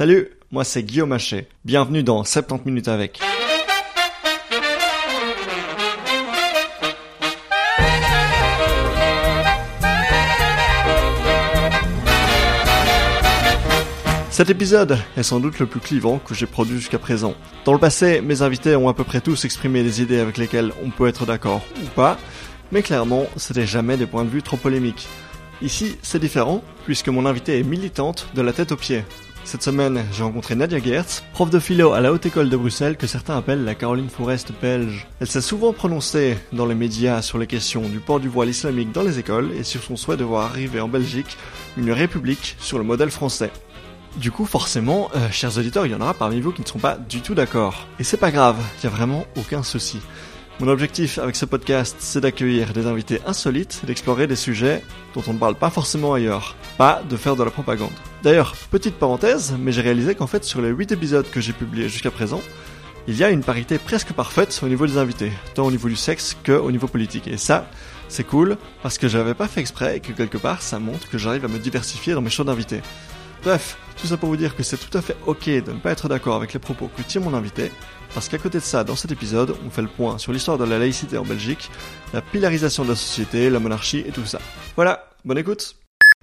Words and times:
Salut, 0.00 0.30
moi 0.50 0.64
c'est 0.64 0.82
Guillaume 0.82 1.12
Haché. 1.12 1.46
Bienvenue 1.66 2.02
dans 2.02 2.24
70 2.24 2.64
minutes 2.64 2.88
avec. 2.88 3.20
Cet 14.30 14.48
épisode 14.48 14.96
est 15.18 15.22
sans 15.22 15.38
doute 15.38 15.58
le 15.58 15.66
plus 15.66 15.80
clivant 15.80 16.18
que 16.18 16.32
j'ai 16.32 16.46
produit 16.46 16.78
jusqu'à 16.78 16.98
présent. 16.98 17.34
Dans 17.66 17.74
le 17.74 17.78
passé, 17.78 18.22
mes 18.22 18.40
invités 18.40 18.76
ont 18.76 18.88
à 18.88 18.94
peu 18.94 19.04
près 19.04 19.20
tous 19.20 19.44
exprimé 19.44 19.82
des 19.82 20.00
idées 20.00 20.20
avec 20.20 20.38
lesquelles 20.38 20.72
on 20.82 20.88
peut 20.88 21.08
être 21.08 21.26
d'accord 21.26 21.60
ou 21.76 21.86
pas, 21.94 22.16
mais 22.72 22.80
clairement, 22.80 23.26
c'était 23.36 23.66
jamais 23.66 23.98
des 23.98 24.06
points 24.06 24.24
de 24.24 24.30
vue 24.30 24.42
trop 24.42 24.56
polémiques. 24.56 25.08
Ici, 25.60 25.98
c'est 26.00 26.18
différent, 26.18 26.64
puisque 26.86 27.10
mon 27.10 27.26
invité 27.26 27.58
est 27.58 27.64
militante 27.64 28.28
de 28.34 28.40
la 28.40 28.54
tête 28.54 28.72
aux 28.72 28.76
pieds. 28.76 29.04
Cette 29.44 29.62
semaine, 29.62 30.04
j'ai 30.12 30.22
rencontré 30.22 30.54
Nadia 30.54 30.78
Gertz, 30.78 31.24
prof 31.32 31.50
de 31.50 31.58
philo 31.58 31.92
à 31.92 32.00
la 32.00 32.12
Haute 32.12 32.26
École 32.26 32.50
de 32.50 32.56
Bruxelles 32.56 32.96
que 32.96 33.06
certains 33.06 33.36
appellent 33.36 33.64
la 33.64 33.74
Caroline 33.74 34.08
Forest 34.08 34.52
belge. 34.60 35.08
Elle 35.18 35.26
s'est 35.26 35.40
souvent 35.40 35.72
prononcée 35.72 36.38
dans 36.52 36.66
les 36.66 36.74
médias 36.74 37.20
sur 37.22 37.38
les 37.38 37.46
questions 37.46 37.88
du 37.88 37.98
port 37.98 38.20
du 38.20 38.28
voile 38.28 38.48
islamique 38.48 38.92
dans 38.92 39.02
les 39.02 39.18
écoles 39.18 39.50
et 39.52 39.64
sur 39.64 39.82
son 39.82 39.96
souhait 39.96 40.16
de 40.16 40.24
voir 40.24 40.50
arriver 40.50 40.80
en 40.80 40.88
Belgique 40.88 41.36
une 41.76 41.90
république 41.90 42.56
sur 42.60 42.78
le 42.78 42.84
modèle 42.84 43.10
français. 43.10 43.50
Du 44.16 44.30
coup, 44.30 44.44
forcément, 44.44 45.08
euh, 45.14 45.30
chers 45.30 45.56
auditeurs, 45.56 45.86
il 45.86 45.92
y 45.92 45.94
en 45.94 46.00
aura 46.00 46.14
parmi 46.14 46.40
vous 46.40 46.52
qui 46.52 46.62
ne 46.62 46.66
seront 46.66 46.78
pas 46.78 46.96
du 46.96 47.20
tout 47.20 47.34
d'accord. 47.34 47.86
Et 47.98 48.04
c'est 48.04 48.16
pas 48.16 48.30
grave, 48.30 48.56
il 48.78 48.84
y 48.84 48.86
a 48.86 48.90
vraiment 48.90 49.24
aucun 49.36 49.62
souci. 49.62 49.98
Mon 50.60 50.68
objectif 50.68 51.18
avec 51.18 51.36
ce 51.36 51.46
podcast, 51.46 51.96
c'est 52.00 52.20
d'accueillir 52.20 52.74
des 52.74 52.86
invités 52.86 53.22
insolites 53.26 53.80
d'explorer 53.86 54.26
des 54.26 54.36
sujets 54.36 54.84
dont 55.14 55.22
on 55.26 55.32
ne 55.32 55.38
parle 55.38 55.54
pas 55.54 55.70
forcément 55.70 56.12
ailleurs. 56.12 56.54
Pas 56.76 57.02
de 57.08 57.16
faire 57.16 57.34
de 57.34 57.42
la 57.42 57.50
propagande. 57.50 57.94
D'ailleurs, 58.22 58.54
petite 58.70 58.96
parenthèse, 58.96 59.54
mais 59.58 59.72
j'ai 59.72 59.80
réalisé 59.80 60.14
qu'en 60.14 60.26
fait, 60.26 60.44
sur 60.44 60.60
les 60.60 60.68
8 60.68 60.92
épisodes 60.92 61.30
que 61.30 61.40
j'ai 61.40 61.54
publiés 61.54 61.88
jusqu'à 61.88 62.10
présent, 62.10 62.42
il 63.08 63.16
y 63.16 63.24
a 63.24 63.30
une 63.30 63.42
parité 63.42 63.78
presque 63.78 64.12
parfaite 64.12 64.60
au 64.62 64.68
niveau 64.68 64.86
des 64.86 64.98
invités, 64.98 65.32
tant 65.54 65.64
au 65.64 65.70
niveau 65.70 65.88
du 65.88 65.96
sexe 65.96 66.36
que 66.44 66.52
au 66.52 66.70
niveau 66.70 66.88
politique. 66.88 67.26
Et 67.26 67.38
ça, 67.38 67.66
c'est 68.08 68.24
cool, 68.24 68.58
parce 68.82 68.98
que 68.98 69.08
j'avais 69.08 69.32
pas 69.32 69.48
fait 69.48 69.62
exprès 69.62 69.96
et 69.96 70.00
que 70.00 70.12
quelque 70.12 70.36
part, 70.36 70.60
ça 70.60 70.78
montre 70.78 71.08
que 71.08 71.16
j'arrive 71.16 71.46
à 71.46 71.48
me 71.48 71.58
diversifier 71.58 72.12
dans 72.12 72.20
mes 72.20 72.28
choix 72.28 72.44
d'invités. 72.44 72.82
Bref, 73.42 73.78
tout 73.98 74.06
ça 74.06 74.18
pour 74.18 74.28
vous 74.28 74.36
dire 74.36 74.54
que 74.54 74.62
c'est 74.62 74.76
tout 74.76 74.98
à 74.98 75.00
fait 75.00 75.16
ok 75.26 75.46
de 75.46 75.72
ne 75.72 75.78
pas 75.78 75.92
être 75.92 76.08
d'accord 76.08 76.36
avec 76.36 76.52
les 76.52 76.58
propos 76.58 76.90
que 76.94 77.00
tient 77.00 77.22
mon 77.22 77.32
invité, 77.32 77.72
parce 78.14 78.28
qu'à 78.28 78.38
côté 78.38 78.58
de 78.58 78.64
ça, 78.64 78.84
dans 78.84 78.96
cet 78.96 79.12
épisode, 79.12 79.54
on 79.66 79.70
fait 79.70 79.82
le 79.82 79.88
point 79.88 80.18
sur 80.18 80.32
l'histoire 80.32 80.58
de 80.58 80.64
la 80.64 80.78
laïcité 80.78 81.18
en 81.18 81.24
Belgique, 81.24 81.70
la 82.12 82.20
pilarisation 82.20 82.84
de 82.84 82.90
la 82.90 82.96
société, 82.96 83.50
la 83.50 83.60
monarchie 83.60 84.04
et 84.06 84.12
tout 84.12 84.24
ça. 84.24 84.40
Voilà, 84.76 85.08
bonne 85.24 85.38
écoute 85.38 85.76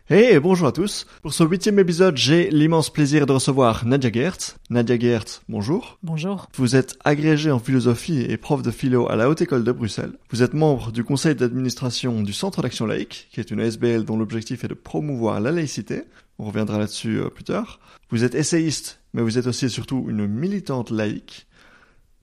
Hey, 0.10 0.40
bonjour 0.40 0.70
à 0.70 0.72
tous. 0.72 1.06
Pour 1.22 1.34
ce 1.34 1.44
huitième 1.44 1.80
épisode, 1.80 2.16
j'ai 2.16 2.50
l'immense 2.50 2.90
plaisir 2.90 3.26
de 3.26 3.34
recevoir 3.34 3.86
Nadia 3.86 4.10
Gertz. 4.10 4.56
Nadia 4.70 4.98
Gertz, 4.98 5.42
bonjour. 5.50 6.00
Bonjour. 6.02 6.48
Vous 6.56 6.78
êtes 6.78 6.98
agrégé 7.04 7.52
en 7.52 7.60
philosophie 7.60 8.22
et 8.22 8.38
prof 8.38 8.62
de 8.62 8.72
philo 8.72 9.10
à 9.10 9.18
la 9.18 9.30
Haute 9.30 9.42
École 9.42 9.66
de 9.66 9.72
Bruxelles. 9.74 10.14
Vous 10.32 10.44
êtes 10.44 10.54
membre 10.54 10.94
du 10.94 11.04
conseil 11.04 11.36
d'administration 11.36 12.22
du 12.22 12.32
Centre 12.32 12.62
d'action 12.62 12.86
laïque, 12.86 13.28
qui 13.34 13.42
est 13.42 13.52
une 13.52 13.60
ASBL 13.60 14.06
dont 14.06 14.16
l'objectif 14.16 14.64
est 14.64 14.70
de 14.70 14.76
promouvoir 14.76 15.42
la 15.42 15.52
laïcité. 15.52 16.04
On 16.40 16.46
reviendra 16.46 16.78
là-dessus 16.78 17.20
euh, 17.20 17.30
plus 17.30 17.44
tard. 17.44 17.82
Vous 18.10 18.24
êtes 18.24 18.34
essayiste, 18.34 19.02
mais 19.14 19.22
vous 19.22 19.38
êtes 19.38 19.48
aussi 19.48 19.66
et 19.66 19.70
surtout 19.70 20.06
une 20.08 20.26
militante 20.26 20.90
laïque. 20.90 21.48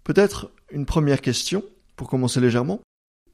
Peut-être 0.05 0.51
une 0.71 0.85
première 0.85 1.23
question, 1.23 1.63
pour 1.97 2.09
commencer 2.09 2.41
légèrement. 2.41 2.81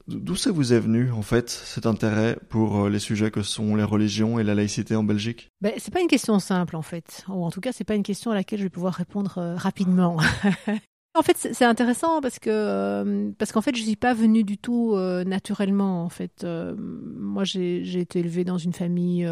D'où 0.07 0.35
ça 0.35 0.51
vous 0.51 0.73
est 0.73 0.79
venu, 0.79 1.11
en 1.11 1.21
fait, 1.21 1.49
cet 1.49 1.85
intérêt 1.85 2.37
pour 2.49 2.85
euh, 2.85 2.89
les 2.89 2.99
sujets 2.99 3.29
que 3.29 3.43
sont 3.43 3.75
les 3.75 3.83
religions 3.83 4.39
et 4.39 4.43
la 4.43 4.55
laïcité 4.55 4.95
en 4.95 5.03
Belgique? 5.03 5.49
Ben, 5.61 5.73
C'est 5.77 5.93
pas 5.93 6.01
une 6.01 6.07
question 6.07 6.39
simple, 6.39 6.75
en 6.75 6.81
fait. 6.81 7.23
Ou 7.27 7.45
en 7.45 7.51
tout 7.51 7.61
cas, 7.61 7.71
c'est 7.71 7.83
pas 7.83 7.95
une 7.95 8.03
question 8.03 8.31
à 8.31 8.35
laquelle 8.35 8.59
je 8.59 8.63
vais 8.63 8.69
pouvoir 8.69 8.93
répondre 8.93 9.37
euh, 9.37 9.55
rapidement. 9.55 10.17
en 11.15 11.21
fait, 11.21 11.37
c'est 11.37 11.65
intéressant 11.65 12.21
parce 12.21 12.39
que 12.39 12.49
euh, 12.49 13.31
parce 13.37 13.51
qu'en 13.51 13.61
fait, 13.61 13.75
je 13.75 13.83
suis 13.83 13.95
pas 13.95 14.13
venue 14.13 14.43
du 14.43 14.57
tout 14.57 14.95
naturellement. 15.25 16.03
En 16.03 16.09
fait, 16.09 16.45
moi, 16.77 17.43
j'ai 17.43 17.99
été 17.99 18.19
élevée 18.19 18.43
dans 18.43 18.57
une 18.57 18.73
famille 18.73 19.29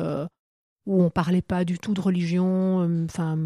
où 0.85 1.02
on 1.02 1.09
parlait 1.09 1.41
pas 1.41 1.66
du 1.66 1.80
tout 1.80 1.94
de 1.94 2.02
religion. 2.02 3.06
Enfin, 3.06 3.38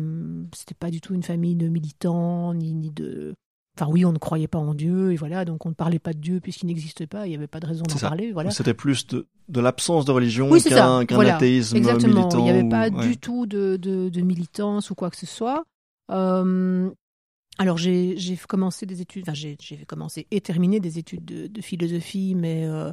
c'était 0.53 0.75
pas 0.75 0.91
du 0.91 0.99
tout 0.99 1.13
une 1.13 1.23
famille 1.23 1.55
de 1.55 1.67
militants 1.67 2.53
ni 2.53 2.73
ni 2.73 2.91
de 2.91 3.33
Enfin 3.75 3.89
oui, 3.91 4.05
on 4.05 4.13
ne 4.13 4.19
croyait 4.19 4.47
pas 4.47 4.59
en 4.59 4.75
Dieu, 4.75 5.13
et 5.13 5.15
voilà, 5.15 5.45
donc 5.45 5.65
on 5.65 5.69
ne 5.69 5.73
parlait 5.73 5.97
pas 5.97 6.13
de 6.13 6.19
Dieu 6.19 6.39
puisqu'il 6.39 6.67
n'existait 6.67 7.07
pas, 7.07 7.25
il 7.25 7.29
n'y 7.29 7.35
avait 7.35 7.47
pas 7.47 7.59
de 7.59 7.65
raison 7.65 7.83
d'en 7.83 7.97
parler. 7.97 8.31
Voilà. 8.31 8.51
C'était 8.51 8.75
plus 8.75 9.07
de, 9.07 9.25
de 9.49 9.61
l'absence 9.61 10.05
de 10.05 10.11
religion 10.11 10.49
qu'un 10.51 11.05
qu 11.05 11.15
athéisme 11.15 11.77
Exactement. 11.77 12.19
militant. 12.19 12.37
Il 12.39 12.43
n'y 12.43 12.49
avait 12.51 12.69
pas 12.69 12.89
du 12.91 13.17
tout 13.17 13.47
de, 13.47 13.77
de, 13.77 14.09
de, 14.09 14.21
militance 14.21 14.91
ou 14.91 14.95
quoi 14.95 15.09
que 15.09 15.17
ce 15.17 15.25
soit. 15.25 15.63
Euh, 16.11 16.89
alors 17.57 17.77
j'ai 17.77 18.15
commencé 18.47 18.85
des 18.85 19.01
études, 19.01 19.23
enfin 19.23 19.33
j'ai 19.33 19.57
commencé 19.87 20.27
et 20.29 20.41
terminé 20.41 20.79
des 20.79 20.99
études 20.99 21.25
de, 21.25 21.47
de 21.47 21.61
philosophie, 21.61 22.35
mais 22.35 22.65
euh, 22.65 22.91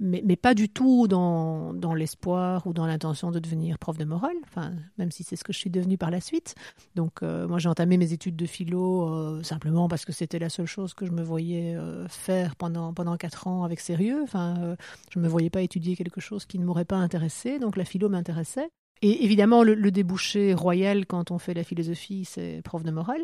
mais, 0.00 0.22
mais, 0.24 0.36
pas 0.36 0.54
du 0.54 0.68
tout 0.68 1.08
dans, 1.08 1.74
dans 1.74 1.94
l'espoir 1.94 2.66
ou 2.66 2.72
dans 2.72 2.86
l'intention 2.86 3.30
de 3.30 3.38
devenir 3.38 3.78
prof 3.78 3.98
de 3.98 4.04
morale, 4.04 4.36
enfin, 4.44 4.72
même 4.96 5.10
si 5.10 5.24
c'est 5.24 5.36
ce 5.36 5.44
que 5.44 5.52
je 5.52 5.58
suis 5.58 5.70
devenue 5.70 5.98
par 5.98 6.10
la 6.10 6.20
suite. 6.20 6.54
Donc, 6.94 7.22
euh, 7.22 7.48
moi, 7.48 7.58
j'ai 7.58 7.68
entamé 7.68 7.96
mes 7.96 8.12
études 8.12 8.36
de 8.36 8.46
philo 8.46 9.08
euh, 9.08 9.42
simplement 9.42 9.88
parce 9.88 10.04
que 10.04 10.12
c'était 10.12 10.38
la 10.38 10.48
seule 10.48 10.66
chose 10.66 10.94
que 10.94 11.04
je 11.06 11.12
me 11.12 11.22
voyais 11.22 11.74
euh, 11.76 12.06
faire 12.08 12.54
pendant, 12.56 12.94
pendant 12.94 13.16
quatre 13.16 13.46
ans 13.46 13.64
avec 13.64 13.80
sérieux. 13.80 14.20
Enfin, 14.22 14.76
je 15.10 15.18
ne 15.18 15.24
me 15.24 15.28
voyais 15.28 15.50
pas 15.50 15.62
étudier 15.62 15.96
quelque 15.96 16.20
chose 16.20 16.46
qui 16.46 16.58
ne 16.58 16.64
m'aurait 16.64 16.84
pas 16.84 16.96
intéressé, 16.96 17.58
donc 17.58 17.76
la 17.76 17.84
philo 17.84 18.08
m'intéressait. 18.08 18.68
Et 19.02 19.24
évidemment, 19.24 19.62
le, 19.62 19.74
le, 19.74 19.90
débouché 19.90 20.54
royal 20.54 21.06
quand 21.06 21.30
on 21.30 21.38
fait 21.38 21.54
la 21.54 21.62
philosophie, 21.62 22.24
c'est 22.24 22.62
prof 22.64 22.82
de 22.82 22.90
morale. 22.90 23.22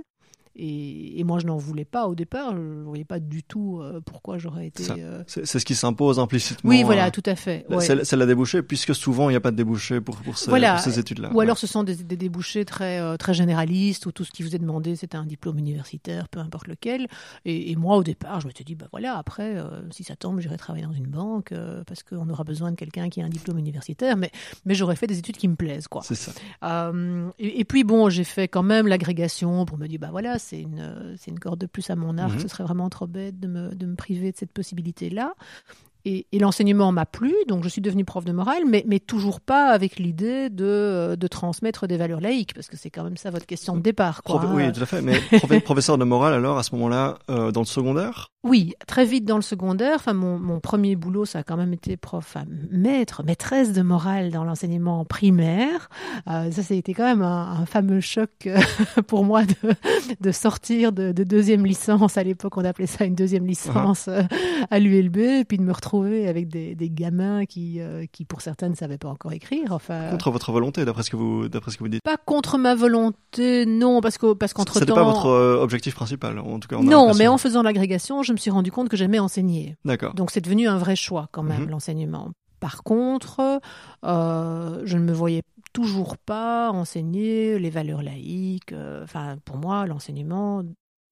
Et, 0.57 1.19
et, 1.19 1.25
moi, 1.25 1.41
je 1.41 1.47
n'en 1.47 1.57
voulais 1.57 1.85
pas 1.85 2.07
au 2.07 2.15
départ. 2.15 2.53
Je 2.55 2.61
ne 2.61 2.85
voyais 2.85 3.05
pas 3.05 3.19
du 3.19 3.43
tout 3.43 3.81
euh, 3.81 4.01
pourquoi 4.01 4.39
j'aurais 4.39 4.69
été. 4.69 4.85
Euh... 4.99 5.25
C'est 5.27 5.47
ce 5.47 5.65
qui 5.65 5.75
s'impose 5.75 6.21
implicitement. 6.21 6.71
Oui, 6.71 6.85
voilà, 6.85 7.07
euh, 7.07 7.11
tout 7.11 7.23
à 7.27 7.35
fait. 7.35 7.67
Ouais. 7.69 7.81
C'est 7.81 8.17
la 8.17 8.27
débouchée, 8.27 8.63
puisque 8.63 8.95
souvent 8.95 9.29
il 9.31 9.33
n'y 9.33 9.37
a 9.37 9.41
pas 9.41 9.51
de 9.51 9.57
débouché 9.57 10.01
pour, 10.01 10.17
pour, 10.17 10.39
ces, 10.39 10.51
voilà. 10.51 10.75
pour 10.75 10.85
ces 10.85 10.99
études-là. 10.99 11.31
Ou 11.35 11.41
alors 11.41 11.59
ce 11.59 11.67
sont 11.67 11.83
des, 11.83 11.97
des 11.97 12.17
débouchés 12.17 12.65
très, 12.65 13.19
très 13.19 13.35
généralistes, 13.35 14.07
où 14.07 14.13
tout 14.13 14.25
ce 14.25 14.31
qui 14.31 14.45
vous 14.45 14.55
est 14.55 14.59
demandé, 14.59 14.95
c'était 14.95 15.17
un 15.17 15.27
diplôme 15.27 15.59
universitaire, 15.59 16.29
peu 16.29 16.39
importe 16.39 16.69
lequel. 16.69 17.09
Et, 17.45 17.73
et, 17.73 17.77
moi, 17.77 17.97
au 17.97 18.05
départ, 18.05 18.41
je 18.41 18.47
me 18.47 18.53
suis 18.53 18.65
dit, 18.65 18.77
bah 18.77 18.87
voilà, 18.93 19.17
après, 19.19 19.57
euh, 19.57 19.83
si 19.91 20.05
ça 20.05 20.15
tombe, 20.15 20.39
j'irai 20.39 20.57
travailler 20.57 20.85
dans 20.87 20.93
une 20.93 21.09
banque, 21.09 21.53
parce 21.87 22.05
qu'on 22.05 22.29
aura 22.29 22.45
besoin 22.45 22.71
de 22.71 22.77
quelqu'un 22.77 23.09
qui 23.09 23.21
a 23.21 23.25
un 23.25 23.29
diplôme 23.29 23.59
universitaire, 23.59 24.17
mais, 24.17 24.31
mais 24.65 24.75
j'aurais 24.75 24.97
fait 24.97 25.09
des 25.09 25.19
études 25.19 25.37
qui 25.37 25.49
me 25.49 25.57
plaisent, 25.57 25.89
quoi. 25.89 26.03
C'est 26.05 26.15
ça. 26.15 26.33
Et, 27.39 27.61
et, 27.61 27.65
puis, 27.65 27.83
bon, 27.83 28.09
j'ai 28.09 28.25
fait 28.25 28.47
quand 28.47 28.63
même 28.63 28.87
l'agrégation 28.87 29.65
pour 29.65 29.79
me 29.79 29.89
dire, 29.89 29.99
bah 29.99 30.11
voilà, 30.13 30.39
c'est 30.45 30.61
une 30.61 31.17
c'est 31.19 31.31
une 31.31 31.41
corde 31.41 31.59
de 31.59 31.67
plus 31.67 31.91
à 31.91 31.97
mon 31.97 32.19
arc. 32.19 32.37
Mmh. 32.37 32.41
Ce 32.41 32.49
serait 32.49 32.65
vraiment 32.65 32.89
trop 32.91 33.07
bête 33.07 33.41
de 33.41 33.49
me, 33.49 33.75
de 33.75 33.87
me 33.87 33.97
priver 33.97 34.31
de 34.31 34.37
cette 34.37 34.53
possibilité-là. 34.53 35.35
Et, 36.07 36.27
et 36.33 36.39
l'enseignement 36.39 36.93
m'a 36.93 37.07
plu, 37.07 37.33
donc 37.49 37.65
je 37.65 37.69
suis 37.71 37.81
devenue 37.81 38.05
prof 38.05 38.27
de 38.27 38.33
morale, 38.33 38.65
mais, 38.67 38.85
mais 38.87 39.01
toujours 39.01 39.41
pas 39.41 39.71
avec 39.71 39.99
l'idée 39.99 40.51
de, 40.51 41.17
de, 41.19 41.27
transmettre 41.27 41.87
des 41.87 41.97
valeurs 41.97 42.21
laïques, 42.21 42.53
parce 42.53 42.69
que 42.69 42.77
c'est 42.77 42.91
quand 42.91 43.05
même 43.05 43.17
ça 43.17 43.31
votre 43.31 43.47
question 43.47 43.75
de 43.75 43.81
départ. 43.81 44.23
Quoi. 44.23 44.39
Prof, 44.39 44.51
oui, 44.53 44.71
tout 44.71 44.83
à 44.83 44.87
fait. 44.87 45.01
Mais 45.01 45.19
professeur 45.61 45.97
de 45.97 46.05
morale, 46.05 46.35
alors, 46.35 46.59
à 46.59 46.63
ce 46.63 46.75
moment-là, 46.75 47.19
euh, 47.31 47.53
dans 47.53 47.63
le 47.63 47.67
secondaire? 47.67 48.29
Oui, 48.43 48.75
très 48.87 49.07
vite 49.07 49.25
dans 49.25 49.37
le 49.37 49.43
secondaire. 49.43 49.95
Enfin, 49.97 50.13
mon, 50.13 50.39
mon, 50.39 50.61
premier 50.61 50.95
boulot, 50.97 51.25
ça 51.25 51.39
a 51.39 51.43
quand 51.43 51.57
même 51.57 51.73
été 51.73 51.97
prof, 51.97 52.23
enfin, 52.29 52.45
maître, 52.71 53.23
maîtresse 53.25 53.73
de 53.73 53.81
morale 53.81 54.31
dans 54.31 54.45
l'enseignement 54.45 55.07
primaire. 55.07 55.89
Euh, 56.29 56.51
ça, 56.51 56.63
ça 56.63 56.75
a 56.75 56.77
été 56.77 56.93
quand 56.93 57.05
même 57.05 57.23
un, 57.23 57.61
un 57.63 57.67
fameux 57.67 58.01
choc 58.01 58.29
euh, 58.47 58.59
pour 59.07 59.25
moi 59.25 59.45
de, 59.45 59.55
de 60.21 60.33
sortir 60.33 60.93
de, 60.93 61.13
de, 61.13 61.25
deuxième 61.25 61.65
licence. 61.65 62.19
À 62.19 62.23
l'époque, 62.23 62.59
on 62.59 62.65
appelait 62.67 62.87
ça 62.87 63.07
une 63.07 63.15
deuxième 63.15 63.47
licence 63.47 64.07
uh 64.09 64.11
-huh. 64.11 64.67
à 64.71 64.79
l'ULB, 64.79 65.17
et 65.17 65.45
puis 65.47 65.57
de 65.57 65.63
me 65.63 65.73
retrouver 65.73 65.94
avec 66.03 66.49
des, 66.49 66.75
des 66.75 66.91
gamins 66.91 67.45
qui, 67.47 67.81
euh, 67.81 68.05
qui, 68.11 68.25
pour 68.25 68.41
certains, 68.41 68.69
ne 68.69 68.75
savaient 68.75 68.99
pas 68.99 69.09
encore 69.09 69.33
écrire. 69.33 69.73
Enfin, 69.73 70.11
contre 70.11 70.31
votre 70.31 70.53
volonté, 70.53 70.85
d'après 70.85 71.03
ce 71.03 71.11
que 71.11 71.17
vous, 71.17 71.49
d'après 71.49 71.71
ce 71.71 71.77
que 71.79 71.83
vous 71.85 71.89
dites. 71.89 72.03
Pas 72.03 72.17
contre 72.17 72.59
ma 72.59 72.75
volonté, 72.75 73.67
non, 73.67 74.01
parce 74.01 74.19
que 74.19 74.33
parce 74.33 74.53
qu'entre 74.53 74.75
temps. 74.75 74.79
C'était 74.81 74.93
pas 74.93 75.05
votre 75.05 75.27
euh, 75.27 75.59
objectif 75.61 75.95
principal, 75.95 76.39
en 76.39 76.59
tout 76.59 76.69
cas. 76.69 76.79
non, 76.79 77.15
mais 77.15 77.27
en 77.29 77.39
faisant 77.39 77.63
l'agrégation, 77.63 78.23
je 78.23 78.33
me 78.33 78.37
suis 78.39 78.51
rendu 78.51 78.71
compte 78.73 78.89
que 78.89 78.97
j'aimais 78.97 79.19
enseigner. 79.19 79.77
D'accord. 79.85 80.15
Donc 80.15 80.31
c'est 80.31 80.41
devenu 80.41 80.69
un 80.69 80.79
vrai 80.79 80.97
choix 80.97 81.29
quand 81.33 81.43
même, 81.43 81.63
Mhm. 81.65 81.71
l'enseignement. 81.71 82.31
Par 82.61 82.83
contre, 82.83 83.61
euh, 84.05 84.83
je 84.85 84.97
ne 84.97 85.03
me 85.03 85.13
voyais 85.13 85.43
toujours 85.73 86.17
pas 86.17 86.71
enseigner 86.71 87.59
les 87.59 87.71
valeurs 87.71 88.03
laïques. 88.03 88.75
Enfin, 89.03 89.37
pour 89.45 89.57
moi, 89.59 89.87
l'enseignement, 89.87 90.63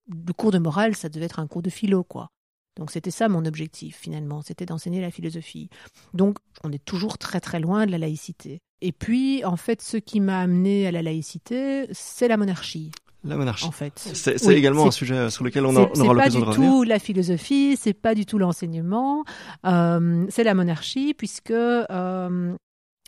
le 0.09 0.33
cours 0.33 0.51
de 0.51 0.59
morale, 0.59 0.95
ça 0.95 1.09
devait 1.09 1.27
être 1.27 1.41
un 1.41 1.47
cours 1.47 1.63
de 1.63 1.71
philo, 1.71 2.05
quoi. 2.05 2.29
Donc 2.77 2.91
c'était 2.91 3.11
ça 3.11 3.29
mon 3.29 3.45
objectif 3.45 3.97
finalement, 4.01 4.43
c'était 4.43 4.67
d'enseigner 4.67 5.01
la 5.01 5.11
philosophie. 5.11 5.69
Donc 6.15 6.39
on 6.65 6.73
est 6.73 6.85
toujours 6.85 7.19
très 7.19 7.41
très 7.41 7.61
loin 7.61 7.87
de 7.87 7.91
la 7.91 7.99
laïcité. 7.99 8.61
Et 8.81 8.93
puis 8.93 9.45
en 9.45 9.57
fait 9.57 9.83
ce 9.83 9.97
qui 9.97 10.21
m'a 10.21 10.41
amené 10.41 10.87
à 10.87 10.91
la 10.93 11.03
laïcité, 11.03 11.87
c'est 11.93 12.29
la 12.29 12.37
monarchie. 12.37 12.91
La 13.25 13.37
monarchie. 13.37 13.67
En 13.67 13.71
fait, 13.71 13.93
c'est 13.97 14.45
oui, 14.47 14.55
également 14.55 14.89
un 14.89 14.91
sujet 14.91 15.31
sur 15.31 15.45
lequel 15.45 15.65
on, 15.65 15.77
a, 15.77 15.89
on 15.95 16.01
aura 16.01 16.15
l'occasion 16.15 16.41
de 16.41 16.45
revenir. 16.45 16.55
C'est 16.55 16.61
pas 16.61 16.75
du 16.75 16.83
tout 16.83 16.83
la 16.83 16.99
philosophie, 16.99 17.77
c'est 17.79 17.93
pas 17.93 18.15
du 18.17 18.27
tout 18.27 18.37
l'enseignement, 18.37 19.23
euh, 19.65 20.27
c'est 20.29 20.43
la 20.43 20.55
monarchie 20.55 21.15
puisque 21.15 21.53
euh, 21.53 22.57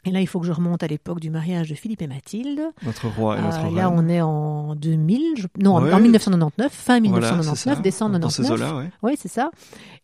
Et 0.07 0.11
là, 0.11 0.21
il 0.21 0.27
faut 0.27 0.39
que 0.41 0.47
je 0.47 0.53
remonte 0.53 0.83
à 0.83 0.87
l'époque 0.87 1.21
du 1.21 1.31
mariage 1.31 1.71
de 1.71 1.75
Philippe 1.75 2.03
et 2.03 2.07
Mathilde. 2.07 2.61
Notre 2.85 3.09
roi 3.09 3.39
et 3.39 3.43
notre 3.43 3.59
Euh, 3.59 3.63
reine. 3.65 3.75
là, 3.77 3.91
on 3.91 4.09
est 4.09 4.21
en 4.21 4.75
2000, 4.75 5.35
je- 5.39 5.47
non, 5.59 5.77
en- 5.77 5.83
Ouais. 5.83 5.93
en 5.93 6.01
1999, 6.01 6.73
fin 6.73 7.01
Voilà, 7.01 7.01
1999, 7.01 7.59
c'est 7.59 7.71
ça. 7.71 7.77
décembre 7.81 8.19
Dans 8.19 8.29
ces 8.29 8.43
99. 8.43 8.71
eaux-là, 8.73 8.79
ouais. 8.85 8.91
Oui, 9.03 9.15
c'est 9.19 9.29
ça. 9.29 9.51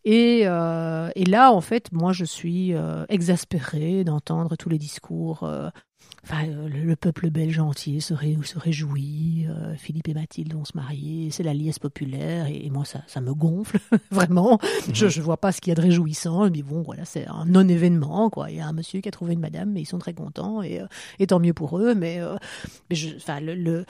Et, 0.05 0.43
euh, 0.45 1.11
et 1.15 1.25
là, 1.25 1.53
en 1.53 1.61
fait, 1.61 1.93
moi, 1.93 2.13
je 2.13 2.25
suis 2.25 2.73
euh, 2.75 3.05
exaspérée 3.09 4.05
d'entendre 4.05 4.57
tous 4.57 4.69
les 4.69 4.79
discours. 4.79 5.41
Enfin, 6.25 6.47
euh, 6.49 6.69
le, 6.69 6.81
le 6.85 6.97
peuple 6.97 7.31
belge 7.31 7.59
entier 7.59 8.01
se, 8.01 8.13
ré- 8.15 8.37
se 8.45 8.59
réjouit. 8.59 9.47
euh, 9.49 9.75
Philippe 9.77 10.09
et 10.09 10.15
Mathilde 10.15 10.53
vont 10.53 10.65
se 10.65 10.77
marier. 10.77 11.31
C'est 11.31 11.43
la 11.43 11.55
liesse 11.55 11.79
populaire. 11.79 12.47
Et, 12.47 12.67
et 12.67 12.71
moi, 12.71 12.85
ça, 12.85 13.03
ça 13.07 13.21
me 13.21 13.33
gonfle, 13.35 13.79
vraiment. 14.11 14.59
Je 14.93 15.07
ne 15.07 15.25
vois 15.25 15.39
pas 15.39 15.51
ce 15.53 15.61
qu'il 15.61 15.71
y 15.71 15.73
a 15.73 15.77
de 15.77 15.81
réjouissant. 15.81 16.49
Dis, 16.49 16.63
bon, 16.63 16.83
voilà, 16.83 17.05
c'est 17.05 17.27
un 17.27 17.47
non-événement. 17.47 18.29
quoi. 18.31 18.51
Il 18.51 18.57
y 18.57 18.61
a 18.61 18.67
un 18.67 18.73
monsieur 18.73 19.01
qui 19.01 19.09
a 19.09 19.13
trouvé 19.13 19.33
une 19.35 19.41
madame, 19.41 19.71
mais 19.73 19.81
ils 19.83 19.87
sont 19.87 19.99
très 19.99 20.15
contents. 20.15 20.63
Et, 20.63 20.81
euh, 20.81 20.87
et 21.19 21.27
tant 21.27 21.41
mieux 21.41 21.55
pour 21.55 21.79
eux. 21.79 21.95
Mais, 21.95 22.21
euh, 22.21 22.37
mais 22.91 22.97
je, 22.97 23.17
enfin, 23.17 23.41
le, 23.41 23.55
le, 23.55 23.87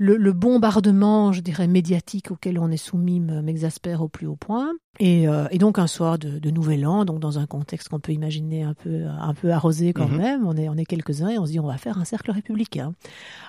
le, 0.00 0.16
le 0.16 0.32
bombardement, 0.32 1.32
je 1.32 1.40
dirais, 1.40 1.66
médiatique 1.66 2.30
auquel 2.30 2.58
on 2.58 2.70
est 2.70 2.76
soumis 2.76 3.20
me- 3.20 3.42
m'exaspère 3.42 4.00
au 4.00 4.08
plus 4.08 4.26
haut 4.26 4.36
point. 4.36 4.72
Et, 5.00 5.28
euh, 5.28 5.46
et 5.50 5.58
donc 5.58 5.78
un 5.78 5.86
soir 5.86 6.18
de, 6.18 6.38
de 6.38 6.50
Nouvel 6.50 6.86
An, 6.86 7.04
donc 7.04 7.20
dans 7.20 7.38
un 7.38 7.46
contexte 7.46 7.88
qu'on 7.88 8.00
peut 8.00 8.12
imaginer 8.12 8.62
un 8.64 8.74
peu, 8.74 9.04
un 9.06 9.32
peu 9.34 9.52
arrosé 9.52 9.92
quand 9.92 10.08
Mhm. 10.08 10.16
même, 10.18 10.46
on 10.46 10.56
est, 10.56 10.68
on 10.68 10.76
est 10.76 10.84
quelques-uns 10.84 11.28
et 11.28 11.38
on 11.38 11.46
se 11.46 11.52
dit 11.52 11.60
on 11.60 11.66
va 11.66 11.76
faire 11.78 11.98
un 11.98 12.04
cercle 12.04 12.30
républicain. 12.32 12.94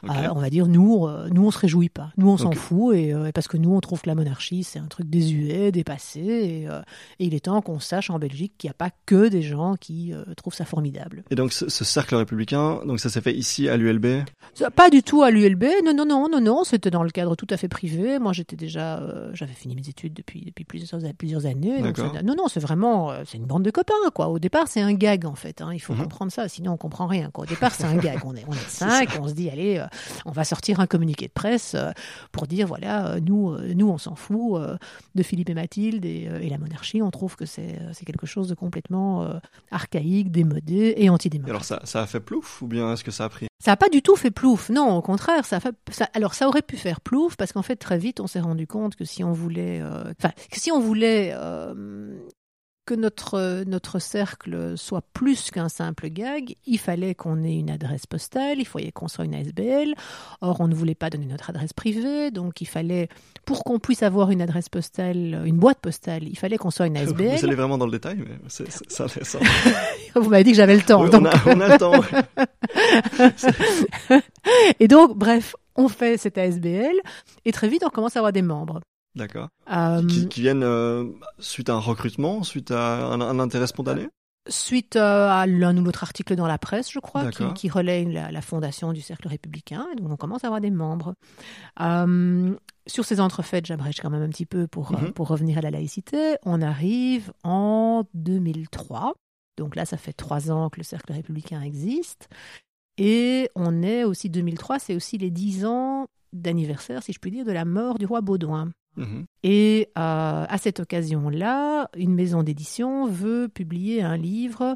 Euh, 0.04 0.08
on 0.36 0.40
va 0.40 0.50
dire 0.50 0.68
nous, 0.68 1.08
euh, 1.08 1.28
nous 1.32 1.46
on 1.48 1.52
se 1.52 1.58
réjouit 1.60 1.90
pas, 1.90 2.12
nous 2.18 2.30
on 2.30 2.38
s'en 2.38 2.52
fout 2.52 2.96
et 2.96 3.14
euh, 3.14 3.32
parce 3.34 3.48
que 3.48 3.58
nous 3.58 3.74
on 3.74 3.80
trouve 3.82 4.02
que 4.02 4.08
la 4.10 4.16
monarchie 4.16 4.64
c'est 4.64 4.80
un 4.80 4.86
truc 4.88 5.10
désuet, 5.10 5.72
dépassé 5.72 6.20
et, 6.20 6.64
et 6.66 7.26
il 7.26 7.34
est 7.34 7.46
temps 7.46 7.62
qu'on 7.62 7.80
sache 7.80 8.10
en 8.10 8.20
Belgique 8.20 8.54
qu'il 8.58 8.68
n'y 8.68 8.72
a 8.72 8.76
pas 8.76 8.92
que 9.06 9.28
des 9.28 9.42
gens 9.42 9.76
qui 9.76 10.14
trouvent 10.38 10.54
ça 10.54 10.66
formidable. 10.66 11.24
Et 11.32 11.36
donc 11.36 11.52
ce, 11.54 11.68
ce 11.70 11.84
cercle 11.84 12.16
républicain, 12.16 12.80
donc 12.86 13.00
ça 13.00 13.10
s'est 13.10 13.22
fait 13.22 13.34
ici 13.36 13.70
à 13.70 13.78
l'ULB. 13.78 14.24
Pas 14.76 14.90
du 14.90 15.02
tout 15.04 15.24
à 15.24 15.32
l'ULB, 15.32 15.64
non, 15.86 15.94
non, 15.94 16.06
non, 16.06 16.30
non, 16.30 16.42
non, 16.42 16.64
c'était 16.64 16.92
dans 16.92 17.04
le 17.04 17.10
cadre 17.10 17.36
tout 17.36 17.48
à 17.50 17.58
fait 17.58 17.68
privé. 17.68 18.20
Moi, 18.20 18.34
j'étais 18.34 18.56
déjà, 18.56 19.02
j'avais 19.34 19.54
fini 19.54 19.76
mes 19.76 19.88
études 19.88 20.14
depuis, 20.14 20.44
depuis 20.46 20.64
plusieurs, 20.66 21.02
plusieurs 21.18 21.39
années. 21.46 21.82
donc 21.82 21.98
ça- 21.98 22.22
non, 22.24 22.36
non, 22.36 22.48
c'est 22.48 22.60
vraiment, 22.60 23.12
euh, 23.12 23.24
c'est 23.26 23.38
une 23.38 23.46
bande 23.46 23.64
de 23.64 23.72
copains, 23.72 23.94
quoi. 24.14 24.28
Au 24.30 24.40
départ, 24.40 24.68
c'est 24.68 24.82
un 24.82 24.94
gag, 24.94 25.26
en 25.26 25.36
fait. 25.36 25.62
hein. 25.62 25.72
Il 25.74 25.80
faut 25.80 25.94
Mhm. 25.94 26.04
comprendre 26.04 26.32
ça, 26.32 26.48
sinon 26.48 26.74
on 26.74 26.78
comprend 26.78 27.08
rien, 27.08 27.30
quoi. 27.32 27.44
Au 27.44 27.48
départ, 27.48 27.74
c'est 27.74 27.86
un 27.86 27.96
gag. 27.98 28.20
On 28.26 28.36
est, 28.36 28.44
on 28.48 28.54
est 28.54 28.70
cinq, 28.70 29.18
on 29.22 29.28
se 29.28 29.34
dit, 29.34 29.50
allez, 29.50 29.78
euh, 29.78 29.86
on 30.26 30.32
va 30.32 30.44
sortir 30.44 30.80
un 30.80 30.88
communiqué 30.88 31.28
de 31.28 31.32
presse 31.34 31.74
euh, 31.76 31.92
pour 32.32 32.48
dire, 32.48 32.68
voilà, 32.68 33.08
euh, 33.12 33.20
nous, 33.20 33.58
nous, 33.76 33.88
on 33.90 33.98
s'en 33.98 34.16
fout 34.16 34.62
de 35.16 35.24
Philippe 35.24 35.50
et 35.50 35.54
Mathilde 35.54 36.06
et, 36.06 36.30
et 36.42 36.50
la 36.50 36.58
monarchie. 36.58 37.02
On 37.02 37.12
trouve 37.12 37.36
que 37.36 37.46
c'est, 37.46 37.80
quelque 38.06 38.26
chose 38.28 38.48
de 38.48 38.56
complètement 38.56 39.28
archaïque, 39.72 40.32
démodé 40.32 40.94
et 40.98 41.10
antidémocratique. 41.10 41.50
alors 41.50 41.64
ça, 41.66 41.82
ça 41.86 42.02
a 42.02 42.08
fait 42.08 42.20
plouf 42.20 42.62
ou 42.62 42.68
bien 42.68 42.94
est-ce 42.94 43.04
que 43.04 43.12
ça 43.12 43.26
a 43.26 43.30
pris? 43.30 43.48
Ça 43.64 43.72
n'a 43.72 43.78
pas 43.78 43.90
du 43.90 44.02
tout 44.02 44.16
fait 44.16 44.32
plouf, 44.32 44.70
non, 44.70 44.96
au 44.96 45.02
contraire. 45.02 45.46
Ça 45.46 45.58
a 45.58 45.60
fait- 45.60 45.76
ça- 45.92 46.10
alors 46.14 46.34
ça 46.34 46.48
aurait 46.48 46.62
pu 46.62 46.78
faire 46.78 47.02
plouf 47.02 47.36
parce 47.36 47.52
qu'en 47.52 47.62
fait 47.62 47.76
très 47.76 47.98
vite 47.98 48.20
on 48.22 48.28
s'est 48.28 48.40
rendu 48.40 48.68
compte 48.68 48.96
que 48.96 49.04
si 49.04 49.22
on 49.24 49.34
voulait, 49.34 49.82
enfin 50.18 50.32
que 50.52 50.60
si 50.60 50.72
on 50.72 50.80
voulait 50.80 51.29
euh, 51.34 52.18
que 52.86 52.96
notre 52.96 53.64
notre 53.68 54.00
cercle 54.00 54.76
soit 54.76 55.04
plus 55.14 55.52
qu'un 55.52 55.70
simple 55.70 56.10
gag, 56.10 56.56
il 56.66 56.80
fallait 56.80 57.14
qu'on 57.14 57.44
ait 57.44 57.60
une 57.60 57.70
adresse 57.70 58.08
postale, 58.08 58.58
il 58.60 58.66
fallait 58.66 58.92
qu'on 58.92 59.08
soit 59.08 59.26
une 59.26 59.36
ASBL. 59.36 59.94
Or 60.42 60.60
on 60.60 60.68
ne 60.68 60.74
voulait 60.74 60.96
pas 60.96 61.12
donner 61.12 61.28
notre 61.28 61.52
adresse 61.52 61.72
privée, 61.72 62.32
donc 62.32 62.62
il 62.62 62.66
fallait 62.68 63.08
pour 63.46 63.64
qu'on 63.64 63.78
puisse 63.78 64.02
avoir 64.02 64.32
une 64.32 64.42
adresse 64.42 64.70
postale, 64.70 65.44
une 65.46 65.60
boîte 65.60 65.78
postale, 65.82 66.24
il 66.24 66.36
fallait 66.36 66.58
qu'on 66.58 66.72
soit 66.72 66.88
une 66.88 66.98
Vous 66.98 67.12
ASBL. 67.12 67.46
allez 67.46 67.56
vraiment 67.56 67.78
dans 67.78 67.86
le 67.86 67.92
détail, 67.92 68.18
mais 68.28 68.40
c'est 68.48 68.72
c'est- 68.72 68.86
c'est 68.90 69.04
intéressant. 69.04 69.40
Vous 70.16 70.30
m'avez 70.30 70.44
dit 70.44 70.50
que 70.52 70.58
j'avais 70.58 70.76
le 70.76 70.82
temps, 70.82 71.04
Oui, 71.04 71.12
donc 71.12 71.22
on, 71.22 71.26
a, 71.28 71.56
on 71.56 71.62
a 71.62 71.68
le 71.68 71.78
temps. 71.78 72.02
Et 74.80 74.88
donc, 74.88 75.18
bref, 75.18 75.56
on 75.76 75.88
fait 75.90 76.18
cette 76.18 76.38
ASBL 76.38 76.96
et 77.46 77.52
très 77.52 77.68
vite, 77.70 77.84
on 77.86 77.90
commence 77.90 78.16
à 78.16 78.20
avoir 78.20 78.32
des 78.34 78.42
membres. 78.42 78.82
D'accord. 79.16 79.50
Euh, 79.72 80.06
Qui, 80.08 80.28
qui 80.28 80.42
viennent 80.42 80.64
euh, 80.64 81.06
suite 81.40 81.70
à 81.70 81.74
un 81.74 81.80
recrutement, 81.80 82.44
suite 82.44 82.72
à 82.72 83.08
un, 83.08 83.22
un 83.22 83.40
intérêt 83.40 83.68
spontané? 83.68 84.08
Suite 84.48 84.96
euh, 84.96 85.30
à 85.30 85.46
l'un 85.46 85.78
ou 85.78 85.84
l'autre 85.84 86.04
article 86.04 86.36
dans 86.36 86.48
la 86.48 86.58
presse, 86.58 86.92
je 86.92 87.00
crois, 87.00 87.30
qui, 87.30 87.44
qui 87.54 87.70
relaie 87.70 88.06
la, 88.06 88.32
la 88.32 88.42
fondation 88.42 88.94
du 88.94 89.02
Cercle 89.02 89.28
républicain. 89.28 89.86
Et 89.92 89.96
donc, 89.96 90.10
on 90.12 90.16
commence 90.16 90.44
à 90.44 90.48
avoir 90.48 90.62
des 90.62 90.72
membres. 90.72 91.14
Euh, 91.82 92.56
sur 92.88 93.06
ces 93.06 93.20
entrefaites, 93.20 93.66
j'abrège 93.68 94.00
quand 94.02 94.10
même 94.10 94.24
un 94.24 94.30
petit 94.30 94.46
peu 94.48 94.66
pour, 94.66 94.94
euh, 94.94 94.98
Mhm. 94.98 95.12
pour 95.12 95.28
revenir 95.28 95.58
à 95.58 95.62
la 95.62 95.70
laïcité. 95.72 96.36
On 96.46 96.62
arrive 96.62 97.32
en 97.44 98.06
2003. 98.14 99.14
Donc 99.58 99.76
là, 99.76 99.86
ça 99.86 99.98
fait 99.98 100.14
trois 100.14 100.50
ans 100.52 100.70
que 100.70 100.78
le 100.80 100.84
Cercle 100.84 101.12
républicain 101.14 101.62
existe. 101.62 102.30
Et 102.98 103.50
on 103.56 103.84
est 103.84 104.04
aussi 104.04 104.30
2003, 104.30 104.80
c'est 104.80 104.96
aussi 104.96 105.18
les 105.18 105.30
dix 105.32 105.66
ans 105.66 106.08
d'anniversaire, 106.34 107.04
si 107.04 107.14
je 107.14 107.20
puis 107.20 107.32
dire, 107.32 107.46
de 107.46 107.52
la 107.52 107.66
mort 107.66 107.98
du 107.98 108.06
roi 108.06 108.22
Baudouin. 108.22 108.72
Mhm. 108.98 109.26
Et 109.44 109.90
euh, 109.98 110.46
à 110.48 110.58
cette 110.58 110.80
occasion-là, 110.80 111.90
une 111.96 112.14
maison 112.14 112.44
d'édition 112.44 113.08
veut 113.08 113.48
publier 113.48 114.02
un 114.02 114.18
livre 114.18 114.76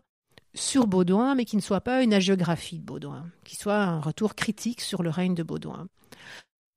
sur 0.53 0.87
Baudouin, 0.87 1.35
mais 1.35 1.45
qui 1.45 1.55
ne 1.55 1.61
soit 1.61 1.81
pas 1.81 2.03
une 2.03 2.13
hagiographie 2.13 2.79
de 2.79 2.85
Baudouin, 2.85 3.25
qui 3.43 3.55
soit 3.55 3.81
un 3.81 3.99
retour 3.99 4.35
critique 4.35 4.81
sur 4.81 5.03
le 5.03 5.09
règne 5.09 5.35
de 5.35 5.43
Baudouin. 5.43 5.87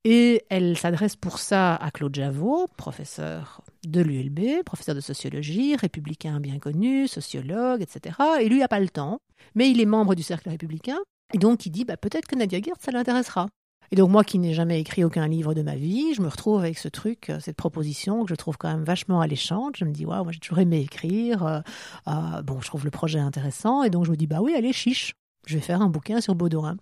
Et 0.05 0.45
elle 0.51 0.79
s'adresse 0.79 1.17
pour 1.17 1.41
ça 1.41 1.75
à 1.75 1.91
Claude 1.91 2.15
Javot, 2.15 2.69
professeur 2.77 3.63
de 3.85 4.01
l'ULB, 4.01 4.63
professeur 4.65 4.95
de 4.95 5.01
sociologie, 5.01 5.75
républicain 5.75 6.39
bien 6.39 6.61
connu, 6.61 7.09
sociologue, 7.09 7.83
etc. 7.83 8.17
Et 8.41 8.49
lui 8.49 8.61
n'a 8.61 8.69
pas 8.69 8.79
le 8.79 8.89
temps, 8.89 9.19
mais 9.57 9.69
il 9.69 9.81
est 9.81 9.87
membre 9.87 10.15
du 10.15 10.23
cercle 10.23 10.49
républicain, 10.49 10.99
et 11.35 11.39
donc 11.39 11.67
il 11.67 11.71
dit 11.71 11.85
bah, 11.85 11.97
peut-être 11.97 12.27
que 12.27 12.37
Nadia 12.37 12.61
Guert, 12.61 12.77
ça 12.79 12.93
l'intéressera. 12.93 13.49
Et 13.93 13.97
donc 13.97 14.11
moi 14.11 14.25
qui 14.25 14.39
n'ai 14.39 14.55
jamais 14.55 14.81
écrit 14.81 15.05
aucun 15.05 15.27
livre 15.29 15.55
de 15.55 15.63
ma 15.63 15.77
vie, 15.77 16.15
je 16.15 16.23
me 16.23 16.29
retrouve 16.29 16.61
avec 16.61 16.79
ce 16.79 16.89
truc, 16.89 17.31
euh, 17.31 17.41
cette 17.41 17.57
proposition 17.57 18.25
que 18.25 18.31
je 18.31 18.35
trouve 18.35 18.57
quand 18.57 18.69
même 18.69 18.85
vachement 18.85 19.21
alléchante. 19.21 19.77
Je 19.77 19.85
me 19.85 19.93
dis 19.93 20.05
waouh, 20.05 20.25
moi 20.25 20.33
j'ai 20.33 20.41
toujours 20.41 20.59
aimé 20.59 20.81
écrire. 20.81 21.45
euh, 21.45 21.61
euh, 22.09 22.43
bon, 22.43 22.61
je 22.61 22.67
trouve 22.67 22.85
le 22.85 22.91
projet 22.91 23.19
intéressant 23.19 23.83
et 23.83 23.91
donc 23.91 24.05
je 24.05 24.11
me 24.11 24.17
dis 24.17 24.27
bah 24.27 24.41
oui, 24.41 24.55
allez 24.55 24.73
chiche, 24.73 25.15
je 25.47 25.55
vais 25.55 25.61
faire 25.63 25.83
un 25.83 25.89
bouquin 25.89 26.21
sur 26.21 26.35
Baudouin. 26.35 26.77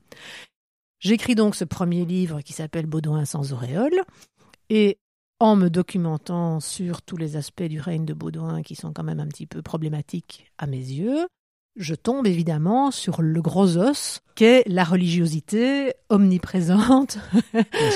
J'écris 1.01 1.35
donc 1.35 1.55
ce 1.55 1.65
premier 1.65 2.05
livre 2.05 2.41
qui 2.41 2.53
s'appelle 2.53 2.87
Baudouin 2.87 3.25
sans 3.25 3.53
auréole 3.53 4.01
et 4.71 4.99
en 5.41 5.57
me 5.57 5.69
documentant 5.69 6.61
sur 6.61 7.03
tous 7.03 7.17
les 7.17 7.37
aspects 7.37 7.65
du 7.65 7.81
règne 7.81 8.07
de 8.07 8.15
Baudouin 8.15 8.63
qui 8.63 8.75
sont 8.75 8.93
quand 8.93 9.03
même 9.03 9.21
un 9.21 9.27
petit 9.27 9.47
peu 9.47 9.61
problématiques 9.61 10.51
à 10.57 10.67
mes 10.67 10.79
yeux, 10.79 11.27
je 11.77 11.95
tombe 11.95 12.27
évidemment 12.27 12.91
sur 12.91 13.21
le 13.23 13.43
gros 13.43 13.77
os 13.77 14.21
qu'est 14.37 14.63
la 14.67 14.85
religiosité 14.85 15.93
omniprésente 16.09 17.19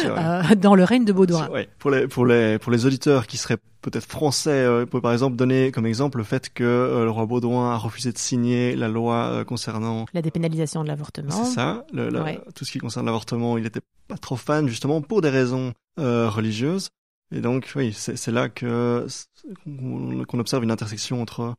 sûr, 0.02 0.14
euh, 0.18 0.42
dans 0.56 0.74
le 0.74 0.84
règne 0.84 1.04
de 1.04 1.12
Baudouin. 1.12 1.48
Ouais. 1.50 1.68
Pour 1.78 1.90
les 1.90 2.08
pour 2.08 2.26
les 2.26 2.58
pour 2.58 2.72
les 2.72 2.86
auditeurs 2.86 3.26
qui 3.26 3.36
seraient 3.36 3.58
peut-être 3.82 4.06
français, 4.06 4.50
euh, 4.50 4.82
on 4.82 4.86
peut 4.86 5.00
par 5.00 5.12
exemple 5.12 5.36
donner 5.36 5.70
comme 5.70 5.86
exemple 5.86 6.18
le 6.18 6.24
fait 6.24 6.52
que 6.52 6.64
euh, 6.64 7.04
le 7.04 7.10
roi 7.10 7.26
Baudouin 7.26 7.72
a 7.72 7.76
refusé 7.76 8.12
de 8.12 8.18
signer 8.18 8.74
la 8.74 8.88
loi 8.88 9.14
euh, 9.26 9.44
concernant 9.44 10.06
La 10.12 10.22
dépénalisation 10.22 10.82
de 10.82 10.88
l'avortement. 10.88 11.30
c'est 11.30 11.54
ça, 11.54 11.86
le- 11.92 12.08
la- 12.08 12.22
Ouais. 12.24 12.40
tout 12.56 12.64
ce 12.64 12.72
qui 12.72 12.78
concerne 12.78 13.06
l'avortement, 13.06 13.56
il 13.58 13.64
n'était 13.64 13.80
pas 14.08 14.18
trop 14.18 14.36
fan 14.36 14.66
justement 14.68 15.00
pour 15.02 15.20
des 15.20 15.30
raisons 15.30 15.72
religieuses. 15.96 16.88
Et 17.34 17.40
donc 17.40 17.72
oui, 17.76 17.92
c'est 17.92 18.30
là 18.32 18.48
que 18.48 19.06
qu'on 19.66 20.38
observe 20.38 20.64
une 20.64 20.70
intersection 20.70 21.20
entre 21.22 21.54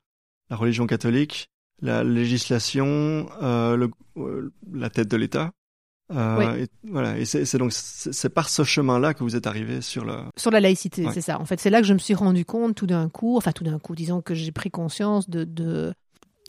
la 0.49 0.55
religion 0.55 0.88
catholique, 0.88 1.49
la 1.81 2.03
législation, 2.03 3.27
euh, 3.41 3.75
le, 3.75 3.89
euh, 4.17 4.51
la 4.74 4.89
tête 4.89 5.07
de 5.07 5.17
l'État. 5.17 5.51
Euh, 6.12 6.55
et, 6.63 6.67
voilà, 6.89 7.19
et 7.19 7.25
c'est 7.25 7.57
donc 7.59 7.71
c'est 7.71 8.29
par 8.29 8.50
ce 8.50 8.63
chemin-là 8.63 9.13
que 9.13 9.24
vous 9.24 9.36
êtes 9.36 9.45
arrivé 9.45 9.81
sur 9.81 10.03
le. 10.05 10.15
Sur 10.38 10.50
la 10.50 10.59
laïcité, 10.59 11.05
Ouais. 11.05 11.13
c'est 11.13 11.21
ça. 11.21 11.39
En 11.39 11.45
fait, 11.45 11.59
c'est 11.59 11.69
là 11.69 11.81
que 11.81 11.88
je 11.88 11.93
me 11.93 12.00
suis 12.00 12.15
rendu 12.15 12.45
compte 12.45 12.74
tout 12.75 12.88
d'un 12.88 13.09
coup, 13.09 13.38
enfin 13.38 13.51
tout 13.51 13.63
d'un 13.63 13.77
coup, 13.77 13.93
disons 13.95 14.21
que 14.21 14.33
j'ai 14.33 14.51
pris 14.51 14.71
conscience 14.71 15.29
de, 15.29 15.43
de- 15.43 15.93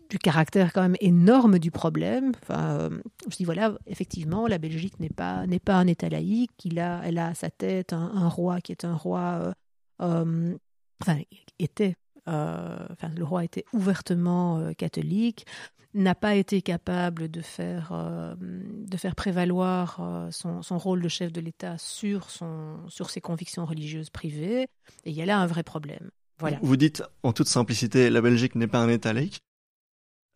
du 0.08 0.18
caractère 0.18 0.72
quand 0.72 0.80
même 0.80 0.96
énorme 1.00 1.58
du 1.58 1.70
problème. 1.70 2.32
Enfin, 2.42 2.70
euh, 2.70 2.88
je 2.88 3.26
me 3.26 3.30
suis 3.30 3.37
dit, 3.38 3.44
voilà, 3.44 3.75
effectivement, 3.87 4.46
la 4.46 4.56
Belgique 4.56 4.99
n'est 4.99 5.10
pas, 5.10 5.46
n'est 5.46 5.60
pas 5.60 5.75
un 5.76 5.87
État 5.87 6.08
laïque. 6.08 6.52
Il 6.64 6.80
a, 6.80 7.02
elle 7.04 7.18
a 7.18 7.26
à 7.28 7.34
sa 7.34 7.50
tête 7.50 7.92
un, 7.92 8.10
un 8.14 8.28
roi 8.28 8.62
qui 8.62 8.72
est 8.72 8.87
un 8.87 8.94
roi, 8.94 9.52
euh, 10.00 10.54
enfin, 11.02 11.18
était, 11.58 11.96
enfin, 12.30 13.08
le 13.16 13.25
roi 13.25 13.44
était 13.44 13.64
ouvertement 13.72 14.58
euh, 14.58 14.72
catholique, 14.72 15.46
n'a 15.92 16.14
pas 16.14 16.37
été 16.37 16.62
capable 16.62 17.28
de 17.30 17.40
faire, 17.40 17.90
euh, 17.92 18.34
de 18.38 18.96
faire 18.96 19.14
prévaloir 19.16 19.99
euh, 20.00 20.30
son, 20.30 20.62
son 20.62 20.78
rôle 20.78 21.02
de 21.02 21.08
chef 21.08 21.32
de 21.32 21.40
l'État 21.40 21.78
sur, 21.78 22.30
son, 22.30 22.76
sur 22.88 23.10
ses 23.10 23.20
convictions 23.20 23.66
religieuses 23.66 24.10
privées. 24.10 24.62
Et 25.04 25.10
il 25.10 25.12
y 25.14 25.22
a 25.22 25.26
là 25.26 25.38
un 25.38 25.46
vrai 25.46 25.62
problème. 25.62 26.10
Voilà. 26.38 26.58
Vous 26.62 26.76
dites 26.76 27.02
en 27.22 27.32
toute 27.32 27.49
simplicité, 27.49 28.08
la 28.08 28.20
Belgique 28.20 28.54
n'est 28.54 28.68
pas 28.68 28.78
un 28.78 28.88
État 28.88 29.12
laïque. 29.12 29.40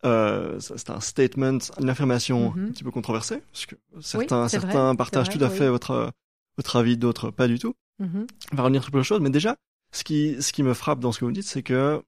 Euh, 0.03 0.59
c'est 0.59 0.89
un 0.89 0.99
statement, 0.99 1.57
une 1.79 1.89
affirmation 1.89 2.51
Mhm. 2.51 2.65
un 2.67 2.71
petit 2.71 2.83
peu 2.83 2.91
controversée, 2.91 3.41
parce 3.51 3.65
que 3.65 3.75
certains, 4.01 4.47
certains 4.49 4.95
partagent 4.95 5.27
vrai, 5.27 5.37
tout 5.37 5.43
à 5.43 5.47
oui. 5.47 5.57
fait 5.57 5.69
votre 5.69 6.11
votre 6.57 6.75
avis, 6.75 6.95
d'autres 6.97 7.31
pas 7.31 7.47
du 7.47 7.59
tout. 7.59 7.73
Mhm. 7.99 8.27
On 8.51 8.55
va 8.55 8.63
revenir 8.63 8.83
sur 8.83 8.91
plusieurs 8.91 9.05
choses, 9.05 9.21
mais 9.21 9.29
déjà, 9.29 9.55
ce 9.95 10.03
qui 10.03 10.41
ce 10.41 10.51
qui 10.51 10.63
me 10.63 10.73
frappe 10.73 10.99
dans 10.99 11.11
ce 11.11 11.19
que 11.19 11.25
vous 11.25 11.31
dites, 11.31 11.45
c'est 11.45 11.63
que 11.63 12.03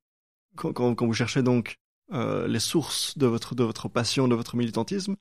quand, 0.56 0.74
quand, 0.74 0.94
quand 0.96 1.06
vous 1.06 1.14
cherchez 1.14 1.42
donc 1.42 1.78
euh, 2.14 2.48
les 2.48 2.60
sources 2.60 3.18
de 3.18 3.26
votre, 3.26 3.56
de 3.56 3.64
votre 3.64 3.88
passion, 3.90 4.28
de 4.28 4.36
votre 4.36 4.56
militantisme, 4.58 5.16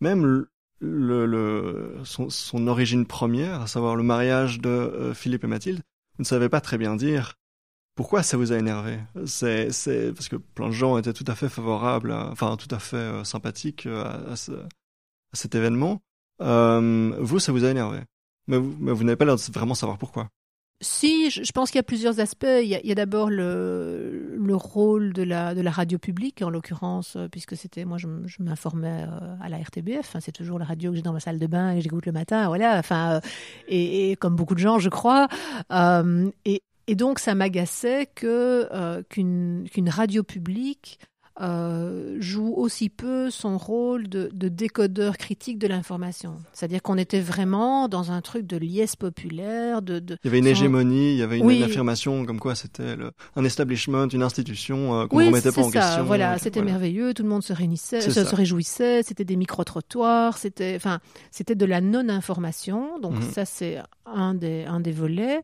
même 0.00 0.24
le, 0.24 1.26
le, 1.26 2.00
son, 2.04 2.30
son, 2.30 2.66
origine 2.68 3.06
première, 3.06 3.62
à 3.62 3.66
savoir 3.66 3.96
le 3.96 4.02
mariage 4.02 4.60
de 4.60 4.68
euh, 4.68 5.14
Philippe 5.14 5.44
et 5.44 5.48
Mathilde, 5.48 5.82
vous 6.16 6.22
ne 6.22 6.26
savez 6.26 6.48
pas 6.48 6.60
très 6.60 6.78
bien 6.78 6.96
dire 6.96 7.34
pourquoi 7.94 8.22
ça 8.22 8.36
vous 8.36 8.52
a 8.52 8.58
énervé. 8.58 8.98
C'est, 9.26 9.70
c'est 9.70 10.12
parce 10.12 10.28
que 10.28 10.36
plein 10.36 10.68
de 10.68 10.72
gens 10.72 10.98
étaient 10.98 11.12
tout 11.12 11.24
à 11.26 11.34
fait 11.34 11.48
favorables, 11.48 12.12
enfin 12.12 12.56
tout 12.56 12.72
à 12.74 12.78
fait 12.78 12.96
euh, 12.96 13.24
sympathiques 13.24 13.86
à, 13.86 14.36
ce, 14.36 14.52
à, 14.52 14.66
cet 15.34 15.54
événement. 15.54 16.00
vous, 16.38 17.38
ça 17.38 17.52
vous 17.52 17.64
a 17.64 17.70
énervé. 17.70 18.00
Mais 18.48 18.58
vous, 18.58 18.76
mais 18.80 18.92
vous 18.92 19.04
n'avez 19.04 19.16
pas 19.16 19.24
l'air 19.24 19.36
de 19.36 19.52
vraiment 19.52 19.74
savoir 19.74 19.98
pourquoi. 19.98 20.28
Si, 20.82 21.30
je 21.30 21.52
pense 21.52 21.70
qu'il 21.70 21.78
y 21.78 21.80
a 21.80 21.84
plusieurs 21.84 22.18
aspects. 22.18 22.44
Il 22.44 22.66
y 22.66 22.90
a, 22.90 22.94
d'abord 22.94 23.30
le, 23.30 24.34
le, 24.36 24.56
rôle 24.56 25.12
de 25.12 25.22
la, 25.22 25.54
de 25.54 25.60
la 25.60 25.70
radio 25.70 25.96
publique, 25.96 26.42
en 26.42 26.50
l'occurrence, 26.50 27.14
euh, 27.14 27.28
puisque 27.28 27.56
c'était, 27.56 27.84
moi, 27.84 27.98
je, 27.98 28.08
m'informais 28.40 29.06
euh, 29.08 29.36
à 29.40 29.48
la 29.48 29.58
RTBF. 29.58 30.16
c'est 30.20 30.32
toujours 30.32 30.58
la 30.58 30.64
radio 30.64 30.90
que 30.90 30.96
j'ai 30.96 31.02
dans 31.02 31.12
ma 31.12 31.20
salle 31.20 31.38
de 31.38 31.46
bain 31.46 31.70
et 31.70 31.76
que 31.76 31.82
j'écoute 31.82 32.04
le 32.04 32.12
matin. 32.12 32.48
Voilà. 32.48 32.78
Enfin, 32.78 33.14
euh, 33.14 33.20
et, 33.68 34.16
comme 34.16 34.34
beaucoup 34.34 34.56
de 34.56 34.60
gens, 34.60 34.80
je 34.80 34.88
crois. 34.88 35.28
et, 36.44 36.62
et 36.88 36.94
donc, 36.96 37.20
ça 37.20 37.36
m'agaçait 37.36 38.06
que 38.12 39.02
qu'une 39.08 39.68
qu'une 39.70 39.88
radio 39.88 40.24
publique 40.24 40.98
euh, 41.40 42.16
joue 42.20 42.52
aussi 42.54 42.90
peu 42.90 43.30
son 43.30 43.56
rôle 43.56 44.08
de, 44.08 44.28
décodeur 44.48 45.16
critique 45.16 45.58
de 45.58 45.66
l'information. 45.66 46.36
C'est-à-dire 46.52 46.82
qu'on 46.82 46.98
était 46.98 47.20
vraiment 47.20 47.88
dans 47.88 48.12
un 48.12 48.20
truc 48.20 48.46
de 48.46 48.58
liesse 48.58 48.96
populaire. 48.96 49.80
De, 49.80 49.98
de 49.98 50.18
il 50.22 50.26
y 50.26 50.28
avait 50.28 50.38
une 50.38 50.46
hégémonie, 50.46 51.12
il 51.12 51.18
y 51.18 51.22
avait 51.22 51.38
une, 51.38 51.62
affirmation 51.62 52.26
comme 52.26 52.38
quoi 52.38 52.54
c'était 52.54 52.96
un 53.34 53.44
establishment, 53.44 54.08
une 54.08 54.22
institution 54.22 55.00
euh, 55.00 55.06
qu'on 55.06 55.20
ne 55.20 55.26
remettait 55.26 55.52
pas 55.52 55.62
en 55.62 55.70
ça, 55.70 55.80
question. 55.80 56.04
Voilà, 56.04 56.38
c'était 56.38 56.62
merveilleux, 56.62 57.14
tout 57.14 57.22
le 57.22 57.28
monde 57.30 57.42
se 57.42 57.52
réunissait, 57.52 58.00
se, 58.02 58.10
se, 58.10 58.34
réjouissait, 58.34 59.02
c'était 59.02 59.24
des 59.24 59.36
micro-trottoirs, 59.36 60.36
c'était, 60.36 60.74
enfin, 60.76 61.00
c'était 61.30 61.54
de 61.54 61.64
la 61.64 61.80
non-information. 61.80 62.98
Donc 63.00 63.14
mhm. 63.14 63.22
ça, 63.22 63.44
c'est 63.44 63.78
un 64.04 64.34
des, 64.34 64.64
un 64.64 64.80
des 64.80 64.92
volets. 64.92 65.40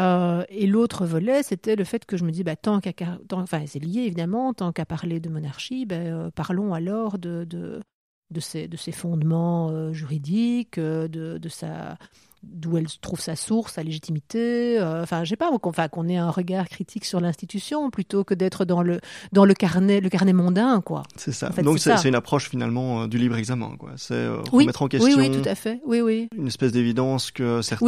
Euh, 0.00 0.44
et 0.48 0.66
l'autre 0.66 1.06
volet, 1.06 1.42
c'était 1.42 1.74
le 1.74 1.84
fait 1.84 2.04
que 2.06 2.16
je 2.16 2.24
me 2.24 2.30
dis, 2.30 2.44
bah, 2.44 2.56
tant 2.56 2.80
qu'à, 2.80 3.18
enfin, 3.32 3.64
c'est 3.66 3.80
lié 3.80 4.02
évidemment, 4.02 4.54
tant 4.54 4.72
qu'à 4.72 4.86
parler 4.86 5.18
de 5.18 5.28
monarchie, 5.28 5.86
bah, 5.86 5.96
euh, 5.96 6.30
parlons 6.30 6.72
alors 6.72 7.18
de, 7.18 7.44
de, 7.44 7.82
de, 8.30 8.40
ces, 8.40 8.68
de 8.68 8.76
fondements 8.76 9.70
euh, 9.70 9.92
juridiques, 9.92 10.78
de, 10.78 11.08
de 11.38 11.48
sa 11.48 11.98
d'où 12.42 12.76
elle 12.76 12.86
trouve 13.00 13.20
sa 13.20 13.36
source, 13.36 13.74
sa 13.74 13.82
légitimité. 13.82 14.78
Euh, 14.78 15.02
enfin, 15.02 15.24
je 15.24 15.30
sais 15.30 15.36
pas, 15.36 15.50
qu'on 15.58 15.70
enfin, 15.70 15.88
qu'on 15.88 16.08
ait 16.08 16.16
un 16.16 16.30
regard 16.30 16.68
critique 16.68 17.04
sur 17.04 17.20
l'institution 17.20 17.90
plutôt 17.90 18.24
que 18.24 18.34
d'être 18.34 18.64
dans 18.64 18.82
le 18.82 19.00
dans 19.32 19.44
le 19.44 19.54
carnet 19.54 20.00
le 20.00 20.08
carnet 20.08 20.32
mondain, 20.32 20.80
quoi. 20.80 21.02
C'est 21.16 21.32
ça. 21.32 21.50
Donc 21.50 21.78
c'est 21.78 22.08
une 22.08 22.14
approche 22.14 22.48
finalement 22.48 23.02
euh, 23.02 23.06
du 23.06 23.18
libre 23.18 23.36
examen, 23.36 23.76
quoi. 23.78 23.92
C'est 23.96 24.14
euh, 24.14 24.40
remettre 24.50 24.82
en 24.82 24.88
question. 24.88 25.16
Oui, 25.16 25.28
oui, 25.28 25.42
tout 25.42 25.48
à 25.48 25.54
fait. 25.54 25.80
Oui, 25.84 26.00
oui. 26.00 26.28
Une 26.36 26.46
espèce 26.46 26.72
d'évidence 26.72 27.30
que 27.30 27.62
certains. 27.62 27.86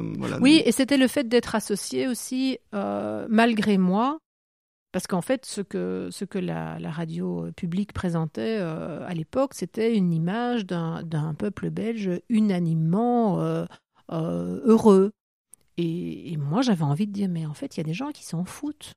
Oui, 0.00 0.14
voilà, 0.18 0.38
oui 0.40 0.62
et 0.64 0.72
c'était 0.72 0.96
le 0.96 1.08
fait 1.08 1.28
d'être 1.28 1.54
associé 1.54 2.08
aussi, 2.08 2.58
malgré 2.72 3.78
moi, 3.78 4.18
parce 4.92 5.06
qu'en 5.06 5.22
fait, 5.22 5.44
ce 5.44 5.60
que, 5.60 6.08
ce 6.10 6.24
que 6.24 6.38
la, 6.38 6.78
la 6.78 6.90
radio 6.90 7.46
publique 7.56 7.92
présentait 7.92 8.56
à 8.58 9.12
l'époque, 9.14 9.54
c'était 9.54 9.96
une 9.96 10.12
image 10.12 10.66
d'un 10.66 11.34
peuple 11.36 11.70
belge 11.70 12.10
unanimement 12.28 13.66
euh, 14.12 14.60
heureux. 14.64 15.12
Et, 15.76 16.36
moi, 16.38 16.62
j'avais 16.62 16.84
envie 16.84 17.06
de 17.06 17.12
dire, 17.12 17.28
mais 17.28 17.46
en 17.46 17.54
fait, 17.54 17.76
il 17.76 17.80
y 17.80 17.82
a 17.82 17.84
des 17.84 17.94
gens 17.94 18.12
qui 18.12 18.24
s'en 18.24 18.44
foutent. 18.44 18.92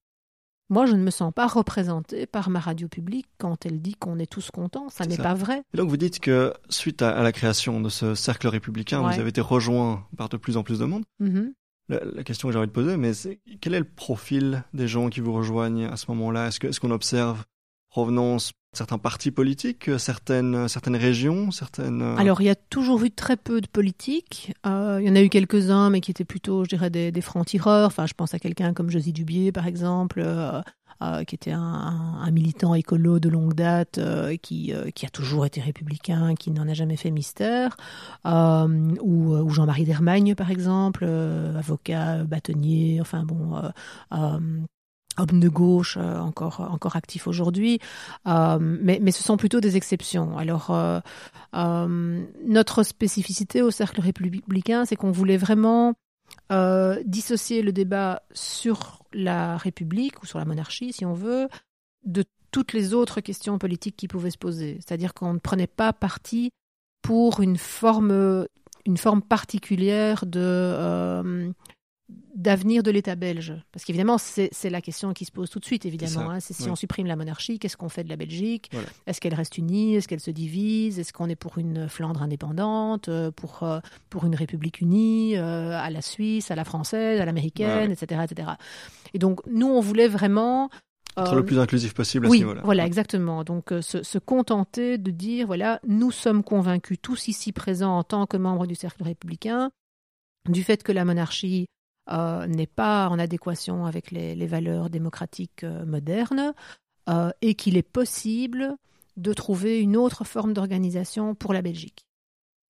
Moi, 0.69 0.85
je 0.85 0.93
ne 0.93 1.01
me 1.01 1.09
sens 1.09 1.33
pas 1.33 1.47
représentée 1.47 2.25
par 2.25 2.49
ma 2.49 2.59
radio 2.59 2.87
publique 2.87 3.27
quand 3.37 3.65
elle 3.65 3.81
dit 3.81 3.95
qu'on 3.95 4.19
est 4.19 4.29
tous 4.29 4.51
contents. 4.51 4.89
Ça 4.89 5.05
n'est 5.05 5.17
pas 5.17 5.33
vrai. 5.33 5.63
Et 5.73 5.77
donc, 5.77 5.89
vous 5.89 5.97
dites 5.97 6.19
que 6.19 6.53
suite 6.69 7.01
à, 7.01 7.23
la 7.23 7.31
création 7.31 7.79
de 7.79 7.89
ce 7.89 8.15
cercle 8.15 8.47
républicain, 8.47 9.01
vous 9.01 9.19
avez 9.19 9.29
été 9.29 9.41
rejoint 9.41 10.05
par 10.17 10.29
de 10.29 10.37
plus 10.37 10.57
en 10.57 10.63
plus 10.63 10.79
de 10.79 10.85
monde. 10.85 11.03
Mm-hmm. 11.21 11.53
la, 11.87 12.23
question 12.23 12.49
que 12.49 12.51
j'ai 12.51 12.59
envie 12.59 12.67
de 12.67 12.73
poser, 12.73 12.97
mais 12.97 13.13
c'est 13.13 13.39
quel 13.61 13.73
est 13.73 13.79
le 13.79 13.85
profil 13.85 14.63
des 14.73 14.87
gens 14.87 15.09
qui 15.09 15.21
vous 15.21 15.33
rejoignent 15.33 15.85
à 15.85 15.95
ce 15.95 16.11
moment-là? 16.11 16.47
Est-ce 16.47 16.59
qu'on 16.59 16.67
est 16.67 16.79
qu'on 16.79 16.91
observe 16.91 17.45
provenance 17.97 18.51
certains 18.73 18.99
partis 18.99 19.31
politiques, 19.31 19.89
certaines, 19.97 20.67
certaines 20.67 20.95
régions, 20.95 21.49
certaines... 21.49 22.03
Euh, 22.03 22.15
Alors, 22.17 22.41
il 22.41 22.45
y 22.45 22.49
a 22.49 22.53
toujours 22.53 23.03
eu 23.03 23.09
très 23.09 23.37
peu 23.37 23.59
de 23.59 23.65
politiques. 23.65 24.53
Euh, 24.67 24.99
il 25.01 25.07
y 25.07 25.09
en 25.09 25.15
a 25.15 25.21
eu 25.23 25.29
quelques-uns, 25.29 25.89
mais 25.89 25.99
qui 25.99 26.11
étaient 26.11 26.23
plutôt, 26.23 26.63
je 26.63 26.69
dirais, 26.69 26.91
des, 26.91 27.11
des 27.11 27.21
francs-tireurs. 27.21 27.87
Enfin, 27.87 28.05
je 28.05 28.13
pense 28.13 28.35
à 28.35 28.39
quelqu'un 28.39 28.73
comme 28.73 28.91
Josie 28.91 29.13
Dubier, 29.13 29.51
par 29.51 29.65
exemple, 29.65 30.19
euh, 30.19 31.23
qui 31.23 31.33
était 31.33 31.53
un, 31.53 32.29
militant 32.31 32.75
écolo 32.75 33.17
de 33.17 33.29
longue 33.29 33.55
date, 33.55 33.99
qui, 34.43 34.73
qui 34.93 35.05
a 35.07 35.09
toujours 35.09 35.47
été 35.47 35.59
républicain, 35.59 36.35
qui 36.35 36.51
n'en 36.51 36.67
a 36.67 36.75
jamais 36.75 36.97
fait 36.97 37.09
mystère. 37.09 37.77
ou, 38.25 39.35
ou 39.35 39.49
Jean-Marie 39.49 39.85
Dermagne, 39.85 40.35
par 40.35 40.51
exemple, 40.51 41.03
avocat, 41.03 42.25
bâtonnier, 42.25 43.01
enfin 43.01 43.23
bon 43.23 43.59
homme 45.17 45.39
de 45.39 45.49
gauche 45.49 45.97
euh, 45.97 46.19
encore 46.19 46.61
encore 46.61 46.95
actif 46.95 47.27
aujourd'hui, 47.27 47.79
euh, 48.27 48.57
mais, 48.59 48.99
mais 49.01 49.11
ce 49.11 49.23
sont 49.23 49.37
plutôt 49.37 49.59
des 49.59 49.75
exceptions. 49.77 50.37
Alors 50.37 50.71
euh, 50.71 50.99
notre 52.45 52.83
spécificité 52.83 53.61
au 53.61 53.71
cercle 53.71 54.01
républicain, 54.01 54.85
c'est 54.85 54.95
qu'on 54.95 55.11
voulait 55.11 55.37
vraiment 55.37 55.93
dissocier 57.05 57.61
le 57.61 57.71
débat 57.73 58.21
sur 58.33 59.03
la 59.13 59.57
République 59.57 60.21
ou 60.23 60.25
sur 60.25 60.39
la 60.39 60.45
monarchie, 60.45 60.93
si 60.93 61.05
on 61.05 61.13
veut, 61.13 61.47
de 62.05 62.23
toutes 62.51 62.73
les 62.73 62.93
autres 62.93 63.19
questions 63.19 63.57
politiques 63.57 63.97
qui 63.97 64.07
pouvaient 64.07 64.31
se 64.31 64.37
poser. 64.37 64.77
C'est-à-dire 64.79 65.13
qu'on 65.13 65.33
ne 65.33 65.39
prenait 65.39 65.67
pas 65.67 65.91
parti 65.93 66.51
pour 67.01 67.41
une 67.41 67.57
forme 67.57 68.45
une 68.85 68.97
forme 68.97 69.21
particulière 69.21 70.25
de 70.25 71.51
d'avenir 72.09 72.83
de 72.83 72.91
l'État 72.91 73.15
belge 73.15 73.53
Parce 73.71 73.83
qu'évidemment, 73.83 74.17
c'est 74.17 74.69
la 74.69 74.81
question 74.81 75.13
qui 75.13 75.25
se 75.25 75.31
pose 75.31 75.49
tout 75.49 75.59
de 75.59 75.65
suite, 75.65 75.85
évidemment. 75.85 76.29
Hein. 76.29 76.39
C'est 76.39 76.53
si 76.53 76.69
on 76.69 76.75
supprime 76.75 77.07
la 77.07 77.15
monarchie, 77.15 77.59
qu'est-ce 77.59 77.75
qu'on 77.75 77.89
fait 77.89 78.03
de 78.03 78.09
la 78.09 78.15
Belgique? 78.15 78.71
Est-ce 79.05 79.19
qu'elle 79.19 79.33
reste 79.33 79.57
unie? 79.57 79.95
Est-ce 79.95 80.07
qu'elle 80.07 80.21
se 80.21 80.31
divise? 80.31 80.99
Est-ce 80.99 81.11
qu'on 81.11 81.27
est 81.27 81.35
pour 81.35 81.57
une 81.57 81.89
Flandre 81.89 82.21
indépendante 82.21 83.09
euh, 83.09 83.31
pour, 83.31 83.63
euh, 83.63 83.79
pour 84.09 84.25
une 84.25 84.35
République 84.35 84.79
unie 84.79 85.35
euh, 85.35 85.77
à 85.77 85.89
la 85.89 86.01
Suisse, 86.01 86.51
à 86.51 86.55
la 86.55 86.63
française, 86.63 87.19
à 87.19 87.25
l'américaine, 87.25 87.91
etc., 87.91 88.21
etc. 88.29 88.51
Et 89.13 89.19
donc, 89.19 89.41
nous, 89.47 89.67
on 89.67 89.81
voulait 89.81 90.07
vraiment... 90.07 90.69
Être 91.17 91.35
le 91.35 91.43
plus 91.43 91.57
inclusif 91.57 91.95
possible 91.95 92.27
à 92.27 92.29
oui, 92.29 92.37
ce 92.37 92.43
niveau-là. 92.43 92.61
Voilà, 92.63 92.85
exactement. 92.85 93.43
Donc, 93.43 93.73
se, 93.81 94.03
se, 94.03 94.19
contenter 94.19 94.99
de 94.99 95.09
dire, 95.09 95.47
voilà, 95.47 95.79
nous 95.87 96.11
sommes 96.11 96.43
convaincus, 96.43 96.99
tous 97.01 97.27
ici 97.27 97.51
présents 97.51 97.97
en 97.97 98.03
tant 98.03 98.27
que 98.27 98.37
membres 98.37 98.67
du 98.67 98.75
cercle 98.75 99.01
républicain, 99.01 99.71
du 100.47 100.63
fait 100.63 100.83
que 100.83 100.91
la 100.91 101.05
monarchie 101.05 101.65
euh, 102.09 102.47
n'est 102.47 102.67
pas 102.67 103.09
en 103.09 103.19
adéquation 103.19 103.85
avec 103.85 104.11
les, 104.11 104.47
valeurs 104.47 104.89
démocratiques 104.89 105.65
euh, 105.65 105.85
modernes 105.85 106.53
euh, 107.09 107.31
et 107.41 107.53
qu'il 107.55 107.75
est 107.75 107.81
possible 107.81 108.77
de 109.17 109.33
trouver 109.33 109.81
une 109.81 109.97
autre 109.97 110.23
forme 110.23 110.53
d'organisation 110.53 111.35
pour 111.35 111.53
la 111.53 111.61
Belgique. 111.61 112.07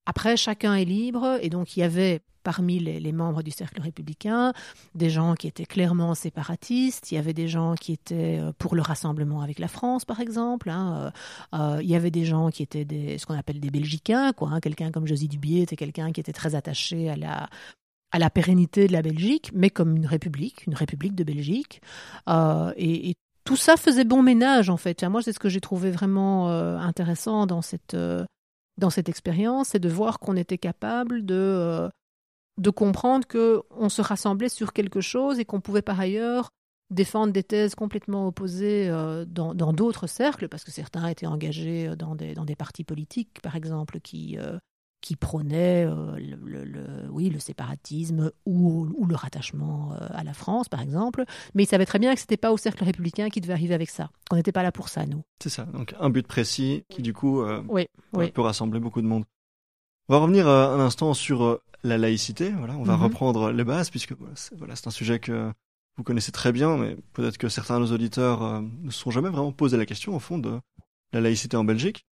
Après, 0.08 0.38
chacun 0.38 0.74
est 0.74 0.86
libre, 0.86 1.38
et 1.41 1.50
donc 1.50 1.75
il 1.75 1.82
y 1.82 1.84
avait 1.84 2.22
parmi 2.41 2.79
les, 2.79 3.12
membres 3.12 3.44
du 3.44 3.51
cercle 3.51 3.82
républicain 3.82 4.53
des 4.96 5.10
gens 5.10 5.36
qui 5.36 5.48
étaient 5.48 5.65
clairement 5.65 6.15
séparatistes, 6.15 7.12
il 7.12 7.15
y 7.15 7.17
avait 7.17 7.34
des 7.34 7.50
gens 7.50 7.75
qui 7.75 7.91
étaient 7.91 8.39
pour 8.58 8.74
le 8.74 8.82
rassemblement 8.82 9.41
avec 9.41 9.60
la 9.60 9.67
France, 9.67 10.06
par 10.06 10.22
exemple, 10.22 10.70
hein, 10.70 11.12
il 11.51 11.86
y 11.86 11.96
avait 11.96 12.10
des 12.10 12.24
gens 12.24 12.50
qui 12.50 12.63
étaient 12.63 12.86
des, 12.86 13.17
ce 13.17 13.25
qu'on 13.25 13.38
appelle 13.38 13.60
des 13.60 13.70
Belgicains, 13.70 14.32
quoi, 14.32 14.48
hein, 14.50 14.62
quelqu'un 14.62 14.91
comme 14.91 15.06
Josie 15.06 15.27
Dubier 15.27 15.63
était 15.63 15.75
quelqu'un 15.75 16.13
qui 16.13 16.22
était 16.22 16.32
très 16.32 16.56
attaché 16.56 17.10
à 17.10 17.17
la, 17.17 17.50
à 18.11 18.19
la 18.19 18.29
pérennité 18.29 18.87
de 18.87 18.93
la 18.93 19.01
Belgique, 19.01 19.51
mais 19.53 19.69
comme 19.69 19.95
une 19.95 20.05
république, 20.05 20.65
une 20.65 20.75
république 20.75 21.15
de 21.15 21.23
Belgique. 21.23 21.81
Euh, 22.29 22.73
et, 22.77 23.15
tout 23.43 23.55
ça 23.55 23.77
faisait 23.77 24.03
bon 24.03 24.23
ménage, 24.23 24.69
en 24.69 24.75
fait. 24.75 25.01
moi, 25.03 25.21
c'est 25.21 25.31
ce 25.31 25.39
que 25.39 25.47
j'ai 25.47 25.61
trouvé 25.61 25.89
vraiment 25.89 26.49
euh, 26.49 26.77
intéressant 26.79 27.45
dans 27.45 27.61
cette, 27.61 27.93
euh, 27.93 28.25
cette 28.89 29.07
expérience, 29.07 29.69
c'est 29.69 29.79
de 29.79 29.87
voir 29.87 30.19
qu'on 30.19 30.35
était 30.35 30.57
capable 30.57 31.25
de, 31.25 31.89
de 32.57 32.69
comprendre 32.69 33.25
qu'on 33.25 33.87
se 33.87 34.01
rassemblait 34.01 34.49
sur 34.49 34.73
quelque 34.73 34.99
chose 34.99 35.39
et 35.39 35.45
qu'on 35.45 35.61
pouvait 35.61 35.81
par 35.81 35.97
ailleurs 35.97 36.49
défendre 36.89 37.31
des 37.31 37.43
thèses 37.43 37.73
complètement 37.73 38.27
opposées 38.27 38.89
dans 39.27 39.53
d'autres 39.53 40.07
cercles, 40.07 40.49
parce 40.49 40.65
que 40.65 40.71
certains 40.71 41.07
étaient 41.07 41.25
engagés 41.25 41.95
dans 41.95 42.15
des, 42.15 42.33
dans 42.33 42.43
des 42.43 42.57
partis 42.57 42.83
politiques, 42.83 43.39
par 43.41 43.55
exemple, 43.55 44.01
qui, 44.01 44.37
qui 45.01 45.15
prônait 45.15 45.85
euh, 45.85 46.17
le, 46.17 47.09
oui, 47.09 47.29
le 47.29 47.39
séparatisme 47.39 48.31
ou, 48.45 48.87
ou 48.95 49.05
le 49.05 49.15
rattachement 49.15 49.93
euh, 49.93 50.07
à 50.11 50.23
la 50.23 50.33
France, 50.33 50.69
par 50.69 50.81
exemple. 50.81 51.23
Mais 51.53 51.63
il 51.63 51.67
savait 51.67 51.85
très 51.85 51.99
bien 51.99 52.13
que 52.13 52.19
ce 52.19 52.23
n'était 52.23 52.37
pas 52.37 52.51
au 52.51 52.57
cercle 52.57 52.83
républicain 52.83 53.29
qui 53.29 53.41
devait 53.41 53.53
arriver 53.53 53.75
avec 53.75 53.89
ça, 53.89 54.09
qu'on 54.29 54.35
n'était 54.35 54.51
pas 54.51 54.63
là 54.63 54.71
pour 54.71 54.89
ça, 54.89 55.05
nous. 55.05 55.23
C'est 55.41 55.49
ça, 55.49 55.65
donc 55.65 55.95
un 55.99 56.09
but 56.09 56.25
précis 56.27 56.83
qui, 56.89 57.01
du 57.01 57.13
coup, 57.13 57.41
euh, 57.41 57.63
oui, 57.69 57.87
peut 58.31 58.41
rassembler 58.41 58.79
beaucoup 58.79 59.01
de 59.01 59.07
monde. 59.07 59.23
On 60.09 60.13
va 60.13 60.19
revenir 60.19 60.47
un 60.47 60.79
instant 60.79 61.13
sur 61.13 61.59
la 61.83 61.97
laïcité. 61.97 62.51
Voilà, 62.51 62.77
on 62.77 62.83
va 62.83 62.95
mhm. 62.95 63.03
reprendre 63.03 63.51
les 63.51 63.65
bases, 63.65 63.89
puisque 63.89 64.13
voilà, 64.57 64.75
c'est 64.75 64.87
un 64.87 64.91
sujet 64.91 65.19
que 65.19 65.51
vous 65.97 66.03
connaissez 66.03 66.31
très 66.31 66.53
bien, 66.53 66.77
mais 66.77 66.95
peut-être 67.13 67.37
que 67.37 67.49
certains 67.49 67.75
de 67.79 67.85
nos 67.85 67.91
auditeurs 67.91 68.61
ne 68.61 68.89
se 68.89 68.99
sont 68.99 69.11
jamais 69.11 69.29
vraiment 69.29 69.51
posé 69.51 69.75
la 69.75 69.85
question, 69.85 70.15
au 70.15 70.19
fond, 70.19 70.37
de 70.37 70.59
la 71.11 71.21
laïcité 71.21 71.57
en 71.57 71.65
Belgique. 71.65 72.06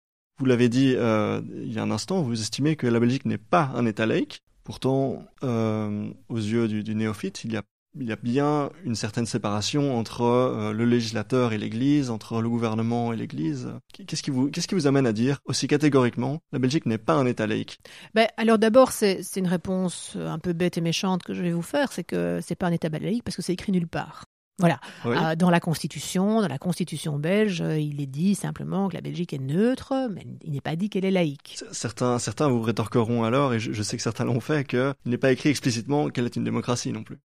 Vous 0.41 0.48
l'avez 0.48 0.69
dit 0.69 0.95
euh, 0.98 1.39
il 1.53 1.71
y 1.71 1.77
a 1.77 1.83
un 1.83 1.91
instant, 1.91 2.24
vous 2.24 2.41
estimez 2.41 2.75
que 2.75 2.88
la 2.88 3.00
Belgique 3.00 3.25
n'est 3.25 3.38
pas 3.38 3.69
un 3.75 3.86
État 3.86 4.07
laïque. 4.07 4.41
Pourtant, 4.63 5.24
euh, 5.43 6.10
aux 6.29 6.38
yeux 6.38 6.67
du, 6.67 6.95
néophyte, 6.95 7.43
il 7.43 7.53
y, 7.53 7.57
a, 7.57 7.62
il 8.00 8.07
y 8.07 8.12
a 8.12 8.15
bien 8.15 8.71
une 8.83 8.95
certaine 8.95 9.27
séparation 9.27 9.95
entre 9.95 10.24
euh, 10.24 10.74
le 10.74 10.86
législateur 10.86 11.53
et 11.53 11.60
l'Église, 11.60 12.10
entre 12.10 12.41
le 12.41 12.50
gouvernement 12.50 13.13
et 13.13 13.17
l'Église. 13.17 13.69
Qu'est-ce 13.93 14.24
qui, 14.24 14.31
qu'est-ce 14.51 14.67
qui 14.67 14.74
vous 14.74 14.88
amène 14.88 15.05
à 15.05 15.13
dire 15.13 15.38
aussi 15.45 15.67
catégoriquement 15.67 16.39
la 16.51 16.57
Belgique 16.57 16.88
n'est 16.88 16.98
pas 16.98 17.13
un 17.13 17.27
État 17.27 17.45
laïque? 17.45 17.79
Ben, 18.15 18.27
Alors 18.38 18.57
d'abord, 18.57 18.93
c'est 18.93 19.21
une 19.36 19.48
réponse 19.48 20.17
un 20.19 20.39
peu 20.39 20.53
bête 20.53 20.75
et 20.75 20.81
méchante 20.81 21.21
que 21.21 21.36
je 21.36 21.43
vais 21.43 21.51
vous 21.51 21.62
faire, 21.62 21.91
c'est 21.91 22.03
que 22.03 22.39
c'est 22.41 22.55
pas 22.55 22.65
un 22.65 22.71
État 22.71 22.89
laïque 22.89 23.24
parce 23.24 23.36
que 23.36 23.43
c'est 23.43 23.53
écrit 23.53 23.71
nulle 23.71 23.88
part. 23.88 24.25
Voilà. 24.62 24.80
Oui. 25.06 25.18
Euh, 25.18 25.36
dans 25.36 25.50
la 25.50 25.60
Constitution, 25.60 26.41
dans 26.41 26.48
la 26.48 26.60
Constitution 26.60 27.18
belge, 27.18 27.62
euh, 27.62 27.80
il 27.80 28.00
est 28.00 28.06
dit 28.06 28.36
simplement 28.36 28.88
que 28.88 28.94
la 28.94 29.01
Belgique 29.01 29.34
est 29.34 29.39
neutre, 29.39 30.08
mais 30.13 30.25
il 30.44 30.53
n'est 30.53 30.62
pas 30.62 30.75
dit 30.75 30.89
qu'elle 30.89 31.03
est 31.03 31.12
laïque. 31.12 31.60
Certains, 31.72 32.20
certains 32.20 32.48
vous 32.48 32.62
rétorqueront 32.62 33.24
alors, 33.24 33.53
et 33.53 33.60
je, 33.60 33.74
je 33.74 33.84
sais 33.84 33.98
que 33.98 34.03
certains 34.03 34.24
l'ont 34.24 34.39
fait, 34.39 34.65
qu'il 34.65 34.94
n'est 35.06 35.18
pas 35.18 35.32
écrit 35.32 35.50
explicitement 35.50 36.10
qu'elle 36.10 36.25
est 36.25 36.36
une 36.36 36.44
démocratie 36.44 36.94
non 36.94 37.03
plus. 37.03 37.18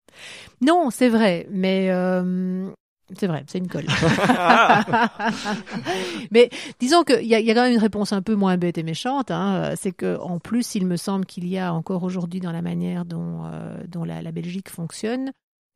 Non, 0.63 0.89
c'est 0.91 1.11
vrai, 1.11 1.47
mais 1.51 1.91
euh, 1.91 2.71
c'est 3.15 3.27
vrai, 3.27 3.45
c'est 3.47 3.59
une 3.59 3.69
colle. 3.69 3.87
mais 6.33 6.49
disons 6.81 7.05
qu'il 7.05 7.23
y, 7.23 7.29
y 7.29 7.51
a 7.51 7.55
quand 7.55 7.63
même 7.63 7.75
une 7.75 7.79
réponse 7.79 8.13
un 8.13 8.23
peu 8.23 8.35
moins 8.35 8.57
bête 8.57 8.79
et 8.79 8.83
méchante. 8.83 9.31
Hein. 9.31 9.75
C'est 9.77 9.93
que 9.93 10.19
en 10.19 10.39
plus, 10.39 10.75
il 10.75 10.87
me 10.87 10.97
semble 10.97 11.27
qu'il 11.27 11.47
y 11.47 11.59
a 11.59 11.73
encore 11.73 12.03
aujourd'hui 12.03 12.41
dans 12.41 12.53
la 12.53 12.63
manière 12.63 13.05
dont, 13.05 13.45
euh, 13.45 13.77
dont 13.87 14.05
la, 14.05 14.23
la 14.23 14.33
Belgique 14.33 14.71
fonctionne 14.71 15.33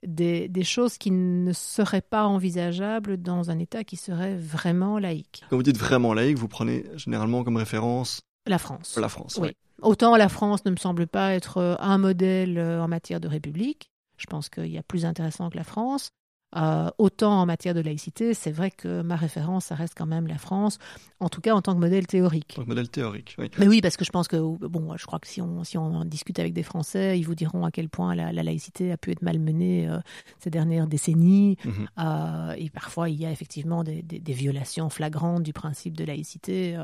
des, 0.06 0.48
des 0.48 0.64
choses 0.64 0.98
qui 0.98 1.10
ne 1.10 1.52
seraient 1.52 2.00
pas 2.00 2.24
envisageables 2.24 3.16
dans 3.16 3.50
un 3.50 3.58
État 3.58 3.84
qui 3.84 3.96
serait 3.96 4.36
vraiment 4.36 4.98
laïque. 4.98 5.44
Quand 5.50 5.56
vous 5.56 5.62
dites 5.62 5.78
vraiment 5.78 6.14
laïque, 6.14 6.38
vous 6.38 6.48
prenez 6.48 6.84
généralement 6.96 7.44
comme 7.44 7.56
référence 7.56 8.22
La 8.46 8.58
France. 8.58 8.96
la 8.96 9.08
France. 9.08 9.38
Oui. 9.40 9.50
Autant 9.82 10.16
la 10.16 10.28
France 10.28 10.64
ne 10.64 10.70
me 10.70 10.76
semble 10.76 11.06
pas 11.06 11.34
être 11.34 11.78
un 11.80 11.98
modèle 11.98 12.58
euh, 12.58 12.82
en 12.82 12.88
matière 12.88 13.20
de 13.20 13.28
république. 13.28 13.90
Je 14.18 14.26
pense 14.26 14.50
qu'il 14.50 14.66
y 14.66 14.76
a 14.78 14.82
plus 14.82 15.06
intéressant 15.06 15.48
que 15.48 15.56
la 15.56 15.64
France. 15.64 16.10
Euh, 16.56 16.90
autant 16.98 17.40
en 17.40 17.46
matière 17.46 17.74
de 17.74 17.80
laïcité, 17.80 18.34
c'est 18.34 18.50
vrai 18.50 18.72
que 18.72 19.02
ma 19.02 19.14
référence, 19.14 19.66
ça 19.66 19.76
reste 19.76 19.94
quand 19.96 20.06
même 20.06 20.26
la 20.26 20.38
France, 20.38 20.78
en 21.20 21.28
tout 21.28 21.40
cas 21.40 21.54
en 21.54 21.62
tant 21.62 21.74
que 21.74 21.78
modèle 21.78 22.08
théorique. 22.08 22.54
Donc 22.56 22.66
modèle 22.66 22.88
théorique. 22.88 23.36
Oui. 23.38 23.50
Mais 23.58 23.68
oui, 23.68 23.80
parce 23.80 23.96
que 23.96 24.04
je 24.04 24.10
pense 24.10 24.26
que, 24.26 24.36
bon, 24.36 24.96
je 24.96 25.06
crois 25.06 25.20
que 25.20 25.28
si 25.28 25.40
on, 25.40 25.62
si 25.62 25.78
on 25.78 25.94
en 25.94 26.04
discute 26.04 26.40
avec 26.40 26.52
des 26.52 26.64
Français, 26.64 27.18
ils 27.18 27.22
vous 27.22 27.36
diront 27.36 27.64
à 27.64 27.70
quel 27.70 27.88
point 27.88 28.16
la, 28.16 28.32
la 28.32 28.42
laïcité 28.42 28.90
a 28.90 28.96
pu 28.96 29.12
être 29.12 29.22
malmenée 29.22 29.88
euh, 29.88 29.98
ces 30.40 30.50
dernières 30.50 30.88
décennies. 30.88 31.56
Mhm. 31.64 31.88
Euh, 31.98 32.54
et 32.58 32.68
parfois, 32.70 33.08
il 33.08 33.20
y 33.20 33.26
a 33.26 33.30
effectivement 33.30 33.84
des, 33.84 34.02
des, 34.02 34.18
des 34.18 34.32
violations 34.32 34.90
flagrantes 34.90 35.44
du 35.44 35.52
principe 35.52 35.96
de 35.96 36.04
laïcité. 36.04 36.76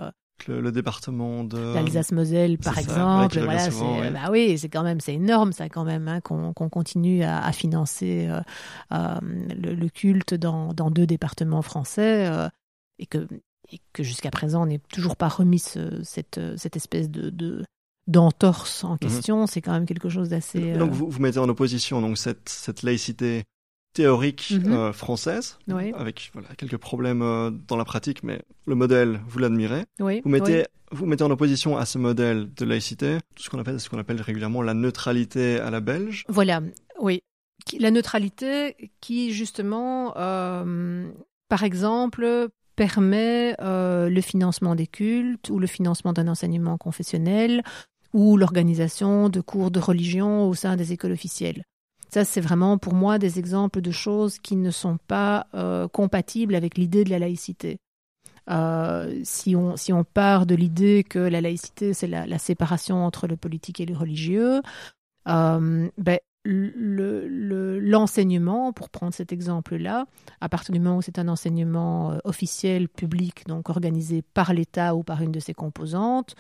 Le, 0.49 0.61
le 0.61 0.71
département 0.71 1.45
de 1.45 1.75
l'Alsace-Moselle, 1.75 2.59
par 2.59 2.75
ça, 2.75 2.81
exemple. 2.83 3.41
voilà, 3.41 3.71
souvent, 3.71 3.99
ouais. 4.01 4.11
bah 4.11 4.29
oui, 4.31 4.59
c'est 4.59 4.69
quand 4.69 4.83
même, 4.83 5.01
c'est 5.01 5.15
énorme, 5.15 5.53
ça 5.53 5.69
quand 5.69 5.85
même, 5.85 6.07
hein, 6.09 6.21
qu'on, 6.21 6.53
continue 6.53 7.23
à, 7.25 7.43
à 7.43 7.53
financer 7.53 8.27
euh, 8.29 8.41
euh, 8.93 9.19
le, 9.23 9.75
le 9.75 9.89
culte 9.89 10.35
dans, 10.35 10.73
dans 10.75 10.91
deux 10.91 11.07
départements 11.07 11.63
français 11.63 12.27
euh, 12.31 12.49
et 12.99 13.07
que, 13.07 13.27
et 13.73 13.81
que 13.93 14.03
jusqu'à 14.03 14.31
présent 14.31 14.63
on 14.63 14.67
n'est 14.67 14.81
toujours 14.93 15.17
pas 15.17 15.29
remis 15.29 15.59
ce- 15.59 16.03
cette, 16.05 16.39
cette 16.57 16.77
espèce 16.77 17.11
de, 17.11 17.31
de 17.31 17.65
d'entorse 18.07 18.85
en 18.85 18.97
question. 18.99 19.47
C'est 19.49 19.61
quand 19.61 19.73
même 19.73 19.87
quelque 19.87 20.09
chose 20.09 20.29
d'assez. 20.29 20.75
Donc 20.75 20.93
vous, 20.93 21.11
vous 21.11 21.21
mettez 21.21 21.39
en 21.41 21.49
opposition 21.49 22.01
donc 22.01 22.19
cette, 22.19 22.49
cette 22.49 22.83
laïcité 22.85 23.43
théorique 23.97 24.53
Mhm. 24.55 24.73
euh, 24.73 24.93
française, 24.93 25.59
Oui. 25.69 25.93
avec 25.97 26.31
voilà, 26.35 26.49
quelques 26.59 26.77
problèmes 26.77 27.23
euh, 27.23 27.51
dans 27.51 27.77
la 27.77 27.85
pratique, 27.85 28.23
mais 28.23 28.41
le 28.67 28.75
modèle, 28.75 29.21
vous 29.27 29.39
l'admirez. 29.39 29.85
oui, 30.01 30.21
Vous 30.25 30.31
mettez, 30.31 30.59
oui. 30.59 30.65
vous 30.93 31.07
mettez 31.07 31.25
en 31.25 31.31
opposition 31.31 31.77
à 31.77 31.85
ce 31.87 31.97
modèle 31.99 32.53
de 32.55 32.65
laïcité 32.65 33.19
tout 33.35 33.43
ce 33.43 33.49
qu'on 33.51 33.59
appelle, 33.59 33.81
ce 33.81 33.89
qu'on 33.89 33.99
appelle 33.99 34.21
régulièrement 34.21 34.63
la 34.63 34.75
neutralité 34.75 35.59
à 35.59 35.71
la 35.71 35.81
belge. 35.81 36.25
Voilà, 36.29 36.61
oui. 37.01 37.23
La 37.81 37.91
neutralité 37.91 38.77
qui, 39.01 39.33
justement, 39.33 40.13
euh, 40.19 41.09
par 41.49 41.63
exemple, 41.65 42.49
permet 42.77 43.57
le 43.59 44.21
financement 44.21 44.75
des 44.75 44.87
cultes 44.87 45.49
ou 45.49 45.59
le 45.59 45.67
financement 45.67 46.13
d'un 46.13 46.29
enseignement 46.29 46.77
confessionnel 46.77 47.63
ou 48.13 48.37
l'organisation 48.37 49.29
de 49.31 49.41
cours 49.41 49.71
de 49.71 49.81
religion 49.81 50.47
au 50.49 50.55
sein 50.55 50.77
des 50.77 50.93
écoles 50.93 51.13
officielles. 51.13 51.65
Ça, 52.09 52.25
c'est 52.25 52.41
vraiment 52.41 52.79
pour 52.79 52.95
moi 52.95 53.19
des 53.19 53.39
exemples 53.39 53.81
de 53.81 53.91
choses 53.91 54.39
qui 54.39 54.57
ne 54.57 54.71
sont 54.71 54.99
pas 55.09 55.47
euh, 55.55 55.89
compatibles 55.89 56.55
avec 56.55 56.79
l'idée 56.79 57.05
de 57.05 57.11
la 57.11 57.19
laïcité. 57.19 57.79
Euh, 58.49 59.21
si, 59.25 59.57
on, 59.57 60.05
part 60.05 60.47
de 60.47 60.55
l'idée 60.55 61.03
que 61.03 61.19
la 61.19 61.41
laïcité, 61.41 61.93
c'est 61.93 62.07
la, 62.07 62.39
séparation 62.39 63.05
entre 63.05 63.27
le 63.27 63.37
politique 63.37 63.81
et 63.81 63.87
le 63.87 63.97
religieux, 63.97 64.63
euh, 65.29 65.89
ben, 65.99 66.19
le- 66.45 67.27
le- 67.27 67.81
l'enseignement, 67.81 68.73
pour 68.73 68.89
prendre 68.89 69.13
cet 69.13 69.33
exemple-là, 69.33 70.07
à 70.41 70.49
partir 70.49 70.73
du 70.73 70.79
moment 70.79 70.99
où 70.99 71.03
c'est 71.03 71.19
un 71.19 71.27
enseignement 71.27 72.19
officiel, 72.23 72.89
public, 72.89 73.45
donc 73.49 73.69
organisé 73.69 74.23
par 74.23 74.55
l'État 74.55 74.95
ou 74.95 75.03
par 75.03 75.23
une 75.23 75.33
de 75.33 75.41
ses 75.41 75.55
composantes, 75.55 76.37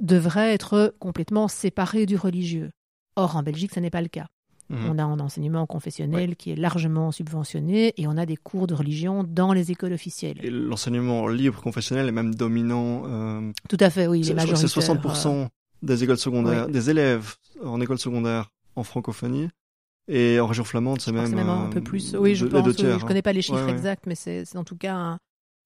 devrait 0.00 0.54
être 0.54 0.94
complètement 0.98 1.48
séparé 1.48 2.06
du 2.06 2.16
religieux. 2.16 2.70
Or, 3.16 3.36
en 3.36 3.42
Belgique, 3.42 3.72
ce 3.74 3.80
n'est 3.80 3.90
pas 3.90 4.00
le 4.00 4.08
cas. 4.08 4.26
Mhm. 4.72 4.88
On 4.90 4.98
a 4.98 5.04
un 5.04 5.20
enseignement 5.20 5.66
confessionnel 5.66 6.34
qui 6.36 6.50
est 6.50 6.56
largement 6.56 7.12
subventionné 7.12 7.92
et 8.00 8.06
on 8.06 8.16
a 8.16 8.26
des 8.26 8.36
cours 8.36 8.66
de 8.66 8.74
religion 8.74 9.22
dans 9.22 9.52
les 9.52 9.70
écoles 9.70 9.92
officielles. 9.92 10.38
Et 10.42 10.50
l'enseignement 10.50 11.28
libre 11.28 11.60
confessionnel 11.60 12.08
est 12.08 12.12
même 12.12 12.34
dominant. 12.34 13.02
euh, 13.06 13.52
Tout 13.68 13.76
à 13.80 13.90
fait, 13.90 14.06
oui, 14.06 14.24
c'est- 14.24 14.32
est 14.32 14.38
je 14.38 14.44
crois 14.46 14.52
que 14.54 14.56
c'est 14.56 14.76
majoritaire. 14.76 15.02
60% 15.42 15.48
des 15.82 16.04
écoles 16.04 16.18
secondaires, 16.18 16.66
oui. 16.66 16.72
des 16.72 16.90
élèves 16.90 17.34
en 17.62 17.80
école 17.80 17.98
secondaire 17.98 18.50
en 18.76 18.82
francophonie. 18.82 19.48
Et 20.08 20.40
en 20.40 20.46
région 20.48 20.64
flamande, 20.64 21.00
c'est 21.00 21.12
même, 21.12 21.32
même 21.34 21.48
un 21.48 21.66
euh, 21.66 21.70
peu 21.70 21.80
plus. 21.80 22.14
Oui, 22.18 22.34
je 22.34 22.44
oui, 22.46 22.52
hein. 22.56 22.98
connais 23.06 23.22
pas 23.22 23.32
les 23.32 23.40
chiffres 23.42 23.58
Ouais, 23.58 23.66
ouais. 23.66 23.70
exacts, 23.72 24.04
mais 24.06 24.16
c'est 24.16 24.56
en 24.56 24.64
tout 24.64 24.76
cas 24.76 24.94
un, 24.96 25.18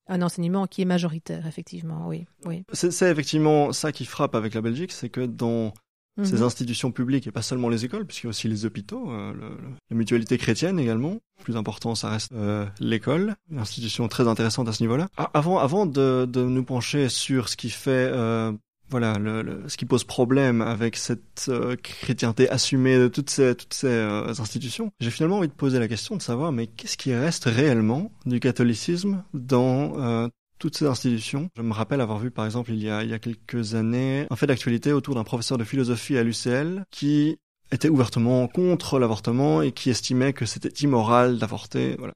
un 0.08 0.22
enseignement 0.22 0.66
qui 0.66 0.82
est 0.82 0.84
majoritaire, 0.84 1.46
effectivement. 1.46 2.06
Oui, 2.06 2.26
oui. 2.44 2.62
C'est 2.72 3.10
effectivement 3.10 3.72
ça 3.72 3.92
qui 3.92 4.04
frappe 4.04 4.34
avec 4.34 4.52
la 4.54 4.60
Belgique, 4.60 4.92
c'est 4.92 5.08
que 5.08 5.24
dans 5.24 5.72
ces 6.22 6.36
Mhm. 6.36 6.42
institutions 6.44 6.92
publiques, 6.92 7.26
et 7.26 7.30
pas 7.30 7.42
seulement 7.42 7.68
les 7.68 7.84
écoles, 7.84 8.06
puisqu'il 8.06 8.26
y 8.26 8.28
a 8.28 8.30
aussi 8.30 8.48
les 8.48 8.64
hôpitaux, 8.64 9.10
euh, 9.10 9.32
le- 9.34 9.40
le- 9.50 9.74
la 9.90 9.96
mutualité 9.96 10.38
chrétienne 10.38 10.78
également. 10.78 11.18
Le 11.38 11.44
plus 11.44 11.56
important, 11.56 11.94
ça 11.94 12.08
reste 12.10 12.32
euh, 12.32 12.64
l'école, 12.80 13.34
une 13.50 13.58
institution 13.58 14.08
très 14.08 14.26
intéressante 14.26 14.68
à 14.68 14.72
ce 14.72 14.82
niveau-là. 14.82 15.08
Ah, 15.18 15.30
avant, 15.34 15.58
avant 15.58 15.84
de, 15.86 16.26
de 16.30 16.42
nous 16.42 16.64
pencher 16.64 17.08
sur 17.10 17.48
ce 17.50 17.56
qui 17.56 17.68
fait, 17.70 17.90
euh, 18.12 18.52
voilà, 18.88 19.18
le, 19.18 19.42
le- 19.42 19.68
ce 19.68 19.76
qui 19.76 19.84
pose 19.84 20.04
problème 20.04 20.62
avec 20.62 20.96
cette 20.96 21.46
euh, 21.48 21.74
chrétienté 21.76 22.48
assumée 22.48 22.96
de 22.98 23.08
toutes 23.08 23.28
ces, 23.30 23.54
toutes 23.56 23.74
ces 23.74 23.88
euh, 23.88 24.28
institutions, 24.28 24.92
j'ai 25.00 25.10
finalement 25.10 25.38
envie 25.38 25.48
de 25.48 25.52
poser 25.52 25.78
la 25.80 25.88
question 25.88 26.16
de 26.16 26.22
savoir, 26.22 26.52
mais 26.52 26.66
qu'est-ce 26.68 26.96
qui 26.96 27.12
reste 27.12 27.44
réellement 27.46 28.10
du 28.26 28.38
catholicisme 28.40 29.22
dans 29.34 30.00
euh, 30.00 30.28
toutes 30.58 30.76
ces 30.76 30.86
institutions. 30.86 31.48
Je 31.56 31.62
me 31.62 31.72
rappelle 31.72 32.00
avoir 32.00 32.18
vu, 32.18 32.30
par 32.30 32.44
exemple, 32.44 32.72
il 32.72 32.82
y 32.82 32.88
a, 32.90 33.02
il 33.04 33.10
y 33.10 33.14
a 33.14 33.18
quelques 33.18 33.74
années, 33.74 34.26
un 34.30 34.36
fait 34.36 34.46
d'actualité 34.46 34.92
autour 34.92 35.14
d'un 35.14 35.24
professeur 35.24 35.58
de 35.58 35.64
philosophie 35.64 36.16
à 36.16 36.22
l'UCL 36.22 36.84
qui 36.90 37.38
était 37.72 37.88
ouvertement 37.88 38.46
contre 38.48 38.98
l'avortement 38.98 39.60
et 39.62 39.72
qui 39.72 39.90
estimait 39.90 40.32
que 40.32 40.46
c'était 40.46 40.72
immoral 40.84 41.38
d'avorter. 41.38 41.96
Voilà. 41.98 42.12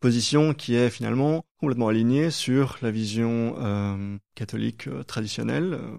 Position 0.00 0.52
qui 0.54 0.74
est 0.74 0.90
finalement 0.90 1.44
complètement 1.58 1.88
alignée 1.88 2.30
sur 2.30 2.76
la 2.82 2.90
vision 2.90 3.56
euh, 3.58 4.16
catholique 4.34 4.86
euh, 4.86 5.02
traditionnelle, 5.02 5.74
euh, 5.80 5.96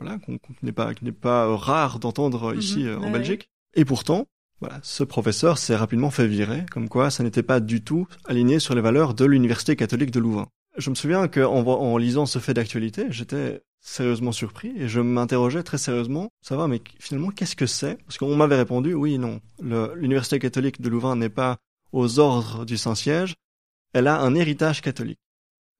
voilà, 0.00 0.18
qu'on- 0.18 0.38
n'est 0.62 0.72
pas, 0.72 0.92
qui 0.92 1.04
n'est 1.04 1.12
pas 1.12 1.54
rare 1.56 2.00
d'entendre 2.00 2.52
Mhm, 2.52 2.58
ici 2.58 2.86
euh, 2.86 2.98
en 2.98 3.04
ouais, 3.04 3.10
Belgique. 3.12 3.48
Et 3.74 3.84
pourtant, 3.84 4.26
voilà, 4.60 4.80
ce 4.82 5.04
professeur 5.04 5.58
s'est 5.58 5.76
rapidement 5.76 6.10
fait 6.10 6.26
virer, 6.26 6.66
comme 6.70 6.88
quoi 6.88 7.10
ça 7.10 7.22
n'était 7.22 7.42
pas 7.44 7.60
du 7.60 7.82
tout 7.82 8.06
aligné 8.24 8.58
sur 8.58 8.74
les 8.74 8.80
valeurs 8.80 9.14
de 9.14 9.24
l'université 9.24 9.76
catholique 9.76 10.10
de 10.10 10.20
Louvain. 10.20 10.48
Je 10.76 10.90
me 10.90 10.94
souviens 10.96 11.28
qu'en 11.28 11.96
lisant 11.96 12.26
ce 12.26 12.40
fait 12.40 12.54
d'actualité, 12.54 13.06
j'étais 13.10 13.62
sérieusement 13.80 14.32
surpris 14.32 14.72
et 14.76 14.88
je 14.88 15.00
m'interrogeais 15.00 15.62
très 15.62 15.78
sérieusement, 15.78 16.30
savoir 16.42 16.66
mais 16.66 16.80
finalement 16.98 17.30
qu'est-ce 17.30 17.54
que 17.54 17.66
c'est? 17.66 17.96
Parce 18.04 18.18
qu'on 18.18 18.34
m'avait 18.34 18.56
répondu 18.56 18.94
oui, 18.94 19.18
non, 19.18 19.40
l'université 19.60 20.38
catholique 20.38 20.80
de 20.80 20.88
Louvain 20.88 21.14
n'est 21.14 21.28
pas 21.28 21.58
aux 21.92 22.18
ordres 22.18 22.64
du 22.64 22.76
Saint-Siège, 22.76 23.34
elle 23.92 24.08
a 24.08 24.20
un 24.20 24.34
héritage 24.34 24.82
catholique. 24.82 25.20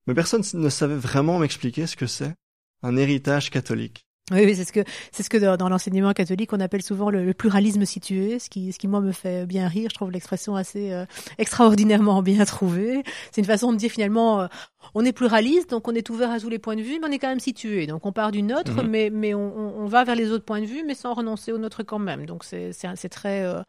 Mais 0.06 0.14
personne 0.14 0.44
ne 0.54 0.68
savait 0.68 0.96
vraiment 0.96 1.38
m'expliquer 1.38 1.86
ce 1.86 1.96
que 1.96 2.06
c'est 2.06 2.34
un 2.82 2.96
héritage 2.96 3.50
catholique. 3.50 4.06
Oui, 4.30 4.40
oui, 4.46 4.56
c'est 4.56 4.64
ce 4.64 4.72
que 4.72 4.80
c'est 5.12 5.22
ce 5.22 5.28
que 5.28 5.36
dans, 5.36 5.58
dans 5.58 5.68
l'enseignement 5.68 6.14
catholique 6.14 6.54
on 6.54 6.60
appelle 6.60 6.82
souvent 6.82 7.10
le, 7.10 7.26
le 7.26 7.34
pluralisme 7.34 7.84
situé, 7.84 8.38
ce 8.38 8.48
qui 8.48 8.72
ce 8.72 8.78
qui 8.78 8.88
moi 8.88 9.00
me 9.02 9.12
fait 9.12 9.44
bien 9.44 9.68
rire. 9.68 9.88
Je 9.90 9.94
trouve 9.94 10.10
l'expression 10.10 10.56
assez 10.56 10.92
euh, 10.92 11.04
extraordinairement 11.36 12.22
bien 12.22 12.42
trouvée. 12.46 13.02
C'est 13.32 13.42
une 13.42 13.46
façon 13.46 13.70
de 13.70 13.76
dire 13.76 13.90
finalement 13.90 14.40
euh, 14.40 14.46
on 14.94 15.04
est 15.04 15.12
pluraliste, 15.12 15.68
donc 15.70 15.88
on 15.88 15.94
est 15.94 16.08
ouvert 16.08 16.30
à 16.30 16.40
tous 16.40 16.48
les 16.48 16.58
points 16.58 16.74
de 16.76 16.80
vue, 16.82 16.98
mais 17.02 17.08
on 17.08 17.12
est 17.12 17.18
quand 17.18 17.28
même 17.28 17.38
situé. 17.40 17.86
Donc 17.86 18.06
on 18.06 18.12
part 18.12 18.32
du 18.32 18.42
nôtre, 18.42 18.82
Mhm. 18.82 18.88
mais 18.88 19.10
mais 19.12 19.34
on, 19.34 19.40
on- 19.58 19.82
on 19.82 19.86
va 19.86 20.04
vers 20.04 20.14
les 20.16 20.30
autres 20.30 20.46
points 20.46 20.62
de 20.62 20.66
vue, 20.66 20.84
mais 20.86 20.94
sans 20.94 21.12
renoncer 21.12 21.52
au 21.52 21.58
nôtre 21.58 21.82
quand 21.82 21.98
même. 21.98 22.24
Donc 22.24 22.44
c'est 22.44 22.72
c'est 22.72 22.88
c'est 22.96 23.10
très 23.10 23.42
euh, 23.44 23.60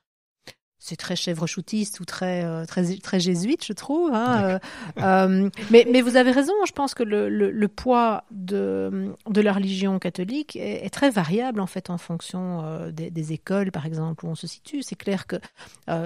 c'est 0.77 0.97
très 0.97 1.15
chèvre-choutiste 1.15 1.99
ou 1.99 2.05
très, 2.05 2.43
euh, 2.43 2.65
très, 2.65 2.97
très 2.97 3.19
jésuite, 3.19 3.65
je 3.65 3.73
trouve. 3.73 4.13
Hein, 4.13 4.43
euh, 4.43 4.59
euh, 4.99 5.49
mais, 5.71 5.87
mais 5.91 6.01
vous 6.01 6.15
avez 6.15 6.31
raison, 6.31 6.53
je 6.67 6.73
pense 6.73 6.93
que 6.93 7.03
le, 7.03 7.29
le, 7.29 7.67
poids 7.67 8.23
de, 8.31 9.15
de 9.27 9.41
la 9.41 9.53
religion 9.53 9.97
catholique 9.99 10.55
est, 10.55 10.89
très 10.93 11.09
variable 11.09 11.59
en 11.59 11.65
fait 11.65 11.89
en 11.89 11.97
fonction 11.97 12.89
des, 12.91 13.09
des, 13.09 13.33
écoles, 13.33 13.71
par 13.71 13.85
exemple, 13.85 14.25
où 14.25 14.29
on 14.29 14.35
se 14.35 14.47
situe. 14.47 14.83
C'est 14.83 14.95
clair 14.95 15.25
que 15.27 15.37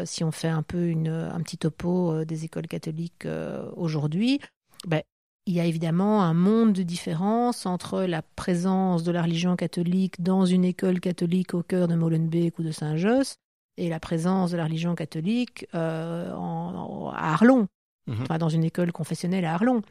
si 0.05 0.23
on 0.23 0.31
fait 0.31 0.47
un 0.47 0.63
peu 0.63 0.87
une, 0.87 1.09
un 1.09 1.41
petit 1.41 1.57
topo 1.57 2.23
des 2.23 2.45
écoles 2.45 2.67
catholiques 2.67 3.27
aujourd'hui, 3.75 4.39
ben, 4.87 5.01
il 5.45 5.53
y 5.53 5.59
a 5.59 5.65
évidemment 5.65 6.23
un 6.23 6.33
monde 6.33 6.73
de 6.73 6.83
différence 6.83 7.65
entre 7.65 8.03
la 8.03 8.21
présence 8.21 9.03
de 9.03 9.11
la 9.11 9.23
religion 9.23 9.55
catholique 9.55 10.21
dans 10.21 10.45
une 10.45 10.63
école 10.63 10.99
catholique 10.99 11.53
au 11.53 11.63
cœur 11.63 11.87
de 11.87 11.95
Molenbeek 11.95 12.59
ou 12.59 12.63
de 12.63 12.71
Saint-Josse 12.71 13.37
et 13.79 13.89
la 13.89 13.99
présence 13.99 14.51
de 14.51 14.57
la 14.57 14.65
religion 14.65 14.93
catholique 14.93 15.65
euh, 15.73 16.31
à 16.31 17.33
Arlon. 17.33 17.67
Mhm. 18.07 18.39
dans 18.39 18.49
une 18.49 18.63
école 18.63 18.91
confessionnelle 18.91 19.45
à 19.45 19.53
Arlon. 19.53 19.83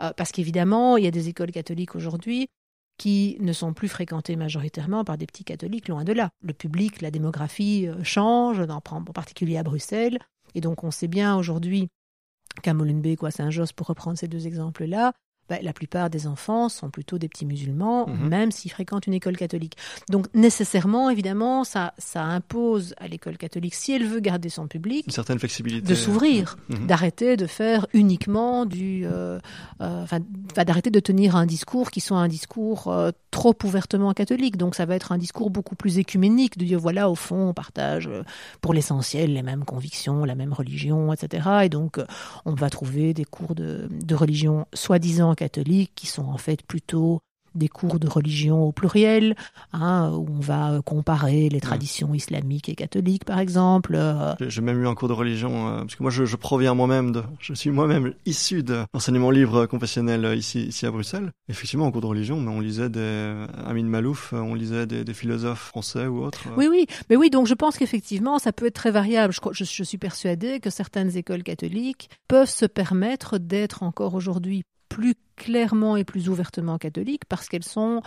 Euh, 0.00 0.10
parce 0.16 0.32
qu'évidemment, 0.32 0.96
il 0.96 1.04
y 1.04 1.06
a 1.06 1.10
des 1.10 1.28
écoles 1.28 1.50
catholiques 1.50 1.94
aujourd'hui 1.94 2.48
qui 2.96 3.36
ne 3.40 3.52
sont 3.52 3.74
plus 3.74 3.88
fréquentées 3.88 4.34
majoritairement 4.36 5.04
par 5.04 5.18
des 5.18 5.26
petits 5.26 5.44
catholiques, 5.44 5.88
loin 5.88 6.04
de 6.04 6.14
là. 6.14 6.30
Le 6.42 6.54
public, 6.54 7.02
la 7.02 7.10
démographie 7.10 7.86
euh, 7.86 8.02
change, 8.02 8.60
en 8.60 8.80
particulier 8.80 9.58
à 9.58 9.62
Bruxelles. 9.62 10.18
Et 10.54 10.62
donc, 10.62 10.84
on 10.84 10.90
sait 10.90 11.08
bien 11.08 11.36
aujourd'hui 11.36 11.88
qu'à 12.62 12.72
Molenbeek 12.72 13.22
ou 13.22 13.26
à 13.26 13.30
Saint-Josse, 13.30 13.74
pour 13.74 13.88
reprendre 13.88 14.16
ces 14.16 14.28
deux 14.28 14.46
exemples-là, 14.46 15.12
bah, 15.48 15.58
la 15.62 15.72
plupart 15.72 16.10
des 16.10 16.26
enfants 16.26 16.68
sont 16.68 16.90
plutôt 16.90 17.18
des 17.18 17.28
petits 17.28 17.46
musulmans, 17.46 18.08
mhm. 18.08 18.28
même 18.28 18.50
s'ils 18.50 18.70
fréquentent 18.70 19.06
une 19.06 19.14
école 19.14 19.36
catholique. 19.36 19.76
Donc 20.10 20.26
nécessairement, 20.34 21.08
évidemment, 21.08 21.62
ça, 21.62 21.94
ça 21.98 22.24
impose 22.24 22.94
à 22.98 23.06
l'école 23.06 23.36
catholique, 23.36 23.74
si 23.74 23.92
elle 23.92 24.04
veut 24.04 24.20
garder 24.20 24.48
son 24.48 24.66
public, 24.66 25.06
une 25.06 25.12
certaine 25.12 25.38
flexibilité, 25.38 25.86
de 25.86 25.94
s'ouvrir, 25.94 26.56
mhm. 26.68 26.86
d'arrêter 26.86 27.36
de 27.36 27.46
faire 27.46 27.86
uniquement 27.92 28.66
du, 28.66 29.04
euh, 29.06 29.38
euh, 29.80 30.02
enfin, 30.02 30.18
d'arrêter 30.64 30.90
de 30.90 31.00
tenir 31.00 31.36
un 31.36 31.46
discours 31.46 31.90
qui 31.90 32.00
soit 32.00 32.18
un 32.18 32.28
discours 32.28 32.88
euh, 32.88 33.10
trop 33.30 33.54
ouvertement 33.62 34.12
catholique. 34.12 34.56
Donc 34.56 34.74
ça 34.74 34.84
va 34.84 34.96
être 34.96 35.12
un 35.12 35.18
discours 35.18 35.50
beaucoup 35.50 35.76
plus 35.76 35.98
écuménique, 35.98 36.58
de 36.58 36.64
dire 36.64 36.80
voilà, 36.80 37.08
au 37.08 37.14
fond, 37.14 37.50
on 37.50 37.54
partage 37.54 38.10
pour 38.60 38.74
l'essentiel 38.74 39.32
les 39.32 39.42
mêmes 39.42 39.64
convictions, 39.64 40.24
la 40.24 40.34
même 40.34 40.52
religion, 40.52 41.12
etc. 41.12 41.48
Et 41.64 41.68
donc 41.68 42.00
on 42.44 42.54
va 42.54 42.68
trouver 42.70 43.14
des 43.14 43.24
cours 43.24 43.54
de, 43.54 43.88
de 43.90 44.14
religion 44.14 44.66
soi-disant 44.74 45.35
catholiques 45.36 45.92
qui 45.94 46.06
sont 46.06 46.24
en 46.24 46.38
fait 46.38 46.62
plutôt 46.62 47.20
des 47.56 47.68
cours 47.68 47.98
de 47.98 48.06
religion 48.06 48.62
au 48.62 48.72
pluriel, 48.72 49.34
hein, 49.72 50.12
où 50.12 50.26
on 50.30 50.40
va 50.40 50.80
comparer 50.84 51.48
les 51.48 51.60
traditions 51.60 52.14
islamiques 52.14 52.68
et 52.68 52.74
catholiques, 52.74 53.24
par 53.24 53.38
exemple. 53.38 53.94
Euh. 53.96 54.34
J'ai 54.40 54.60
même 54.60 54.80
eu 54.82 54.86
un 54.86 54.94
cours 54.94 55.08
de 55.08 55.14
religion, 55.14 55.68
euh, 55.68 55.78
parce 55.80 55.96
que 55.96 56.02
moi, 56.02 56.10
je, 56.10 56.24
je 56.24 56.36
proviens 56.36 56.74
moi-même 56.74 57.12
de, 57.12 57.22
je 57.40 57.54
suis 57.54 57.70
moi-même 57.70 58.12
issu 58.26 58.62
de 58.62 58.84
l'enseignement 58.92 59.30
libre 59.30 59.66
confessionnel 59.66 60.24
euh, 60.24 60.36
ici, 60.36 60.66
ici 60.66 60.86
à 60.86 60.90
Bruxelles. 60.90 61.32
Effectivement, 61.48 61.86
en 61.86 61.90
cours 61.90 62.02
de 62.02 62.06
religion, 62.06 62.40
mais 62.40 62.50
on 62.50 62.60
lisait 62.60 62.90
des 62.90 63.46
Amin 63.66 63.84
Malouf, 63.84 64.32
on 64.32 64.54
lisait 64.54 64.86
des, 64.86 65.04
des, 65.04 65.14
philosophes 65.14 65.60
français 65.60 66.06
ou 66.06 66.22
autres. 66.22 66.44
Oui, 66.56 66.68
oui, 66.68 66.86
mais 67.08 67.16
oui, 67.16 67.30
donc 67.30 67.46
je 67.46 67.54
pense 67.54 67.78
qu'effectivement, 67.78 68.38
ça 68.38 68.52
peut 68.52 68.66
être 68.66 68.74
très 68.74 68.90
variable. 68.90 69.32
Je, 69.32 69.40
je, 69.52 69.64
je 69.64 69.82
suis 69.82 69.98
persuadée 69.98 70.60
que 70.60 70.70
certaines 70.70 71.16
écoles 71.16 71.42
catholiques 71.42 72.10
peuvent 72.28 72.50
se 72.50 72.66
permettre 72.66 73.38
d'être 73.38 73.82
encore 73.82 74.14
aujourd'hui 74.14 74.62
plus 74.88 75.14
clairement 75.36 75.96
et 75.96 76.04
plus 76.04 76.28
ouvertement 76.28 76.78
catholiques 76.78 77.24
parce 77.28 77.48
qu'elles 77.48 77.64
sont 77.64 78.02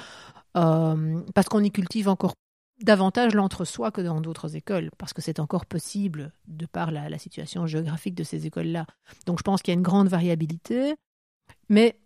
euh, 0.57 1.21
parce 1.35 1.47
qu'on 1.47 1.63
y 1.63 1.71
cultive 1.71 2.09
encore 2.09 2.33
davantage 2.81 3.33
l'entre-soi 3.35 3.91
que 3.91 4.01
dans 4.01 4.21
d'autres 4.21 4.55
écoles, 4.55 4.89
parce 4.97 5.13
que 5.13 5.21
c'est 5.21 5.39
encore 5.39 5.65
possible 5.65 6.31
de 6.47 6.65
par 6.65 6.91
la, 6.91 7.17
situation 7.17 7.67
géographique 7.67 8.15
de 8.15 8.23
ces 8.23 8.45
écoles-là. 8.45 8.85
Donc 9.25 9.39
je 9.39 9.43
pense 9.43 9.61
qu'il 9.61 9.73
y 9.73 9.75
a 9.75 9.77
une 9.77 9.83
grande 9.83 10.07
variabilité, 10.07 10.95
mais 11.67 11.99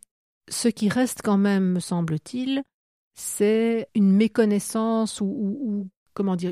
ce 0.50 0.68
qui 0.68 0.90
reste 0.90 1.22
quand 1.24 1.38
même, 1.38 1.74
me 1.74 1.80
semble-t-il, 1.80 2.64
c'est 3.14 3.88
une 3.94 4.12
méconnaissance 4.12 5.22
ou, 5.22 5.88
comment 6.14 6.36
dire, 6.36 6.52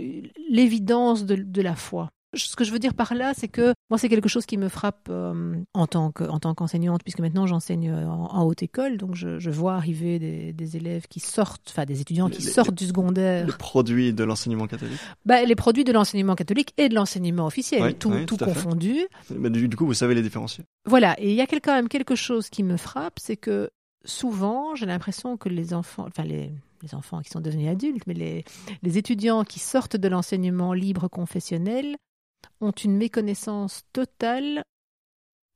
l'évidence 0.49 1.25
de, 1.25 1.61
la 1.61 1.75
foi. 1.75 2.09
Ce 2.33 2.55
que 2.55 2.63
je 2.63 2.71
veux 2.71 2.79
dire 2.79 2.93
par 2.93 3.13
là, 3.13 3.33
c'est 3.35 3.47
que 3.47 3.73
moi, 3.89 3.97
c'est 3.97 4.07
quelque 4.07 4.29
chose 4.29 4.45
qui 4.45 4.57
me 4.57 4.69
frappe 4.69 5.07
euh, 5.09 5.55
en 5.73 5.87
tant 5.87 6.11
que, 6.11 6.23
en 6.23 6.39
tant 6.39 6.53
qu'enseignante, 6.53 7.03
puisque 7.03 7.19
maintenant 7.19 7.45
j'enseigne 7.45 7.91
euh, 7.91 8.07
en, 8.07 8.43
haute 8.45 8.63
école, 8.63 8.97
donc 8.97 9.15
je, 9.15 9.49
vois 9.49 9.75
arriver 9.75 10.53
des, 10.53 10.77
élèves 10.77 11.07
qui 11.09 11.19
sortent, 11.19 11.67
enfin 11.69 11.85
des 11.85 11.99
étudiants 11.99 12.29
qui 12.29 12.41
sortent 12.41 12.73
du 12.73 12.85
secondaire. 12.85 13.45
Les 13.45 13.53
produits 13.53 14.13
de 14.13 14.23
l'enseignement 14.23 14.67
catholique. 14.67 14.99
Bah, 15.25 15.43
les 15.43 15.55
produits 15.55 15.83
de 15.83 15.91
l'enseignement 15.91 16.35
catholique 16.35 16.73
et 16.77 16.87
de 16.87 16.95
l'enseignement 16.95 17.45
officiel, 17.45 17.95
tout, 17.95 18.25
tout, 18.25 18.37
confondu. 18.37 19.07
du, 19.29 19.67
du, 19.67 19.75
coup, 19.75 19.85
vous 19.85 19.93
savez 19.93 20.15
les 20.15 20.21
différencier. 20.21 20.63
Voilà, 20.85 21.19
et 21.19 21.31
il 21.31 21.35
y 21.35 21.41
a 21.41 21.47
quand 21.47 21.73
même 21.73 21.89
quelque 21.89 22.15
chose 22.15 22.49
qui 22.49 22.63
me 22.63 22.77
frappe, 22.77 23.19
c'est 23.19 23.37
que 23.37 23.69
souvent, 24.05 24.73
j'ai 24.75 24.85
l'impression 24.85 25.35
que 25.35 25.49
les 25.49 25.73
enfants, 25.73 26.05
enfin 26.07 26.23
les 26.23 26.51
les 26.83 26.95
enfants 26.95 27.21
qui 27.21 27.29
sont 27.29 27.41
devenus 27.41 27.69
adultes, 27.69 28.07
mais 28.07 28.15
les, 28.15 28.43
les 28.81 28.97
étudiants 28.97 29.43
qui 29.43 29.59
sortent 29.59 29.97
de 29.97 30.07
l'enseignement 30.07 30.73
libre 30.73 31.07
confessionnel 31.07 31.95
ont 32.59 32.71
une 32.71 32.95
méconnaissance 32.97 33.83
totale 33.93 34.63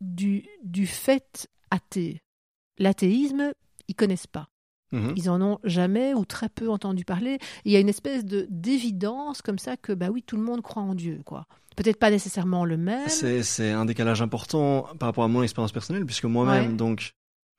du, 0.01 0.45
du 0.63 0.87
fait 0.87 1.47
athée. 1.71 2.21
L'athéisme, 2.77 3.53
ils 3.87 3.95
connaissent 3.95 4.27
pas. 4.27 4.49
Mhm. 4.91 5.13
Ils 5.15 5.29
en 5.29 5.41
ont 5.41 5.59
jamais 5.63 6.13
ou 6.13 6.25
très 6.25 6.49
peu 6.49 6.69
entendu 6.69 7.05
parler. 7.05 7.39
Il 7.65 7.71
y 7.71 7.75
a 7.75 7.79
une 7.79 7.89
espèce 7.89 8.23
de 8.23 8.47
d'évidence 8.49 9.41
comme 9.41 9.59
ça 9.59 9.77
que 9.77 9.91
bah 9.91 10.09
oui, 10.11 10.23
tout 10.23 10.37
le 10.37 10.43
monde 10.43 10.61
croit 10.61 10.83
en 10.83 10.95
Dieu, 10.95 11.21
quoi. 11.25 11.47
Peut-être 11.75 11.99
pas 11.99 12.09
nécessairement 12.09 12.63
le 12.63 12.77
même. 12.77 13.09
C'est 13.09 13.71
un 13.71 13.85
décalage 13.85 14.21
important 14.21 14.87
par 14.97 15.07
rapport 15.07 15.25
à 15.25 15.27
mon 15.27 15.43
expérience 15.43 15.73
personnelle, 15.73 16.05
puisque 16.05 16.23
moi-même, 16.23 16.77
donc, 16.77 17.13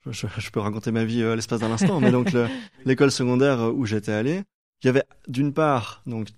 je, 0.07 0.51
peux 0.51 0.61
raconter 0.61 0.91
ma 0.91 1.05
vie 1.05 1.21
euh, 1.21 1.33
à 1.33 1.37
l'espace 1.37 1.61
d'un 1.61 1.71
instant, 1.71 2.01
mais 2.01 2.11
donc 2.13 2.31
l'école 2.87 3.11
secondaire 3.11 3.75
où 3.75 3.85
j'étais 3.85 4.13
allé, 4.13 4.43
il 4.83 4.87
y 4.87 4.89
avait 4.89 5.05
d'une 5.29 5.53
part 5.53 6.03
donc 6.07 6.29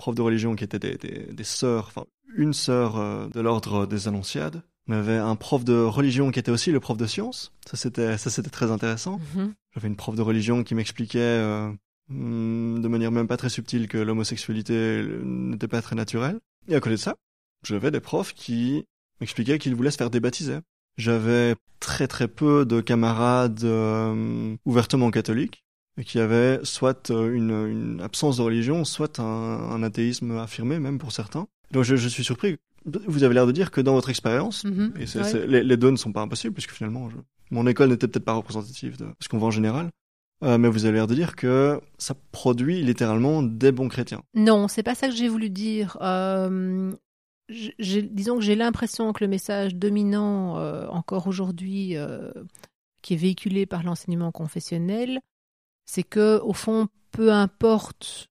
profs 0.00 0.14
de 0.14 0.22
religion 0.22 0.56
qui 0.56 0.64
étaient 0.64 0.78
des, 0.78 0.96
des, 0.96 1.28
des 1.30 1.44
sœurs, 1.44 1.86
enfin 1.88 2.06
une 2.34 2.54
sœur 2.54 2.96
euh, 2.96 3.28
de 3.28 3.40
l'ordre 3.40 3.86
des 3.86 4.08
Annonciades. 4.08 4.62
On 4.88 4.92
avait 4.94 5.18
un 5.18 5.36
prof 5.36 5.62
de 5.62 5.74
religion 5.74 6.30
qui 6.30 6.38
était 6.38 6.50
aussi 6.50 6.72
le 6.72 6.80
prof 6.80 6.96
de 6.96 7.06
sciences. 7.06 7.52
Ça 7.68 7.76
c'était 7.76 8.16
ça 8.16 8.30
c'était 8.30 8.50
très 8.50 8.70
intéressant. 8.70 9.20
Mhm. 9.36 9.52
J'avais 9.74 9.88
une 9.88 9.96
prof 9.96 10.16
de 10.16 10.22
religion 10.22 10.64
qui 10.64 10.74
m'expliquait 10.74 11.18
euh, 11.20 11.70
hmm, 12.08 12.80
de 12.80 12.88
manière 12.88 13.12
même 13.12 13.28
pas 13.28 13.36
très 13.36 13.50
subtile 13.50 13.88
que 13.88 13.98
l'homosexualité 13.98 15.04
n'était 15.22 15.68
pas 15.68 15.82
très 15.82 15.96
naturelle. 15.96 16.40
Et 16.66 16.74
à 16.74 16.80
côté 16.80 16.96
de 16.96 17.00
ça, 17.00 17.16
j'avais 17.62 17.90
des 17.90 18.00
profs 18.00 18.32
qui 18.32 18.86
m'expliquaient 19.20 19.58
qu'ils 19.58 19.74
voulaient 19.74 19.90
se 19.90 19.98
faire 19.98 20.10
débaptiser. 20.10 20.58
J'avais 20.96 21.56
très 21.78 22.08
très 22.08 22.26
peu 22.26 22.64
de 22.64 22.80
camarades 22.80 23.64
euh, 23.64 24.56
ouvertement 24.64 25.10
catholiques 25.10 25.62
et 26.00 26.04
qui 26.04 26.18
avaient 26.18 26.60
soit 26.64 27.10
une, 27.10 27.50
une, 27.50 28.00
absence 28.00 28.38
de 28.38 28.42
religion, 28.42 28.84
soit 28.84 29.20
un, 29.20 29.24
un 29.24 29.82
athéisme 29.82 30.38
affirmé 30.38 30.78
même 30.78 30.98
pour 30.98 31.12
certains. 31.12 31.46
Donc 31.70 31.84
je, 31.84 31.94
suis 32.08 32.24
surpris. 32.24 32.56
Vous 32.84 33.22
avez 33.22 33.34
l'air 33.34 33.46
de 33.46 33.52
dire 33.52 33.70
que 33.70 33.80
dans 33.80 33.92
votre 33.92 34.08
expérience, 34.08 34.64
mhm. 34.64 34.94
et 34.98 35.46
les, 35.46 35.62
les, 35.62 35.76
deux 35.76 35.90
ne 35.90 35.96
sont 35.96 36.12
pas 36.12 36.22
impossibles, 36.22 36.54
puisque 36.54 36.72
finalement, 36.72 37.08
mon 37.50 37.66
école 37.66 37.90
n'était 37.90 38.08
peut-être 38.08 38.24
pas 38.24 38.32
représentative 38.32 38.96
de 38.96 39.06
ce 39.20 39.28
qu'on 39.28 39.38
voit 39.38 39.48
en 39.48 39.52
général. 39.52 39.90
Euh, 40.42 40.56
mais 40.56 40.68
vous 40.68 40.86
avez 40.86 40.94
l'air 40.94 41.06
de 41.06 41.14
dire 41.14 41.36
que 41.36 41.82
ça 41.98 42.14
produit 42.32 42.82
littéralement 42.82 43.42
des 43.42 43.72
bons 43.72 43.88
chrétiens. 43.88 44.22
Non, 44.34 44.68
c'est 44.68 44.82
pas 44.82 44.94
ça 44.94 45.08
que 45.08 45.14
j'ai 45.14 45.28
voulu 45.28 45.50
dire. 45.50 45.98
Euh, 46.00 46.92
disons 47.78 48.36
que 48.36 48.42
j'ai 48.42 48.56
l'impression 48.56 49.12
que 49.12 49.22
le 49.22 49.28
message 49.28 49.74
dominant 49.74 50.58
euh, 50.58 50.86
encore 50.88 51.26
aujourd'hui, 51.26 51.96
euh, 51.96 52.32
qui 53.02 53.14
est 53.14 53.18
véhiculé 53.18 53.66
par 53.66 53.82
l'enseignement 53.82 54.32
confessionnel, 54.32 55.20
c'est 55.90 56.04
que 56.04 56.40
au 56.42 56.52
fond, 56.52 56.86
peu 57.10 57.32
importe 57.32 58.28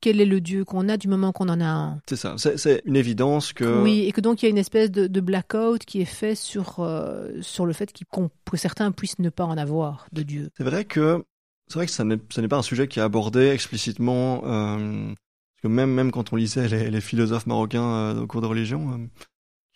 quel 0.00 0.22
est 0.22 0.26
le 0.26 0.40
Dieu 0.40 0.64
qu'on 0.64 0.88
a 0.88 0.96
du 0.96 1.06
moment 1.06 1.32
qu'on 1.32 1.50
en 1.50 1.60
a 1.60 1.66
un. 1.66 2.00
C'est 2.08 2.16
ça, 2.16 2.36
c'est 2.38 2.80
une 2.86 2.96
évidence 2.96 3.52
que... 3.52 3.82
Oui, 3.82 4.04
et 4.06 4.12
que 4.12 4.22
donc 4.22 4.40
il 4.40 4.46
y 4.46 4.48
a 4.48 4.50
une 4.50 4.58
espèce 4.58 4.90
de, 4.90 5.20
blackout 5.20 5.84
qui 5.84 6.00
est 6.00 6.06
fait 6.06 6.34
sur, 6.34 6.76
euh, 6.78 7.30
sur 7.42 7.66
le 7.66 7.74
fait 7.74 7.92
que 7.92 8.56
certains 8.56 8.90
puissent 8.90 9.18
ne 9.18 9.28
pas 9.28 9.44
en 9.44 9.58
avoir 9.58 10.06
de 10.12 10.22
Dieu. 10.22 10.48
C'est 10.56 10.64
vrai 10.64 10.86
que 10.86 11.24
c'est 11.66 11.74
vrai 11.74 11.84
que 11.84 11.92
ça 11.92 12.04
n'est 12.04 12.48
pas 12.48 12.56
un 12.56 12.62
sujet 12.62 12.88
qui 12.88 13.00
est 13.00 13.02
abordé 13.02 13.48
explicitement, 13.48 14.42
euh, 14.46 15.08
parce 15.08 15.62
que 15.64 15.68
même, 15.68 15.92
même 15.92 16.10
quand 16.10 16.32
on 16.32 16.36
lisait 16.36 16.68
les, 16.88 17.00
philosophes 17.02 17.46
marocains 17.46 17.84
euh, 17.84 18.22
au 18.22 18.26
cours 18.26 18.40
de 18.40 18.46
religion, 18.46 19.10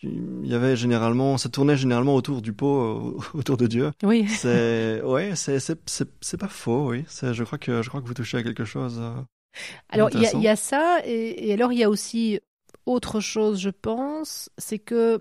il 0.02 0.46
y 0.46 0.54
avait 0.54 0.76
généralement, 0.76 1.38
ça 1.38 1.48
tournait 1.48 1.76
généralement 1.76 2.14
autour 2.14 2.42
du 2.42 2.52
pot, 2.52 3.16
autour 3.34 3.56
de 3.56 3.66
Dieu. 3.66 3.92
Oui. 4.02 4.26
C'est, 4.28 5.00
ouais, 5.02 5.34
c'est, 5.36 5.58
c'est, 5.60 6.36
pas 6.36 6.48
faux, 6.48 6.90
oui. 6.90 7.04
Je 7.08 7.44
crois 7.44 7.58
que, 7.58 7.82
je 7.82 7.88
crois 7.88 8.00
que 8.00 8.06
vous 8.06 8.14
touchez 8.14 8.38
à 8.38 8.42
quelque 8.42 8.64
chose. 8.64 9.00
Alors, 9.88 10.10
il 10.12 10.40
y, 10.40 10.48
a 10.48 10.56
ça, 10.56 11.00
et, 11.04 11.52
alors 11.52 11.72
il 11.72 11.78
y 11.78 11.84
a 11.84 11.90
aussi 11.90 12.40
autre 12.86 13.20
chose, 13.20 13.60
je 13.60 13.70
pense, 13.70 14.50
c'est 14.58 14.78
que 14.78 15.20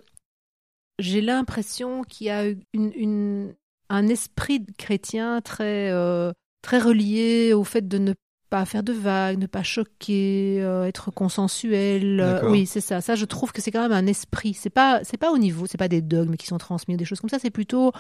j'ai 1.00 1.22
l'impression 1.22 2.04
qu'il 2.04 2.28
y 2.28 2.30
a 2.30 2.46
une, 2.74 3.54
un 3.90 4.08
esprit 4.08 4.66
chrétien 4.78 5.42
très, 5.42 5.92
euh, 5.92 6.32
très 6.62 6.80
relié 6.80 7.54
au 7.54 7.64
fait 7.64 7.88
de 7.88 7.98
ne 7.98 8.14
pas 8.52 8.66
faire 8.66 8.84
de 8.84 8.92
vagues, 8.92 9.40
ne 9.40 9.48
pas 9.48 9.64
choquer, 9.64 10.58
euh, 10.60 10.84
être 10.84 11.10
consensuel. 11.10 12.20
euh, 12.20 12.50
oui, 12.50 12.66
c'est 12.66 12.82
ça. 12.82 13.00
Ça, 13.00 13.16
je 13.16 13.24
trouve 13.24 13.54
que 13.54 13.62
c'est 13.62 13.72
quand 13.72 13.82
même 13.82 13.94
un 13.94 14.06
esprit. 14.08 14.54
C'est 14.54 14.70
pas, 14.70 15.00
c'est 15.04 15.16
pas 15.16 15.32
au 15.32 15.38
niveau, 15.38 15.68
c'est 15.68 15.78
pas 15.78 15.88
des 15.88 16.02
dogmes 16.02 16.36
qui 16.36 16.48
sont 16.48 16.58
transmis 16.58 16.96
ou 16.96 16.98
des 16.98 17.06
choses 17.06 17.22
comme 17.22 17.30
ça. 17.30 17.40
C'est 17.40 17.50
plutôt 17.50 17.94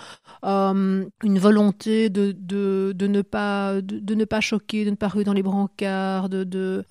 euh, 0.43 1.05
une 1.23 1.39
volonté 1.39 2.09
de, 2.09 2.35
de, 2.37 2.91
de 2.93 3.07
ne 3.07 3.21
pas, 3.21 3.81
de, 3.81 3.99
de 3.99 4.13
ne 4.13 4.25
pas 4.25 4.41
choquer, 4.41 4.83
de 4.83 4.89
ne 4.89 4.95
pas 4.95 5.07
ruer 5.07 5.23
dans 5.23 5.31
les 5.33 5.41
brancards, 5.41 6.27
de, 6.27 6.43
de 6.43 6.83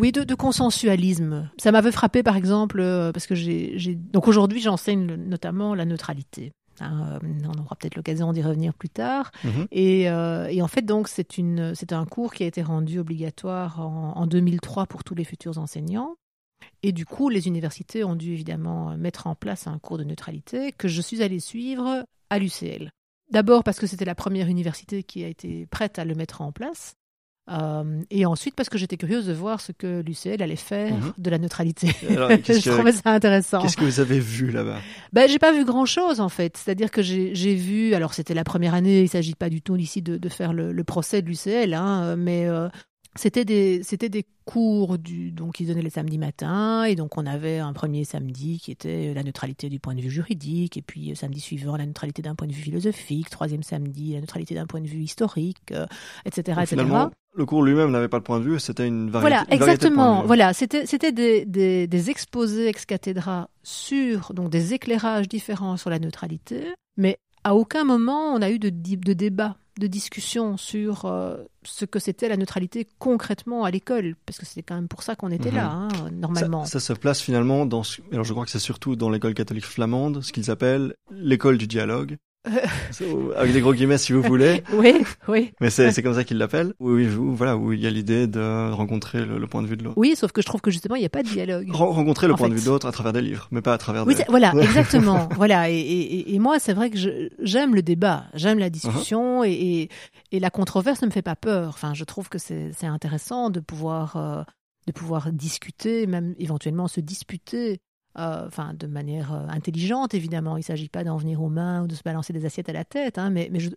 oui, 0.00 0.12
de, 0.12 0.34
consensualisme. 0.34 1.50
Ça 1.58 1.72
m'avait 1.72 1.90
frappé, 1.92 2.22
par 2.22 2.36
exemple, 2.36 2.78
parce 3.12 3.26
que 3.26 3.34
j'ai, 3.34 3.96
donc 3.96 4.28
aujourd'hui 4.28 4.60
j'enseigne 4.60 5.06
notamment 5.16 5.74
la 5.74 5.84
neutralité. 5.84 6.52
Hein, 6.82 7.20
euh, 7.22 7.48
on 7.54 7.60
aura 7.60 7.76
peut-être 7.76 7.96
l'occasion 7.96 8.32
d'y 8.32 8.42
revenir 8.42 8.74
plus 8.74 8.88
tard. 8.88 9.30
Mhm. 9.44 9.66
Et, 9.70 10.10
euh, 10.10 10.48
et 10.48 10.62
en 10.62 10.68
fait, 10.68 10.82
donc, 10.82 11.08
c'est 11.08 11.38
une, 11.38 11.74
c'est 11.74 11.92
un 11.92 12.04
cours 12.04 12.34
qui 12.34 12.42
a 12.42 12.46
été 12.46 12.62
rendu 12.62 12.98
obligatoire 12.98 13.80
en, 13.80 14.16
en 14.16 14.26
2003 14.26 14.86
pour 14.86 15.04
tous 15.04 15.14
les 15.14 15.24
futurs 15.24 15.58
enseignants. 15.58 16.16
Et 16.82 16.92
du 16.92 17.06
coup, 17.06 17.28
les 17.28 17.46
universités 17.46 18.04
ont 18.04 18.16
dû 18.16 18.32
évidemment 18.32 18.96
mettre 18.96 19.26
en 19.26 19.34
place 19.34 19.66
un 19.66 19.78
cours 19.78 19.98
de 19.98 20.04
neutralité 20.04 20.72
que 20.72 20.88
je 20.88 21.00
suis 21.00 21.22
allée 21.22 21.40
suivre 21.40 22.04
à 22.30 22.38
l'UCL. 22.38 22.90
D'abord 23.30 23.64
parce 23.64 23.78
que 23.78 23.86
c'était 23.86 24.04
la 24.04 24.14
première 24.14 24.48
université 24.48 25.02
qui 25.02 25.24
a 25.24 25.28
été 25.28 25.66
prête 25.66 25.98
à 25.98 26.04
le 26.04 26.14
mettre 26.14 26.42
en 26.42 26.52
place. 26.52 26.96
Euh, 27.50 28.00
et 28.10 28.24
ensuite 28.24 28.54
parce 28.54 28.68
que 28.68 28.78
j'étais 28.78 28.96
curieuse 28.96 29.26
de 29.26 29.32
voir 29.32 29.60
ce 29.60 29.72
que 29.72 30.00
l'UCL 30.06 30.40
allait 30.42 30.54
faire 30.54 30.94
Mhm. 30.94 31.12
de 31.18 31.30
la 31.30 31.38
neutralité. 31.38 31.88
Alors, 32.08 32.30
je 32.30 32.36
que- 32.36 32.70
trouvais 32.70 32.92
ça 32.92 33.10
intéressant. 33.12 33.60
Qu'est-ce 33.62 33.76
que 33.76 33.84
vous 33.84 33.98
avez 34.00 34.20
vu 34.20 34.50
là-bas? 34.52 34.78
Ben, 35.12 35.28
j'ai 35.28 35.40
pas 35.40 35.52
vu 35.52 35.64
grand 35.64 35.84
chose 35.86 36.20
en 36.20 36.28
fait. 36.28 36.56
C'est-à-dire 36.56 36.90
que 36.92 37.02
j'ai 37.02 37.54
vu, 37.54 37.94
alors 37.94 38.14
c'était 38.14 38.34
la 38.34 38.44
première 38.44 38.74
année, 38.74 39.02
il 39.02 39.08
s'agit 39.08 39.34
pas 39.34 39.50
du 39.50 39.60
tout 39.60 39.74
ici 39.76 40.02
de, 40.02 40.16
de 40.18 40.28
faire 40.28 40.52
le, 40.52 40.72
le 40.72 40.84
procès 40.84 41.20
de 41.20 41.26
l'UCL, 41.28 41.74
hein, 41.74 42.14
mais 42.16 42.46
euh, 42.46 42.68
c'était 43.16 43.44
des 43.44 43.82
c'était 43.82 44.08
des 44.08 44.24
cours 44.44 44.96
du 44.98 45.30
donc 45.32 45.60
ils 45.60 45.66
donnaient 45.66 45.82
les 45.82 45.90
samedis 45.90 46.16
matins 46.18 46.84
et 46.84 46.94
donc 46.96 47.18
on 47.18 47.26
avait 47.26 47.58
un 47.58 47.72
premier 47.74 48.04
samedi 48.04 48.58
qui 48.58 48.70
était 48.70 49.12
la 49.14 49.22
neutralité 49.22 49.68
du 49.68 49.78
point 49.80 49.94
de 49.94 50.00
vue 50.00 50.10
juridique 50.10 50.76
et 50.78 50.82
puis 50.82 51.10
euh, 51.10 51.14
samedi 51.14 51.38
suivant 51.40 51.76
la 51.76 51.84
neutralité 51.86 52.22
d'un 52.22 52.34
point 52.34 52.46
de 52.48 52.52
vue 52.52 52.62
philosophique, 52.62 53.28
troisième 53.30 53.62
samedi 53.62 54.14
la 54.14 54.20
neutralité 54.20 54.54
d'un 54.54 54.66
point 54.66 54.80
de 54.80 54.86
vue 54.88 55.02
historique, 55.02 55.58
euh, 55.72 55.86
etc. 56.24 56.42
Donc, 56.54 56.62
etc. 56.62 56.66
Finalement, 56.68 57.10
le 57.34 57.46
cours 57.46 57.62
lui-même 57.62 57.90
n'avait 57.90 58.08
pas 58.08 58.18
le 58.18 58.22
point 58.22 58.38
de 58.40 58.44
vue, 58.44 58.60
c'était 58.60 58.86
une 58.86 59.10
variété. 59.10 59.30
Voilà, 59.30 59.44
de 59.44 59.50
de 59.50 59.54
exactement. 59.54 60.22
Voilà, 60.24 60.52
c'était 60.52 60.86
c'était 60.86 61.12
des, 61.12 61.44
des, 61.46 61.86
des 61.86 62.10
exposés 62.10 62.66
ex 62.68 62.84
cathedra 62.84 63.48
sur 63.62 64.32
donc 64.34 64.50
des 64.50 64.74
éclairages 64.74 65.28
différents 65.28 65.76
sur 65.76 65.90
la 65.90 65.98
neutralité, 65.98 66.64
mais 66.96 67.16
à 67.44 67.54
aucun 67.54 67.84
moment 67.84 68.34
on 68.34 68.42
a 68.42 68.50
eu 68.50 68.58
de, 68.58 68.68
de 68.70 69.12
débat, 69.14 69.56
de 69.80 69.86
discussion 69.86 70.56
sur 70.58 71.06
euh, 71.06 71.36
ce 71.64 71.84
que 71.86 71.98
c'était 71.98 72.28
la 72.28 72.36
neutralité 72.36 72.86
concrètement 72.98 73.64
à 73.64 73.70
l'école, 73.70 74.14
parce 74.26 74.38
que 74.38 74.44
c'était 74.46 74.62
quand 74.62 74.74
même 74.74 74.88
pour 74.88 75.02
ça 75.02 75.16
qu'on 75.16 75.30
était 75.30 75.50
Mhm. 75.50 75.56
là, 75.56 75.70
hein, 75.70 75.88
normalement. 76.12 76.64
Ça, 76.66 76.80
ça 76.80 76.94
se 76.94 76.98
place 77.00 77.20
finalement 77.22 77.64
dans. 77.66 77.82
ce- 77.82 78.02
Alors 78.12 78.24
je 78.24 78.32
crois 78.32 78.44
que 78.44 78.50
c'est 78.50 78.58
surtout 78.58 78.94
dans 78.96 79.08
l'école 79.10 79.32
catholique 79.34 79.64
flamande, 79.64 80.22
ce 80.22 80.32
qu'ils 80.32 80.50
appellent 80.50 80.94
l'école 81.10 81.56
du 81.56 81.66
dialogue. 81.66 82.16
Avec 83.36 83.52
des 83.52 83.60
gros 83.60 83.72
guillemets 83.72 83.98
si 83.98 84.12
vous 84.12 84.22
voulez, 84.22 84.62
Oui, 84.72 85.04
oui. 85.28 85.52
mais 85.60 85.70
c'est 85.70 86.02
comme 86.02 86.14
ça 86.14 86.24
qu'ils 86.24 86.38
l'appellent. 86.38 86.74
Oui, 86.80 87.06
voilà, 87.06 87.56
où 87.56 87.72
il 87.72 87.80
y 87.80 87.86
a 87.86 87.90
l'idée 87.90 88.26
de 88.26 88.70
rencontrer 88.72 89.24
le, 89.24 89.38
le 89.38 89.46
point 89.46 89.62
de 89.62 89.66
vue 89.68 89.76
de 89.76 89.84
l'autre. 89.84 89.96
Oui, 89.98 90.14
sauf 90.16 90.32
que 90.32 90.42
je 90.42 90.46
trouve 90.46 90.60
que 90.60 90.70
justement 90.70 90.96
il 90.96 91.00
n'y 91.00 91.06
a 91.06 91.10
pas 91.10 91.22
de 91.22 91.28
dialogue. 91.28 91.68
Ren- 91.70 91.90
Rencontrer 91.92 92.26
le 92.26 92.34
En 92.34 92.36
point 92.36 92.48
de 92.48 92.54
vue 92.54 92.60
de 92.64 92.66
l'autre 92.68 92.86
à 92.86 92.92
travers 92.92 93.12
des 93.12 93.22
livres, 93.22 93.48
mais 93.50 93.62
pas 93.62 93.74
à 93.74 93.78
travers 93.78 94.06
Oui, 94.06 94.14
des. 94.16 94.24
voilà, 94.28 94.52
exactement. 94.60 95.28
voilà, 95.36 95.70
et, 95.70 95.74
et- 95.78 96.34
et 96.34 96.38
moi, 96.38 96.58
c'est 96.58 96.72
vrai 96.72 96.90
que 96.90 96.98
j'aime 97.40 97.74
le 97.74 97.82
débat, 97.82 98.24
j'aime 98.34 98.58
la 98.58 98.70
discussion, 98.70 99.44
et, 99.44 99.52
et, 99.52 99.88
et 100.32 100.40
la 100.40 100.50
controverse 100.50 101.00
ne 101.02 101.06
me 101.06 101.12
fait 101.12 101.22
pas 101.22 101.36
peur. 101.36 101.68
Enfin, 101.68 101.94
je 101.94 102.04
trouve 102.04 102.28
que 102.28 102.38
c'est 102.38 102.72
c'est 102.76 102.86
intéressant 102.86 103.50
de 103.50 103.60
pouvoir 103.60 104.16
euh, 104.16 104.42
de 104.86 104.92
pouvoir 104.92 105.30
discuter, 105.32 106.06
même 106.08 106.34
éventuellement 106.38 106.88
se 106.88 107.00
disputer. 107.00 107.80
Euh, 108.18 108.46
Enfin, 108.46 108.74
de 108.74 108.86
manière 108.86 109.32
euh, 109.32 109.46
intelligente, 109.48 110.14
évidemment. 110.14 110.56
Il 110.56 110.60
ne 110.60 110.64
s'agit 110.64 110.88
pas 110.88 111.04
d'en 111.04 111.16
venir 111.16 111.42
aux 111.42 111.48
mains 111.48 111.82
ou 111.82 111.86
de 111.86 111.94
se 111.94 112.02
balancer 112.02 112.32
des 112.32 112.44
assiettes 112.44 112.68
à 112.68 112.72
la 112.72 112.84
tête, 112.84 113.18
hein, 113.18 113.30
mais, 113.30 113.50
je, 113.58 113.70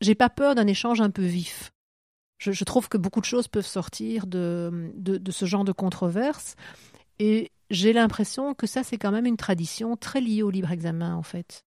j'ai 0.00 0.14
pas 0.14 0.30
peur 0.30 0.54
d'un 0.54 0.66
échange 0.66 1.00
un 1.00 1.10
peu 1.10 1.24
vif. 1.24 1.72
Je, 2.38 2.52
je 2.52 2.64
trouve 2.64 2.88
que 2.88 2.96
beaucoup 2.96 3.20
de 3.20 3.26
choses 3.26 3.48
peuvent 3.48 3.66
sortir 3.66 4.26
de, 4.26 4.92
de, 4.94 5.18
de 5.18 5.30
ce 5.30 5.44
genre 5.44 5.64
de 5.64 5.72
controverse. 5.72 6.56
Et 7.18 7.52
j'ai 7.70 7.92
l'impression 7.92 8.54
que 8.54 8.66
ça, 8.66 8.82
c'est 8.82 8.96
quand 8.96 9.12
même 9.12 9.26
une 9.26 9.36
tradition 9.36 9.96
très 9.96 10.20
liée 10.20 10.42
au 10.42 10.50
libre 10.50 10.72
examen, 10.72 11.14
en 11.14 11.22
fait. 11.22 11.64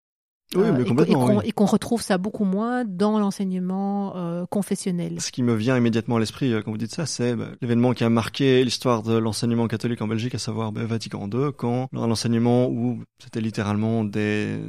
Oui, 0.55 0.63
Euh, 0.63 0.71
mais 0.73 0.81
et 0.81 0.83
qu'on- 0.83 0.89
complètement. 0.89 1.41
Et 1.41 1.51
qu'on 1.53 1.63
oui. 1.65 1.69
retrouve 1.71 2.01
ça 2.01 2.17
beaucoup 2.17 2.43
moins 2.43 2.83
dans 2.85 3.17
l'enseignement 3.19 4.15
euh, 4.17 4.45
confessionnel. 4.49 5.21
Ce 5.21 5.31
qui 5.31 5.43
me 5.43 5.53
vient 5.55 5.77
immédiatement 5.77 6.17
à 6.17 6.19
l'esprit 6.19 6.51
euh, 6.53 6.61
quand 6.61 6.71
vous 6.71 6.77
dites 6.77 6.93
ça, 6.93 7.05
c'est 7.05 7.35
bah, 7.35 7.47
l'événement 7.61 7.93
qui 7.93 8.03
a 8.03 8.09
marqué 8.09 8.63
l'histoire 8.63 9.01
de 9.03 9.17
l'enseignement 9.17 9.67
catholique 9.67 10.01
en 10.01 10.07
Belgique, 10.07 10.35
à 10.35 10.39
savoir 10.39 10.71
bah, 10.71 10.83
Vatican 10.85 11.29
II, 11.33 11.51
quand 11.55 11.87
un 11.93 12.11
enseignement 12.11 12.67
où 12.67 12.99
c'était 13.19 13.41
littéralement 13.41 14.03
des, 14.03 14.59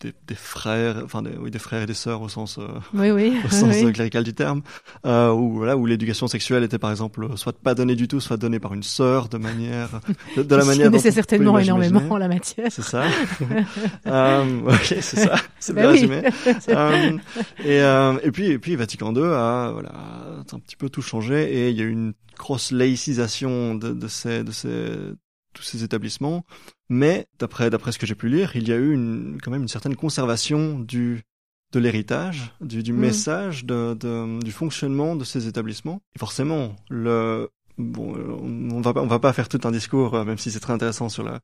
des, 0.00 0.14
des 0.26 0.34
frères, 0.34 1.00
enfin 1.04 1.22
des, 1.22 1.30
oui, 1.38 1.50
des 1.50 1.58
frères 1.58 1.82
et 1.82 1.86
des 1.86 1.94
sœurs 1.94 2.22
au 2.22 2.28
sens, 2.28 2.58
euh, 2.58 2.66
Oui, 2.94 3.10
oui. 3.10 3.36
au 3.44 3.48
sens 3.48 3.74
oui. 3.74 3.84
euh, 3.84 3.92
clérical 3.92 4.22
du 4.24 4.34
terme, 4.34 4.62
euh, 5.06 5.32
où 5.32 5.54
voilà, 5.56 5.76
où 5.76 5.86
l'éducation 5.86 6.28
sexuelle 6.28 6.62
était 6.62 6.78
par 6.78 6.90
exemple 6.90 7.26
soit 7.36 7.52
pas 7.58 7.74
donnée 7.74 7.96
du 7.96 8.06
tout, 8.08 8.20
soit 8.20 8.36
donnée 8.36 8.60
par 8.60 8.74
une 8.74 8.82
sœur 8.82 9.28
de 9.28 9.38
manière, 9.38 10.00
de, 10.36 10.42
de 10.42 10.56
la 10.56 10.64
manière 10.64 10.90
peut 10.90 10.98
certainement 10.98 11.58
énormément 11.58 12.02
en 12.10 12.16
la 12.16 12.28
matière. 12.28 12.68
C'est 12.70 12.82
ça. 12.82 13.04
euh, 14.06 14.60
ok, 14.66 14.84
c'est 14.84 15.02
ça. 15.02 15.36
C'est 15.58 15.72
bien 15.74 15.84
Ben 15.84 15.90
résumé. 15.90 16.22
Euh, 16.68 17.18
et, 17.64 17.80
euh, 17.82 18.18
et 18.22 18.30
puis, 18.30 18.46
et 18.46 18.58
puis 18.58 18.76
Vatican 18.76 19.14
II 19.14 19.22
a, 19.22 19.70
voilà, 19.72 19.90
a 19.90 20.38
un 20.52 20.58
petit 20.60 20.76
peu 20.76 20.88
tout 20.88 21.02
changé 21.02 21.52
et 21.52 21.70
il 21.70 21.76
y 21.76 21.80
a 21.80 21.84
eu 21.84 21.90
une 21.90 22.12
grosse 22.38 22.70
laïcisation 22.70 23.74
de, 23.74 23.92
de 23.92 24.08
ces, 24.08 24.44
de 24.44 24.52
ces, 24.52 24.68
tous 25.54 25.62
ces 25.62 25.82
établissements. 25.82 26.44
Mais 26.88 27.26
d'après, 27.38 27.70
d'après 27.70 27.92
ce 27.92 27.98
que 27.98 28.06
j'ai 28.06 28.14
pu 28.14 28.28
lire, 28.28 28.56
il 28.56 28.66
y 28.68 28.72
a 28.72 28.76
eu 28.76 28.92
une, 28.94 29.38
quand 29.42 29.50
même 29.50 29.62
une 29.62 29.68
certaine 29.68 29.96
conservation 29.96 30.78
du, 30.78 31.22
de 31.72 31.78
l'héritage, 31.80 32.52
du, 32.60 32.82
du 32.82 32.92
Mm. 32.92 32.96
message, 32.98 33.64
de, 33.64 33.94
de, 33.94 34.42
du 34.42 34.52
fonctionnement 34.52 35.14
de 35.16 35.24
ces 35.24 35.48
établissements. 35.48 36.00
Et 36.16 36.18
forcément, 36.18 36.74
le, 36.88 37.50
bon, 37.76 38.16
euh, 38.16 38.72
on 38.74 38.80
va 38.80 38.94
pas, 38.94 39.02
on 39.02 39.06
va 39.06 39.18
pas 39.18 39.32
faire 39.32 39.48
tout 39.48 39.60
un 39.64 39.70
discours, 39.70 40.14
euh, 40.14 40.24
même 40.24 40.38
si 40.38 40.50
c'est 40.50 40.60
très 40.60 40.72
intéressant 40.72 41.08
sur 41.08 41.22
la, 41.24 41.40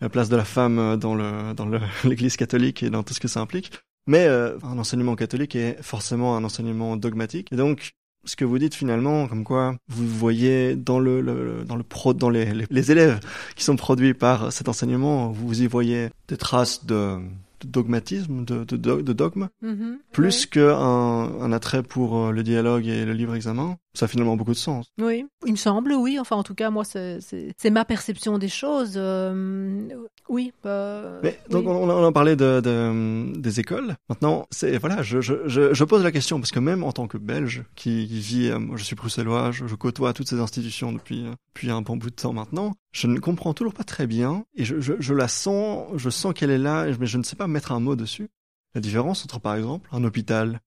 la 0.00 0.08
place 0.08 0.28
de 0.28 0.36
la 0.36 0.44
femme 0.44 0.78
euh, 0.78 0.96
dans 0.96 1.14
le 1.14 1.54
dans 1.54 1.66
l'Église 2.04 2.36
catholique 2.36 2.82
et 2.82 2.90
dans 2.90 3.02
tout 3.04 3.14
ce 3.14 3.20
que 3.20 3.28
ça 3.28 3.40
implique. 3.40 3.70
Mais 4.08 4.26
euh, 4.26 4.58
un 4.62 4.78
enseignement 4.78 5.14
catholique 5.16 5.54
est 5.54 5.80
forcément 5.82 6.36
un 6.36 6.42
enseignement 6.42 6.96
dogmatique. 6.96 7.52
Et 7.52 7.56
donc, 7.56 7.92
ce 8.28 8.36
que 8.36 8.44
vous 8.44 8.58
dites 8.58 8.74
finalement, 8.74 9.26
comme 9.26 9.42
quoi 9.44 9.74
vous 9.88 10.06
voyez 10.06 10.76
dans 10.76 10.98
le, 11.00 11.20
le- 11.20 11.64
dans 11.66 11.76
le 11.76 11.82
pro, 11.82 12.12
dans 12.14 12.30
les, 12.30 12.52
les, 12.52 12.66
les 12.70 12.92
élèves 12.92 13.18
qui 13.56 13.64
sont 13.64 13.76
produits 13.76 14.14
par 14.14 14.52
cet 14.52 14.68
enseignement, 14.68 15.28
vous 15.32 15.62
y 15.62 15.66
voyez 15.66 16.10
des 16.28 16.36
traces 16.36 16.84
de, 16.86 17.16
de 17.60 17.66
dogmatisme, 17.68 18.44
de, 18.44 18.64
de, 18.64 18.76
de 18.76 19.12
dogme, 19.12 19.48
Mhm. 19.62 19.98
plus 20.12 20.46
qu'un 20.46 20.76
un 20.76 21.52
attrait 21.52 21.82
pour 21.82 22.16
euh, 22.18 22.30
le 22.30 22.42
dialogue 22.42 22.86
et 22.86 23.04
le 23.04 23.12
livre 23.14 23.34
examen? 23.34 23.76
Ça 23.94 24.04
a 24.04 24.08
finalement 24.08 24.36
beaucoup 24.36 24.52
de 24.52 24.56
sens. 24.56 24.86
Oui, 25.00 25.24
il 25.46 25.52
me 25.52 25.56
semble, 25.56 25.92
oui. 25.94 26.18
Enfin, 26.20 26.36
en 26.36 26.42
tout 26.42 26.54
cas, 26.54 26.70
moi, 26.70 26.84
c'est 26.84 27.70
ma 27.70 27.84
perception 27.84 28.38
des 28.38 28.48
choses. 28.48 28.92
Euh, 28.96 29.88
oui. 30.28 30.52
bah, 30.62 31.18
Mais 31.22 31.38
donc 31.50 31.66
on, 31.66 31.88
on 31.88 32.04
en 32.04 32.12
parlait 32.12 32.36
de, 32.36 32.60
de- 32.60 33.38
des 33.38 33.60
écoles. 33.60 33.96
Maintenant, 34.08 34.46
c'est 34.50 34.76
voilà, 34.78 35.02
je, 35.02 35.20
je, 35.20 35.34
je, 35.48 35.72
je 35.74 35.84
pose 35.84 36.02
la 36.04 36.12
question 36.12 36.38
parce 36.38 36.50
que 36.50 36.60
même 36.60 36.84
en 36.84 36.92
tant 36.92 37.06
que 37.08 37.18
Belge 37.18 37.64
qui, 37.74 38.06
qui 38.06 38.20
vit, 38.20 38.48
euh, 38.50 38.58
moi 38.58 38.76
je 38.76 38.84
suis 38.84 38.94
bruxellois, 38.94 39.50
je, 39.52 39.66
je 39.66 39.74
côtoie 39.74 40.12
toutes 40.12 40.28
ces 40.28 40.38
institutions 40.40 40.92
depuis 40.92 41.26
euh, 41.26 41.32
depuis 41.54 41.70
un 41.70 41.80
bon 41.82 41.96
bout 41.96 42.10
de 42.10 42.14
temps 42.14 42.32
maintenant. 42.34 42.74
Je 42.92 43.06
ne 43.06 43.18
comprends 43.18 43.54
toujours 43.54 43.74
pas 43.74 43.84
très 43.84 44.06
bien 44.06 44.44
et 44.54 44.64
je, 44.64 44.80
je, 44.80 44.92
je 44.98 45.14
la 45.14 45.28
sens, 45.28 45.88
je 45.96 46.10
sens 46.10 46.34
qu'elle 46.34 46.50
est 46.50 46.58
là, 46.58 46.86
mais 47.00 47.06
je 47.06 47.18
ne 47.18 47.22
sais 47.22 47.36
pas 47.36 47.46
mettre 47.46 47.72
un 47.72 47.80
mot 47.80 47.96
dessus. 47.96 48.28
La 48.74 48.80
différence 48.82 49.24
entre 49.24 49.40
par 49.40 49.54
exemple 49.56 49.88
un 49.92 50.04
hôpital 50.04 50.60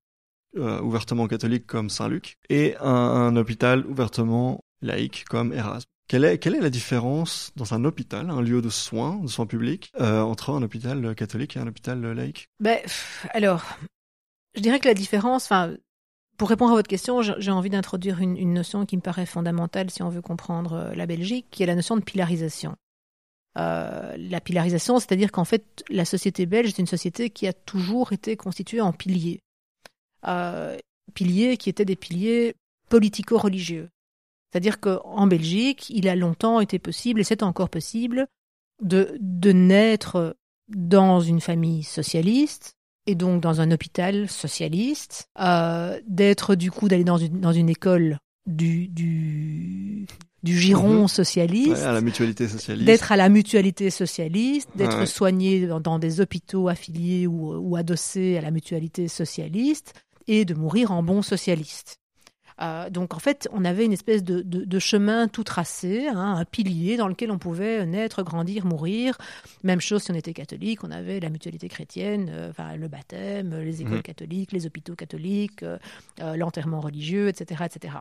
euh, 0.58 0.82
ouvertement 0.82 1.28
catholique 1.28 1.66
comme 1.66 1.90
Saint-Luc 1.90 2.38
et 2.50 2.76
un, 2.82 3.34
hôpital 3.38 3.86
ouvertement 3.86 4.66
laïque 4.82 5.24
comme 5.30 5.54
Erasme. 5.54 5.88
Quelle 6.10 6.26
est, 6.26 6.40
quelle 6.40 6.56
est 6.56 6.62
la 6.62 6.70
différence 6.70 7.54
dans 7.56 7.74
un 7.74 7.86
hôpital, 7.86 8.30
un 8.30 8.42
lieu 8.42 8.62
de 8.62 8.68
soins, 8.68 9.16
de 9.20 9.28
soins 9.28 9.46
publics, 9.46 9.94
euh, 10.02 10.20
entre 10.20 10.50
un 10.50 10.62
hôpital 10.62 11.16
catholique 11.16 11.56
et 11.56 11.60
un 11.60 11.68
hôpital 11.68 12.02
laïque? 12.02 12.50
Ben, 12.60 12.80
alors, 13.30 13.64
je 14.54 14.60
dirais 14.60 14.82
que 14.82 14.90
la 14.90 14.94
différence, 14.94 15.48
pour 16.38 16.50
répondre 16.50 16.74
à 16.74 16.76
votre 16.76 16.90
question, 16.90 17.22
j'ai 17.22 17.52
envie 17.52 17.70
d'introduire 17.70 18.20
une, 18.20 18.54
notion 18.54 18.86
qui 18.86 18.98
me 18.98 19.02
paraît 19.02 19.26
fondamentale 19.26 19.90
si 19.90 20.04
on 20.04 20.10
veut 20.10 20.22
comprendre 20.22 20.74
euh, 20.74 20.96
la 20.96 21.06
Belgique, 21.06 21.46
qui 21.50 21.64
est 21.64 21.68
la 21.68 21.76
notion 21.76 21.96
de 21.96 22.04
pilarisation. 22.04 22.76
La 23.56 24.42
pilarisation, 24.44 25.00
c'est-à-dire 25.00 25.32
qu'en 25.32 25.46
fait, 25.46 25.86
la 25.90 26.04
société 26.04 26.46
belge 26.46 26.70
est 26.70 26.80
une 26.80 26.88
société 26.88 27.30
qui 27.30 27.48
a 27.48 27.54
toujours 27.54 28.12
été 28.12 28.36
constituée 28.36 28.82
en 28.82 28.92
piliers. 28.92 29.40
Euh, 30.28 30.78
piliers 31.14 31.58
qui 31.58 31.70
étaient 31.70 31.84
des 31.86 31.96
piliers 31.98 32.56
politico-religieux. 32.90 33.90
C'est-à-dire 34.52 34.80
qu'en 34.80 35.28
Belgique, 35.28 35.90
il 35.90 36.08
a 36.08 36.16
longtemps 36.16 36.60
été 36.60 36.78
possible, 36.80 37.20
et 37.22 37.24
c'est 37.24 37.44
encore 37.44 37.70
possible, 37.70 38.28
de, 38.82 39.18
de 39.20 39.52
naître 39.52 40.36
dans 40.70 41.20
une 41.22 41.42
famille 41.42 41.84
socialiste, 41.84 42.74
et 43.08 43.16
donc 43.16 43.42
dans 43.42 43.62
un 43.62 43.72
hôpital 43.72 44.30
socialiste, 44.30 45.28
euh, 45.40 46.00
d'être 46.08 46.56
du 46.56 46.70
coup 46.72 46.88
d'aller 46.88 47.04
dans 47.04 47.18
une, 47.18 47.40
dans 47.40 47.52
une 47.54 47.70
école 47.70 48.20
du, 48.46 48.88
du, 48.88 50.06
du 50.44 50.60
giron 50.60 51.02
Mhm. 51.02 51.08
socialiste, 51.08 51.72
Ouais, 51.72 51.84
à 51.84 51.94
la 51.94 52.02
mutualité 52.02 52.48
socialiste. 52.48 52.86
d'être 52.86 53.12
à 53.12 53.18
la 53.18 53.30
mutualité 53.30 53.90
socialiste, 53.90 54.70
d'être 54.76 55.00
Ouais. 55.00 55.06
soigné 55.06 55.66
dans, 55.68 55.80
dans 55.80 56.00
des 56.00 56.22
hôpitaux 56.22 56.68
affiliés 56.68 57.28
ou, 57.28 57.54
ou 57.54 57.76
adossés 57.76 58.38
à 58.38 58.42
la 58.42 58.52
mutualité 58.52 59.08
socialiste 59.08 59.94
et 60.34 60.46
de 60.46 60.54
mourir 60.54 60.92
en 60.92 61.04
bon 61.04 61.22
socialiste. 61.22 61.98
Euh, 62.62 62.90
donc 62.92 63.16
en 63.16 63.20
fait, 63.20 63.48
on 63.52 63.66
avait 63.66 63.86
une 63.86 63.92
espèce 63.94 64.24
de, 64.24 64.42
de- 64.42 64.66
de 64.66 64.80
chemin 64.80 65.28
tout 65.28 65.44
tracé, 65.44 66.08
hein, 66.08 66.36
un 66.38 66.46
pilier 66.46 66.96
dans 66.96 67.08
lequel 67.08 67.32
on 67.32 67.40
pouvait 67.40 67.86
naître, 67.88 68.22
grandir, 68.24 68.66
mourir. 68.66 69.18
Même 69.64 69.82
chose 69.82 70.04
si 70.04 70.12
on 70.12 70.16
était 70.16 70.34
catholique, 70.34 70.84
on 70.84 70.92
avait 70.92 71.20
la 71.20 71.30
mutualité 71.30 71.68
chrétienne, 71.70 72.30
euh, 72.32 72.52
enfin, 72.52 72.76
le 72.76 72.88
baptême, 72.88 73.56
les 73.62 73.82
écoles 73.82 73.96
Mhm. 73.96 74.02
catholiques, 74.04 74.52
les 74.52 74.68
hôpitaux 74.68 74.96
catholiques, 74.96 75.64
euh, 75.64 75.78
l'enterrement 76.38 76.82
religieux, 76.82 77.30
etc., 77.30 77.64
etc. 77.66 77.96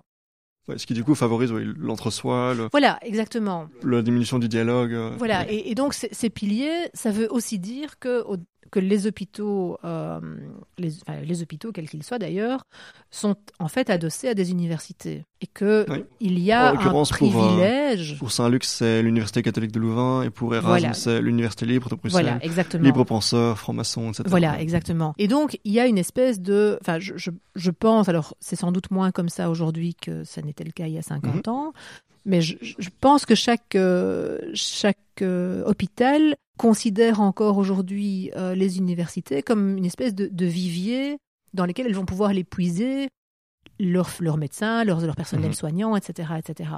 Ouais, 0.69 0.77
ce 0.77 0.87
qui 0.87 0.93
du 0.95 1.05
coup 1.05 1.15
favorise 1.15 1.53
oui, 1.53 1.65
l'entre-soi, 1.79 2.53
le- 2.55 2.69
Voilà, 2.71 2.99
exactement. 3.03 3.69
la 3.83 4.03
diminution 4.03 4.39
du 4.39 4.49
dialogue. 4.49 4.95
Voilà, 5.17 5.41
ouais. 5.41 5.55
et, 5.55 5.71
et 5.71 5.75
donc 5.75 5.95
ces, 5.95 6.11
ces 6.13 6.29
piliers, 6.29 6.91
ça 6.93 7.11
veut 7.11 7.29
aussi 7.33 7.59
dire 7.59 7.99
que, 7.99 8.23
au- 8.25 8.37
que 8.71 8.79
les 8.81 9.07
hôpitaux, 9.07 9.79
euh, 9.85 10.21
les, 10.79 11.01
enfin, 11.03 11.21
les 11.21 11.43
hôpitaux, 11.43 11.73
quels 11.73 11.89
qu'ils 11.89 12.03
soient 12.03 12.19
d'ailleurs, 12.19 12.65
sont 13.11 13.37
en 13.59 13.69
fait 13.69 13.91
adossés 13.91 14.29
à 14.29 14.35
des 14.35 14.51
universités. 14.51 15.25
Et 15.41 15.47
qu'il 15.47 15.85
Oui. 15.89 16.05
il 16.21 16.39
y 16.39 16.53
a 16.53 16.71
un 16.71 16.77
pour, 16.77 17.01
euh, 17.01 17.05
privilège. 17.05 18.19
Pour 18.19 18.31
Saint-Luc, 18.31 18.65
c'est 18.65 19.03
l'Université 19.03 19.43
catholique 19.43 19.73
de 19.73 19.81
Louvain, 19.81 20.23
et 20.23 20.31
pour 20.31 20.55
Erasme, 20.55 20.69
Voilà. 20.69 20.93
c'est 20.95 21.21
l'Université 21.21 21.67
libre 21.67 21.89
de 21.89 21.95
Bruxelles. 21.97 22.23
Voilà, 22.25 22.45
exactement. 22.45 22.85
Libre 22.85 23.05
penseur, 23.05 23.59
franc-maçon, 23.59 24.11
etc. 24.11 24.25
Voilà, 24.27 24.61
exactement. 24.61 25.15
Et 25.19 25.29
donc, 25.29 25.59
il 25.65 25.73
y 25.73 25.81
a 25.81 25.87
une 25.87 25.99
espèce 25.99 26.41
de... 26.41 26.79
Enfin, 26.81 26.99
je, 26.99 27.15
je, 27.17 27.31
je 27.57 27.71
pense, 27.71 28.09
alors 28.09 28.35
c'est 28.41 28.57
sans 28.57 28.73
doute 28.73 28.91
moins 28.91 29.11
comme 29.11 29.29
ça 29.29 29.51
aujourd'hui 29.51 29.95
que 29.95 30.25
ça 30.25 30.43
n'était 30.43 30.65
le 30.65 30.73
cas 30.73 30.87
il 30.87 30.93
y 30.95 30.99
a 30.99 31.03
50 31.03 31.47
Mhm. 31.47 31.53
ans, 31.53 31.73
mais 32.27 32.43
je, 32.43 32.57
je 32.61 32.89
pense 33.01 33.25
que 33.25 33.35
chaque, 33.35 33.75
euh, 33.77 34.39
chaque 34.55 34.99
euh, 35.23 35.65
hôpital 35.65 36.37
considère 36.61 37.21
encore 37.23 37.57
aujourd'hui 37.57 38.31
euh, 38.37 38.55
les 38.55 38.77
universités 38.77 39.43
comme 39.43 39.79
une 39.79 39.87
espèce 39.87 40.15
de, 40.15 40.27
de 40.27 40.45
vivier 40.45 41.17
dans 41.55 41.65
lesquels 41.65 41.87
elles 41.87 41.95
vont 41.95 42.05
pouvoir 42.05 42.35
les 42.35 42.45
puiser 42.45 43.09
leurs 43.79 44.37
médecins, 44.37 44.85
leurs, 44.85 45.01
leur 45.01 45.17
personnel 45.17 45.49
Mhm. 45.49 45.55
soignant, 45.55 45.97
etc., 45.97 46.35
etc. 46.39 46.71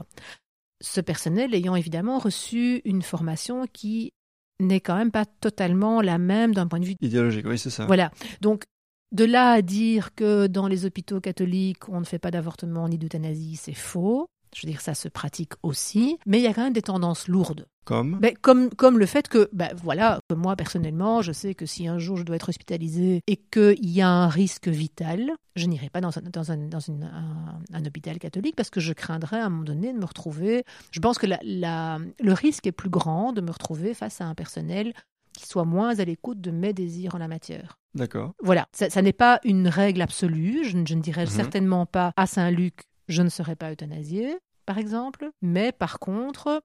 Ce 0.81 1.01
personnel 1.01 1.53
ayant 1.53 1.75
évidemment 1.75 2.21
reçu 2.21 2.81
une 2.85 3.03
formation 3.03 3.66
qui 3.73 4.12
n'est 4.61 4.81
quand 4.81 4.95
même 4.97 5.11
pas 5.11 5.25
totalement 5.27 6.01
la 6.01 6.18
même 6.18 6.55
d'un 6.55 6.68
point 6.68 6.79
de 6.79 6.85
vue 6.85 6.95
Idéologique, 7.01 7.47
oui, 7.47 7.59
c'est 7.59 7.71
ça. 7.71 7.87
voilà. 7.87 8.12
Donc, 8.40 8.62
de 9.11 9.25
là 9.25 9.51
à 9.51 9.62
dire 9.62 10.14
que 10.14 10.47
dans 10.47 10.68
les 10.68 10.87
hôpitaux 10.87 11.21
catholiques, 11.21 11.88
on 11.88 11.99
ne 11.99 12.05
fait 12.05 12.21
pas 12.21 12.31
d'avortement 12.31 12.88
ni 12.88 12.99
d'euthanasie, 12.99 13.57
c'est 13.57 13.75
faux. 13.75 14.29
Je 14.55 14.67
veux 14.67 14.71
dire, 14.71 14.81
ça 14.81 14.95
se 14.95 15.09
pratique 15.09 15.53
aussi. 15.62 16.19
Mais 16.27 16.38
il 16.38 16.43
y 16.43 16.47
a 16.47 16.53
quand 16.55 16.62
même 16.65 16.73
des 16.73 16.83
tendances 16.83 17.27
lourdes. 17.29 17.67
Comme 17.85 18.21
Ben, 18.21 18.33
comme, 18.41 18.71
comme 18.71 18.99
le 18.99 19.07
fait 19.07 19.27
que, 19.27 19.49
ben, 19.53 19.71
voilà, 19.83 20.21
que 20.29 20.35
moi, 20.37 20.55
personnellement, 20.55 21.21
je 21.21 21.33
sais 21.33 21.55
que 21.55 21.67
si 21.67 21.88
un 21.88 21.99
jour 21.99 22.17
je 22.17 22.23
dois 22.23 22.37
être 22.37 22.49
hospitalisée 22.51 23.23
et 23.27 23.37
qu'il 23.37 23.91
y 23.91 24.01
a 24.03 24.09
un 24.09 24.29
risque 24.29 24.69
vital, 24.69 25.33
je 25.57 25.67
n'irai 25.67 25.91
pas 25.91 26.01
dans, 26.01 26.17
un, 26.17 26.23
dans, 26.23 26.53
un, 26.53 26.59
dans 26.69 26.79
une- 26.79 27.03
un, 27.05 27.59
un 27.73 27.85
hôpital 27.85 28.19
catholique 28.21 28.55
parce 28.55 28.71
que 28.71 28.79
je 28.79 28.93
craindrais 28.93 29.41
à 29.41 29.47
un 29.47 29.49
moment 29.49 29.65
donné 29.65 29.93
de 29.93 29.99
me 29.99 30.05
retrouver. 30.05 30.65
Je 30.93 31.01
pense 31.01 31.19
que 31.19 31.27
la, 31.27 31.41
la- 31.43 31.99
le 32.21 32.33
risque 32.33 32.67
est 32.69 32.73
plus 32.73 32.91
grand 32.91 33.33
de 33.33 33.41
me 33.41 33.51
retrouver 33.51 33.95
face 33.95 34.21
à 34.21 34.27
un 34.27 34.35
personnel 34.37 34.93
qui 35.37 35.47
soit 35.47 35.65
moins 35.65 35.99
à 35.99 36.05
l'écoute 36.05 36.41
de 36.41 36.51
mes 36.53 36.75
désirs 36.75 37.15
en 37.15 37.19
la 37.19 37.27
matière. 37.27 37.79
D'accord. 37.95 38.33
Voilà, 38.43 38.67
ça, 38.73 38.91
ça 38.91 39.03
n'est 39.03 39.12
pas 39.15 39.41
une 39.45 39.67
règle 39.67 40.03
absolue. 40.03 40.62
Je, 40.65 40.77
ne- 40.77 40.87
je 40.87 40.95
ne 40.95 41.01
dirais 41.01 41.25
Mhm. 41.25 41.31
certainement 41.31 41.87
pas 41.87 42.12
à 42.17 42.27
Saint-Luc, 42.27 42.83
je 43.09 43.23
ne 43.23 43.29
serai 43.29 43.57
pas 43.57 43.73
euthanasié, 43.73 44.37
par 44.67 44.79
exemple. 44.79 45.31
Mais 45.43 45.73
par 45.73 45.99
contre, 45.99 46.62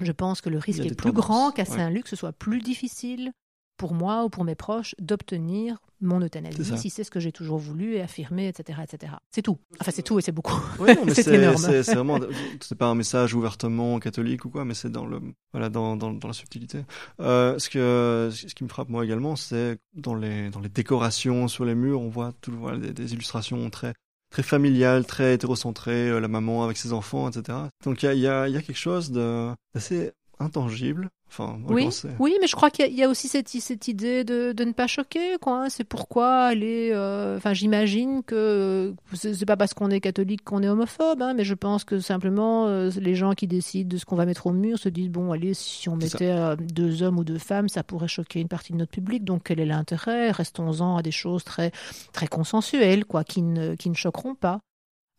je 0.00 0.12
pense 0.12 0.40
que 0.40 0.48
le 0.48 0.58
risque 0.58 0.84
est 0.84 0.94
plus 0.94 1.12
grand 1.12 1.50
qu'à 1.52 1.62
ouais. 1.64 1.68
Saint-Luc, 1.68 2.08
ce 2.08 2.16
soit 2.16 2.32
plus 2.32 2.60
difficile 2.60 3.32
pour 3.76 3.94
moi 3.94 4.24
ou 4.24 4.28
pour 4.28 4.44
mes 4.44 4.54
proches 4.54 4.94
d'obtenir 4.98 5.78
mon 6.02 6.20
euthanasie 6.20 6.76
si 6.78 6.90
c'est 6.90 7.02
ce 7.04 7.10
que 7.10 7.18
j'ai 7.20 7.32
toujours 7.32 7.56
voulu 7.58 7.94
et 7.94 8.02
affirmé, 8.02 8.46
etc. 8.48 8.78
etc. 8.82 9.14
C'est 9.30 9.40
tout. 9.40 9.58
Enfin, 9.80 9.90
c'est 9.90 10.02
tout 10.02 10.18
et 10.18 10.22
c'est 10.22 10.32
beaucoup. 10.32 10.58
Oui, 10.78 10.90
C'est 11.14 11.26
énorme. 11.34 11.56
c'est- 11.56 11.94
vraiment, 11.94 12.18
c'est 12.60 12.74
pas 12.76 12.86
un 12.88 12.94
message 12.94 13.34
ouvertement 13.34 13.98
catholique 13.98 14.44
ou 14.44 14.50
quoi, 14.50 14.66
mais 14.66 14.74
c'est 14.74 14.90
dans 14.90 15.06
le, 15.06 15.20
voilà, 15.52 15.70
dans, 15.70 15.96
dans, 15.96 16.12
dans 16.12 16.28
la 16.28 16.34
subtilité. 16.34 16.84
Euh, 17.20 17.58
ce 17.58 17.70
que, 17.70 18.28
ce 18.32 18.54
qui 18.54 18.64
me 18.64 18.68
frappe 18.68 18.90
moi 18.90 19.02
également, 19.04 19.34
c'est 19.36 19.78
dans 19.94 20.14
les, 20.14 20.50
dans 20.50 20.60
les 20.60 20.68
décorations 20.70 21.48
sur 21.48 21.64
les 21.64 21.74
murs, 21.74 22.00
on 22.02 22.08
voit 22.10 22.32
tout, 22.42 22.52
voilà, 22.52 22.78
des, 22.78 22.92
des 22.92 23.12
illustrations 23.14 23.68
très, 23.70 23.94
très 24.30 24.42
familiales, 24.42 25.04
très 25.06 25.34
hétérocentrées, 25.34 26.08
euh, 26.08 26.20
la 26.20 26.28
maman 26.28 26.64
avec 26.64 26.76
ses 26.76 26.92
enfants, 26.92 27.28
etc. 27.28 27.58
Donc 27.84 28.02
il 28.02 28.06
y 28.06 28.08
a, 28.08 28.14
y 28.14 28.26
a, 28.26 28.48
y 28.48 28.56
a 28.56 28.62
quelque 28.62 28.78
chose 28.78 29.10
d'assez 29.12 30.12
intangible. 30.38 31.10
Enfin, 31.30 31.58
Oui, 31.68 31.84
oui, 32.18 32.34
mais 32.40 32.46
je 32.48 32.56
crois 32.56 32.70
qu'il 32.70 32.84
y 32.84 32.88
a- 32.88 32.90
il 32.90 32.96
y, 32.98 33.04
a 33.04 33.08
aussi 33.08 33.28
cette, 33.28 33.48
cette 33.48 33.86
idée 33.88 34.24
de, 34.24 34.50
de 34.52 34.64
ne 34.64 34.72
pas 34.72 34.86
choquer, 34.88 35.36
quoi. 35.40 35.64
hein. 35.64 35.68
C'est 35.68 35.84
pourquoi 35.84 36.42
aller. 36.44 36.90
euh, 36.92 37.36
Enfin, 37.36 37.52
j'imagine 37.54 38.22
que 38.24 38.34
euh, 38.34 38.92
c'est 39.14 39.46
pas 39.46 39.56
parce 39.56 39.72
qu'on 39.74 39.90
est 39.90 40.00
catholique 40.00 40.42
qu'on 40.44 40.62
est 40.62 40.68
homophobe, 40.68 41.22
hein, 41.22 41.34
mais 41.34 41.44
je 41.44 41.54
pense 41.54 41.84
que 41.84 42.00
simplement 42.00 42.66
euh, 42.66 42.90
les 43.00 43.14
gens 43.14 43.32
qui 43.34 43.46
décident 43.46 43.88
de 43.88 43.96
ce 43.96 44.04
qu'on 44.04 44.16
va 44.16 44.26
mettre 44.26 44.48
au 44.48 44.52
mur 44.52 44.78
se 44.78 44.88
disent 44.88 45.08
bon, 45.10 45.30
allez, 45.32 45.54
si 45.54 45.88
on 45.88 45.96
mettait 45.96 46.32
euh, 46.32 46.56
deux 46.56 47.02
hommes 47.04 47.18
ou 47.18 47.24
deux 47.24 47.38
femmes, 47.38 47.68
ça 47.68 47.84
pourrait 47.84 48.08
choquer 48.08 48.40
une 48.40 48.48
partie 48.48 48.72
de 48.72 48.78
notre 48.78 48.90
public. 48.92 49.24
Donc, 49.24 49.42
quel 49.44 49.60
est 49.60 49.66
l'intérêt? 49.66 50.32
Restons-en 50.32 50.96
à 50.96 51.02
des 51.02 51.12
choses 51.12 51.44
très 51.44 51.70
très 52.12 52.26
consensuelles, 52.26 53.04
quoi, 53.04 53.22
qui 53.24 53.42
ne 53.42 53.76
qui 53.76 53.88
ne 53.90 53.94
choqueront 53.94 54.34
pas. 54.34 54.60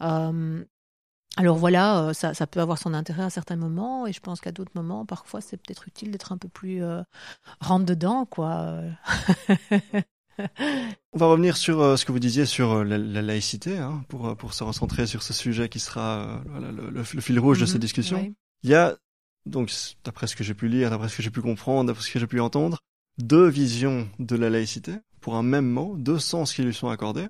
Euh, 0.03 0.63
alors 1.37 1.57
voilà, 1.57 2.09
euh, 2.09 2.13
ça, 2.13 2.33
ça 2.33 2.45
peut 2.47 2.59
avoir 2.59 2.77
son 2.77 2.93
intérêt 2.93 3.23
à 3.23 3.29
certains 3.29 3.55
moments, 3.55 4.05
et 4.05 4.13
je 4.13 4.19
pense 4.19 4.41
qu'à 4.41 4.51
d'autres 4.51 4.71
moments, 4.75 5.05
parfois, 5.05 5.41
c'est 5.41 5.57
peut-être 5.57 5.87
utile 5.87 6.11
d'être 6.11 6.31
un 6.31 6.37
peu 6.37 6.49
plus 6.49 6.83
euh, 6.83 7.01
rentre 7.61 7.85
dedans, 7.85 8.25
quoi. 8.25 8.81
On 11.13 11.17
va 11.19 11.25
revenir 11.27 11.57
sur 11.57 11.81
euh, 11.81 11.97
ce 11.97 12.05
que 12.05 12.11
vous 12.11 12.19
disiez 12.19 12.45
sur 12.45 12.71
euh, 12.71 12.83
la, 12.83 12.97
la 12.97 13.21
laïcité, 13.21 13.77
hein, 13.77 14.03
pour, 14.07 14.35
pour 14.37 14.53
se 14.53 14.63
recentrer 14.63 15.05
sur 15.07 15.23
ce 15.23 15.33
sujet 15.33 15.69
qui 15.69 15.79
sera 15.79 16.41
euh, 16.55 16.71
le, 16.71 16.89
le- 16.89 16.91
le 16.91 17.21
fil 17.21 17.39
rouge 17.39 17.59
de 17.59 17.65
Mhm, 17.65 17.67
cette 17.67 17.81
discussion. 17.81 18.17
ouais. 18.17 18.33
Il 18.63 18.69
y 18.69 18.75
a, 18.75 18.95
donc, 19.45 19.71
d'après 20.03 20.27
ce 20.27 20.35
que 20.35 20.43
j'ai 20.43 20.53
pu 20.53 20.67
lire, 20.67 20.89
d'après 20.89 21.09
ce 21.09 21.17
que 21.17 21.23
j'ai 21.23 21.31
pu 21.31 21.41
comprendre, 21.41 21.87
d'après 21.87 22.03
ce 22.03 22.11
que 22.11 22.19
j'ai 22.19 22.27
pu 22.27 22.39
entendre, 22.39 22.79
deux 23.17 23.47
visions 23.47 24.09
de 24.19 24.35
la 24.35 24.49
laïcité 24.49 24.93
pour 25.19 25.35
un 25.35 25.43
même 25.43 25.67
mot, 25.69 25.95
deux 25.97 26.19
sens 26.19 26.53
qui 26.53 26.63
lui 26.63 26.73
sont 26.73 26.89
accordés. 26.89 27.27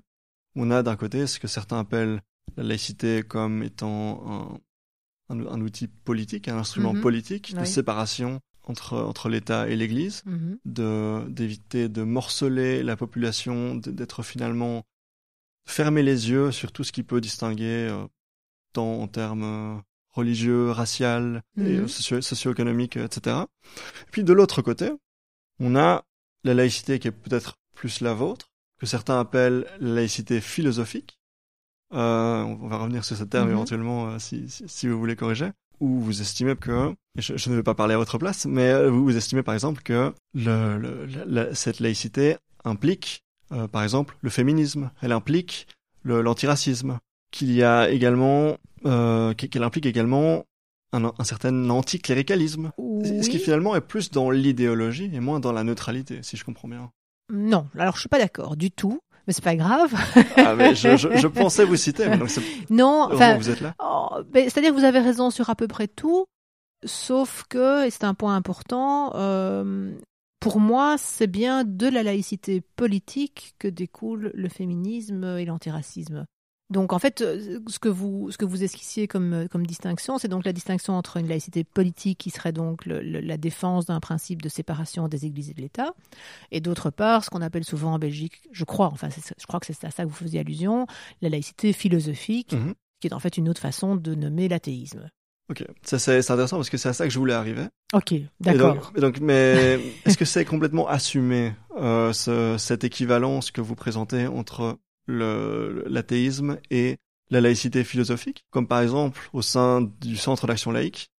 On 0.54 0.70
a 0.70 0.82
d'un 0.82 0.96
côté 0.96 1.26
ce 1.26 1.38
que 1.40 1.48
certains 1.48 1.80
appellent 1.80 2.20
la 2.56 2.62
laïcité 2.64 3.22
comme 3.22 3.62
étant 3.62 4.60
un, 5.30 5.34
un, 5.34 5.46
un 5.46 5.60
outil 5.60 5.88
politique, 5.88 6.48
un 6.48 6.58
instrument 6.58 6.94
Mhm. 6.94 7.00
politique 7.00 7.54
de 7.54 7.60
Oui. 7.60 7.66
séparation 7.66 8.40
entre, 8.64 8.94
entre 8.98 9.28
l'État 9.28 9.68
et 9.68 9.76
l'Église 9.76 10.22
Mhm. 10.26 10.58
de 10.64 11.24
d'éviter 11.28 11.88
de 11.88 12.02
morceler 12.02 12.82
la 12.82 12.96
population, 12.96 13.74
d'être 13.76 14.22
finalement 14.22 14.84
fermer 15.66 16.02
les 16.02 16.30
yeux 16.30 16.50
sur 16.52 16.72
tout 16.72 16.84
ce 16.84 16.92
qui 16.92 17.02
peut 17.02 17.20
distinguer 17.20 17.88
euh, 17.90 18.06
tant 18.72 19.00
en 19.00 19.08
termes 19.08 19.44
euh, 19.44 19.80
religieux, 20.12 20.70
racial 20.70 21.42
et 21.56 21.60
Mhm. 21.78 21.84
euh, 21.84 21.88
socio- 21.88 22.20
socio-économiques, 22.20 22.96
euh, 22.96 23.06
etc. 23.06 23.46
Et 24.02 24.10
puis 24.10 24.24
de 24.24 24.32
l'autre 24.32 24.60
côté, 24.62 24.90
on 25.58 25.74
a 25.76 26.04
la 26.44 26.54
laïcité 26.54 26.98
qui 26.98 27.08
est 27.08 27.12
peut-être 27.12 27.56
plus 27.74 28.00
la 28.00 28.12
vôtre, 28.14 28.50
que 28.78 28.86
certains 28.86 29.18
appellent 29.20 29.66
la 29.80 29.94
laïcité 29.94 30.40
philosophique. 30.40 31.18
Euh, 31.94 32.42
on 32.42 32.68
va 32.68 32.78
revenir 32.78 33.04
sur 33.04 33.16
ce 33.16 33.24
terme 33.24 33.46
Mhm. 33.48 33.52
éventuellement 33.54 34.08
euh, 34.08 34.18
si, 34.18 34.48
si, 34.48 34.64
si 34.66 34.88
vous 34.88 34.98
voulez 34.98 35.16
corriger. 35.16 35.50
Où 35.80 36.00
vous 36.00 36.20
estimez 36.20 36.54
que, 36.56 36.94
je, 37.16 37.36
je 37.36 37.50
ne 37.50 37.56
vais 37.56 37.62
pas 37.64 37.74
parler 37.74 37.94
à 37.94 37.98
votre 37.98 38.16
place, 38.16 38.46
mais 38.46 38.70
euh, 38.70 38.88
vous, 38.90 39.02
vous 39.04 39.16
estimez 39.16 39.42
par 39.42 39.52
exemple 39.54 39.82
que 39.82 40.12
le, 40.32 40.78
le- 40.78 41.06
la- 41.26 41.54
cette 41.54 41.80
laïcité 41.80 42.36
implique, 42.64 43.22
euh, 43.50 43.66
par 43.66 43.82
exemple, 43.82 44.16
le 44.20 44.30
féminisme, 44.30 44.90
elle 45.02 45.10
implique 45.12 45.66
l'antiracisme, 46.04 46.98
qu'il 47.30 47.50
y 47.52 47.62
a 47.62 47.90
également, 47.90 48.56
euh, 48.86 49.34
qu'elle 49.34 49.62
implique 49.64 49.86
également 49.86 50.44
un, 50.92 51.12
un 51.18 51.24
certain 51.24 51.68
anticléricalisme, 51.70 52.70
ce 52.78 53.28
qui 53.28 53.36
Oui. 53.36 53.42
finalement 53.42 53.74
est 53.74 53.80
plus 53.80 54.10
dans 54.10 54.30
l'idéologie 54.30 55.10
et 55.12 55.20
moins 55.20 55.40
dans 55.40 55.52
la 55.52 55.64
neutralité, 55.64 56.22
si 56.22 56.36
je 56.36 56.44
comprends 56.44 56.68
bien. 56.68 56.90
Non, 57.32 57.66
alors 57.78 57.94
je 57.96 58.00
suis 58.00 58.08
pas 58.08 58.18
d'accord 58.18 58.56
du 58.56 58.70
tout, 58.70 59.00
mais 59.26 59.32
c'est 59.32 59.44
pas 59.44 59.56
grave. 59.56 59.92
Ah, 60.36 60.54
mais 60.54 60.74
je, 60.74 60.96
je, 60.96 61.16
je 61.16 61.26
pensais 61.28 61.64
vous 61.64 61.76
citer, 61.76 62.08
mais 62.08 62.18
donc 62.18 62.30
c'est 62.30 62.42
non, 62.70 63.08
enfin, 63.12 63.36
vous 63.36 63.50
êtes 63.50 63.60
là. 63.60 63.74
Oh, 63.82 64.08
C'est-à-dire 64.34 64.70
que 64.70 64.78
vous 64.78 64.84
avez 64.84 65.00
raison 65.00 65.30
sur 65.30 65.50
à 65.50 65.54
peu 65.54 65.68
près 65.68 65.88
tout, 65.88 66.26
sauf 66.84 67.44
que, 67.48 67.86
et 67.86 67.90
c'est 67.90 68.04
un 68.04 68.14
point 68.14 68.34
important, 68.36 69.12
euh, 69.14 69.92
pour 70.40 70.58
moi, 70.58 70.96
c'est 70.98 71.28
bien 71.28 71.64
de 71.64 71.86
la 71.86 72.02
laïcité 72.02 72.60
politique 72.76 73.54
que 73.58 73.68
découle 73.68 74.32
le 74.34 74.48
féminisme 74.48 75.24
et 75.38 75.44
l'antiracisme. 75.44 76.26
Donc 76.72 76.92
en 76.92 76.98
fait, 76.98 77.20
euh, 77.20 77.60
ce 77.68 77.78
que 77.78 77.88
vous, 77.88 78.30
ce 78.30 78.38
que 78.38 78.44
vous 78.44 78.64
esquissiez 78.64 79.06
comme, 79.06 79.32
euh, 79.32 79.46
comme 79.46 79.66
distinction, 79.66 80.18
c'est 80.18 80.28
donc 80.28 80.44
la 80.44 80.52
distinction 80.52 80.94
entre 80.94 81.18
une 81.18 81.28
laïcité 81.28 81.64
politique 81.64 82.18
qui 82.18 82.30
serait 82.30 82.52
donc 82.52 82.86
le, 82.86 83.00
le, 83.02 83.20
la 83.20 83.36
défense 83.36 83.86
d'un 83.86 84.00
principe 84.00 84.42
de 84.42 84.48
séparation 84.48 85.06
des 85.06 85.26
églises 85.26 85.50
et 85.50 85.54
de 85.54 85.60
l'État, 85.60 85.94
et 86.50 86.60
d'autre 86.60 86.90
part 86.90 87.24
ce 87.24 87.30
qu'on 87.30 87.42
appelle 87.42 87.64
souvent 87.64 87.92
en 87.94 87.98
Belgique, 87.98 88.40
je 88.52 88.64
crois, 88.64 88.86
enfin 88.88 89.08
je 89.10 89.46
crois 89.46 89.60
que 89.60 89.66
c'est 89.66 89.84
à 89.84 89.90
ça 89.90 90.04
que 90.04 90.08
vous 90.08 90.14
faisiez 90.14 90.40
allusion, 90.40 90.86
la 91.20 91.28
laïcité 91.28 91.72
philosophique, 91.72 92.54
Mhm. 92.54 92.74
qui 93.00 93.08
est 93.08 93.12
en 93.12 93.18
fait 93.20 93.36
une 93.36 93.48
autre 93.48 93.60
façon 93.60 93.94
de 93.96 94.14
nommer 94.14 94.48
l'athéisme. 94.48 95.10
Ok, 95.50 95.64
ça 95.82 95.98
c'est 95.98 96.18
intéressant 96.30 96.56
parce 96.56 96.70
que 96.70 96.78
c'est 96.78 96.88
à 96.88 96.92
ça 96.94 97.04
que 97.06 97.12
je 97.12 97.18
voulais 97.18 97.34
arriver. 97.34 97.64
Ok, 97.92 98.14
d'accord. 98.40 98.92
donc, 98.96 99.20
mais 99.20 99.78
est-ce 100.06 100.16
que 100.16 100.24
c'est 100.24 100.44
complètement 100.46 100.88
assumé 100.88 101.52
euh, 101.76 102.12
ce, 102.14 102.56
cette 102.58 102.84
équivalence 102.84 103.50
que 103.50 103.60
vous 103.60 103.74
présentez 103.74 104.26
entre 104.26 104.78
l'athéisme 105.06 106.58
et 106.70 106.98
la 107.30 107.40
laïcité 107.40 107.84
philosophique, 107.84 108.44
comme 108.50 108.66
par 108.66 108.80
exemple 108.80 109.20
au 109.32 109.42
sein 109.42 109.80
du 110.00 110.16
Centre 110.16 110.46
d'action 110.46 110.70
laïque, 110.70 111.10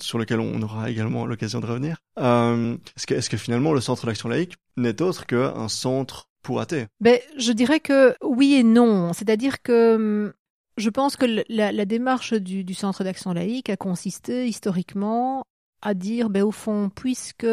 sur 0.00 0.18
lequel 0.18 0.40
on 0.40 0.62
aura 0.62 0.90
également 0.90 1.26
l'occasion 1.26 1.60
de 1.60 1.66
revenir. 1.66 1.98
Euh, 2.18 2.76
est-ce 2.96 3.06
que 3.06 3.14
est-ce 3.14 3.30
que 3.30 3.36
finalement 3.36 3.72
le 3.72 3.80
Centre 3.80 4.06
d'action 4.06 4.28
laïque 4.28 4.56
n'est 4.76 5.02
autre 5.02 5.26
qu'un 5.26 5.68
centre 5.68 6.28
pour 6.42 6.60
athées? 6.60 6.86
Ben, 7.00 7.18
je 7.36 7.52
dirais 7.52 7.80
que 7.80 8.14
oui 8.22 8.54
et 8.54 8.62
non. 8.62 9.12
C'est-à-dire 9.12 9.62
que 9.62 9.96
hum, 9.96 10.32
je 10.76 10.90
pense 10.90 11.16
que 11.16 11.26
la, 11.48 11.84
démarche 11.84 12.34
du, 12.34 12.64
du 12.64 12.74
Centre 12.74 13.04
d'action 13.04 13.32
laïque 13.32 13.70
a 13.70 13.76
consisté 13.76 14.46
historiquement 14.46 15.44
à 15.82 15.94
dire, 15.94 16.30
ben, 16.30 16.42
au 16.42 16.52
fond, 16.52 16.90
puisque 16.94 17.46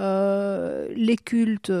euh, 0.00 0.88
les 0.94 1.16
cultes 1.16 1.72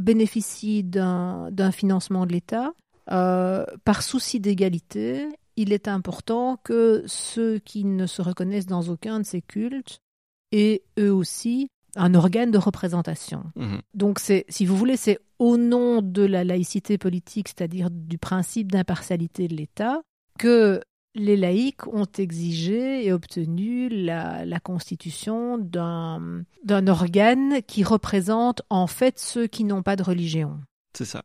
bénéficient 0.00 0.82
d'un 0.82 1.72
financement 1.72 2.26
de 2.26 2.32
l'État, 2.32 2.72
euh, 3.10 3.64
par 3.84 4.02
souci 4.02 4.40
d'égalité, 4.40 5.28
il 5.56 5.72
est 5.72 5.88
important 5.88 6.56
que 6.62 7.02
ceux 7.06 7.58
qui 7.58 7.84
ne 7.84 8.06
se 8.06 8.22
reconnaissent 8.22 8.66
dans 8.66 8.88
aucun 8.88 9.20
de 9.20 9.26
ces 9.26 9.42
cultes 9.42 10.00
aient 10.52 10.82
eux 10.98 11.12
aussi 11.12 11.68
un 11.96 12.14
organe 12.14 12.50
de 12.50 12.58
représentation. 12.58 13.44
Mhm. 13.56 13.80
Donc, 13.94 14.20
c'est, 14.20 14.44
si 14.48 14.64
vous 14.64 14.76
voulez, 14.76 14.96
c'est 14.96 15.18
au 15.38 15.56
nom 15.56 16.02
de 16.02 16.22
la 16.22 16.44
laïcité 16.44 16.98
politique, 16.98 17.48
c'est-à-dire 17.48 17.90
du 17.90 18.16
principe 18.18 18.70
d'impartialité 18.70 19.48
de 19.48 19.56
l'État, 19.56 20.00
que 20.38 20.80
les 21.14 21.36
laïcs 21.36 21.86
ont 21.88 22.06
exigé 22.18 23.04
et 23.04 23.12
obtenu 23.12 23.88
la, 23.88 24.44
la 24.44 24.60
constitution 24.60 25.58
d'un, 25.58 26.44
organe 26.86 27.62
qui 27.66 27.82
représente 27.84 28.62
en 28.70 28.86
fait 28.86 29.18
ceux 29.18 29.46
qui 29.46 29.64
n'ont 29.64 29.82
pas 29.82 29.96
de 29.96 30.02
religion. 30.02 30.60
C'est 30.96 31.04
ça. 31.04 31.22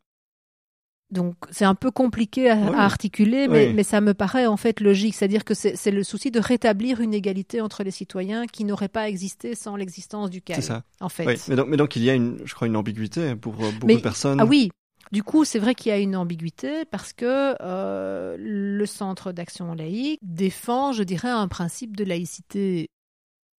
Donc 1.12 1.36
c'est 1.50 1.64
un 1.64 1.76
peu 1.76 1.92
compliqué 1.92 2.50
à, 2.50 2.56
Oui. 2.56 2.74
à 2.74 2.80
articuler, 2.82 3.46
mais, 3.46 3.68
Oui. 3.68 3.74
mais 3.74 3.84
ça 3.84 4.00
me 4.00 4.12
paraît 4.12 4.46
en 4.46 4.56
fait 4.56 4.80
logique. 4.80 5.14
C'est-à-dire 5.14 5.44
que 5.44 5.54
c'est, 5.54 5.76
c'est 5.76 5.92
le 5.92 6.02
souci 6.02 6.32
de 6.32 6.40
rétablir 6.40 7.00
une 7.00 7.14
égalité 7.14 7.60
entre 7.60 7.84
les 7.84 7.92
citoyens 7.92 8.46
qui 8.48 8.64
n'aurait 8.64 8.88
pas 8.88 9.08
existé 9.08 9.54
sans 9.54 9.76
l'existence 9.76 10.30
du 10.30 10.38
C'est 10.38 10.54
CAL, 10.54 10.62
ça. 10.64 10.82
en 11.00 11.08
fait. 11.08 11.26
Oui. 11.26 11.34
Mais 11.48 11.54
donc, 11.54 11.68
mais 11.68 11.76
donc 11.76 11.94
il 11.94 12.02
y 12.02 12.10
a 12.10 12.14
une, 12.14 12.40
je 12.44 12.52
crois, 12.54 12.66
une 12.66 12.74
ambiguïté 12.76 13.36
pour 13.36 13.54
euh, 13.64 13.70
beaucoup 13.70 13.86
Mais- 13.86 13.96
de 13.96 14.00
personnes. 14.00 14.40
Ah 14.40 14.46
oui, 14.46 14.68
du 15.12 15.22
coup, 15.22 15.44
c'est 15.44 15.58
vrai 15.58 15.74
qu'il 15.74 15.90
y 15.90 15.92
a 15.92 15.98
une 15.98 16.16
ambiguïté 16.16 16.84
parce 16.86 17.12
que 17.12 17.54
euh, 17.60 18.36
le 18.38 18.86
Centre 18.86 19.32
d'action 19.32 19.74
laïque 19.74 20.20
défend, 20.22 20.92
je 20.92 21.02
dirais, 21.02 21.28
un 21.28 21.48
principe 21.48 21.96
de 21.96 22.04
laïcité 22.04 22.88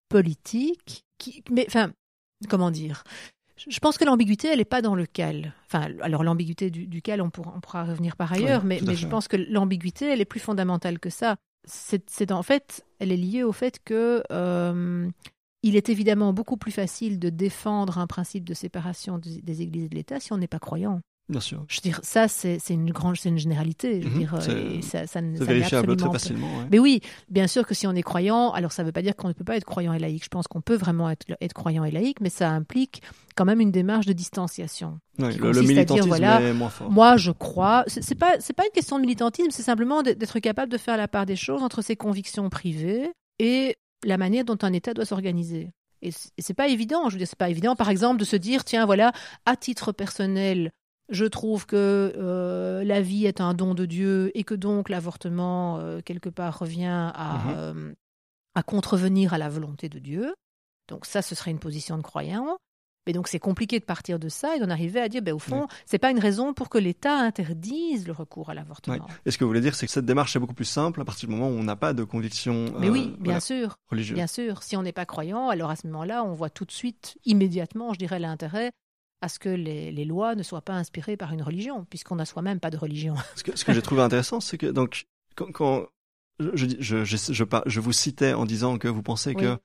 politique. 0.08 1.04
Qui, 1.18 1.42
mais 1.50 1.64
enfin, 1.68 1.92
comment 2.48 2.70
dire? 2.70 3.04
Je 3.56 3.78
pense 3.78 3.96
que 3.96 4.04
l'ambiguïté, 4.04 4.48
elle 4.48 4.58
n'est 4.58 4.66
pas 4.66 4.82
dans 4.82 4.94
le 4.94 5.06
cal. 5.06 5.54
Enfin, 5.66 5.88
alors 6.02 6.22
l'ambiguïté 6.22 6.70
du, 6.70 6.86
du 6.86 7.00
cal, 7.00 7.22
on 7.22 7.30
pourra, 7.30 7.54
on 7.56 7.60
pourra 7.60 7.84
revenir 7.84 8.16
par 8.16 8.32
ailleurs, 8.32 8.64
mais, 8.64 8.80
je 8.80 9.06
pense 9.06 9.28
que 9.28 9.36
l'ambiguïté, 9.36 10.06
elle 10.06 10.20
est 10.20 10.26
plus 10.26 10.40
fondamentale 10.40 10.98
que 10.98 11.10
ça. 11.10 11.36
C'est 11.64 12.08
c'est 12.10 12.30
en 12.32 12.42
fait, 12.42 12.84
elle 12.98 13.10
est 13.10 13.16
liée 13.16 13.42
au 13.42 13.52
fait 13.52 13.80
que 13.84 14.22
euh, 14.30 15.08
il 15.62 15.74
est 15.74 15.88
évidemment 15.88 16.32
beaucoup 16.32 16.56
plus 16.56 16.70
facile 16.70 17.18
de 17.18 17.28
défendre 17.28 17.98
un 17.98 18.06
principe 18.06 18.44
de 18.44 18.54
séparation 18.54 19.18
des, 19.18 19.40
des 19.40 19.62
églises 19.62 19.86
et 19.86 19.88
de 19.88 19.94
l'État 19.94 20.20
si 20.20 20.32
on 20.32 20.38
n'est 20.38 20.46
pas 20.46 20.60
croyant. 20.60 21.00
Bien 21.28 21.40
sûr. 21.40 21.64
Je 21.66 21.78
veux 21.78 21.82
dire, 21.82 21.98
ça, 22.04 22.28
c'est 22.28 22.60
une 22.70 22.92
grande, 22.92 23.16
c'est 23.16 23.28
une 23.30 23.38
généralité. 23.38 24.00
Je 24.00 24.06
veux 24.08 24.14
Mhm, 24.14 24.18
dire, 24.20 24.34
euh, 24.34 24.78
et 24.78 24.82
ça, 24.82 25.08
ça, 25.08 25.20
ne- 25.20 25.36
vérifiable 25.42 25.96
très 25.96 26.06
absolument 26.06 26.12
facilement. 26.12 26.58
ouais. 26.58 26.66
Mais 26.70 26.78
oui, 26.78 27.00
bien 27.28 27.48
sûr 27.48 27.66
que 27.66 27.74
si 27.74 27.88
on 27.88 27.92
est 27.96 28.02
croyant, 28.02 28.52
alors 28.52 28.70
ça 28.70 28.82
ne 28.82 28.86
veut 28.86 28.92
pas 28.92 29.02
dire 29.02 29.16
qu'on 29.16 29.26
ne 29.26 29.32
peut 29.32 29.42
pas 29.42 29.56
être 29.56 29.64
croyant 29.64 29.92
et 29.92 29.98
laïque. 29.98 30.22
Je 30.22 30.28
pense 30.28 30.46
qu'on 30.46 30.60
peut 30.60 30.76
vraiment 30.76 31.10
être, 31.10 31.26
être 31.40 31.52
croyant 31.52 31.82
et 31.84 31.90
laïque, 31.90 32.20
mais 32.20 32.30
ça 32.30 32.50
implique 32.50 33.02
quand 33.34 33.44
même 33.44 33.60
une 33.60 33.72
démarche 33.72 34.06
de 34.06 34.12
distanciation. 34.12 35.00
Ouais, 35.18 35.32
qui 35.32 35.38
le, 35.38 35.48
à 35.48 35.52
dire, 35.52 35.62
militantisme 35.64 36.06
voilà, 36.08 36.40
est 36.42 36.52
moins 36.52 36.68
fort. 36.68 36.90
Moi, 36.92 37.16
je 37.16 37.32
crois. 37.32 37.82
C'est 37.88 38.14
pas, 38.14 38.34
c'est 38.38 38.52
pas 38.54 38.64
une 38.64 38.70
question 38.72 38.96
de 38.96 39.02
militantisme, 39.02 39.50
c'est 39.50 39.62
simplement 39.64 40.02
d'être- 40.04 40.38
capable 40.38 40.70
de 40.70 40.78
faire 40.78 40.96
la 40.96 41.08
part 41.08 41.26
des 41.26 41.34
choses 41.36 41.62
entre 41.62 41.82
ses 41.82 41.96
convictions 41.96 42.48
privées 42.50 43.10
et 43.40 43.74
la 44.04 44.16
manière 44.16 44.44
dont 44.44 44.58
un 44.62 44.72
État 44.72 44.94
doit 44.94 45.04
s'organiser. 45.06 45.70
Et 46.02 46.10
c'est 46.38 46.54
pas 46.54 46.68
évident. 46.68 47.08
Je 47.08 47.14
veux 47.14 47.18
dire, 47.18 47.26
c'est 47.26 47.38
pas 47.38 47.48
évident, 47.50 47.74
par 47.74 47.88
exemple, 47.90 48.20
de 48.20 48.24
se 48.24 48.36
dire, 48.36 48.64
tiens, 48.64 48.86
voilà, 48.86 49.10
à 49.44 49.56
titre 49.56 49.90
personnel, 49.90 50.70
je 51.08 51.24
trouve 51.24 51.66
que 51.66 52.12
euh, 52.16 52.82
la 52.84 53.00
vie 53.00 53.26
est 53.26 53.40
un 53.40 53.54
don 53.54 53.74
de 53.74 53.84
Dieu 53.86 54.30
et 54.34 54.44
que 54.44 54.54
donc 54.54 54.88
l'avortement, 54.88 55.78
euh, 55.78 56.00
quelque 56.04 56.28
part, 56.28 56.58
revient 56.58 57.10
à, 57.14 57.38
Mhm. 57.44 57.54
euh, 57.56 57.92
à 58.54 58.62
contrevenir 58.62 59.34
à 59.34 59.38
la 59.38 59.48
volonté 59.48 59.88
de 59.88 59.98
Dieu. 59.98 60.34
Donc 60.88 61.06
ça, 61.06 61.22
ce 61.22 61.34
serait 61.34 61.50
une 61.50 61.58
position 61.58 61.96
de 61.96 62.02
croyant. 62.02 62.56
Mais 63.06 63.12
donc 63.12 63.28
c'est 63.28 63.38
compliqué 63.38 63.78
de 63.78 63.84
partir 63.84 64.18
de 64.18 64.28
ça 64.28 64.56
et 64.56 64.58
d'en 64.58 64.68
arriver 64.68 65.00
à 65.00 65.08
dire, 65.08 65.22
ben, 65.22 65.32
au 65.32 65.38
fond, 65.38 65.68
c'est 65.84 65.98
pas 65.98 66.10
une 66.10 66.18
raison 66.18 66.54
pour 66.54 66.68
que 66.68 66.76
l'État 66.76 67.16
interdise 67.16 68.04
le 68.04 68.12
recours 68.12 68.50
à 68.50 68.54
l'avortement. 68.54 69.06
Et 69.24 69.30
ce 69.30 69.38
que 69.38 69.44
vous 69.44 69.50
voulez 69.50 69.60
dire, 69.60 69.76
c'est 69.76 69.86
que 69.86 69.92
cette 69.92 70.06
démarche 70.06 70.34
est 70.34 70.40
beaucoup 70.40 70.54
plus 70.54 70.64
simple 70.64 71.00
à 71.00 71.04
partir 71.04 71.28
du 71.28 71.34
moment 71.36 71.48
où 71.48 71.52
on 71.56 71.62
n'a 71.62 71.76
pas 71.76 71.92
de 71.92 72.02
conviction 72.02 72.74
Mais 72.80 72.88
euh, 72.88 72.90
oui, 72.90 73.06
bien 73.10 73.16
voilà, 73.34 73.40
sûr, 73.40 73.76
religieuse. 73.90 74.16
bien 74.16 74.26
sûr. 74.26 74.64
Si 74.64 74.76
on 74.76 74.82
n'est 74.82 74.90
pas 74.90 75.06
croyant, 75.06 75.50
alors 75.50 75.70
à 75.70 75.76
ce 75.76 75.86
moment-là, 75.86 76.24
on 76.24 76.32
voit 76.32 76.50
tout 76.50 76.64
de 76.64 76.72
suite, 76.72 77.16
immédiatement, 77.24 77.92
je 77.92 77.98
dirais, 78.00 78.18
l'intérêt 78.18 78.72
à 79.20 79.28
ce 79.28 79.38
que 79.38 79.48
les, 79.48 79.92
les 79.92 80.04
lois 80.04 80.34
ne 80.34 80.42
soient 80.42 80.62
pas 80.62 80.74
inspirées 80.74 81.16
par 81.16 81.32
une 81.32 81.42
religion, 81.42 81.86
puisqu'on 81.88 82.16
n'a 82.16 82.24
soi-même 82.26 82.60
pas 82.60 82.70
de 82.70 82.76
religion. 82.76 83.14
Ce 83.36 83.42
que, 83.42 83.56
ce 83.56 83.64
que 83.64 83.72
j'ai 83.72 83.82
trouvé 83.82 84.02
intéressant, 84.02 84.40
c'est 84.40 84.58
que 84.58 84.66
donc 84.66 85.06
quand, 85.34 85.50
quand 85.52 85.86
je, 86.38 86.66
je, 86.80 87.04
je, 87.04 87.16
je, 87.66 87.80
vous 87.80 87.92
citais 87.92 88.34
en 88.34 88.44
disant 88.44 88.78
que 88.78 88.88
vous 88.88 89.02
pensez 89.02 89.30
Oui. 89.34 89.42
que 89.42 89.58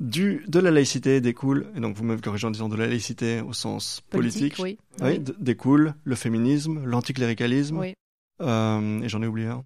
du 0.00 0.44
de 0.48 0.58
la 0.60 0.70
laïcité 0.70 1.20
découle, 1.20 1.70
et 1.74 1.80
donc 1.80 1.96
vous 1.96 2.04
me 2.04 2.16
corrigez 2.16 2.46
en 2.46 2.50
disant 2.50 2.68
de 2.68 2.76
la 2.76 2.86
laïcité 2.86 3.40
au 3.40 3.52
sens 3.52 4.00
politique, 4.10 4.54
oui, 4.58 4.78
oui. 5.02 5.20
découle 5.38 5.94
le 6.04 6.14
féminisme, 6.14 6.84
l'anticléricalisme, 6.84 7.82
euh, 8.40 9.02
et 9.02 9.08
j'en 9.08 9.22
ai 9.22 9.26
oublié 9.26 9.48
un, 9.48 9.64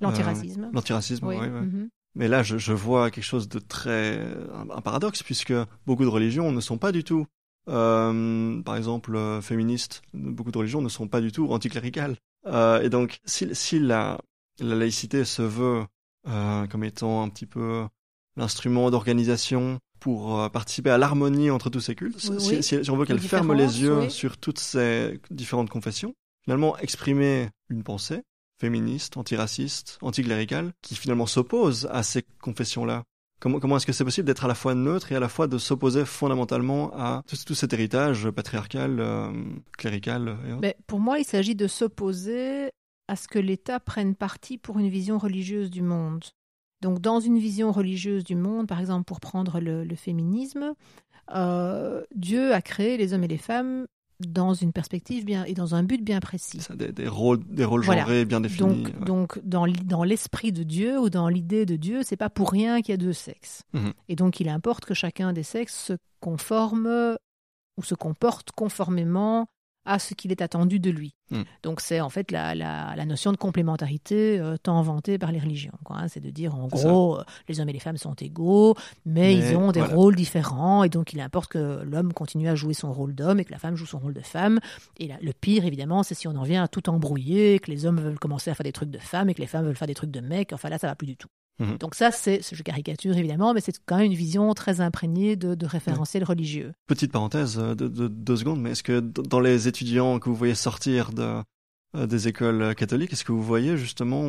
L'antiracisme. 0.00 0.70
l'antiracisme, 0.72 1.26
oui. 1.26 1.36
ouais, 1.36 1.48
mhm. 1.48 1.88
Mais 2.16 2.28
là, 2.28 2.42
je, 2.42 2.58
je 2.58 2.72
vois 2.72 3.10
quelque 3.10 3.24
chose 3.24 3.48
de 3.48 3.58
très 3.58 4.20
un 4.74 4.80
paradoxe 4.80 5.22
puisque 5.22 5.52
beaucoup 5.86 6.04
de 6.04 6.08
religions 6.08 6.50
ne 6.52 6.60
sont 6.60 6.78
pas 6.78 6.90
du 6.92 7.04
tout, 7.04 7.26
euh, 7.68 8.62
par 8.62 8.76
exemple, 8.76 9.14
euh, 9.16 9.40
féministes. 9.40 10.02
Beaucoup 10.12 10.50
de 10.52 10.58
religions 10.58 10.82
ne 10.82 10.88
sont 10.88 11.08
pas 11.08 11.20
du 11.20 11.32
tout 11.32 11.50
anticléricales. 11.52 12.16
Euh, 12.46 12.82
et 12.82 12.90
donc, 12.90 13.20
si, 13.24 13.54
si 13.54 13.78
la, 13.78 14.20
la 14.60 14.74
laïcité 14.74 15.24
se 15.24 15.42
veut 15.42 15.84
euh, 16.28 16.66
comme 16.66 16.84
étant 16.84 17.22
un 17.22 17.28
petit 17.28 17.46
peu 17.46 17.84
l'instrument 18.36 18.90
d'organisation 18.90 19.78
pour 20.00 20.38
euh, 20.40 20.48
participer 20.48 20.90
à 20.90 20.98
l'harmonie 20.98 21.50
entre 21.50 21.70
tous 21.70 21.80
ces 21.80 21.94
cultes, 21.94 22.20
Oui, 22.30 22.40
si, 22.40 22.56
oui. 22.56 22.62
si- 22.62 22.84
si 22.84 22.90
on 22.90 22.96
veut 22.96 23.06
qu'elle 23.06 23.20
ferme 23.20 23.54
les 23.54 23.80
yeux 23.82 24.00
oui. 24.00 24.10
sur 24.10 24.36
toutes 24.36 24.58
ces 24.58 25.20
différentes 25.30 25.70
confessions, 25.70 26.14
finalement 26.42 26.76
exprimer 26.78 27.48
une 27.70 27.82
pensée 27.82 28.22
féministe, 28.60 29.16
antiraciste, 29.16 29.98
anticléricale, 30.02 30.72
qui 30.82 30.94
finalement 30.94 31.26
s'oppose 31.26 31.88
à 31.90 32.02
ces 32.02 32.22
confessions-là. 32.42 33.04
Comment, 33.44 33.76
est-ce 33.76 33.84
que 33.84 33.92
c'est 33.92 34.04
possible 34.04 34.26
d'être 34.26 34.46
à 34.46 34.48
la 34.48 34.54
fois 34.54 34.74
neutre 34.74 35.12
et 35.12 35.16
à 35.16 35.20
la 35.20 35.28
fois 35.28 35.46
de 35.46 35.58
s'opposer 35.58 36.06
fondamentalement 36.06 36.90
à 36.94 37.22
tout, 37.26 37.54
cet 37.54 37.74
héritage 37.74 38.30
patriarcal, 38.30 38.96
euh, 39.00 39.30
clérical 39.76 40.38
Mais 40.62 40.76
pour 40.86 40.98
moi, 40.98 41.18
il 41.18 41.26
s'agit 41.26 41.54
de 41.54 41.66
s'opposer 41.66 42.70
à 43.06 43.16
ce 43.16 43.28
que 43.28 43.38
l'État 43.38 43.80
prenne 43.80 44.14
parti 44.14 44.56
pour 44.56 44.78
une 44.78 44.88
vision 44.88 45.18
religieuse 45.18 45.70
du 45.70 45.82
monde. 45.82 46.24
Donc, 46.80 47.00
dans 47.00 47.20
une 47.20 47.38
vision 47.38 47.70
religieuse 47.70 48.24
du 48.24 48.34
monde, 48.34 48.66
par 48.66 48.80
exemple, 48.80 49.04
pour 49.04 49.20
prendre 49.20 49.60
le, 49.60 49.84
le 49.84 49.94
féminisme, 49.94 50.72
euh, 51.34 52.02
Dieu 52.14 52.54
a 52.54 52.62
créé 52.62 52.96
les 52.96 53.12
hommes 53.12 53.24
et 53.24 53.28
les 53.28 53.38
femmes 53.38 53.86
dans 54.28 54.54
une 54.54 54.72
perspective 54.72 55.24
bien 55.24 55.44
et 55.44 55.54
dans 55.54 55.74
un 55.74 55.82
but 55.82 56.02
bien 56.02 56.20
précis. 56.20 56.60
Ça, 56.60 56.74
des, 56.74 56.92
des 56.92 57.08
rôles, 57.08 57.40
des 57.46 57.64
rôles 57.64 57.84
Voilà. 57.84 58.02
genrés 58.02 58.24
bien 58.24 58.40
définis. 58.40 58.82
Donc, 58.82 58.86
ouais. 58.86 59.04
donc 59.06 59.40
dans, 59.44 59.66
dans 59.84 60.04
l'esprit 60.04 60.52
de 60.52 60.62
Dieu 60.62 60.98
ou 60.98 61.10
dans 61.10 61.28
l'idée 61.28 61.66
de 61.66 61.76
Dieu, 61.76 62.00
c'est 62.02 62.16
pas 62.16 62.30
pour 62.30 62.50
rien 62.50 62.82
qu'il 62.82 62.92
y 62.92 62.94
a 62.94 62.98
deux 62.98 63.12
sexes. 63.12 63.62
Mhm. 63.72 63.92
Et 64.08 64.16
donc, 64.16 64.40
il 64.40 64.48
importe 64.48 64.84
que 64.84 64.94
chacun 64.94 65.32
des 65.32 65.42
sexes 65.42 65.76
se 65.86 65.92
conforme 66.20 67.16
ou 67.76 67.82
se 67.82 67.94
comporte 67.94 68.50
conformément 68.52 69.46
à 69.86 69.98
ce 69.98 70.14
qu'il 70.14 70.30
est 70.30 70.42
attendu 70.42 70.78
de 70.80 70.90
lui. 70.90 71.14
Mm. 71.30 71.42
Donc 71.62 71.80
c'est 71.80 72.00
en 72.00 72.08
fait 72.10 72.30
la, 72.30 72.54
la, 72.54 72.94
la 72.96 73.04
notion 73.06 73.32
de 73.32 73.36
complémentarité 73.36 74.38
euh, 74.38 74.56
tant 74.56 74.78
inventée 74.78 75.18
par 75.18 75.32
les 75.32 75.38
religions. 75.38 75.72
hein. 75.90 76.08
C'est 76.08 76.20
de 76.20 76.30
dire 76.30 76.54
en 76.54 76.68
gros, 76.68 77.18
euh, 77.18 77.24
les 77.48 77.60
hommes 77.60 77.68
et 77.68 77.72
les 77.72 77.78
femmes 77.80 77.96
sont 77.96 78.14
égaux, 78.14 78.74
mais, 79.04 79.20
Mais 79.22 79.34
ils 79.34 79.56
ont 79.56 79.72
des 79.72 79.80
voilà. 79.80 79.94
rôles 79.94 80.16
différents 80.16 80.84
et 80.84 80.88
donc 80.88 81.12
il 81.12 81.20
importe 81.20 81.52
que 81.52 81.82
l'homme 81.84 82.12
continue 82.12 82.48
à 82.48 82.54
jouer 82.54 82.74
son 82.74 82.92
rôle 82.92 83.14
d'homme 83.14 83.40
et 83.40 83.44
que 83.44 83.52
la 83.52 83.58
femme 83.58 83.76
joue 83.76 83.86
son 83.86 83.98
rôle 83.98 84.14
de 84.14 84.20
femme. 84.20 84.60
Et 84.98 85.08
là, 85.08 85.16
le 85.22 85.32
pire 85.32 85.64
évidemment, 85.64 86.02
c'est 86.02 86.14
si 86.14 86.28
on 86.28 86.36
en 86.36 86.42
vient 86.44 86.62
à 86.62 86.68
tout 86.68 86.88
embrouiller, 86.88 87.58
que 87.58 87.70
les 87.70 87.86
hommes 87.86 88.00
veulent 88.00 88.18
commencer 88.18 88.50
à 88.50 88.54
faire 88.54 88.64
des 88.64 88.72
trucs 88.72 88.90
de 88.90 88.98
femmes 88.98 89.28
et 89.30 89.34
que 89.34 89.40
les 89.40 89.46
femmes 89.46 89.64
veulent 89.66 89.76
faire 89.76 89.88
des 89.88 89.94
trucs 89.94 90.10
de 90.10 90.20
mecs. 90.20 90.52
Enfin 90.52 90.68
là, 90.68 90.78
ça 90.78 90.86
va 90.86 90.94
plus 90.94 91.06
du 91.06 91.16
tout. 91.16 91.28
Mhm. 91.60 91.78
Donc 91.78 91.94
ça, 91.94 92.10
c'est, 92.10 92.40
je 92.52 92.62
caricature 92.62 93.16
évidemment, 93.16 93.54
mais 93.54 93.60
c'est 93.60 93.78
quand 93.86 93.96
même 93.96 94.06
une 94.06 94.14
vision 94.14 94.52
très 94.54 94.80
imprégnée 94.80 95.36
de, 95.36 95.54
de 95.54 95.66
référentiels 95.66 96.24
religieux. 96.24 96.72
Petite 96.86 97.12
parenthèse 97.12 97.58
euh, 97.58 97.74
de, 97.74 97.88
de 97.88 98.08
deux 98.08 98.36
secondes, 98.36 98.60
mais 98.60 98.70
est-ce 98.72 98.82
que 98.82 99.00
dans 99.00 99.40
les 99.40 99.68
étudiants 99.68 100.18
que 100.18 100.28
vous 100.28 100.34
voyez 100.34 100.54
sortir 100.54 101.12
de, 101.12 101.42
euh, 101.96 102.06
des 102.06 102.26
écoles 102.28 102.62
euh, 102.62 102.74
catholiques, 102.74 103.12
est-ce 103.12 103.24
que 103.24 103.32
vous 103.32 103.42
voyez 103.42 103.76
justement 103.76 104.28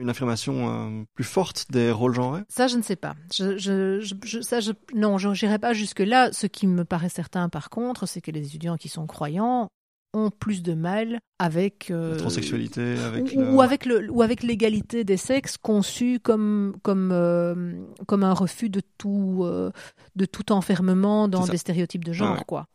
une 0.00 0.10
affirmation 0.10 0.68
euh, 1.00 1.04
plus 1.14 1.24
forte 1.24 1.66
des 1.70 1.90
rôles 1.90 2.14
genrés? 2.14 2.42
Ça, 2.48 2.66
je 2.68 2.76
ne 2.76 2.82
sais 2.82 2.96
pas. 2.96 3.14
Je, 3.34 3.56
je, 3.58 4.00
je- 4.00 4.14
je- 4.24 4.40
ça, 4.40 4.58
non, 4.94 5.18
je 5.18 5.28
n'irai 5.28 5.58
pas 5.58 5.72
jusque-là. 5.72 6.32
Ce 6.32 6.46
qui 6.46 6.66
me 6.66 6.84
paraît 6.84 7.08
certain, 7.08 7.48
par 7.48 7.68
contre, 7.70 8.06
c'est 8.06 8.20
que 8.20 8.30
les 8.30 8.46
étudiants 8.46 8.76
qui 8.76 8.88
sont 8.88 9.06
croyants 9.06 9.68
ont 10.14 10.30
plus 10.30 10.62
de 10.62 10.74
mal 10.74 11.20
avec 11.38 11.90
euh, 11.90 12.12
La 12.12 12.16
transsexualité 12.18 12.96
avec 12.98 13.32
ou, 13.36 13.40
le... 13.40 13.52
ou 13.52 13.60
avec 13.62 13.84
le 13.84 14.10
ou 14.10 14.22
avec 14.22 14.42
l'égalité 14.42 15.04
des 15.04 15.16
sexes 15.18 15.56
conçue 15.58 16.18
comme 16.18 16.76
comme 16.82 17.10
euh, 17.12 17.72
comme 18.06 18.24
un 18.24 18.32
refus 18.32 18.70
de 18.70 18.80
tout 18.96 19.40
euh, 19.44 19.70
de 20.16 20.24
tout 20.24 20.50
enfermement 20.52 21.28
dans 21.28 21.46
des 21.46 21.58
stéréotypes 21.58 22.04
de 22.04 22.12
genre 22.12 22.38
Ouais. 22.38 22.44
quoi. 22.46 22.66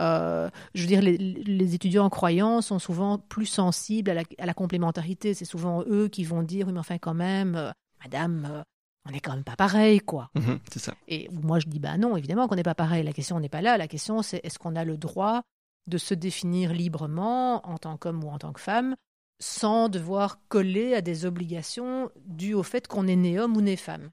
Euh, 0.00 0.48
je 0.74 0.82
veux 0.82 0.86
dire, 0.86 1.02
les, 1.02 1.16
les 1.18 1.74
étudiants 1.74 2.08
croyants 2.08 2.60
sont 2.60 2.78
souvent 2.78 3.18
plus 3.18 3.46
sensibles 3.46 4.10
à 4.10 4.14
la, 4.14 4.22
à 4.38 4.46
la 4.46 4.54
complémentarité. 4.54 5.34
C'est 5.34 5.44
souvent 5.44 5.82
eux 5.88 6.06
qui 6.06 6.22
vont 6.22 6.44
dire, 6.44 6.68
oui, 6.68 6.72
mais 6.72 6.78
enfin, 6.78 6.98
quand 6.98 7.14
même, 7.14 7.56
euh, 7.56 7.72
madame, 8.04 8.46
euh, 8.48 8.62
on 9.08 9.10
n'est 9.10 9.18
quand 9.18 9.32
même 9.34 9.42
pas 9.42 9.56
pareil, 9.56 9.98
quoi. 9.98 10.30
Mhm, 10.36 10.60
c'est 10.72 10.78
ça. 10.78 10.94
Et 11.08 11.28
moi, 11.32 11.58
je 11.58 11.66
dis, 11.66 11.80
bah 11.80 11.96
non, 11.98 12.16
évidemment 12.16 12.46
qu'on 12.46 12.54
n'est 12.54 12.62
pas 12.62 12.76
pareil. 12.76 13.02
La 13.02 13.12
question 13.12 13.40
n'est 13.40 13.48
pas 13.48 13.60
là. 13.60 13.76
La 13.76 13.88
question, 13.88 14.22
c'est 14.22 14.40
est-ce 14.44 14.60
qu'on 14.60 14.76
a 14.76 14.84
le 14.84 14.96
droit 14.96 15.42
de 15.88 15.98
se 15.98 16.14
définir 16.14 16.72
librement 16.72 17.66
en 17.68 17.78
tant 17.78 17.96
qu'homme 17.96 18.22
ou 18.24 18.28
en 18.28 18.38
tant 18.38 18.52
que 18.52 18.60
femme 18.60 18.94
sans 19.40 19.88
devoir 19.88 20.40
coller 20.48 20.94
à 20.94 21.00
des 21.00 21.24
obligations 21.24 22.10
dues 22.26 22.54
au 22.54 22.62
fait 22.64 22.88
qu'on 22.88 23.06
est 23.06 23.16
né 23.16 23.38
homme 23.38 23.56
ou 23.56 23.60
né 23.60 23.76
femme 23.76 24.10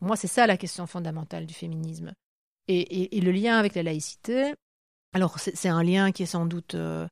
Moi, 0.00 0.16
c'est 0.16 0.28
ça 0.28 0.46
la 0.46 0.56
question 0.56 0.86
fondamentale 0.86 1.44
du 1.46 1.54
féminisme. 1.54 2.12
Et, 2.68 3.16
et- 3.16 3.20
le 3.20 3.32
lien 3.32 3.58
avec 3.58 3.74
la 3.74 3.82
laïcité, 3.82 4.54
alors 5.12 5.40
c'est 5.40 5.56
c'est 5.56 5.68
un 5.68 5.82
lien 5.82 6.12
qui 6.12 6.22
est 6.22 6.26
sans 6.26 6.46
doute, 6.46 6.76
euh, 6.76 7.06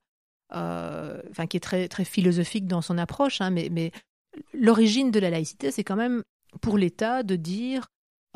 euh, 0.55 1.21
enfin 1.29 1.47
qui 1.47 1.57
est 1.57 1.59
très 1.59 1.89
très 1.89 2.05
philosophique 2.05 2.65
dans 2.65 2.81
son 2.81 2.97
approche, 2.97 3.41
hein, 3.41 3.49
mais, 3.49 3.67
mais 3.69 3.91
l'origine 4.53 5.11
de 5.11 5.19
la 5.19 5.29
laïcité, 5.29 5.69
c'est 5.71 5.83
quand 5.83 5.97
même 5.97 6.23
pour 6.61 6.77
l'État 6.77 7.23
de 7.23 7.35
dire 7.35 7.87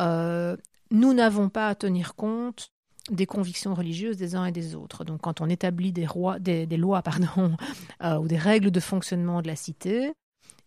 euh, 0.02 0.58
nous 0.92 1.14
n'avons 1.14 1.48
pas 1.48 1.70
à 1.70 1.76
tenir 1.76 2.16
compte 2.16 2.73
des 3.10 3.26
convictions 3.26 3.74
religieuses 3.74 4.18
des 4.18 4.36
uns 4.36 4.46
et 4.46 4.52
des 4.52 4.76
autres. 4.76 5.04
Donc 5.04 5.22
quand 5.22 5.42
on 5.42 5.50
établit 5.50 5.92
des, 5.92 6.06
lois 6.06 7.02
pardon, 7.04 7.56
euh, 8.04 8.18
ou 8.18 8.28
des 8.28 8.38
règles 8.38 8.72
de 8.72 8.80
fonctionnement 8.80 9.42
de 9.42 9.48
la 9.48 9.56
cité, 9.56 10.14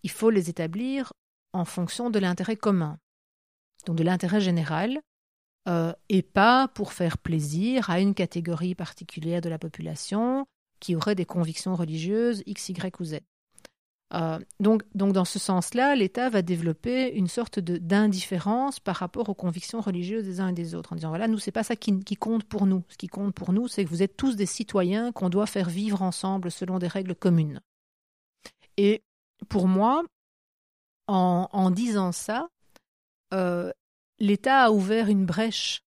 il 0.02 0.10
faut 0.10 0.30
les 0.30 0.50
établir 0.50 1.12
en 1.52 1.64
fonction 1.64 2.10
de 2.10 2.18
l'intérêt 2.18 2.56
commun, 2.56 2.98
donc 3.86 3.96
de 3.96 4.04
l'intérêt 4.04 4.40
général, 4.40 5.00
euh, 5.68 5.92
et 6.08 6.22
pas 6.22 6.68
pour 6.68 6.92
faire 6.92 7.18
plaisir 7.18 7.90
à 7.90 8.00
une 8.00 8.14
catégorie 8.14 8.74
particulière 8.74 9.40
de 9.40 9.48
la 9.48 9.58
population 9.58 10.46
qui 10.78 10.94
aurait 10.94 11.14
des 11.14 11.24
convictions 11.24 11.74
religieuses 11.74 12.42
X, 12.46 12.68
Y 12.68 13.00
ou 13.00 13.04
Z. 13.04 13.18
Euh, 14.14 14.38
donc, 14.60 14.82
donc, 14.94 15.12
dans 15.12 15.24
ce 15.24 15.38
sens-là, 15.38 15.96
l'État 15.96 16.30
va 16.30 16.42
développer 16.42 17.12
une 17.14 17.26
sorte 17.26 17.58
d'indifférence 17.58 18.78
par 18.78 18.96
rapport 18.96 19.28
aux 19.28 19.34
convictions 19.34 19.80
religieuses 19.80 20.24
des 20.24 20.40
uns 20.40 20.48
et 20.48 20.52
des 20.52 20.74
autres, 20.74 20.92
en 20.92 20.96
disant 20.96 21.08
voilà, 21.08 21.26
nous, 21.26 21.38
c'est 21.38 21.50
pas 21.50 21.64
ça 21.64 21.74
qui, 21.74 21.98
qui 22.00 22.14
compte 22.14 22.44
pour 22.44 22.66
nous. 22.66 22.84
Ce 22.88 22.96
qui 22.96 23.08
compte 23.08 23.34
pour 23.34 23.52
nous, 23.52 23.66
c'est 23.66 23.84
que 23.84 23.90
vous 23.90 24.02
êtes 24.02 24.16
tous 24.16 24.36
des 24.36 24.46
citoyens 24.46 25.10
qu'on 25.10 25.28
doit 25.28 25.46
faire 25.46 25.68
vivre 25.68 26.02
ensemble 26.02 26.50
selon 26.50 26.78
des 26.78 26.88
règles 26.88 27.16
communes. 27.16 27.60
Et 28.76 29.02
pour 29.48 29.66
moi, 29.66 30.04
en, 31.08 31.48
en 31.52 31.70
disant 31.70 32.12
ça, 32.12 32.48
euh, 33.34 33.72
l'État 34.20 34.64
a 34.64 34.70
ouvert 34.70 35.08
une 35.08 35.26
brèche 35.26 35.80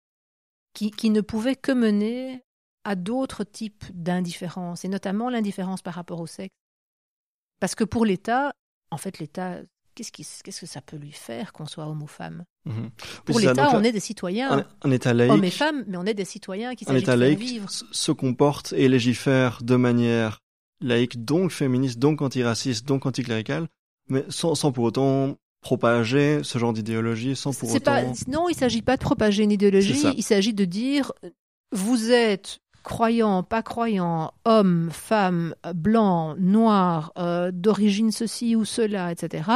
qui, 0.74 0.92
qui 0.92 1.10
ne 1.10 1.22
pouvait 1.22 1.56
que 1.56 1.72
mener 1.72 2.44
à 2.84 2.96
d'autres 2.96 3.44
types 3.44 3.86
d'indifférence, 3.94 4.84
et 4.84 4.88
notamment 4.88 5.30
l'indifférence 5.30 5.82
par 5.82 5.94
rapport 5.94 6.20
au 6.20 6.28
sexe. 6.28 6.54
Parce 7.60 7.76
que 7.76 7.84
pour 7.84 8.06
l'État, 8.06 8.54
en 8.92 8.98
fait, 8.98 9.20
l'État, 9.20 9.58
qu'est-ce, 9.96 10.44
que 10.44 10.66
ça 10.66 10.82
peut 10.82 10.98
lui 10.98 11.12
faire 11.12 11.54
qu'on 11.54 11.66
soit 11.66 11.88
homme 11.88 12.02
ou 12.02 12.08
femme? 12.08 12.46
Mhm. 12.66 12.90
Pour 13.26 13.40
l'État, 13.40 13.72
on 13.76 13.84
est 13.84 13.92
des 13.92 14.00
citoyens, 14.00 14.60
un, 14.60 14.66
un 14.84 14.92
État 14.92 15.14
laïque, 15.14 15.32
hommes 15.32 15.44
et 15.44 15.52
femmes, 15.52 15.84
mais 15.88 15.98
on 15.98 16.06
est 16.06 16.14
des 16.14 16.26
citoyens 16.26 16.76
qui 16.76 16.86
s'agit 16.86 17.06
de 17.06 17.12
laïque 17.12 17.40
vivre. 17.40 17.70
se 17.70 18.12
comporte 18.12 18.74
et 18.74 18.88
légifère 18.88 19.60
de 19.62 19.76
manière 19.76 20.40
laïque, 20.82 21.24
donc 21.24 21.52
féministe, 21.52 22.00
donc 22.00 22.22
antiraciste, 22.22 22.86
donc 22.86 23.06
anticléricale, 23.06 23.68
mais 24.08 24.26
sans, 24.30 24.56
sans 24.56 24.72
pour 24.72 24.86
autant 24.86 25.36
propager 25.62 26.42
ce 26.44 26.58
genre 26.58 26.72
d'idéologie, 26.72 27.36
sans 27.36 27.54
pour 27.54 27.70
autant... 27.74 27.92
pas, 27.92 28.04
non, 28.28 28.48
il 28.48 28.54
ne 28.54 28.58
s'agit 28.58 28.82
pas 28.82 28.96
de 28.96 29.02
propager 29.02 29.44
une 29.44 29.52
idéologie, 29.52 30.06
il 30.16 30.24
s'agit 30.24 30.54
de 30.54 30.66
dire 30.66 31.12
vous 31.72 32.12
êtes 32.12 32.60
croyant, 32.90 33.44
pas 33.44 33.62
croyant, 33.62 34.34
homme, 34.46 34.90
femme, 34.92 35.54
blanc, 35.76 36.36
noir, 36.40 37.14
euh, 37.20 37.52
d'origine 37.52 38.12
ceci 38.12 38.56
ou 38.56 38.66
cela, 38.66 39.12
etc. 39.12 39.48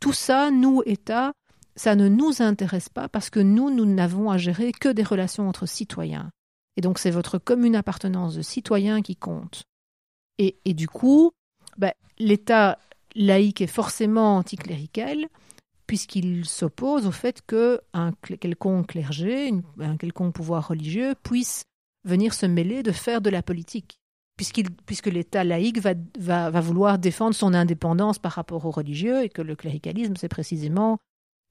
Tout 0.00 0.12
ça, 0.12 0.52
nous, 0.52 0.84
État, 0.86 1.32
ça 1.74 1.96
ne 1.96 2.06
nous 2.06 2.40
intéresse 2.40 2.88
pas 2.88 3.08
parce 3.08 3.30
que 3.30 3.40
nous, 3.40 3.70
nous 3.70 3.84
n'avons 3.84 4.30
à 4.30 4.38
gérer 4.38 4.70
que 4.70 4.88
des 4.88 5.02
relations 5.02 5.48
entre 5.48 5.66
citoyens. 5.66 6.30
Et 6.76 6.80
donc, 6.80 7.00
c'est 7.00 7.10
votre 7.10 7.38
commune 7.38 7.74
appartenance 7.74 8.36
de 8.36 8.42
citoyen 8.42 9.02
qui 9.02 9.16
compte. 9.16 9.64
Et, 10.38 10.54
du 10.64 10.86
coup, 10.86 11.32
ben, 11.78 11.92
l'État 12.20 12.78
laïque 13.16 13.60
est 13.60 13.66
forcément 13.66 14.36
anticlérical 14.36 15.26
puisqu'il 15.88 16.44
s'oppose 16.44 17.06
au 17.06 17.10
fait 17.10 17.42
qu'un 17.44 18.12
quelconque 18.38 18.88
clergé, 18.88 19.52
un 19.80 19.96
quelconque 19.96 20.34
pouvoir 20.34 20.68
religieux 20.68 21.14
puisse 21.24 21.64
venir 22.08 22.34
se 22.34 22.46
mêler 22.46 22.82
de 22.82 22.90
faire 22.92 23.20
de 23.20 23.30
la 23.30 23.42
politique. 23.42 24.00
Puisque 24.86 25.06
l'État 25.06 25.42
laïque 25.44 25.80
va, 25.80 25.94
va, 26.18 26.48
va 26.50 26.60
vouloir 26.60 26.98
défendre 26.98 27.34
son 27.34 27.54
indépendance 27.54 28.18
par 28.20 28.32
rapport 28.32 28.64
aux 28.66 28.70
religieux 28.70 29.24
et 29.24 29.28
que 29.28 29.42
le 29.42 29.56
cléricalisme, 29.56 30.14
c'est 30.16 30.28
précisément 30.28 30.98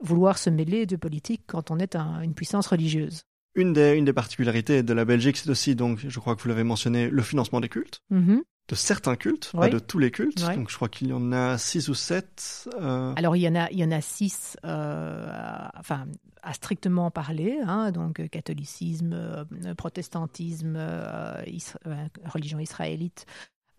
vouloir 0.01 0.37
se 0.37 0.49
mêler 0.49 0.85
de 0.85 0.95
politique 0.95 1.41
quand 1.47 1.69
on 1.71 1.79
est 1.79 1.95
un- 1.97 2.21
une 2.21 2.33
puissance 2.33 2.67
religieuse. 2.67 3.23
Une 3.55 3.73
des, 3.73 3.93
une 3.97 4.05
des 4.05 4.13
particularités 4.13 4.83
de 4.83 4.93
la 4.93 5.03
Belgique, 5.03 5.35
c'est 5.37 5.49
aussi, 5.49 5.75
donc, 5.75 5.99
je 6.07 6.19
crois 6.19 6.35
que 6.35 6.41
vous 6.43 6.47
l'avez 6.49 6.63
mentionné, 6.63 7.09
le 7.09 7.21
financement 7.23 7.59
des 7.59 7.69
cultes, 7.69 8.01
Mhm. 8.09 8.41
De 8.67 8.75
certains 8.75 9.15
cultes, 9.15 9.51
pas 9.53 9.69
de 9.69 9.79
tous 9.79 9.97
les 9.99 10.11
cultes. 10.11 10.43
Oui. 10.47 10.55
Donc, 10.55 10.69
je 10.69 10.75
crois 10.75 10.89
qu'il 10.89 11.07
y 11.07 11.13
en 11.13 11.31
a 11.31 11.57
six 11.57 11.87
ou 11.89 11.93
sept. 11.93 12.67
euh, 12.79 13.13
Alors 13.15 13.35
il 13.35 13.41
y 13.41 13.47
en 13.47 13.55
a, 13.55 13.69
il 13.71 13.79
y 13.79 13.83
en 13.83 13.91
a 13.91 14.01
six, 14.01 14.57
euh, 14.65 15.29
à- 15.31 15.71
enfin 15.79 16.05
à 16.43 16.53
strictement 16.53 17.09
parler, 17.11 17.59
hein, 17.65 17.91
donc 17.91 18.19
euh, 18.19 18.27
catholicisme, 18.27 19.13
euh, 19.13 19.73
protestantisme, 19.75 20.75
euh, 20.77 21.41
isra- 21.45 21.77
euh, 21.87 22.07
religion 22.25 22.59
israélite, 22.59 23.25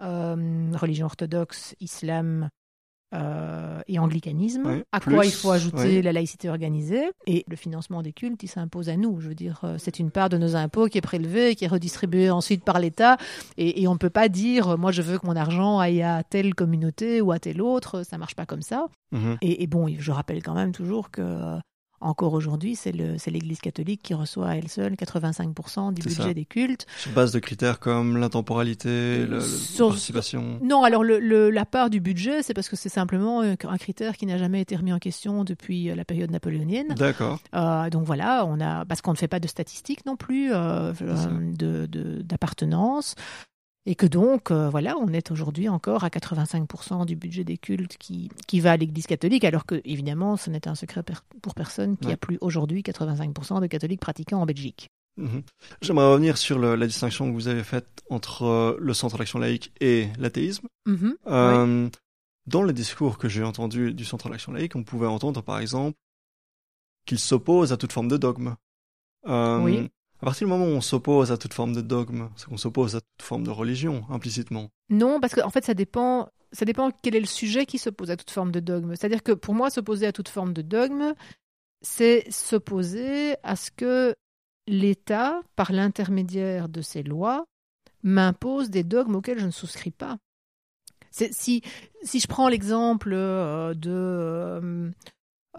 euh, 0.01 0.71
religion 0.75 1.07
orthodoxe, 1.07 1.75
islam 1.81 2.49
euh, 3.15 3.81
et 3.89 3.99
anglicanisme. 3.99 4.63
Oui, 4.67 4.83
à 4.93 5.01
plus, 5.01 5.15
quoi 5.15 5.25
il 5.25 5.33
faut 5.33 5.51
ajouter 5.51 5.97
oui. 5.97 6.03
la 6.03 6.13
laïcité 6.13 6.49
organisée 6.51 7.11
et 7.27 7.45
le 7.49 7.57
financement 7.57 8.03
des 8.03 8.13
cultes, 8.13 8.43
il 8.43 8.49
s'impose 8.49 8.89
à 8.89 8.97
nous. 8.97 9.21
Je 9.21 9.29
veux 9.29 9.35
dire, 9.35 9.61
euh, 9.65 9.77
c'est 9.79 9.99
une 9.99 10.11
part 10.11 10.29
de 10.29 10.37
nos 10.37 10.57
impôts 10.57 10.87
qui 10.87 10.99
est 10.99 11.03
prélevée, 11.03 11.55
qui 11.55 11.65
est 11.65 11.69
redistribuée 11.69 12.31
ensuite 12.31 12.65
par 12.65 12.79
l'État, 12.81 13.17
et, 13.57 13.83
et 13.83 13.89
on 13.89 13.95
ne 13.95 13.99
peut 13.99 14.11
pas 14.11 14.29
dire, 14.29 14.71
euh, 14.71 14.77
moi 14.77 14.93
je 14.93 15.03
veux 15.03 15.19
que 15.19 15.27
mon 15.27 15.37
argent 15.37 15.79
aille 15.79 16.03
à 16.03 16.23
telle 16.23 16.55
communauté 16.55 17.21
ou 17.21 17.33
à 17.33 17.39
telle 17.39 17.63
autre. 17.63 18.03
Ça 18.03 18.19
marche 18.19 18.35
pas 18.35 18.47
comme 18.47 18.63
ça. 18.63 18.87
mhm. 19.13 19.39
Et, 19.41 19.63
et 19.63 19.67
bon, 19.67 19.87
je 19.99 20.13
rappelle 20.13 20.43
quand 20.43 20.55
même 20.55 20.73
toujours 20.73 21.11
que 21.11 21.59
encore 22.01 22.33
aujourd'hui, 22.33 22.77
c'est 22.77 22.93
l'Église 22.93 23.61
catholique 23.61 24.03
qui 24.03 24.15
reçoit 24.15 24.49
à 24.49 24.55
elle 24.57 24.69
seule 24.69 24.95
85% 24.95 25.93
du 25.95 26.03
budget 26.03 26.23
ça. 26.23 26.35
des 26.35 26.45
cultes. 26.45 26.87
Sur 26.99 27.13
base 27.13 27.33
de 27.33 27.39
critères 27.39 27.79
comme 27.81 28.17
l'intemporalité, 28.17 29.27
Sur- 29.41 29.87
la 29.87 29.91
participation. 29.91 30.59
Non, 30.63 30.85
alors 30.85 31.03
le, 31.05 31.19
le- 31.19 31.51
la 31.51 31.65
part 31.65 31.91
du 31.91 32.01
budget, 32.01 32.43
c'est 32.43 32.55
parce 32.55 32.69
que 32.69 32.77
c'est 32.77 32.89
simplement 32.89 33.41
un 33.43 33.55
un 33.69 33.77
critère 33.79 34.17
qui 34.17 34.25
n'a 34.27 34.39
jamais 34.39 34.61
été 34.61 34.77
remis 34.77 34.93
en 34.93 34.99
question 34.99 35.43
depuis 35.45 35.91
euh, 35.91 35.95
la 35.95 36.05
période 36.05 36.31
napoléonienne. 36.31 36.89
D'accord. 36.97 37.41
Euh, 37.55 37.91
donc 37.91 38.05
voilà, 38.05 38.45
on 38.47 38.61
a 38.61 38.85
parce 38.85 39.01
qu'on 39.03 39.13
ne 39.13 39.17
fait 39.17 39.29
pas 39.29 39.41
de 39.41 39.49
statistiques 39.49 40.07
non 40.07 40.17
plus 40.17 40.53
euh, 40.53 40.93
euh, 41.03 41.87
d'appartenance. 42.23 43.15
Et 43.91 43.95
que 43.95 44.05
donc, 44.05 44.51
euh, 44.51 44.69
voilà, 44.69 44.99
on 44.99 45.09
est 45.15 45.31
aujourd'hui 45.31 45.67
encore 45.71 46.05
à 46.05 46.11
85% 46.11 47.07
du 47.07 47.17
budget 47.17 47.43
des 47.43 47.57
cultes 47.57 47.97
qui, 47.97 48.29
qui 48.47 48.61
va 48.61 48.73
à 48.73 48.77
l'Église 48.77 49.07
catholique, 49.07 49.45
alors 49.45 49.65
que, 49.65 49.81
évidemment, 49.87 50.37
ce 50.37 50.51
n'est 50.51 50.69
un 50.69 50.75
secret 50.75 51.03
per- 51.03 51.15
pour 51.41 51.55
personne 51.55 51.97
qu'il 51.97 52.09
n'y 52.09 52.11
Ouais. 52.11 52.15
a 52.15 52.19
plus 52.19 52.37
aujourd'hui 52.43 52.83
85% 52.83 53.63
de 53.63 53.67
catholiques 53.67 54.01
pratiquants 54.01 54.43
en 54.43 54.45
Belgique. 54.47 54.91
Mhm. 55.17 55.43
J'aimerais 55.81 56.13
revenir 56.13 56.37
sur 56.37 56.59
le, 56.59 56.75
la 56.77 56.87
distinction 56.87 57.29
que 57.29 57.33
vous 57.33 57.49
avez 57.49 57.65
faite 57.65 58.03
entre 58.11 58.43
euh, 58.45 58.77
le 58.79 58.93
Centre 58.93 59.17
d'action 59.17 59.39
laïque 59.39 59.73
et 59.81 60.09
l'athéisme. 60.19 60.69
Mhm. 60.87 61.17
Euh, 61.27 61.89
Dans 62.47 62.63
le 62.63 62.73
discours 62.75 63.17
que 63.17 63.29
j'ai 63.31 63.43
entendu 63.43 63.95
du 63.95 64.05
Centre 64.05 64.29
d'action 64.29 64.53
laïque, 64.53 64.77
on 64.77 64.85
pouvait 64.85 65.07
entendre 65.07 65.41
par 65.43 65.61
exemple 65.61 65.97
qu'il 67.07 67.19
s'oppose 67.19 67.73
à 67.73 67.79
toute 67.79 67.93
forme 67.93 68.09
de 68.09 68.19
dogme. 68.19 68.55
Euh, 69.27 69.61
Oui. 69.63 69.89
À 70.21 70.25
partir 70.25 70.47
du 70.47 70.51
moment 70.51 70.65
où 70.65 70.77
on 70.77 70.81
s'oppose 70.81 71.31
à 71.31 71.39
toute 71.39 71.55
forme 71.55 71.73
de 71.75 71.81
dogme, 71.81 72.29
c'est 72.37 72.47
qu'on 72.47 72.57
s'oppose 72.57 72.97
à 72.97 73.01
toute 73.01 73.23
forme 73.23 73.45
de 73.45 73.51
religion, 73.51 74.05
implicitement. 74.11 74.69
Non, 74.91 75.21
parce 75.21 75.35
qu'en 75.35 75.47
en 75.47 75.51
fait, 75.51 75.65
ça 75.65 75.75
dépend, 75.75 76.29
ça 76.51 76.65
dépend 76.65 76.91
quel 77.03 77.15
est 77.15 77.21
le 77.21 77.27
sujet 77.27 77.67
qui 77.67 77.79
s'oppose 77.79 78.11
à 78.11 78.17
toute 78.17 78.31
forme 78.31 78.51
de 78.51 78.61
dogme. 78.61 78.97
C'est-à-dire 78.97 79.23
que 79.23 79.33
pour 79.33 79.55
moi, 79.55 79.71
s'opposer 79.71 80.07
à 80.07 80.13
toute 80.13 80.29
forme 80.29 80.53
de 80.53 80.63
dogme, 80.63 81.15
c'est 81.83 82.29
s'opposer 82.31 83.37
à 83.45 83.55
ce 83.55 83.71
que 83.71 84.17
l'État, 84.67 85.41
par 85.55 85.73
l'intermédiaire 85.73 86.69
de 86.69 86.81
ses 86.81 87.03
lois, 87.03 87.47
m'impose 88.03 88.71
des 88.71 88.85
dogmes 88.85 89.17
auxquels 89.17 89.39
je 89.39 89.47
ne 89.47 89.51
souscris 89.51 89.91
pas. 89.91 90.19
Si, 91.11 91.63
je 92.05 92.27
prends 92.27 92.49
l'exemple 92.49 93.13
euh, 93.13 93.75
euh, 93.87 94.91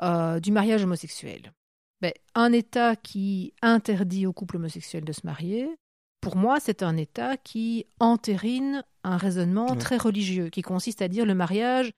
euh, 0.02 0.40
du 0.40 0.52
mariage 0.52 0.84
homosexuel, 0.84 1.54
ben, 2.02 2.14
un 2.36 2.54
État 2.54 2.96
qui 2.96 3.54
interdit 3.62 4.26
aux 4.26 4.34
couples 4.34 4.58
homosexuels 4.58 5.06
de 5.06 5.12
se 5.12 5.26
marier, 5.26 5.70
pour 6.22 6.36
moi, 6.36 6.60
c'est 6.60 6.84
un 6.84 6.98
État 6.98 7.38
qui 7.38 7.86
entérine 8.00 8.84
un 9.04 9.18
raisonnement 9.18 9.76
très 9.76 9.98
religieux, 9.98 10.50
qui 10.50 10.62
consiste 10.62 11.02
à 11.02 11.08
dire 11.08 11.26
le 11.26 11.36
mariage 11.36 11.92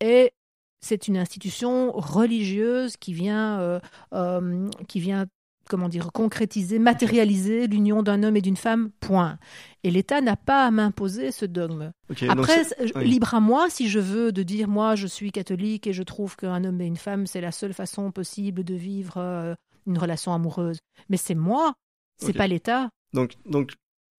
est 0.00 0.32
c'est 0.80 1.08
une 1.08 1.16
institution 1.16 1.90
religieuse 1.92 2.96
qui 2.96 3.12
vient 3.12 3.58
euh, 3.60 3.80
euh, 4.12 4.70
qui 4.86 5.00
vient 5.00 5.26
comment 5.68 5.88
dire 5.88 6.10
concrétiser, 6.12 6.78
matérialiser 6.78 7.66
l'union 7.66 8.02
d'un 8.02 8.22
homme 8.22 8.36
et 8.36 8.40
d'une 8.40 8.56
femme. 8.56 8.90
Point. 9.00 9.38
Et 9.84 9.90
l'État 9.90 10.20
n'a 10.20 10.36
pas 10.36 10.66
à 10.66 10.70
m'imposer 10.70 11.30
ce 11.30 11.44
dogme. 11.46 11.92
Après, 12.28 12.62
oui. 12.96 13.04
libre 13.08 13.34
à 13.34 13.40
moi 13.40 13.70
si 13.70 13.88
je 13.88 13.98
veux 14.00 14.32
de 14.32 14.42
dire 14.42 14.66
moi 14.68 14.96
je 14.96 15.06
suis 15.06 15.30
catholique 15.30 15.86
et 15.86 15.92
je 15.92 16.02
trouve 16.02 16.34
qu'un 16.36 16.64
homme 16.64 16.80
et 16.80 16.86
une 16.86 16.96
femme 16.96 17.26
c'est 17.26 17.40
la 17.40 17.52
seule 17.52 17.72
façon 17.74 18.10
possible 18.10 18.64
de 18.64 18.74
vivre 18.74 19.14
euh, 19.18 19.54
une 19.86 19.98
relation 19.98 20.34
amoureuse. 20.34 20.78
Mais 21.08 21.16
c'est 21.16 21.34
moi, 21.36 21.74
c'est 22.18 22.32
pas 22.32 22.46
l'État. 22.48 22.90
donc, 23.12 23.34
donc, 23.46 23.72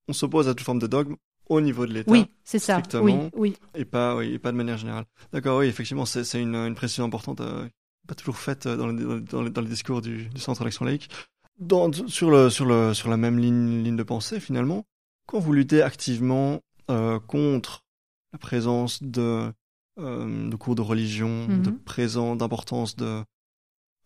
on 0.08 0.14
s'oppose 0.14 0.48
à 0.48 0.54
toute 0.56 0.66
forme 0.66 0.80
de 0.80 0.88
dogme 0.88 1.16
au 1.50 1.62
niveau 1.62 1.86
de 1.86 1.94
l'État. 1.94 2.12
Oui, 2.12 2.26
c'est 2.44 2.60
ça. 2.60 2.82
Oui, 3.02 3.14
oui. 3.36 3.56
Et 3.76 3.86
pas, 3.86 4.16
oui, 4.16 4.34
et 4.34 4.40
pas 4.40 4.52
de 4.52 4.58
manière 4.58 4.78
générale. 4.78 5.06
D'accord, 5.34 5.60
oui, 5.60 5.66
effectivement, 5.68 6.06
c'est 6.06 6.42
une, 6.42 6.56
une 6.56 6.76
précision 6.76 7.06
importante, 7.06 7.42
euh, 7.42 7.68
pas 8.08 8.16
toujours 8.16 8.38
faite 8.38 8.66
euh, 8.66 8.76
dans, 8.78 8.88
le- 8.88 9.22
dans, 9.22 9.42
le- 9.44 9.50
dans 9.52 9.62
les 9.62 9.68
discours 9.70 10.02
du, 10.02 10.26
du 10.30 10.40
Centre 10.42 10.64
d'action 10.64 10.86
laïque. 10.86 11.10
Dans, 11.60 11.92
sur, 12.08 12.32
le, 12.32 12.50
sur, 12.50 12.66
le, 12.66 12.94
sur 12.94 13.10
la 13.10 13.18
même 13.18 13.38
ligne, 13.38 13.84
ligne 13.84 13.96
de 13.98 14.04
pensée, 14.04 14.40
finalement, 14.40 14.86
quand 15.28 15.40
vous 15.40 15.52
luttez 15.54 15.82
activement 15.82 16.62
euh, 16.90 17.20
contre 17.20 17.84
la 18.34 18.40
présence 18.40 19.04
de, 19.04 19.52
euh, 20.00 20.50
de 20.50 20.56
cours 20.56 20.76
de 20.76 20.82
religion, 20.82 21.48
Mhm. 21.48 21.62
de 21.64 21.72
présence, 21.72 22.38
d'importance 22.38 22.96
de... 22.96 23.24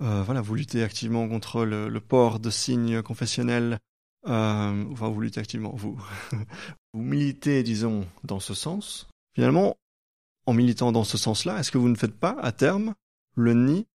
euh, 0.02 0.24
voilà, 0.24 0.42
vous 0.42 0.56
luttez 0.56 0.82
activement 0.84 1.28
contre 1.30 1.64
le, 1.66 1.90
le 1.90 2.00
port 2.02 2.40
de 2.40 2.50
signes 2.50 3.02
confessionnels. 3.04 3.80
Euh, 4.28 4.86
enfin, 4.92 5.10
vous 5.10 5.22
luttez 5.22 5.40
activement, 5.40 5.74
vous, 5.76 5.96
vous 6.94 7.02
militez, 7.02 7.62
disons, 7.62 8.08
dans 8.24 8.40
ce 8.40 8.54
sens. 8.54 9.08
Finalement, 9.36 9.78
en 10.46 10.54
militant 10.54 10.92
dans 10.92 11.04
ce 11.04 11.18
sens-là, 11.18 11.60
est-ce 11.60 11.72
que 11.72 11.78
vous 11.78 11.90
ne 11.90 11.96
faites 11.96 12.18
pas, 12.20 12.36
à 12.42 12.52
terme, 12.52 12.96
le 13.36 13.54
nid 13.54 13.86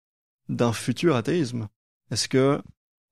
d'un 0.49 0.73
futur 0.73 1.17
athéisme 1.17 1.69
Est-ce 2.11 2.29
que, 2.29 2.63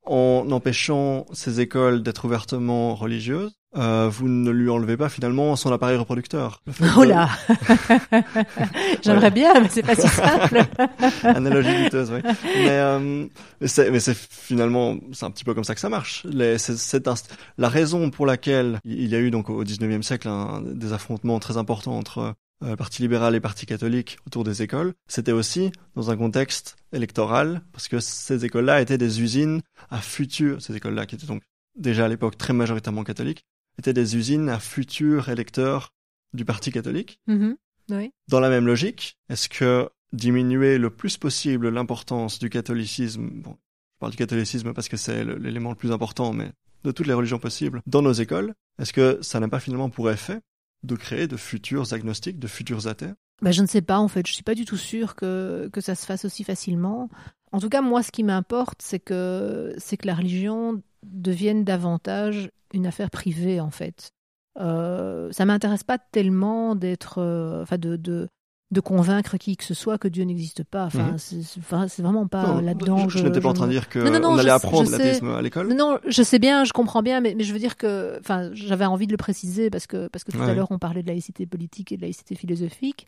en 0.06 0.50
empêchant 0.50 1.26
ces 1.32 1.60
écoles 1.60 2.02
d'être 2.02 2.24
ouvertement 2.24 2.94
religieuses, 2.94 3.52
euh, 3.76 4.08
vous 4.10 4.28
ne 4.28 4.50
lui 4.50 4.70
enlevez 4.70 4.96
pas 4.96 5.08
finalement 5.10 5.54
son 5.56 5.70
appareil 5.72 5.96
reproducteur 5.98 6.62
Oh 6.96 7.04
de- 7.04 7.10
là 7.10 7.28
J'aimerais 9.02 9.30
bien, 9.30 9.60
mais 9.60 9.68
c'est 9.68 9.82
pas 9.82 9.94
si 9.94 10.08
simple. 10.08 10.62
Analogie 11.24 11.84
douteuse, 11.84 12.10
oui. 12.12 12.20
Mais, 12.56 12.68
euh, 12.70 13.26
mais 13.60 14.00
c'est, 14.00 14.16
finalement, 14.16 14.96
c'est 15.12 15.26
un 15.26 15.30
petit 15.30 15.44
peu 15.44 15.54
comme 15.54 15.64
ça 15.64 15.74
que 15.74 15.80
ça 15.80 15.88
marche. 15.88 16.24
Les, 16.24 16.56
inst- 16.56 17.28
la 17.58 17.68
raison 17.68 18.10
pour 18.10 18.26
laquelle 18.26 18.78
il 18.84 19.08
y 19.08 19.14
a 19.14 19.18
eu 19.18 19.30
donc 19.30 19.50
au 19.50 19.62
19e 19.64 20.02
siècle 20.02 20.28
un- 20.28 20.62
des 20.64 20.92
affrontements 20.92 21.38
très 21.38 21.56
importants 21.56 21.96
entre 21.98 22.34
Parti 22.78 23.02
libéral 23.02 23.34
et 23.34 23.40
Parti 23.40 23.66
catholique 23.66 24.18
autour 24.26 24.44
des 24.44 24.62
écoles, 24.62 24.94
c'était 25.08 25.32
aussi 25.32 25.72
dans 25.94 26.10
un 26.10 26.16
contexte 26.16 26.76
électoral, 26.92 27.62
parce 27.72 27.88
que 27.88 28.00
ces 28.00 28.44
écoles-là 28.44 28.80
étaient 28.80 28.98
des 28.98 29.20
usines 29.20 29.60
à 29.90 30.00
futurs, 30.00 30.62
ces 30.62 30.74
écoles-là 30.74 31.06
qui 31.06 31.16
étaient 31.16 31.26
donc 31.26 31.42
déjà 31.76 32.06
à 32.06 32.08
l'époque 32.08 32.38
très 32.38 32.54
majoritairement 32.54 33.04
catholiques, 33.04 33.44
étaient 33.78 33.92
des 33.92 34.16
usines 34.16 34.48
à 34.48 34.58
futurs 34.58 35.28
électeurs 35.28 35.92
du 36.32 36.44
Parti 36.44 36.72
catholique. 36.72 37.20
Mhm. 37.26 37.56
Oui. 37.90 38.12
Dans 38.28 38.40
la 38.40 38.48
même 38.48 38.66
logique, 38.66 39.16
est-ce 39.28 39.48
que 39.48 39.88
diminuer 40.12 40.78
le 40.78 40.90
plus 40.90 41.16
possible 41.16 41.68
l'importance 41.68 42.38
du 42.38 42.50
catholicisme, 42.50 43.28
bon, 43.28 43.56
je 43.94 43.98
parle 44.00 44.12
du 44.12 44.18
catholicisme 44.18 44.72
parce 44.72 44.88
que 44.88 44.96
c'est 44.96 45.24
l'élément 45.24 45.70
le 45.70 45.76
plus 45.76 45.92
important, 45.92 46.32
mais 46.32 46.50
de 46.84 46.90
toutes 46.90 47.06
les 47.06 47.14
religions 47.14 47.38
possibles, 47.38 47.82
dans 47.86 48.02
nos 48.02 48.12
écoles, 48.12 48.54
est-ce 48.78 48.92
que 48.92 49.18
ça 49.22 49.40
n'a 49.40 49.48
pas 49.48 49.60
finalement 49.60 49.90
pour 49.90 50.10
effet 50.10 50.40
de 50.82 50.96
créer 50.96 51.26
de 51.26 51.36
futurs 51.36 51.92
agnostiques, 51.92 52.38
de 52.38 52.46
futurs 52.46 52.86
athées? 52.86 53.12
Bah, 53.42 53.52
je 53.52 53.60
ne 53.62 53.66
sais 53.66 53.82
pas 53.82 53.98
en 53.98 54.08
fait, 54.08 54.26
je 54.26 54.32
suis 54.32 54.42
pas 54.42 54.54
du 54.54 54.64
tout 54.64 54.76
sûre 54.76 55.14
que, 55.14 55.68
que 55.72 55.80
ça 55.80 55.94
se 55.94 56.06
fasse 56.06 56.24
aussi 56.24 56.42
facilement. 56.44 57.10
En 57.52 57.60
tout 57.60 57.68
cas, 57.68 57.82
moi, 57.82 58.02
ce 58.02 58.10
qui 58.10 58.22
m'importe, 58.22 58.80
c'est 58.82 58.98
que, 58.98 59.74
c'est 59.78 59.96
que 59.96 60.06
la 60.06 60.14
religion 60.14 60.82
devienne 61.02 61.64
davantage 61.64 62.50
une 62.72 62.86
affaire 62.86 63.10
privée 63.10 63.60
en 63.60 63.70
fait. 63.70 64.10
Euh, 64.58 65.30
ça 65.32 65.44
m'intéresse 65.44 65.84
pas 65.84 65.98
tellement 65.98 66.74
d'être, 66.74 67.18
euh, 67.18 67.62
enfin, 67.62 67.78
de, 67.78 68.28
de 68.72 68.80
convaincre 68.80 69.36
qui 69.36 69.56
que 69.56 69.62
ce 69.62 69.74
soit 69.74 69.96
que 69.96 70.08
Dieu 70.08 70.24
n'existe 70.24 70.64
pas. 70.64 70.86
Enfin, 70.86 71.12
Mhm. 71.12 71.88
c'est 71.88 72.02
vraiment 72.02 72.26
pas 72.26 72.60
là-dedans. 72.60 73.08
Je, 73.08 73.18
je 73.18 73.24
n'étais 73.26 73.40
pas 73.40 73.50
en 73.50 73.52
train 73.52 73.66
de 73.68 73.72
dire 73.72 73.88
que 73.88 74.00
Non, 74.00 74.10
non, 74.10 74.18
non, 74.18 74.28
on 74.30 74.38
allait 74.38 74.48
je- 74.48 74.54
apprendre 74.54 74.90
l'athéisme 74.90 75.28
à 75.28 75.40
l'école. 75.40 75.68
Non, 75.68 75.76
non, 75.76 75.98
je 76.06 76.22
sais 76.22 76.40
bien, 76.40 76.64
je 76.64 76.72
comprends 76.72 77.02
bien, 77.02 77.20
mais, 77.20 77.34
mais 77.36 77.44
je 77.44 77.52
veux 77.52 77.60
dire 77.60 77.76
que, 77.76 78.18
enfin, 78.18 78.50
j'avais 78.54 78.84
envie 78.84 79.06
de 79.06 79.12
le 79.12 79.16
préciser 79.18 79.70
parce 79.70 79.86
que, 79.86 80.08
parce 80.08 80.24
que 80.24 80.32
tout 80.32 80.38
Ouais. 80.38 80.50
à 80.50 80.54
l'heure 80.54 80.70
on 80.72 80.78
parlait 80.80 81.02
de 81.02 81.06
laïcité 81.08 81.46
politique 81.46 81.92
et 81.92 81.96
de 81.96 82.02
laïcité 82.02 82.34
philosophique. 82.34 83.06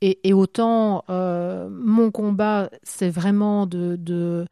Et, 0.00 0.26
et 0.26 0.32
autant 0.32 1.04
euh, 1.10 1.68
mon 1.70 2.10
combat, 2.10 2.70
c'est 2.82 3.10
vraiment 3.10 3.66
de, 3.66 3.96
de, 3.96 4.46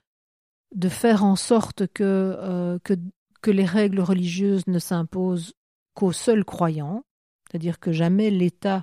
de 0.75 0.89
faire 0.91 1.25
en 1.25 1.35
sorte 1.37 1.87
que, 1.89 2.05
euh, 2.05 2.79
que, 2.85 2.95
que 3.41 3.51
les 3.51 3.65
règles 3.65 4.01
religieuses 4.01 4.67
ne 4.67 4.79
s'imposent 4.79 5.55
qu'aux 5.95 6.13
seuls 6.13 6.45
croyants, 6.45 7.03
c'est-à-dire 7.51 7.81
que 7.81 7.91
jamais 7.91 8.31
l'État 8.31 8.83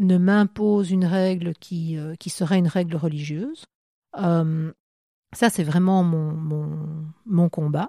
ne 0.00 0.18
m'impose 0.18 0.90
une 0.90 1.04
règle 1.04 1.54
qui, 1.54 1.98
euh, 1.98 2.14
qui 2.16 2.30
serait 2.30 2.58
une 2.58 2.68
règle 2.68 2.96
religieuse. 2.96 3.64
Euh, 4.16 4.72
ça, 5.32 5.50
c'est 5.50 5.64
vraiment 5.64 6.02
mon, 6.02 6.32
mon, 6.32 7.04
mon 7.26 7.48
combat. 7.48 7.88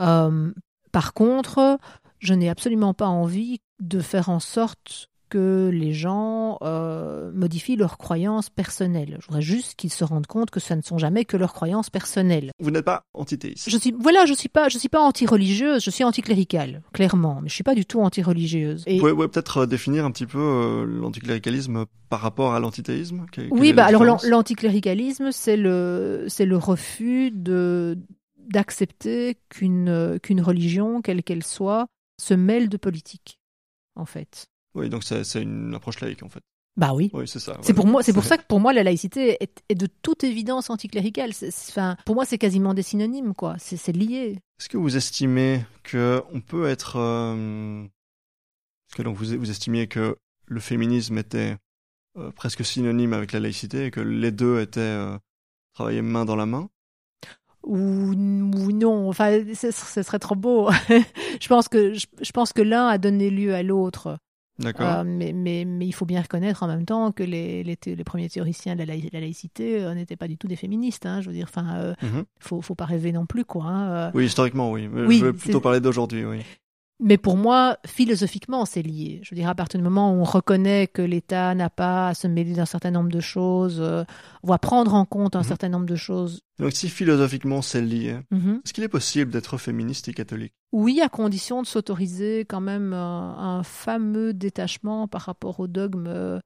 Euh, 0.00 0.52
par 0.92 1.14
contre, 1.14 1.78
je 2.18 2.34
n'ai 2.34 2.48
absolument 2.48 2.94
pas 2.94 3.06
envie 3.06 3.60
de 3.80 4.00
faire 4.00 4.28
en 4.28 4.40
sorte 4.40 5.10
que 5.28 5.70
les 5.72 5.92
gens 5.92 6.58
euh, 6.62 7.30
modifient 7.32 7.76
leurs 7.76 7.98
croyances 7.98 8.50
personnelles. 8.50 9.16
Je 9.20 9.26
voudrais 9.26 9.42
juste 9.42 9.74
qu'ils 9.76 9.92
se 9.92 10.04
rendent 10.04 10.26
compte 10.26 10.50
que 10.50 10.60
ce 10.60 10.74
ne 10.74 10.82
sont 10.82 10.98
jamais 10.98 11.24
que 11.24 11.36
leurs 11.36 11.52
croyances 11.52 11.90
personnelles. 11.90 12.50
Vous 12.60 12.70
n'êtes 12.70 12.84
pas 12.84 13.04
antithéiste. 13.14 13.68
Je 13.68 13.76
suis, 13.76 13.94
voilà, 13.98 14.26
je 14.26 14.34
suis 14.34 14.48
pas, 14.48 14.68
je 14.68 14.78
suis 14.78 14.88
pas 14.88 15.00
anti-religieuse, 15.00 15.82
je 15.82 15.90
suis 15.90 16.04
anticléricale, 16.04 16.82
clairement, 16.92 17.40
mais 17.42 17.48
je 17.48 17.54
suis 17.54 17.64
pas 17.64 17.74
du 17.74 17.86
tout 17.86 18.00
anti-religieuse. 18.00 18.84
Et 18.86 18.98
Vous 18.98 19.08
pouvez, 19.08 19.28
peut-être 19.28 19.58
euh, 19.58 19.66
définir 19.66 20.04
un 20.04 20.10
petit 20.10 20.26
peu 20.26 20.38
euh, 20.38 20.84
l'anticléricalisme 20.84 21.86
par 22.08 22.20
rapport 22.20 22.54
à 22.54 22.60
l'antithéisme? 22.60 23.26
Oui, 23.50 23.72
bah 23.72 23.86
alors 23.86 24.04
l'anticléricalisme, 24.24 25.32
c'est 25.32 25.56
le, 25.56 26.26
c'est 26.28 26.46
le 26.46 26.56
refus 26.56 27.30
de 27.30 27.98
d'accepter 28.48 29.38
qu'une 29.48 29.88
euh, 29.88 30.18
qu'une 30.18 30.40
religion, 30.40 31.00
quelle 31.02 31.22
qu'elle 31.22 31.44
soit, 31.44 31.86
se 32.20 32.34
mêle 32.34 32.68
de 32.68 32.76
politique, 32.76 33.38
en 33.96 34.04
fait. 34.04 34.46
Oui, 34.74 34.88
donc 34.88 35.04
c'est 35.04 35.42
une 35.42 35.74
approche 35.74 36.00
laïque 36.00 36.22
en 36.22 36.28
fait. 36.28 36.42
Bah 36.76 36.92
oui. 36.92 37.10
Oui, 37.14 37.28
c'est 37.28 37.38
ça. 37.38 37.56
C'est 37.62 37.72
pour 37.72 37.86
moi, 37.86 38.02
c'est 38.02 38.12
pour 38.12 38.24
ça 38.24 38.36
que 38.36 38.44
pour 38.46 38.60
moi 38.60 38.72
la 38.72 38.82
laïcité 38.82 39.36
est, 39.40 39.62
est 39.68 39.74
de 39.74 39.86
toute 39.86 40.24
évidence 40.24 40.70
anticléricale. 40.70 41.30
Enfin, 41.68 41.96
pour 42.04 42.14
moi, 42.14 42.24
c'est 42.24 42.38
quasiment 42.38 42.74
des 42.74 42.82
synonymes, 42.82 43.34
quoi. 43.34 43.56
C'est 43.58 43.92
lié. 43.92 44.38
Est-ce 44.58 44.68
que 44.68 44.76
vous 44.76 44.96
estimez 44.96 45.64
que 45.82 46.22
on 46.32 46.40
peut 46.40 46.66
être 46.66 46.96
euh, 46.96 47.84
Est-ce 47.84 48.96
que 48.96 49.02
donc 49.02 49.16
vous, 49.16 49.38
vous 49.38 49.50
estimiez 49.50 49.86
que 49.86 50.16
le 50.46 50.60
féminisme 50.60 51.16
était 51.18 51.56
euh, 52.18 52.30
presque 52.32 52.64
synonyme 52.64 53.12
avec 53.12 53.32
la 53.32 53.40
laïcité 53.40 53.86
et 53.86 53.90
que 53.90 54.00
les 54.00 54.32
deux 54.32 54.60
étaient 54.60 54.80
euh, 54.80 55.16
travaillaient 55.74 56.02
main 56.02 56.24
dans 56.24 56.36
la 56.36 56.46
main? 56.46 56.68
Ou, 57.62 57.76
ou 57.78 58.72
non. 58.72 59.08
Enfin, 59.08 59.42
ce 59.54 59.70
ce 59.70 60.02
serait 60.02 60.18
trop 60.18 60.34
beau. 60.34 60.70
je 61.40 61.48
pense 61.48 61.68
que 61.68 61.94
je, 61.94 62.06
je 62.20 62.32
pense 62.32 62.52
que 62.52 62.62
l'un 62.62 62.88
a 62.88 62.98
donné 62.98 63.30
lieu 63.30 63.54
à 63.54 63.62
l'autre. 63.62 64.18
D'accord. 64.58 64.98
Euh, 65.00 65.04
mais, 65.04 65.32
mais, 65.32 65.64
mais 65.64 65.84
il 65.86 65.92
faut 65.92 66.06
bien 66.06 66.22
reconnaître 66.22 66.62
en 66.62 66.68
même 66.68 66.84
temps 66.84 67.10
que 67.10 67.22
les, 67.24 67.64
les, 67.64 67.76
thé- 67.76 67.96
les 67.96 68.04
premiers 68.04 68.28
théoriciens 68.28 68.74
de 68.76 68.84
la, 68.84 68.94
laï- 68.94 69.10
la 69.12 69.20
laïcité 69.20 69.82
euh, 69.82 69.94
n'étaient 69.94 70.16
pas 70.16 70.28
du 70.28 70.36
tout 70.38 70.46
des 70.46 70.56
féministes. 70.56 71.06
Hein, 71.06 71.20
je 71.22 71.28
veux 71.28 71.34
dire, 71.34 71.46
enfin, 71.48 71.74
euh, 71.76 71.94
Mhm. 72.02 72.24
faut, 72.38 72.60
faut 72.62 72.74
pas 72.76 72.84
rêver 72.84 73.10
non 73.12 73.26
plus, 73.26 73.44
quoi. 73.44 73.64
hein, 73.64 73.90
euh. 73.90 74.10
Oui, 74.14 74.26
historiquement, 74.26 74.70
oui. 74.70 74.88
Oui, 74.92 75.18
je 75.18 75.24
veux 75.26 75.32
plutôt 75.32 75.60
parler 75.60 75.80
d'aujourd'hui, 75.80 76.24
oui. 76.24 76.38
Mais 77.00 77.18
pour 77.18 77.36
moi, 77.36 77.76
philosophiquement, 77.86 78.64
c'est 78.64 78.82
lié. 78.82 79.20
Je 79.24 79.30
veux 79.30 79.36
dire, 79.36 79.48
à 79.48 79.54
partir 79.54 79.78
du 79.78 79.84
moment 79.84 80.12
où 80.12 80.20
on 80.20 80.24
reconnaît 80.24 80.86
que 80.86 81.02
l'État 81.02 81.54
n'a 81.54 81.68
pas 81.68 82.08
à 82.08 82.14
se 82.14 82.28
mêler 82.28 82.54
d'un 82.54 82.66
certain 82.66 82.92
nombre 82.92 83.10
de 83.10 83.20
choses, 83.20 83.80
euh, 83.80 84.04
prendre 84.62 84.94
en 84.94 85.04
compte 85.04 85.34
un 85.34 85.40
Mhm. 85.40 85.44
certain 85.44 85.68
nombre 85.68 85.86
de 85.86 85.96
choses. 85.96 86.40
Donc 86.60 86.72
si 86.72 86.88
philosophiquement 86.88 87.62
c'est 87.62 87.82
lié, 87.82 88.18
Mhm. 88.30 88.60
est-ce 88.64 88.72
qu'il 88.72 88.84
est 88.84 88.88
possible 88.88 89.32
d'être 89.32 89.58
féministe 89.58 90.06
et 90.08 90.14
catholique? 90.14 90.54
Oui, 90.72 91.00
à 91.00 91.08
condition 91.08 91.62
de 91.62 91.66
s'autoriser 91.66 92.44
quand 92.44 92.60
même 92.60 92.92
un, 92.92 93.36
un 93.58 93.62
fameux 93.64 94.32
détachement 94.32 95.08
par 95.08 95.22
rapport 95.22 95.58
au 95.60 95.66
dogme 95.66 96.06
euh, 96.06 96.38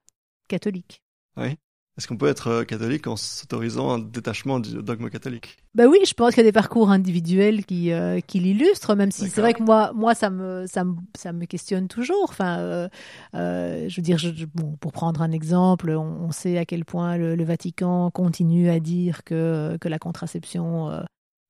catholique. 0.47 1.03
Est-ce 1.99 2.07
qu'on 2.07 2.15
peut 2.15 2.29
être 2.29 2.47
euh, 2.47 2.63
catholique 2.63 3.07
en 3.07 3.17
s'autorisant 3.17 3.91
un 3.91 3.99
détachement 3.99 4.61
du 4.61 4.81
dogme 4.81 5.09
catholique? 5.09 5.57
Bah 5.75 5.83
oui, 5.85 5.97
je 6.07 6.13
pense 6.13 6.29
qu'il 6.29 6.37
y 6.37 6.47
a 6.47 6.49
des 6.49 6.53
parcours 6.53 6.91
individuels 6.91 7.65
qui, 7.65 7.91
euh, 7.91 8.21
qui 8.21 8.39
l'illustrent, 8.39 8.95
même 8.95 9.11
si 9.11 9.27
c'est 9.27 9.41
vrai 9.41 9.53
que 9.53 9.61
moi, 9.63 9.91
moi 9.93 10.15
ça, 10.15 10.29
me, 10.29 10.65
ça, 10.65 10.85
me, 10.85 10.95
ça 11.17 11.33
me 11.33 11.43
questionne 11.43 11.89
toujours. 11.89 12.29
Enfin, 12.29 12.57
euh, 12.59 12.87
euh, 13.35 13.89
je 13.89 13.95
veux 13.97 14.01
dire, 14.01 14.17
je- 14.17 14.45
bon, 14.45 14.77
pour 14.79 14.93
prendre 14.93 15.21
un 15.21 15.31
exemple, 15.33 15.89
on, 15.89 16.03
on 16.23 16.31
sait 16.31 16.57
à 16.57 16.63
quel 16.63 16.85
point 16.85 17.17
le, 17.17 17.35
le 17.35 17.43
Vatican 17.43 18.09
continue 18.11 18.69
à 18.69 18.79
dire 18.79 19.25
que, 19.25 19.77
que 19.81 19.89
la 19.89 19.99
contraception 19.99 21.03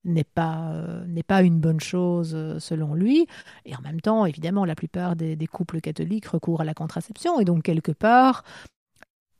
n'est 0.04 0.24
pas, 0.24 0.72
euh, 0.72 1.04
n'est 1.06 1.22
pas 1.22 1.42
une 1.42 1.60
bonne 1.60 1.78
chose 1.80 2.32
euh, 2.34 2.58
selon 2.58 2.94
lui. 2.94 3.26
Et 3.66 3.76
en 3.76 3.80
même 3.82 4.00
temps, 4.00 4.26
évidemment, 4.26 4.64
la 4.64 4.74
plupart 4.74 5.14
des, 5.14 5.36
des 5.36 5.46
couples 5.46 5.80
catholiques 5.80 6.26
recourent 6.26 6.62
à 6.62 6.64
la 6.64 6.74
contraception. 6.74 7.38
Et 7.38 7.44
donc, 7.44 7.62
quelque 7.62 7.92
part, 7.92 8.42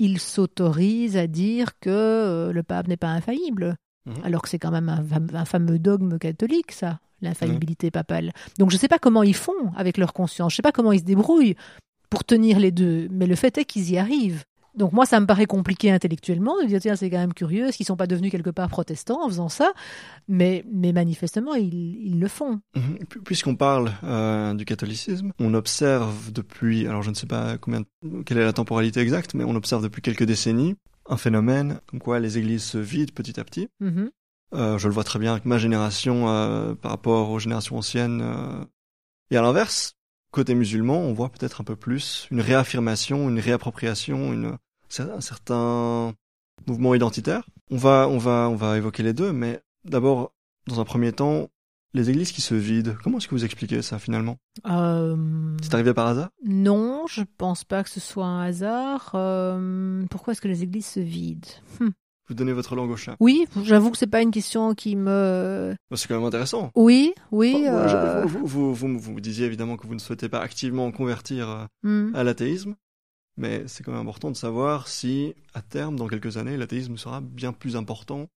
il 0.00 0.18
s'autorise 0.18 1.16
à 1.16 1.26
dire 1.28 1.78
que 1.78 1.90
euh, 1.90 2.52
le 2.52 2.62
pape 2.64 2.88
n'est 2.88 2.96
pas 2.96 3.08
infaillible. 3.10 3.76
Mhm. 4.06 4.14
Alors 4.24 4.42
que 4.42 4.48
c'est 4.48 4.58
quand 4.58 4.70
même 4.72 4.88
un, 4.88 5.02
fam- 5.02 5.34
un 5.36 5.44
fameux 5.44 5.78
dogme 5.78 6.18
catholique, 6.18 6.72
ça, 6.72 6.98
l'infaillibilité 7.20 7.90
papale. 7.90 8.32
Donc 8.58 8.70
je 8.70 8.76
ne 8.76 8.80
sais 8.80 8.88
pas 8.88 8.98
comment 8.98 9.22
ils 9.22 9.34
font 9.36 9.72
avec 9.76 9.98
leur 9.98 10.12
conscience, 10.12 10.52
je 10.52 10.54
ne 10.54 10.56
sais 10.56 10.62
pas 10.62 10.72
comment 10.72 10.92
ils 10.92 11.00
se 11.00 11.04
débrouillent 11.04 11.54
pour 12.08 12.24
tenir 12.24 12.58
les 12.58 12.72
deux, 12.72 13.06
mais 13.10 13.26
le 13.26 13.36
fait 13.36 13.56
est 13.58 13.64
qu'ils 13.64 13.90
y 13.90 13.98
arrivent. 13.98 14.42
Donc 14.76 14.92
moi, 14.92 15.04
ça 15.06 15.18
me 15.20 15.26
paraît 15.26 15.46
compliqué 15.46 15.90
intellectuellement 15.90 16.54
de 16.62 16.66
dire, 16.66 16.80
tiens, 16.80 16.96
c'est 16.96 17.10
quand 17.10 17.18
même 17.18 17.34
curieux, 17.34 17.66
est-ce 17.66 17.76
qu'ils 17.76 17.84
ne 17.84 17.88
sont 17.88 17.96
pas 17.96 18.06
devenus 18.06 18.30
quelque 18.30 18.50
part 18.50 18.68
protestants 18.68 19.24
en 19.24 19.28
faisant 19.28 19.48
ça? 19.48 19.72
Mais, 20.28 20.64
mais 20.72 20.92
manifestement, 20.92 21.54
ils, 21.54 21.74
ils 22.06 22.20
le 22.20 22.28
font. 22.28 22.60
Mhm. 22.76 22.98
Pu- 23.08 23.20
Puisqu'on 23.20 23.56
parle 23.56 23.92
euh, 24.04 24.54
du 24.54 24.64
catholicisme, 24.64 25.32
on 25.38 25.54
observe 25.54 26.30
depuis, 26.32 26.86
alors 26.86 27.02
je 27.02 27.10
ne 27.10 27.14
sais 27.14 27.26
pas 27.26 27.58
combien, 27.58 27.82
quelle 28.24 28.38
est 28.38 28.44
la 28.44 28.52
temporalité 28.52 29.00
exacte, 29.00 29.34
mais 29.34 29.44
on 29.44 29.54
observe 29.56 29.82
depuis 29.82 30.02
quelques 30.02 30.24
décennies 30.24 30.76
un 31.08 31.16
phénomène 31.16 31.80
comme 31.86 31.98
quoi 31.98 32.20
les 32.20 32.38
églises 32.38 32.62
se 32.62 32.78
vident 32.78 33.12
petit 33.14 33.40
à 33.40 33.44
petit. 33.44 33.68
Mhm. 33.80 34.10
Euh, 34.54 34.78
je 34.78 34.88
le 34.88 34.94
vois 34.94 35.04
très 35.04 35.18
bien 35.18 35.32
avec 35.32 35.44
ma 35.44 35.58
génération 35.58 36.28
euh, 36.28 36.74
par 36.74 36.90
rapport 36.92 37.30
aux 37.30 37.38
générations 37.38 37.76
anciennes. 37.78 38.22
Et 39.30 39.36
à 39.36 39.42
l'inverse, 39.42 39.94
côté 40.30 40.54
musulman, 40.54 40.98
on 40.98 41.12
voit 41.12 41.30
peut-être 41.30 41.60
un 41.60 41.64
peu 41.64 41.76
plus 41.76 42.26
une 42.30 42.40
réaffirmation, 42.40 43.28
une 43.28 43.40
réappropriation, 43.40 44.32
une, 44.32 44.56
un 44.98 45.20
certain 45.20 46.14
mouvement 46.66 46.94
identitaire. 46.94 47.44
On 47.70 47.76
va, 47.76 48.08
on 48.08 48.18
va, 48.18 48.48
on 48.48 48.56
va 48.56 48.76
évoquer 48.76 49.02
les 49.02 49.12
deux, 49.12 49.32
mais 49.32 49.60
d'abord, 49.84 50.32
dans 50.66 50.80
un 50.80 50.84
premier 50.84 51.12
temps, 51.12 51.48
les 51.92 52.10
églises 52.10 52.30
qui 52.30 52.40
se 52.40 52.54
vident. 52.54 52.94
Comment 53.02 53.18
est-ce 53.18 53.26
que 53.26 53.34
vous 53.34 53.44
expliquez 53.44 53.82
ça 53.82 53.98
finalement? 53.98 54.36
Euh, 54.68 55.16
C'est 55.62 55.74
arrivé 55.74 55.92
par 55.92 56.06
hasard? 56.06 56.30
Non, 56.44 57.06
je 57.08 57.22
pense 57.36 57.64
pas 57.64 57.82
que 57.82 57.90
ce 57.90 57.98
soit 57.98 58.26
un 58.26 58.42
hasard. 58.42 59.10
Euh, 59.14 60.04
pourquoi 60.10 60.32
est-ce 60.32 60.40
que 60.40 60.48
les 60.48 60.62
églises 60.62 60.86
se 60.86 61.00
vident? 61.00 61.48
Hum. 61.80 61.92
Vous 62.30 62.36
donnez 62.36 62.52
votre 62.52 62.76
langue 62.76 62.90
au 62.90 62.96
chat. 62.96 63.16
Oui, 63.18 63.48
j'avoue 63.64 63.90
que 63.90 63.98
c'est 63.98 64.06
pas 64.06 64.22
une 64.22 64.30
question 64.30 64.72
qui 64.76 64.94
me. 64.94 65.74
Bah, 65.90 65.96
C'est 65.96 66.06
quand 66.06 66.14
même 66.14 66.24
intéressant. 66.24 66.70
Oui, 66.76 67.12
oui. 67.32 67.64
Euh, 67.66 68.24
vous, 68.24 68.46
vous, 68.46 68.72
vous, 68.72 68.98
vous, 69.00 69.20
disiez 69.20 69.46
évidemment 69.46 69.76
que 69.76 69.84
vous 69.84 69.94
ne 69.94 69.98
souhaitez 69.98 70.28
pas 70.28 70.38
activement 70.38 70.92
convertir 70.92 71.50
euh, 71.50 71.64
hmm. 71.82 72.14
à 72.14 72.22
l'athéisme, 72.22 72.76
mais 73.36 73.64
c'est 73.66 73.82
quand 73.82 73.90
même 73.90 74.02
important 74.02 74.30
de 74.30 74.36
savoir 74.36 74.86
si, 74.86 75.34
à 75.54 75.60
terme, 75.60 75.96
dans 75.96 76.06
quelques 76.06 76.36
années, 76.36 76.56
l'athéisme 76.56 76.96
sera 76.96 77.20
bien 77.20 77.52
plus 77.52 77.74
important 77.74 78.28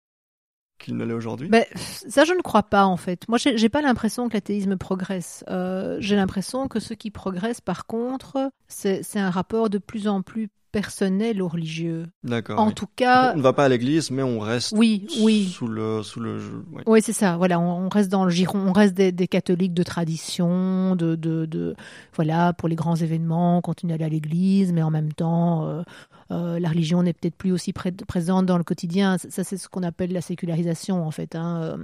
qu'il 0.78 0.96
ne 0.96 1.04
l'est 1.04 1.12
aujourd'hui. 1.12 1.50
Ben, 1.50 1.66
ça, 1.76 2.24
je 2.24 2.32
ne 2.32 2.40
crois 2.40 2.62
pas 2.62 2.86
en 2.86 2.96
fait. 2.96 3.28
Moi, 3.28 3.36
j'ai 3.36 3.68
pas 3.68 3.82
l'impression 3.82 4.26
que 4.30 4.32
l'athéisme 4.32 4.78
progresse. 4.78 5.44
Euh, 5.50 5.98
j'ai 6.00 6.16
l'impression 6.16 6.66
que 6.66 6.80
ce 6.80 6.94
qui 6.94 7.10
progresse, 7.10 7.60
par 7.60 7.84
contre, 7.84 8.50
c'est 8.68 9.02
un 9.16 9.30
rapport 9.30 9.68
de 9.68 9.76
plus 9.76 10.08
en 10.08 10.22
plus 10.22 10.48
personnel 10.72 11.40
au 11.42 11.48
religieux. 11.48 12.06
D'accord. 12.24 12.58
En 12.58 12.68
oui. 12.68 12.74
tout 12.74 12.88
cas, 12.96 13.32
on 13.34 13.36
ne 13.36 13.42
va 13.42 13.52
pas 13.52 13.66
à 13.66 13.68
l'église, 13.68 14.10
mais 14.10 14.22
on 14.22 14.40
reste 14.40 14.72
oui, 14.76 15.06
oui. 15.20 15.44
sous 15.44 15.68
le 15.68 16.02
sous 16.02 16.18
le. 16.18 16.40
Oui, 16.86 17.00
c'est 17.02 17.12
ça. 17.12 17.36
Voilà, 17.36 17.60
on, 17.60 17.86
on 17.86 17.88
reste 17.88 18.10
dans 18.10 18.24
le 18.24 18.30
giron, 18.30 18.58
on 18.58 18.72
reste 18.72 18.94
des, 18.94 19.12
des 19.12 19.28
catholiques 19.28 19.74
de 19.74 19.82
tradition, 19.82 20.96
de, 20.96 21.14
de, 21.14 21.46
de, 21.46 21.76
voilà, 22.16 22.52
pour 22.54 22.68
les 22.68 22.74
grands 22.76 22.96
événements, 22.96 23.58
on 23.58 23.60
continue 23.60 23.92
à 23.92 23.94
aller 23.96 24.04
à 24.04 24.08
l'église, 24.08 24.72
mais 24.72 24.82
en 24.82 24.90
même 24.90 25.12
temps, 25.12 25.66
euh, 25.68 25.82
euh, 26.30 26.58
la 26.58 26.68
religion 26.70 27.02
n'est 27.02 27.12
peut-être 27.12 27.36
plus 27.36 27.52
aussi 27.52 27.72
pré- 27.72 27.92
présente 27.92 28.46
dans 28.46 28.58
le 28.58 28.64
quotidien. 28.64 29.18
Ça, 29.18 29.28
ça, 29.30 29.44
c'est 29.44 29.58
ce 29.58 29.68
qu'on 29.68 29.82
appelle 29.82 30.12
la 30.12 30.22
sécularisation, 30.22 31.06
en 31.06 31.10
fait. 31.10 31.36
Hein, 31.36 31.60
euh, 31.62 31.76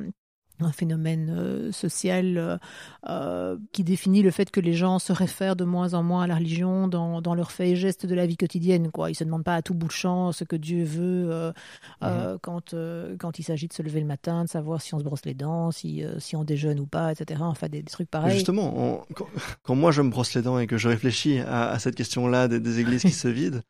un 0.60 0.72
phénomène 0.72 1.34
euh, 1.36 1.72
social 1.72 2.36
euh, 2.38 2.56
euh, 3.08 3.56
qui 3.72 3.84
définit 3.84 4.22
le 4.22 4.30
fait 4.30 4.50
que 4.50 4.60
les 4.60 4.72
gens 4.72 4.98
se 4.98 5.12
réfèrent 5.12 5.56
de 5.56 5.64
moins 5.64 5.94
en 5.94 6.02
moins 6.02 6.22
à 6.22 6.26
la 6.26 6.34
religion 6.36 6.88
dans, 6.88 7.20
dans 7.22 7.34
leurs 7.34 7.52
faits 7.52 7.68
et 7.68 7.76
gestes 7.76 8.06
de 8.06 8.14
la 8.14 8.26
vie 8.26 8.36
quotidienne. 8.36 8.90
Quoi. 8.90 9.10
Ils 9.10 9.14
se 9.14 9.24
demandent 9.24 9.44
pas 9.44 9.54
à 9.54 9.62
tout 9.62 9.74
bout 9.74 9.86
de 9.86 9.92
champ 9.92 10.32
ce 10.32 10.44
que 10.44 10.56
Dieu 10.56 10.84
veut 10.84 11.28
euh, 11.30 11.52
euh, 12.02 12.38
quand, 12.42 12.74
quand 13.18 13.38
il 13.38 13.42
s'agit 13.42 13.68
de 13.68 13.72
se 13.72 13.82
lever 13.82 14.00
le 14.00 14.06
matin, 14.06 14.44
de 14.44 14.48
savoir 14.48 14.82
si 14.82 14.94
on 14.94 14.98
se 14.98 15.04
brosse 15.04 15.24
les 15.24 15.34
dents, 15.34 15.70
si, 15.70 16.02
si 16.18 16.34
on 16.36 16.44
déjeune 16.44 16.80
ou 16.80 16.86
pas, 16.86 17.12
etc. 17.12 17.40
Enfin, 17.44 17.68
des, 17.68 17.82
des 17.82 17.90
trucs 17.90 18.10
pareils. 18.10 18.34
Justement, 18.34 18.94
en- 18.98 19.04
quand, 19.14 19.26
quand 19.62 19.74
moi 19.74 19.90
je 19.92 20.02
me 20.02 20.10
brosse 20.10 20.34
les 20.34 20.42
dents 20.42 20.58
et 20.58 20.66
que 20.66 20.76
je 20.78 20.88
réfléchis 20.88 21.38
à, 21.40 21.70
à 21.70 21.78
cette 21.78 21.94
question-là 21.94 22.48
des, 22.48 22.60
des 22.60 22.80
églises 22.80 23.02
qui 23.02 23.10
se 23.12 23.28
vident, 23.28 23.60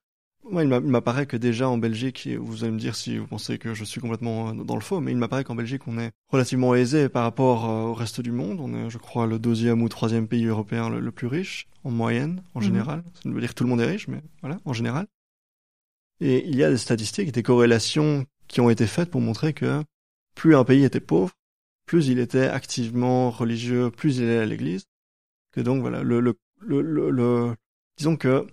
moi 0.51 0.62
il 0.62 0.68
m'a- 0.68 0.76
il 0.78 0.82
m'apparaît 0.88 1.26
que 1.26 1.36
déjà 1.36 1.68
en 1.68 1.78
Belgique, 1.78 2.28
vous 2.40 2.64
allez 2.64 2.72
me 2.72 2.78
dire 2.78 2.94
si 2.96 3.18
vous 3.18 3.26
pensez 3.26 3.59
que 3.59 3.74
je 3.74 3.84
suis 3.84 4.01
complètement 4.01 4.51
euh, 4.51 4.53
dans 4.64 4.74
le 4.74 4.80
faux, 4.80 5.01
mais 5.01 5.12
il 5.12 5.18
m'apparaît 5.18 5.44
qu'en 5.44 5.55
Belgique 5.55 5.82
on 5.86 5.99
est 5.99 6.11
relativement 6.28 6.74
aisé 6.74 7.09
par 7.09 7.22
rapport 7.24 7.68
euh, 7.68 7.82
au 7.90 7.94
reste 7.94 8.20
du 8.20 8.32
monde. 8.32 8.59
On 8.61 8.74
est, 8.74 8.90
je 8.90 8.99
crois, 8.99 9.26
le 9.26 9.38
deuxième 9.38 9.82
ou 9.82 9.88
troisième 9.88 10.28
pays 10.28 10.46
européen 10.46 10.88
le, 10.90 11.01
le 11.01 11.11
plus 11.12 11.26
riche 11.26 11.66
en 11.84 11.90
moyenne, 11.90 12.42
en 12.55 12.61
Mhm. 12.61 12.66
général. 12.66 13.05
Ça 13.22 13.28
ne 13.28 13.34
veut 13.34 13.40
dire 13.40 13.51
que 13.51 13.55
tout 13.55 13.64
le 13.64 13.70
monde 13.70 13.80
est 13.80 13.86
riche, 13.90 14.09
mais 14.09 14.22
voilà, 14.40 14.59
en 14.64 14.72
général. 14.72 15.07
Et 16.20 16.46
il 16.49 16.57
y 16.57 16.64
a 16.64 16.70
des 16.70 16.76
statistiques, 16.78 17.32
des 17.32 17.42
corrélations 17.42 18.26
qui 18.49 18.61
ont 18.61 18.70
été 18.70 18.86
faites 18.86 19.11
pour 19.11 19.20
montrer 19.20 19.53
que 19.53 19.82
plus 20.34 20.57
un 20.57 20.64
pays 20.64 20.84
était 20.84 21.01
pauvre, 21.01 21.32
plus 21.86 22.09
il 22.09 22.18
était 22.18 22.46
activement 22.49 23.30
religieux, 23.30 23.90
plus 23.90 24.18
il 24.18 24.24
allait 24.24 24.38
à 24.38 24.46
l'église. 24.46 24.84
Que 25.53 25.61
donc 25.61 25.80
voilà, 25.80 26.03
le, 26.03 26.20
le, 26.20 26.34
le, 26.61 27.11
le- 27.11 27.55
disons 27.96 28.16
que 28.16 28.46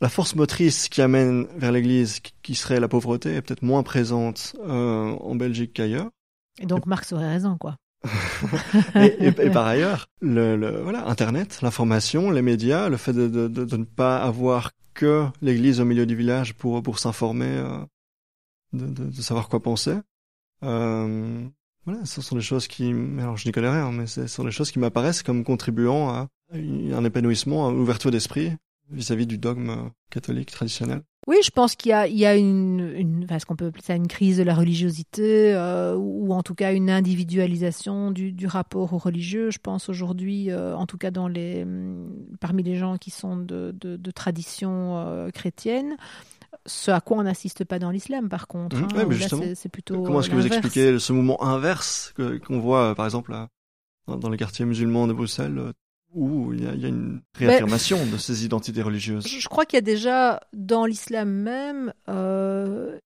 la 0.00 0.08
force 0.08 0.34
motrice 0.34 0.88
qui 0.88 1.02
amène 1.02 1.46
vers 1.56 1.72
l'église, 1.72 2.20
qui- 2.42 2.54
serait 2.54 2.80
la 2.80 2.88
pauvreté, 2.88 3.34
est 3.34 3.42
peut-être 3.42 3.62
moins 3.62 3.82
présente 3.82 4.56
euh, 4.66 5.10
en 5.12 5.34
Belgique 5.34 5.72
qu'ailleurs. 5.74 6.10
Et 6.58 6.66
donc, 6.66 6.86
Marx 6.86 7.12
aurait 7.12 7.28
raison, 7.28 7.56
quoi. 7.58 7.76
Et, 8.94 9.06
et- 9.20 9.26
et 9.26 9.50
par 9.50 9.66
ailleurs, 9.66 10.06
le, 10.22 10.56
le- 10.56 10.80
voilà, 10.82 11.06
Internet, 11.06 11.60
l'information, 11.62 12.30
les 12.30 12.40
médias, 12.42 12.88
le 12.88 12.96
fait 12.96 13.12
de, 13.12 13.28
de, 13.28 13.46
de, 13.48 13.64
de 13.64 13.76
ne 13.76 13.84
pas 13.84 14.18
avoir 14.22 14.70
que 14.94 15.26
l'église 15.42 15.80
au 15.80 15.84
milieu 15.84 16.06
du 16.06 16.16
village 16.16 16.54
pour, 16.54 16.82
pour 16.82 16.98
s'informer, 16.98 17.46
euh, 17.46 17.78
de, 18.72 18.86
de, 18.86 19.04
de 19.10 19.22
savoir 19.22 19.48
quoi 19.48 19.62
penser. 19.62 19.96
Euh, 20.62 21.46
voilà, 21.84 22.04
ce 22.04 22.20
sont 22.22 22.36
des 22.36 22.42
choses 22.42 22.68
qui, 22.68 22.92
alors 23.18 23.36
je 23.36 23.46
n'y 23.46 23.52
connais 23.52 23.70
rien, 23.70 23.90
mais 23.92 24.06
ce 24.06 24.26
sont 24.26 24.44
des 24.44 24.50
choses 24.50 24.70
qui 24.70 24.78
m'apparaissent 24.78 25.22
comme 25.22 25.44
contribuant 25.44 26.08
à 26.10 26.28
un 26.52 27.04
épanouissement, 27.04 27.68
à 27.68 27.70
une 27.72 27.78
ouverture 27.80 28.10
d'esprit 28.10 28.52
vis-à-vis 28.90 29.26
du 29.26 29.38
dogme 29.38 29.90
catholique 30.10 30.50
traditionnel? 30.50 31.02
Oui, 31.26 31.36
je 31.44 31.50
pense 31.50 31.76
qu'il 31.76 31.90
y 31.90 31.92
a, 31.92 32.06
il 32.06 32.16
y 32.16 32.24
a 32.24 32.34
une, 32.34 32.80
une 32.96 33.24
enfin, 33.24 33.38
ce 33.38 33.44
qu'on 33.46 33.54
peut 33.54 33.66
appeler 33.66 33.82
ça 33.84 33.94
une 33.94 34.08
crise 34.08 34.38
de 34.38 34.42
la 34.42 34.54
religiosité, 34.54 35.52
euh, 35.54 35.94
ou 35.94 36.32
en 36.32 36.42
tout 36.42 36.54
cas 36.54 36.72
une 36.72 36.88
individualisation 36.90 38.10
du, 38.10 38.32
du 38.32 38.46
rapport 38.46 38.92
au 38.94 38.98
religieux. 38.98 39.50
Je 39.50 39.58
pense 39.58 39.88
aujourd'hui, 39.88 40.50
euh, 40.50 40.74
en 40.74 40.86
tout 40.86 40.98
cas 40.98 41.10
dans 41.10 41.28
les, 41.28 41.62
hum, 41.62 42.10
parmi 42.40 42.62
les 42.62 42.76
gens 42.76 42.96
qui 42.96 43.10
sont 43.10 43.36
de, 43.36 43.74
de, 43.78 43.96
de 43.96 44.10
tradition 44.10 44.98
euh, 44.98 45.30
chrétienne, 45.30 45.96
ce 46.66 46.90
à 46.90 47.00
quoi 47.00 47.18
on 47.18 47.22
n'assiste 47.22 47.64
pas 47.64 47.78
dans 47.78 47.90
l'islam, 47.90 48.28
par 48.28 48.48
contre. 48.48 48.76
Mhm, 48.76 48.88
hein, 48.96 49.10
justement. 49.10 49.44
c'est- 49.54 49.68
plutôt. 49.68 50.02
Comment 50.02 50.20
est-ce 50.20 50.30
que 50.30 50.36
vous 50.36 50.46
expliquez 50.46 50.98
ce 50.98 51.12
mouvement 51.12 51.42
inverse 51.44 52.12
qu'on 52.16 52.60
voit, 52.60 52.94
par 52.94 53.04
exemple, 53.04 53.32
à- 53.34 53.48
dans, 54.08 54.28
les 54.30 54.36
quartiers 54.38 54.64
musulmans 54.64 55.06
de 55.06 55.12
Bruxelles, 55.12 55.72
où 56.14 56.52
il 56.52 56.64
y 56.64 56.66
a, 56.66 56.74
il 56.74 56.80
y 56.80 56.84
a 56.84 56.88
une 56.88 57.22
réaffirmation 57.34 58.04
de 58.06 58.16
ces 58.18 58.44
identités 58.44 58.82
religieuses 58.82 59.26
Je 59.26 59.48
crois 59.48 59.64
qu'il 59.64 59.76
y 59.76 59.78
a 59.78 59.82
déjà 59.82 60.40
dans 60.52 60.86
l'islam 60.86 61.30
même 61.30 61.92
euh, 62.08 62.98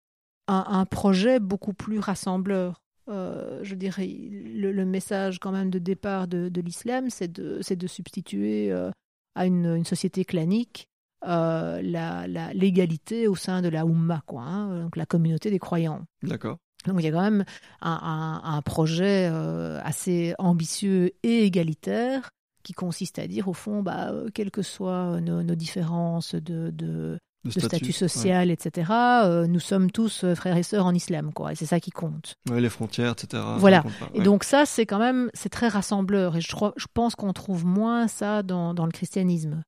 un, 0.48 0.64
un 0.68 0.84
projet 0.84 1.40
beaucoup 1.40 1.74
plus 1.74 1.98
rassembleur. 1.98 2.82
Euh, 3.08 3.60
je 3.62 3.74
dirais 3.74 4.06
le, 4.06 4.72
le 4.72 4.84
message 4.86 5.38
quand 5.38 5.52
même 5.52 5.70
de 5.70 5.78
départ 5.78 6.26
de, 6.26 6.48
de 6.48 6.60
l'islam, 6.60 7.10
c'est 7.10 7.30
de, 7.30 7.86
substituer 7.86 8.72
euh, 8.72 8.90
à 9.34 9.46
une, 9.46 9.66
une 9.76 9.84
société 9.84 10.24
clanique 10.24 10.88
euh, 11.26 11.80
la, 11.82 12.26
la, 12.26 12.52
l'égalité 12.52 13.28
au 13.28 13.34
sein 13.34 13.62
de 13.62 13.68
la 13.68 13.84
Ummah, 13.84 14.22
quoi, 14.26 14.42
hein, 14.42 14.82
donc 14.82 14.96
la 14.96 15.06
communauté 15.06 15.50
des 15.50 15.58
croyants. 15.58 16.02
D'accord. 16.22 16.58
Donc 16.86 16.96
il 16.98 17.04
y 17.04 17.08
a 17.08 17.12
quand 17.12 17.22
même 17.22 17.44
un, 17.80 18.40
un, 18.44 18.56
un 18.56 18.62
projet 18.62 19.30
euh, 19.32 19.80
assez 19.82 20.34
ambitieux 20.38 21.12
et 21.22 21.44
égalitaire 21.44 22.30
qui 22.64 22.72
consiste 22.72 23.20
à 23.20 23.28
dire 23.28 23.46
au 23.46 23.52
fond, 23.52 23.82
bah, 23.82 24.10
euh, 24.10 24.28
quelles 24.34 24.50
que 24.50 24.62
soient 24.62 25.20
nos, 25.20 25.44
nos 25.44 25.54
différences 25.54 26.34
de, 26.34 26.70
de, 26.70 27.18
Le 27.44 27.52
de 27.52 27.60
statut, 27.60 27.92
social, 27.92 28.50
etc., 28.50 28.90
euh, 29.24 29.46
nous 29.46 29.60
sommes 29.60 29.92
tous 29.92 30.24
euh, 30.24 30.34
frères 30.34 30.56
et 30.56 30.64
sœurs 30.64 30.86
en 30.86 30.94
islam, 30.94 31.32
quoi, 31.32 31.52
et 31.52 31.54
c'est 31.54 31.66
ça 31.66 31.78
qui 31.78 31.90
compte. 31.92 32.34
Les 32.52 32.68
frontières, 32.68 33.12
etc. 33.12 33.42
Voilà. 33.58 33.84
Et 34.14 34.22
donc 34.22 34.42
ça, 34.42 34.66
c'est 34.66 34.86
quand 34.86 34.98
même, 34.98 35.30
c'est 35.34 35.50
très 35.50 35.68
rassembleur, 35.68 36.36
et 36.36 36.40
je, 36.40 36.48
je 36.76 36.86
pense 36.92 37.14
qu'on 37.14 37.32
trouve 37.32 37.64
moins 37.64 38.08
ça 38.08 38.42
dans, 38.42 38.74
dans 38.74 38.86
le 38.86 38.92
christianisme, 38.92 39.62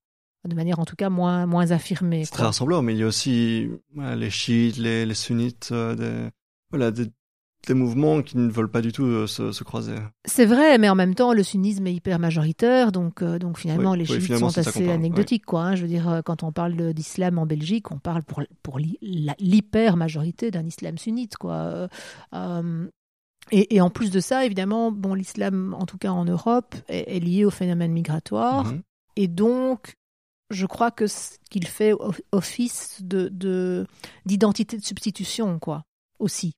de 0.48 0.54
manière 0.54 0.78
en 0.78 0.84
tout 0.84 0.96
cas 0.96 1.10
moins, 1.10 1.46
moins 1.46 1.70
affirmée. 1.70 2.24
C'est 2.24 2.32
très 2.32 2.44
rassemblant, 2.44 2.82
mais 2.82 2.94
il 2.94 2.98
y 2.98 3.02
a 3.02 3.06
aussi 3.06 3.68
les 3.94 4.30
chiites, 4.30 4.78
les, 4.78 5.04
les 5.04 5.14
sunnites, 5.14 5.68
euh, 5.72 5.94
des, 5.94 6.30
voilà, 6.70 6.90
des, 6.90 7.06
des 7.66 7.74
mouvements 7.74 8.22
qui 8.22 8.36
ne 8.36 8.48
veulent 8.50 8.70
pas 8.70 8.80
du 8.80 8.92
tout 8.92 9.04
euh, 9.04 9.26
se, 9.26 9.50
se 9.52 9.64
croiser. 9.64 9.94
C'est 10.24 10.46
vrai, 10.46 10.78
mais 10.78 10.88
en 10.88 10.94
même 10.94 11.14
temps, 11.14 11.32
le 11.32 11.42
sunnisme 11.42 11.86
est 11.86 11.94
hyper 11.94 12.18
majoritaire, 12.18 12.92
donc, 12.92 13.22
euh, 13.22 13.38
donc 13.38 13.58
finalement, 13.58 13.92
Oui, 13.92 13.98
les 13.98 14.04
oui, 14.04 14.10
chiites 14.14 14.22
finalement, 14.22 14.50
sont 14.50 14.60
assez 14.60 14.88
anecdotiques. 14.90 15.44
Quoi, 15.44 15.62
hein. 15.62 15.74
Je 15.76 15.82
veux 15.82 15.88
dire, 15.88 16.08
euh, 16.08 16.22
quand 16.22 16.42
on 16.42 16.52
parle 16.52 16.76
de- 16.76 16.92
d'islam 16.92 17.38
en 17.38 17.46
Belgique, 17.46 17.90
on 17.90 17.98
parle 17.98 18.22
pour, 18.22 18.42
pour 18.62 18.78
l'hy- 18.78 18.98
la- 19.02 19.34
l'hyper-majorité 19.38 20.50
d'un 20.50 20.64
islam 20.64 20.96
sunnite. 20.98 21.36
Quoi. 21.36 21.88
Euh, 22.34 22.86
et, 23.52 23.76
et 23.76 23.80
en 23.80 23.90
plus 23.90 24.10
de 24.10 24.20
ça, 24.20 24.44
évidemment, 24.44 24.90
bon, 24.92 25.14
l'islam, 25.14 25.74
en 25.78 25.86
tout 25.86 25.98
cas 25.98 26.10
en 26.10 26.24
Europe, 26.24 26.74
est, 26.88 27.16
est 27.16 27.20
lié 27.20 27.44
au 27.44 27.50
phénomène 27.50 27.92
migratoire. 27.92 28.64
Mhm. 28.64 28.82
Et 29.16 29.28
donc, 29.28 29.94
je 30.50 30.66
crois 30.66 30.90
que 30.90 31.06
qu'il 31.50 31.66
fait 31.66 31.92
office 32.32 32.98
de 33.02 33.28
de- 33.28 33.86
d'identité 34.26 34.76
de, 34.76 34.82
substitution, 34.84 35.58
quoi, 35.58 35.82
aussi. 36.18 36.52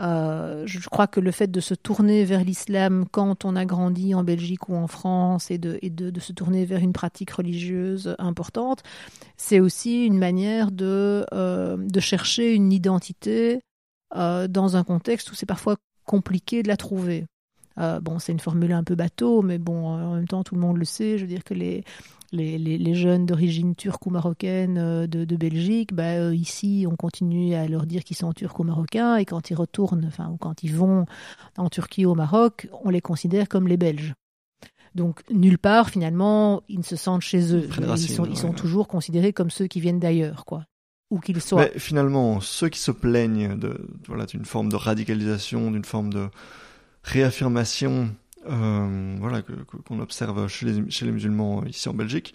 Euh, 0.00 0.62
je 0.66 0.88
crois 0.88 1.06
que 1.06 1.18
le 1.18 1.30
fait 1.32 1.48
de 1.48 1.60
se 1.60 1.74
tourner 1.74 2.24
vers 2.24 2.44
l'islam 2.44 3.04
quand 3.10 3.44
on 3.44 3.56
a 3.56 3.64
grandi 3.64 4.14
en 4.14 4.22
Belgique 4.22 4.68
ou 4.68 4.76
en 4.76 4.86
France 4.86 5.50
et, 5.50 5.58
de, 5.58 6.20
se 6.20 6.32
tourner 6.32 6.64
vers 6.64 6.80
une 6.80 6.92
pratique 6.92 7.32
religieuse 7.32 8.14
importante, 8.18 8.82
c'est 9.36 9.60
aussi 9.60 10.04
une 10.06 10.18
manière 10.18 10.70
de, 10.70 11.26
euh, 11.32 11.76
chercher 12.00 12.54
une 12.54 12.72
identité 12.72 13.60
euh, 14.16 14.46
dans 14.46 14.76
un 14.76 14.84
contexte 14.84 15.32
où 15.32 15.34
c'est 15.34 15.46
parfois 15.46 15.76
compliqué 16.04 16.62
de 16.62 16.68
la 16.68 16.76
trouver. 16.76 17.26
Bon, 18.02 18.18
c'est 18.18 18.32
une 18.32 18.40
formule 18.40 18.72
un 18.72 18.82
peu 18.82 18.96
bateau, 18.96 19.40
mais 19.40 19.58
bon, 19.58 19.86
en 19.86 20.16
même 20.16 20.26
temps, 20.26 20.42
tout 20.42 20.56
le 20.56 20.60
monde 20.60 20.78
le 20.78 20.84
sait. 20.84 21.16
Je 21.16 21.22
veux 21.22 21.28
dire 21.28 21.44
que 21.44 21.54
les, 21.54 21.84
les, 22.32 22.58
les, 22.58 22.78
les 22.78 22.94
jeunes 22.94 23.26
d'origine 23.26 23.74
turque 23.74 24.06
ou 24.06 24.10
marocaine 24.10 24.78
euh, 24.78 25.06
de, 25.06 25.24
de 25.24 25.36
Belgique, 25.36 25.94
bah, 25.94 26.18
euh, 26.18 26.34
ici, 26.34 26.86
on 26.90 26.96
continue 26.96 27.54
à 27.54 27.66
leur 27.68 27.86
dire 27.86 28.04
qu'ils 28.04 28.16
sont 28.16 28.32
turcs 28.32 28.58
ou 28.60 28.64
marocains, 28.64 29.16
et 29.16 29.24
quand 29.24 29.50
ils 29.50 29.54
retournent, 29.54 30.04
enfin, 30.06 30.28
ou 30.30 30.36
quand 30.36 30.62
ils 30.62 30.74
vont 30.74 31.06
en 31.56 31.68
Turquie 31.68 32.06
ou 32.06 32.10
au 32.10 32.14
Maroc, 32.14 32.68
on 32.84 32.90
les 32.90 33.00
considère 33.00 33.48
comme 33.48 33.68
les 33.68 33.76
Belges. 33.76 34.14
Donc, 34.94 35.22
nulle 35.30 35.58
part, 35.58 35.90
finalement, 35.90 36.62
ils 36.68 36.78
ne 36.78 36.82
se 36.82 36.96
sentent 36.96 37.22
chez 37.22 37.54
eux. 37.54 37.68
Ils 37.78 37.98
sont, 37.98 38.24
ils 38.24 38.36
sont 38.36 38.48
ouais. 38.48 38.54
toujours 38.54 38.88
considérés 38.88 39.32
comme 39.32 39.50
ceux 39.50 39.66
qui 39.66 39.80
viennent 39.80 40.00
d'ailleurs, 40.00 40.44
quoi. 40.44 40.64
Où 41.10 41.20
qu'ils 41.20 41.40
soient. 41.40 41.62
Mais 41.62 41.78
finalement, 41.78 42.40
ceux 42.40 42.68
qui 42.68 42.80
se 42.80 42.90
plaignent 42.90 43.56
de, 43.56 43.88
voilà, 44.06 44.26
d'une 44.26 44.44
forme 44.44 44.68
de 44.68 44.76
radicalisation, 44.76 45.70
d'une 45.70 45.84
forme 45.84 46.12
de 46.12 46.28
réaffirmation, 47.02 48.10
voilà, 48.46 49.42
que- 49.42 49.52
que- 49.52 49.76
qu'on 49.78 50.00
observe 50.00 50.48
chez 50.48 50.66
les, 50.66 50.90
chez 50.90 51.04
les 51.06 51.12
musulmans 51.12 51.64
ici 51.64 51.88
en 51.88 51.94
Belgique, 51.94 52.34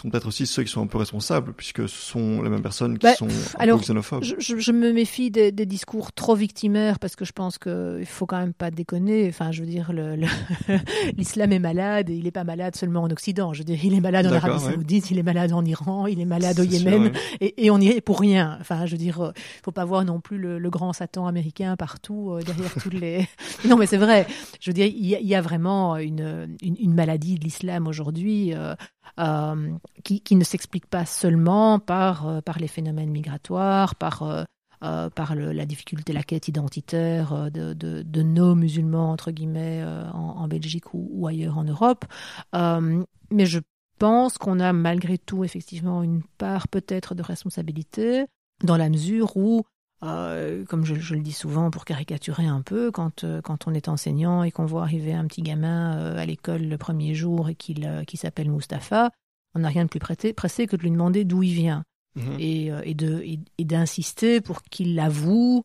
sont 0.00 0.10
peut-être 0.10 0.26
aussi 0.26 0.46
ceux 0.46 0.62
qui 0.64 0.70
sont 0.72 0.82
un 0.82 0.86
peu 0.88 0.98
responsables, 0.98 1.52
puisque 1.52 1.88
ce 1.88 1.96
sont 1.96 2.42
les 2.42 2.50
mêmes 2.50 2.62
personnes 2.62 2.98
qui 2.98 3.04
Bah, 3.06 3.14
sont 3.14 3.28
un 3.28 3.60
alors, 3.60 3.78
peu 3.78 3.84
xénophobes. 3.84 4.24
Je, 4.24 4.72
me 4.72 4.92
méfie 4.92 5.30
des, 5.30 5.52
des 5.52 5.66
discours 5.66 6.12
trop 6.12 6.34
victimaires 6.34 6.98
parce 6.98 7.14
que 7.16 7.24
je 7.24 7.32
pense 7.32 7.58
qu'il 7.58 8.04
faut 8.06 8.26
quand 8.26 8.38
même 8.38 8.52
pas 8.54 8.70
déconner. 8.72 9.28
Enfin, 9.28 9.52
je 9.52 9.60
veux 9.60 9.68
dire, 9.68 9.92
l'islam 11.16 11.52
est 11.52 11.58
malade 11.58 12.10
et 12.10 12.14
il 12.16 12.24
n'est 12.24 12.30
pas 12.30 12.44
malade 12.44 12.74
seulement 12.76 13.02
en 13.02 13.10
Occident. 13.10 13.52
Je 13.52 13.58
veux 13.60 13.64
dire, 13.64 13.78
il 13.84 13.94
est 13.94 14.00
malade 14.00 14.26
en 14.26 14.32
Arabie 14.32 14.64
ouais. 14.64 14.72
Saoudite, 14.72 15.10
il 15.10 15.18
est 15.18 15.22
malade 15.22 15.52
en 15.52 15.64
Iran, 15.64 16.06
il 16.06 16.20
est 16.20 16.24
malade 16.24 16.58
au 16.58 16.64
sûr, 16.64 16.72
Yémen 16.72 17.12
et, 17.40 17.64
et 17.66 17.70
on 17.70 17.78
y 17.78 17.88
est 17.88 18.00
pour 18.00 18.20
rien. 18.20 18.58
Enfin, 18.60 18.86
je 18.86 18.92
veux 18.92 18.98
dire, 18.98 19.20
euh, 19.20 19.32
faut 19.64 19.72
pas 19.72 19.84
voir 19.84 20.04
non 20.04 20.20
plus 20.20 20.38
le, 20.38 20.58
le 20.58 20.70
grand 20.70 20.92
Satan 20.92 21.26
américain 21.26 21.76
partout 21.76 22.32
euh, 22.32 22.42
derrière 22.42 22.72
toutes 22.74 22.94
les. 22.94 23.26
Non, 23.68 23.76
mais 23.76 23.86
c'est 23.86 23.96
vrai. 23.96 24.26
Je 24.60 24.70
veux 24.70 24.74
dire, 24.74 24.86
il 24.86 25.06
y, 25.06 25.14
a- 25.14 25.20
il 25.20 25.26
y 25.26 25.34
a 25.34 25.40
vraiment 25.40 25.96
une, 25.96 26.56
une, 26.62 26.76
une 26.78 26.94
maladie 26.94 27.36
de 27.38 27.44
l'islam 27.44 27.86
aujourd'hui. 27.86 28.52
euh, 28.54 28.74
euh, 29.18 29.72
qui, 30.02 30.34
ne 30.34 30.44
s'explique 30.44 30.86
pas 30.86 31.06
seulement 31.06 31.78
par, 31.78 32.28
euh, 32.28 32.40
les 32.58 32.68
phénomènes 32.68 33.10
migratoires, 33.10 33.94
par, 33.94 34.22
euh, 34.22 34.44
la 34.82 35.66
difficulté, 35.66 36.12
la 36.12 36.22
quête 36.22 36.48
identitaire 36.48 37.50
de, 37.50 38.22
nos 38.22 38.54
musulmans, 38.54 39.12
entre 39.12 39.30
guillemets, 39.30 39.84
en, 40.12 40.46
Belgique 40.48 40.92
ou, 40.94 41.08
ou 41.12 41.26
ailleurs 41.26 41.58
en 41.58 41.64
Europe. 41.64 42.04
Mais 42.52 43.46
je 43.46 43.60
pense 43.98 44.36
qu'on 44.36 44.60
a 44.60 44.72
malgré 44.72 45.16
tout 45.16 45.44
effectivement 45.44 46.02
une 46.02 46.22
part 46.38 46.68
peut-être 46.68 47.14
de 47.14 47.22
responsabilité 47.22 48.26
dans 48.62 48.76
la 48.76 48.90
mesure 48.90 49.36
où 49.36 49.64
euh, 50.02 50.64
comme 50.66 50.84
je, 50.84 50.94
je 50.94 51.14
le 51.14 51.20
dis 51.20 51.32
souvent 51.32 51.70
pour 51.70 51.84
caricaturer 51.84 52.46
un 52.46 52.60
peu, 52.62 52.90
quand, 52.90 53.24
euh, 53.24 53.40
quand 53.40 53.66
on 53.66 53.74
est 53.74 53.88
enseignant 53.88 54.42
et 54.42 54.50
qu'on 54.50 54.66
voit 54.66 54.82
arriver 54.82 55.14
un 55.14 55.26
petit 55.26 55.42
gamin 55.42 55.96
euh, 55.96 56.18
à 56.18 56.26
l'école 56.26 56.62
le 56.62 56.76
premier 56.78 57.14
jour 57.14 57.48
et 57.48 57.54
qu'il 57.54 58.04
qui 58.06 58.16
s'appelle 58.16 58.50
Mustapha, 58.50 59.10
on 59.54 59.60
n'a 59.60 59.68
rien 59.68 59.84
de 59.84 59.88
plus 59.88 60.00
prêté- 60.00 60.32
pressé 60.34 60.66
que 60.66 60.76
de 60.76 60.82
lui 60.82 60.90
demander 60.90 61.24
d'où 61.24 61.42
il 61.42 61.54
vient 61.54 61.84
Mhm. 62.16 62.36
et, 62.38 62.70
et 62.84 62.94
de 62.94 63.20
et, 63.24 63.40
et 63.58 63.64
d'insister 63.64 64.40
pour 64.40 64.62
qu'il 64.62 64.94
l'avoue 64.94 65.64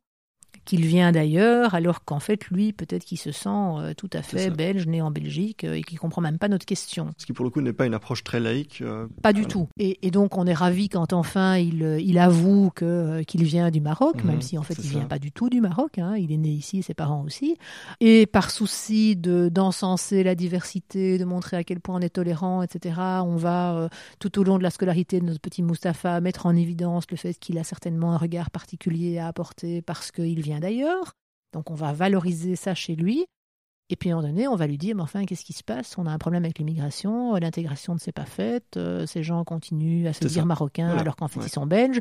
qu'il 0.69 0.85
vient 0.85 1.11
d'ailleurs, 1.11 1.73
alors 1.73 2.03
qu'en 2.05 2.19
fait, 2.19 2.45
lui, 2.47 2.73
peut-être 2.73 3.03
qu'il 3.03 3.17
se 3.17 3.31
sent 3.31 3.49
euh, 3.49 3.93
tout 3.95 4.09
à 4.13 4.21
fait 4.21 4.49
belge, 4.51 4.85
né 4.87 5.01
en 5.01 5.09
Belgique, 5.11 5.63
euh, 5.63 5.73
et 5.73 5.81
qu'il 5.81 5.97
comprend 5.99 6.21
même 6.21 6.37
pas 6.37 6.47
notre 6.47 6.65
question. 6.65 7.09
Ce 7.17 7.25
qui 7.25 7.33
pour 7.33 7.43
le 7.43 7.49
coup 7.51 7.61
n'est 7.61 7.73
pas 7.73 7.85
une 7.87 7.93
approche 7.95 8.23
très 8.23 8.39
laïque. 8.39 8.81
euh, 8.81 9.07
Pas 9.23 9.33
du 9.33 9.45
tout. 9.47 9.67
Et, 9.79 9.97
et 10.05 10.11
donc, 10.11 10.37
on 10.37 10.45
est 10.45 10.53
ravi 10.53 10.87
quand 10.89 11.11
enfin 11.13 11.57
il, 11.57 11.97
il 11.99 12.19
avoue 12.19 12.69
que, 12.75 13.23
qu'il 13.23 13.43
vient 13.43 13.71
du 13.71 13.81
Maroc, 13.81 14.17
Mhm, 14.23 14.27
même 14.29 14.41
si 14.41 14.57
en 14.57 14.63
fait 14.63 14.75
il 14.77 14.83
ça. 14.83 14.89
vient 14.99 15.05
pas 15.07 15.19
du 15.19 15.31
tout 15.31 15.49
du 15.49 15.59
Maroc. 15.61 15.97
hein. 15.97 16.15
Il 16.17 16.31
est 16.31 16.37
né 16.37 16.49
ici, 16.49 16.83
ses 16.83 16.93
parents 16.93 17.23
aussi. 17.23 17.55
Et 17.99 18.25
par 18.27 18.51
souci 18.51 19.15
de, 19.15 19.49
d'encenser 19.49 20.23
la 20.23 20.35
diversité, 20.35 21.17
de 21.17 21.25
montrer 21.25 21.57
à 21.57 21.63
quel 21.63 21.79
point 21.79 21.95
on 21.95 22.01
est 22.01 22.09
tolérant, 22.09 22.61
etc., 22.61 22.95
on 23.25 23.35
va 23.37 23.89
tout 24.19 24.39
au 24.39 24.43
long 24.43 24.57
de 24.57 24.63
la 24.63 24.69
scolarité 24.69 25.19
de 25.19 25.25
notre 25.25 25.39
petit 25.41 25.63
Mustapha 25.63 26.21
mettre 26.21 26.45
en 26.45 26.55
évidence 26.55 27.05
le 27.09 27.17
fait 27.17 27.33
qu'il 27.33 27.57
a 27.57 27.63
certainement 27.63 28.13
un 28.13 28.17
regard 28.17 28.51
particulier 28.51 29.17
à 29.17 29.27
apporter 29.27 29.81
parce 29.81 30.11
qu'il 30.11 30.41
vient 30.41 30.58
d'ailleurs. 30.59 31.13
Donc, 31.53 31.71
on 31.71 31.75
va 31.75 31.93
valoriser 31.93 32.55
ça 32.55 32.75
chez 32.75 32.95
lui. 32.95 33.25
Et 33.91 33.95
puis 33.95 34.11
à 34.11 34.13
un 34.13 34.17
moment 34.17 34.27
donné, 34.27 34.47
on 34.47 34.55
va 34.55 34.67
lui 34.67 34.77
dire, 34.77 34.95
mais 34.95 35.01
enfin, 35.01 35.25
qu'est-ce 35.25 35.43
qui 35.43 35.53
se 35.53 35.63
passe? 35.63 35.97
On 35.97 36.05
a 36.05 36.11
un 36.11 36.19
problème 36.19 36.43
avec 36.45 36.59
l'immigration, 36.59 37.35
euh, 37.35 37.39
l'intégration 37.39 37.95
ne 37.95 37.99
s'est 37.99 38.11
pas 38.11 38.25
faite, 38.25 38.77
euh, 38.77 39.07
ces 39.07 39.23
gens 39.23 39.43
continuent 39.43 40.05
à 40.05 40.13
se 40.13 40.19
dire 40.27 40.41
ça. 40.43 40.45
marocains 40.45 40.85
Voilà. 40.89 41.01
alors 41.01 41.15
qu'en 41.15 41.27
fait 41.27 41.39
Ouais. 41.39 41.47
ils 41.47 41.51
sont 41.51 41.65
belges. 41.65 41.99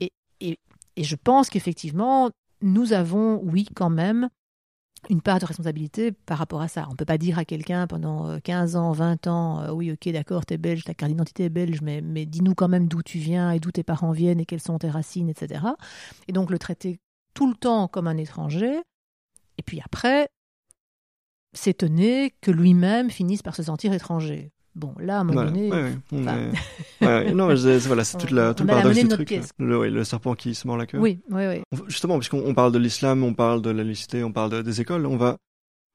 Et, 0.00 0.12
et, 0.40 0.58
et 0.96 1.04
je 1.04 1.16
pense 1.16 1.48
qu'effectivement, 1.48 2.30
nous 2.60 2.92
avons, 2.92 3.40
oui, 3.44 3.66
quand 3.74 3.88
même, 3.88 4.28
une 5.08 5.22
part 5.22 5.38
de 5.38 5.46
responsabilité 5.46 6.12
par 6.12 6.36
rapport 6.36 6.60
à 6.60 6.68
ça. 6.68 6.84
On 6.88 6.92
ne 6.92 6.96
peut 6.96 7.06
pas 7.06 7.16
dire 7.18 7.38
à 7.38 7.46
quelqu'un 7.46 7.86
pendant 7.86 8.28
euh, 8.28 8.38
15 8.44 8.76
ans, 8.76 8.92
20 8.92 9.26
ans, 9.26 9.60
euh, 9.62 9.70
oui, 9.72 9.90
ok, 9.90 10.10
d'accord, 10.12 10.44
t'es 10.44 10.58
belge, 10.58 10.84
ta 10.84 10.92
carte 10.92 11.10
d'identité 11.10 11.44
est 11.44 11.48
belge, 11.48 11.80
mais, 11.80 12.02
mais 12.02 12.26
dis-nous 12.26 12.54
quand 12.54 12.68
même 12.68 12.88
d'où 12.88 13.02
tu 13.02 13.16
viens 13.18 13.52
et 13.52 13.58
d'où 13.58 13.72
tes 13.72 13.82
parents 13.82 14.12
viennent 14.12 14.38
et 14.38 14.44
quelles 14.44 14.60
sont 14.60 14.78
tes 14.78 14.90
racines, 14.90 15.30
etc. 15.30 15.64
Et 16.28 16.32
donc 16.32 16.50
le 16.50 16.58
traiter 16.58 17.00
tout 17.34 17.48
le 17.48 17.54
temps 17.56 17.88
comme 17.88 18.06
un 18.06 18.16
étranger. 18.16 18.80
Et 19.58 19.62
puis 19.62 19.80
après, 19.84 20.28
s'étonner 21.54 22.32
que 22.40 22.50
lui-même 22.50 23.10
finisse 23.10 23.42
par 23.42 23.54
se 23.54 23.62
sentir 23.62 23.92
étranger. 23.92 24.52
Bon, 24.74 24.94
là, 24.98 25.18
à 25.18 25.20
un 25.20 25.24
moment 25.24 25.44
donné, 25.44 25.70
Ouais, 25.70 25.82
ouais, 25.82 25.94
on 26.12 26.22
enfin- 26.22 26.38
est- 26.38 26.50
ouais, 27.02 27.06
ouais. 27.26 27.34
Non, 27.34 27.46
mais 27.48 27.56
c'est- 27.58 27.78
c'est- 27.80 27.86
voilà, 27.88 28.04
c'est 28.04 28.16
toute 28.16 28.30
la, 28.30 28.54
tout 28.54 28.62
on 28.62 28.66
le 28.66 28.70
paradoxe 28.72 28.98
du 29.02 29.08
truc. 29.08 29.28
pièce. 29.28 29.50
Le, 29.58 30.02
serpent 30.04 30.34
qui 30.34 30.54
se 30.54 30.66
mord 30.66 30.78
la 30.78 30.86
queue. 30.86 30.98
oui, 30.98 31.20
oui, 31.28 31.42
oui. 31.46 31.62
Justement, 31.88 32.18
puisqu'on 32.18 32.42
on 32.46 32.54
parle 32.54 32.72
de 32.72 32.78
l'islam, 32.78 33.22
on 33.22 33.34
parle 33.34 33.60
de 33.60 33.68
la 33.68 33.84
laïcité, 33.84 34.24
on 34.24 34.32
parle 34.32 34.50
de- 34.50 34.62
des 34.62 34.80
écoles, 34.80 35.04
on 35.04 35.18
va 35.18 35.36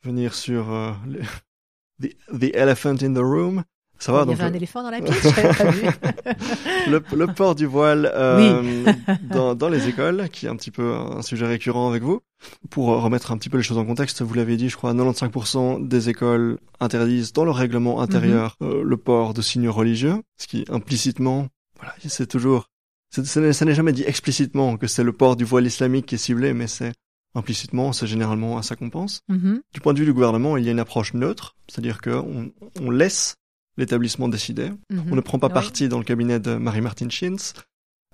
venir 0.03 0.35
sur 0.35 0.71
euh, 0.71 0.91
the, 2.01 2.15
the 2.39 2.53
elephant 2.55 2.97
in 3.01 3.13
the 3.15 3.17
room. 3.23 3.63
Ça 3.99 4.11
va 4.11 4.19
Il 4.19 4.23
y 4.23 4.25
donc 4.27 4.39
avait 4.39 4.49
un 4.49 4.53
éléphant 4.53 4.83
dans 4.83 4.91
la 4.91 5.01
pièce, 5.01 5.21
je 5.23 5.57
pas 5.57 5.71
vu. 5.71 5.87
le, 6.89 7.01
le 7.15 7.27
port 7.27 7.55
du 7.55 7.65
voile 7.65 8.11
euh, 8.13 8.85
dans, 9.31 9.55
dans 9.55 9.69
les 9.69 9.87
écoles, 9.87 10.29
qui 10.31 10.45
est 10.45 10.49
un 10.49 10.55
petit 10.55 10.71
peu 10.71 10.93
un 10.95 11.21
sujet 11.21 11.45
récurrent 11.47 11.89
avec 11.89 12.03
vous. 12.03 12.21
Pour 12.69 12.87
remettre 12.87 13.31
un 13.31 13.37
petit 13.37 13.49
peu 13.49 13.57
les 13.57 13.63
choses 13.63 13.77
en 13.79 13.85
contexte, 13.85 14.21
vous 14.21 14.33
l'avez 14.35 14.57
dit, 14.57 14.69
je 14.69 14.77
crois, 14.77 14.93
95% 14.93 15.87
des 15.87 16.09
écoles 16.09 16.59
interdisent 16.79 17.33
dans 17.33 17.45
leur 17.45 17.55
règlement 17.55 18.01
intérieur 18.01 18.55
Mhm. 18.61 18.67
euh, 18.69 18.83
le 18.83 18.97
port 18.97 19.33
de 19.33 19.41
signes 19.41 19.69
religieux, 19.69 20.21
ce 20.37 20.47
qui 20.47 20.65
implicitement, 20.69 21.47
voilà, 21.77 21.95
c'est 22.05 22.27
toujours, 22.27 22.69
ça 23.11 23.41
n'est 23.65 23.73
jamais 23.75 23.93
dit 23.93 24.03
explicitement 24.05 24.77
que 24.77 24.87
c'est 24.87 25.03
le 25.03 25.13
port 25.13 25.35
du 25.35 25.43
voile 25.45 25.65
islamique 25.65 26.05
qui 26.05 26.15
est 26.15 26.19
ciblé, 26.19 26.53
mais 26.53 26.67
c'est 26.67 26.93
implicitement, 27.35 27.93
c'est 27.93 28.07
généralement 28.07 28.57
à 28.57 28.63
ça 28.63 28.75
qu'on 28.75 28.89
pense. 28.89 29.21
Mhm. 29.27 29.61
Du 29.73 29.79
point 29.81 29.93
de 29.93 29.99
vue 29.99 30.05
du 30.05 30.13
gouvernement, 30.13 30.57
il 30.57 30.65
y 30.65 30.69
a 30.69 30.71
une 30.71 30.79
approche 30.79 31.13
neutre, 31.13 31.55
c'est-à-dire 31.67 31.99
qu'on 32.01 32.51
on 32.81 32.89
laisse 32.91 33.35
l'établissement 33.77 34.27
décidait. 34.27 34.71
Mhm. 34.91 35.05
On 35.11 35.15
ne 35.15 35.21
prend 35.21 35.39
pas 35.39 35.47
Oui. 35.47 35.53
parti 35.53 35.87
dans 35.89 35.97
le 35.99 36.03
cabinet 36.03 36.39
de 36.39 36.55
Marie-Martine 36.55 37.11
Schintz. 37.11 37.53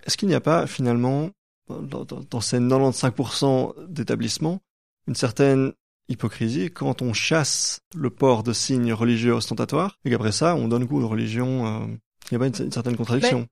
Est-ce 0.05 0.18
qu'il 0.18 0.28
n'y 0.28 0.36
a 0.36 0.41
pas 0.41 0.68
finalement, 0.68 1.30
dans, 1.70 2.03
dans- 2.05 2.22
dans 2.30 2.41
ces 2.41 2.59
95% 2.59 3.74
d'établissements, 3.88 4.59
une 5.07 5.16
certaine 5.16 5.72
hypocrisie 6.09 6.70
quand 6.70 7.01
on 7.01 7.14
chasse 7.14 7.80
le 7.95 8.09
port 8.09 8.43
de 8.43 8.51
signes 8.53 8.93
religieux 8.93 9.32
ostentatoires 9.34 9.97
et 10.05 10.09
qu'après 10.09 10.32
ça, 10.34 10.55
on 10.55 10.68
donne 10.68 10.84
goût 10.86 11.01
aux 11.01 11.07
religions 11.07 11.66
euh, 11.66 11.86
Il 12.32 12.34
n'y 12.34 12.36
a 12.36 12.39
pas 12.39 12.47
une, 12.57 12.66
une 12.66 12.72
certaine 12.72 12.97
contradiction? 12.97 13.47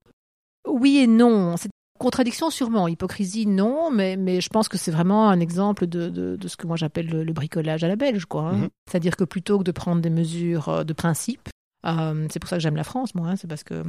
Oui 0.67 0.97
et 0.97 1.07
non. 1.07 1.55
C'est 1.57 1.69
contradiction 1.99 2.49
sûrement, 2.49 2.87
hypocrisie 2.87 3.45
non, 3.45 3.91
mais, 3.91 4.17
mais 4.17 4.41
je 4.41 4.49
pense 4.49 4.67
que 4.67 4.77
c'est 4.77 4.91
vraiment 4.91 5.29
un 5.29 5.39
exemple 5.39 5.85
de, 5.87 6.09
de, 6.09 6.35
de 6.35 6.47
ce 6.47 6.57
que 6.57 6.65
moi 6.67 6.75
j'appelle 6.75 7.07
le, 7.07 7.23
le 7.23 7.31
bricolage 7.33 7.83
à 7.83 7.87
la 7.87 7.95
belge. 7.95 8.25
quoi. 8.25 8.49
hein. 8.49 8.57
Mhm. 8.57 8.69
C'est-à-dire 8.89 9.15
que 9.15 9.23
plutôt 9.23 9.59
que 9.59 9.63
de 9.63 9.71
prendre 9.71 10.01
des 10.01 10.09
mesures 10.09 10.67
euh, 10.69 10.83
de 10.83 10.93
principe, 10.93 11.47
euh, 11.85 12.27
c'est 12.31 12.39
pour 12.39 12.49
ça 12.49 12.57
que 12.57 12.61
j'aime 12.61 12.75
la 12.75 12.83
France, 12.83 13.15
moi, 13.15 13.27
hein, 13.29 13.35
c'est 13.35 13.47
parce 13.47 13.63
que 13.63 13.83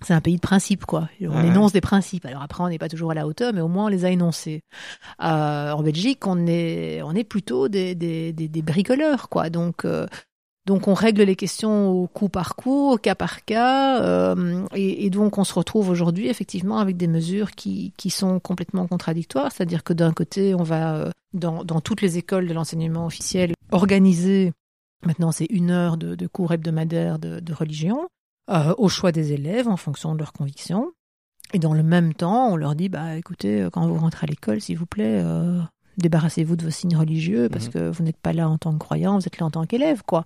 c'est 0.00 0.14
un 0.14 0.20
pays 0.20 0.36
de 0.36 0.40
principes, 0.40 0.84
quoi. 0.86 1.08
On 1.20 1.28
Ouais. 1.30 1.48
énonce 1.48 1.72
des 1.72 1.80
principes. 1.80 2.24
Alors 2.24 2.42
après, 2.42 2.62
on 2.62 2.68
n'est 2.68 2.78
pas 2.78 2.88
toujours 2.88 3.10
à 3.10 3.14
la 3.14 3.26
hauteur, 3.26 3.52
mais 3.52 3.60
au 3.60 3.66
moins 3.68 3.86
on 3.86 3.88
les 3.88 4.04
a 4.04 4.10
énoncés. 4.10 4.60
Euh, 5.22 5.72
en 5.72 5.82
Belgique, 5.82 6.26
on 6.26 6.46
est, 6.46 7.02
on 7.02 7.14
est 7.14 7.24
plutôt 7.24 7.68
des, 7.68 7.94
des, 7.96 8.32
des, 8.32 8.46
des 8.48 8.62
bricoleurs, 8.62 9.28
quoi. 9.28 9.50
Donc, 9.50 9.84
euh, 9.84 10.06
donc 10.66 10.86
on 10.86 10.94
règle 10.94 11.22
les 11.22 11.34
questions 11.34 11.88
au 11.88 12.06
coup 12.06 12.28
par 12.28 12.54
coup, 12.54 12.92
au 12.92 12.96
cas 12.98 13.14
par 13.16 13.44
cas, 13.44 14.02
euh, 14.02 14.66
et, 14.74 15.06
et 15.06 15.10
donc 15.10 15.38
on 15.38 15.44
se 15.44 15.54
retrouve 15.54 15.88
aujourd'hui 15.88 16.28
effectivement 16.28 16.78
avec 16.78 16.96
des 16.96 17.08
mesures 17.08 17.52
qui, 17.52 17.92
qui 17.96 18.10
sont 18.10 18.38
complètement 18.38 18.86
contradictoires. 18.86 19.50
C'est-à-dire 19.50 19.82
que 19.82 19.94
d'un 19.94 20.12
côté, 20.12 20.54
on 20.54 20.62
va 20.62 21.10
dans, 21.32 21.64
dans 21.64 21.80
toutes 21.80 22.02
les 22.02 22.18
écoles 22.18 22.46
de 22.46 22.52
l'enseignement 22.54 23.06
officiel 23.06 23.52
organiser, 23.72 24.52
maintenant 25.04 25.32
c'est 25.32 25.46
une 25.50 25.70
heure 25.70 25.96
de, 25.96 26.14
de 26.14 26.26
cours 26.26 26.52
hebdomadaires 26.52 27.18
de, 27.18 27.40
de 27.40 27.52
religion, 27.52 28.08
euh, 28.50 28.74
au 28.78 28.88
choix 28.88 29.12
des 29.12 29.32
élèves 29.32 29.68
en 29.68 29.76
fonction 29.76 30.14
de 30.14 30.18
leurs 30.18 30.32
convictions. 30.32 30.92
Et 31.54 31.58
dans 31.58 31.72
le 31.74 31.82
même 31.82 32.12
temps, 32.14 32.48
on 32.50 32.56
leur 32.56 32.74
dit, 32.74 32.88
bah 32.90 33.16
écoutez, 33.16 33.62
euh, 33.62 33.70
quand 33.70 33.86
vous 33.86 33.98
rentrez 33.98 34.24
à 34.26 34.28
l'école, 34.28 34.60
s'il 34.60 34.76
vous 34.76 34.86
plaît, 34.86 35.22
euh, 35.24 35.60
débarrassez-vous 35.96 36.56
de 36.56 36.64
vos 36.64 36.70
signes 36.70 36.96
religieux 36.96 37.48
parce 37.48 37.66
Mhm. 37.66 37.72
que 37.72 37.88
vous 37.90 38.02
n'êtes 38.04 38.18
pas 38.18 38.32
là 38.34 38.48
en 38.48 38.58
tant 38.58 38.72
que 38.72 38.78
croyant, 38.78 39.18
vous 39.18 39.26
êtes 39.26 39.38
là 39.38 39.46
en 39.46 39.50
tant 39.50 39.64
qu'élève, 39.64 40.02
quoi. 40.06 40.24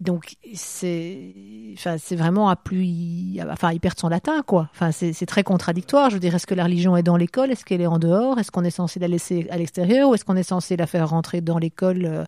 Donc 0.00 0.36
c'est, 0.54 1.34
enfin 1.74 1.96
c'est 1.98 2.16
vraiment 2.16 2.48
à 2.48 2.56
plus, 2.56 3.36
enfin 3.50 3.72
il 3.72 3.80
perd 3.80 3.98
son 3.98 4.08
latin, 4.08 4.42
quoi. 4.46 4.70
C'est 4.92 5.26
très 5.26 5.42
contradictoire. 5.42 6.08
Je 6.08 6.14
veux 6.14 6.20
dire, 6.20 6.34
est-ce 6.34 6.46
que 6.46 6.54
la 6.54 6.64
religion 6.64 6.96
est 6.96 7.02
dans 7.02 7.18
l'école, 7.18 7.50
est-ce 7.50 7.66
qu'elle 7.66 7.82
est 7.82 7.86
en 7.86 7.98
dehors, 7.98 8.38
est-ce 8.38 8.50
qu'on 8.50 8.64
est 8.64 8.70
censé 8.70 8.98
la 8.98 9.08
laisser 9.08 9.46
à 9.50 9.58
l'extérieur 9.58 10.08
ou 10.08 10.14
est-ce 10.14 10.24
qu'on 10.24 10.36
est 10.36 10.42
censé 10.42 10.78
la 10.78 10.86
faire 10.86 11.10
rentrer 11.10 11.42
dans 11.42 11.58
l'école 11.58 12.06
euh, 12.06 12.24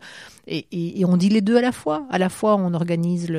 et, 0.46 1.04
on 1.06 1.16
dit 1.16 1.30
les 1.30 1.40
deux 1.40 1.56
à 1.56 1.62
la 1.62 1.72
fois. 1.72 2.06
À 2.10 2.18
la 2.18 2.28
fois, 2.28 2.56
on 2.56 2.74
organise 2.74 3.32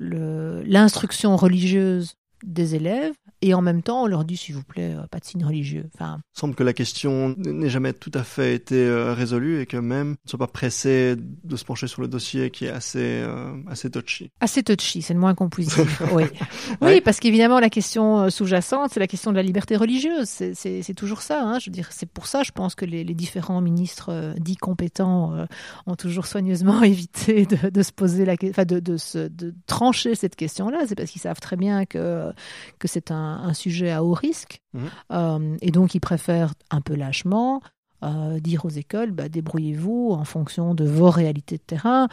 l'instruction 0.00 1.36
religieuse 1.36 2.16
des 2.42 2.74
élèves 2.74 3.14
et 3.42 3.54
en 3.54 3.62
même 3.62 3.82
temps, 3.82 4.02
on 4.02 4.06
leur 4.06 4.24
dit 4.24 4.36
s'il 4.36 4.54
vous 4.54 4.62
plaît, 4.62 4.94
euh, 4.94 5.06
pas 5.10 5.18
de 5.18 5.24
signe 5.24 5.44
religieux. 5.44 5.88
Enfin, 5.94 6.20
Il 6.36 6.40
semble 6.40 6.54
que 6.54 6.62
la 6.62 6.72
question 6.72 7.34
n'ait 7.38 7.70
jamais 7.70 7.92
tout 7.92 8.10
à 8.14 8.22
fait 8.22 8.54
été 8.54 8.76
euh, 8.76 9.12
résolue 9.14 9.60
et 9.60 9.66
que 9.66 9.76
même 9.76 10.10
ne 10.10 10.28
soit 10.30 10.38
pas 10.38 10.46
pressé 10.46 11.16
de 11.16 11.56
se 11.56 11.64
pencher 11.64 11.86
sur 11.86 12.02
le 12.02 12.08
dossier 12.08 12.50
qui 12.50 12.66
est 12.66 12.70
assez, 12.70 12.98
euh, 13.22 13.52
assez 13.68 13.90
touchy. 13.90 14.30
assez 14.40 14.62
touchy, 14.62 15.02
c'est 15.02 15.14
le 15.14 15.20
moins 15.20 15.34
qu'on 15.34 15.48
puisse 15.48 15.74
dire. 15.74 15.86
oui. 16.12 16.24
Ouais. 16.24 16.94
oui, 16.94 17.00
parce 17.00 17.20
qu'évidemment, 17.20 17.60
la 17.60 17.70
question 17.70 18.28
sous-jacente, 18.30 18.90
c'est 18.92 19.00
la 19.00 19.06
question 19.06 19.30
de 19.30 19.36
la 19.36 19.42
liberté 19.42 19.76
religieuse. 19.76 20.28
C'est- 20.28 20.94
toujours 20.96 21.22
ça. 21.22 21.42
hein. 21.44 21.58
Je 21.60 21.70
veux 21.70 21.72
dire, 21.72 21.88
c'est 21.92 22.08
pour 22.10 22.26
ça, 22.26 22.42
je 22.42 22.50
pense 22.50 22.74
que 22.74 22.84
les, 22.84 23.04
les 23.04 23.14
différents 23.14 23.60
ministres 23.60 24.10
euh, 24.12 24.34
dits 24.38 24.56
compétents 24.56 25.34
euh, 25.34 25.46
ont 25.86 25.94
toujours 25.94 26.26
soigneusement 26.26 26.82
évité 26.82 27.46
de, 27.46 27.70
de 27.70 27.82
se 27.82 27.92
poser 27.92 28.24
la, 28.24 28.36
que- 28.36 28.50
enfin, 28.50 28.64
de, 28.64 28.80
de, 28.80 28.96
se, 28.96 29.28
de 29.28 29.54
trancher 29.66 30.14
cette 30.14 30.36
question-là. 30.36 30.80
C'est 30.88 30.94
parce 30.96 31.10
qu'ils 31.10 31.20
savent 31.22 31.40
très 31.40 31.56
bien 31.56 31.86
que 31.86 32.32
que 32.80 32.88
c'est 32.88 33.10
un, 33.12 33.29
un 33.30 33.54
sujet 33.54 33.90
à 33.90 34.02
haut 34.04 34.14
risque, 34.14 34.60
Mhm. 34.72 34.90
Euh, 35.12 35.56
et 35.60 35.70
donc 35.70 35.94
ils 35.94 36.00
préfèrent 36.00 36.54
un 36.70 36.80
peu 36.80 36.94
lâchement 36.94 37.60
euh, 38.02 38.38
dire 38.40 38.64
aux 38.64 38.70
écoles, 38.70 39.10
bah, 39.10 39.28
débrouillez-vous 39.28 40.10
en 40.12 40.24
fonction 40.24 40.74
de 40.74 40.84
vos 40.84 41.10
réalités 41.10 41.58
de 41.58 41.62
terrain. 41.62 42.08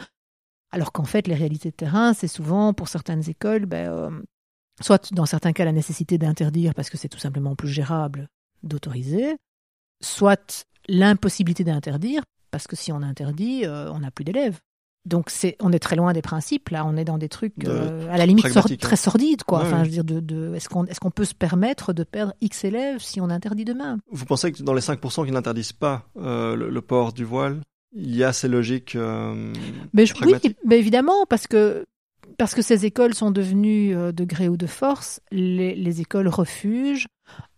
Alors 0.70 0.92
qu'en 0.92 1.04
fait, 1.04 1.26
les 1.26 1.34
réalités 1.34 1.70
de 1.70 1.76
terrain, 1.76 2.12
c'est 2.12 2.28
souvent 2.28 2.74
pour 2.74 2.88
certaines 2.88 3.28
écoles, 3.30 3.64
ben, 3.64 3.90
euh, 3.90 4.10
soit 4.82 5.12
dans 5.14 5.24
certains 5.24 5.52
cas 5.52 5.64
la 5.64 5.72
nécessité 5.72 6.18
d'interdire 6.18 6.74
parce 6.74 6.90
que 6.90 6.98
c'est 6.98 7.08
tout 7.08 7.18
simplement 7.18 7.54
plus 7.56 7.68
gérable 7.68 8.28
d'autoriser, 8.62 9.36
soit 10.02 10.66
l'impossibilité 10.88 11.64
d'interdire 11.64 12.22
parce 12.50 12.66
que 12.66 12.76
si 12.76 12.92
on 12.92 13.02
interdit, 13.02 13.64
on 13.66 14.00
n'a 14.00 14.10
plus 14.10 14.24
d'élèves. 14.24 14.60
Donc 15.06 15.30
c'est, 15.30 15.56
on 15.60 15.72
est 15.72 15.78
très 15.78 15.96
loin 15.96 16.12
des 16.12 16.20
principes 16.22 16.68
là, 16.68 16.84
on 16.84 16.96
est 16.96 17.04
dans 17.04 17.16
des 17.18 17.28
trucs 17.30 17.58
De- 17.58 17.70
euh, 17.70 18.12
à 18.12 18.18
la 18.18 18.26
limite 18.26 18.44
hein. 18.54 18.62
très 18.80 18.96
sordides 18.96 19.42
quoi. 19.44 19.60
Ouais, 19.60 19.66
enfin, 19.66 19.78
ouais. 19.78 19.84
je 19.84 19.88
veux 19.88 19.94
dire, 19.94 20.04
de, 20.04 20.20
de, 20.20 20.54
est-ce 20.54 20.68
qu'on 20.68 20.84
est-ce 20.86 21.00
qu'on 21.00 21.10
peut 21.10 21.24
se 21.24 21.34
permettre 21.34 21.92
de 21.94 22.04
perdre 22.04 22.34
X 22.42 22.64
élèves 22.64 23.00
si 23.00 23.20
on 23.20 23.30
interdit 23.30 23.64
demain? 23.64 23.98
Vous 24.10 24.26
pensez 24.26 24.52
que 24.52 24.62
dans 24.62 24.74
les 24.74 24.80
5% 24.82 25.24
qui 25.24 25.32
n'interdisent 25.32 25.72
pas 25.72 26.08
euh, 26.18 26.54
le, 26.56 26.68
le 26.68 26.80
port 26.82 27.12
du 27.14 27.24
voile, 27.24 27.60
il 27.94 28.14
y 28.14 28.22
a 28.24 28.32
ces 28.34 28.48
logiques 28.48 28.96
euh, 28.96 29.52
Mais 29.94 30.04
je- 30.04 30.14
oui, 30.26 30.34
mais 30.66 30.78
évidemment, 30.78 31.24
parce 31.26 31.46
que, 31.46 31.86
parce 32.36 32.54
que 32.54 32.60
ces 32.60 32.84
écoles 32.84 33.14
sont 33.14 33.30
devenues, 33.30 33.94
de 34.12 34.24
gré 34.24 34.48
ou 34.48 34.58
de 34.58 34.66
force, 34.66 35.20
les, 35.30 35.74
les 35.74 36.00
écoles 36.02 36.28
refuges 36.28 37.06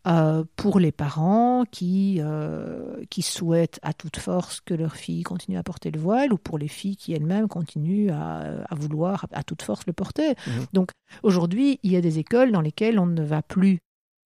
euh, 0.07 0.45
pour 0.57 0.81
les 0.81 0.93
parents 0.93 1.65
qui, 1.71 2.17
euh, 2.21 2.97
qui 3.11 3.23
souhaitent 3.23 3.79
à 3.83 3.93
toute 3.93 4.17
force 4.19 4.61
que 4.61 4.73
leur 4.75 4.97
fille 4.97 5.23
continue 5.23 5.59
à 5.59 5.63
porter 5.63 5.91
le 5.91 6.01
voile 6.01 6.33
ou 6.33 6.39
pour 6.39 6.57
les 6.59 6.69
filles 6.69 6.97
qui 6.97 7.13
elles-mêmes 7.13 7.49
continuent 7.49 8.11
à, 8.11 8.65
à 8.69 8.75
vouloir 8.75 9.27
à 9.33 9.43
toute 9.43 9.63
force 9.63 9.83
le 9.87 9.93
porter. 9.93 10.31
Mhm. 10.47 10.67
Donc 10.73 10.91
aujourd'hui, 11.23 11.79
il 11.83 11.93
y 11.93 11.97
a 11.97 12.01
des 12.01 12.19
écoles 12.19 12.51
dans 12.53 12.61
lesquelles 12.63 12.99
on 12.99 13.07
ne 13.07 13.23
va 13.23 13.43
plus 13.43 13.79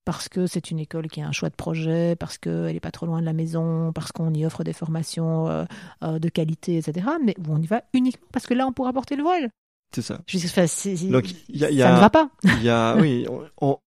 parce 0.05 0.29
que 0.29 0.47
c'est 0.47 0.70
une 0.70 0.79
école 0.79 1.09
qui 1.09 1.22
a 1.22 1.27
un 1.27 1.33
choix 1.33 1.49
de 1.49 1.55
projet, 1.55 2.14
parce 2.14 2.37
qu'elle 2.37 2.75
n'est 2.75 2.79
pas 2.81 2.91
trop 2.91 3.07
loin 3.07 3.20
de 3.20 3.25
la 3.25 3.33
maison, 3.33 3.91
parce 3.95 4.12
qu'on 4.12 4.35
y 4.35 4.45
offre 4.45 4.62
des 4.62 4.75
formations 4.75 5.49
euh, 5.49 6.18
de 6.18 6.29
qualité, 6.29 6.77
etc. 6.77 7.07
Mais 7.25 7.35
où 7.39 7.53
on 7.55 7.59
y 7.62 7.66
va 7.66 7.83
uniquement 7.95 8.27
parce 8.31 8.47
que 8.47 8.53
là, 8.53 8.66
on 8.66 8.72
pourra 8.72 8.93
porter 8.93 9.16
le 9.16 9.22
voile. 9.22 9.49
C'est 9.95 10.03
ça. 10.03 10.20
Je 10.27 10.37
enfin, 10.39 10.66
Donc, 11.11 11.31
il 11.49 11.57
y 11.57 11.64
a- 11.64 11.70
y 11.70 11.79
ça 11.79 11.95
ne 11.95 12.01
va 12.01 12.11
pas. 12.11 12.29
Y 12.62 12.68
a, 12.68 12.97
oui, 12.99 13.27
on- 13.61 13.79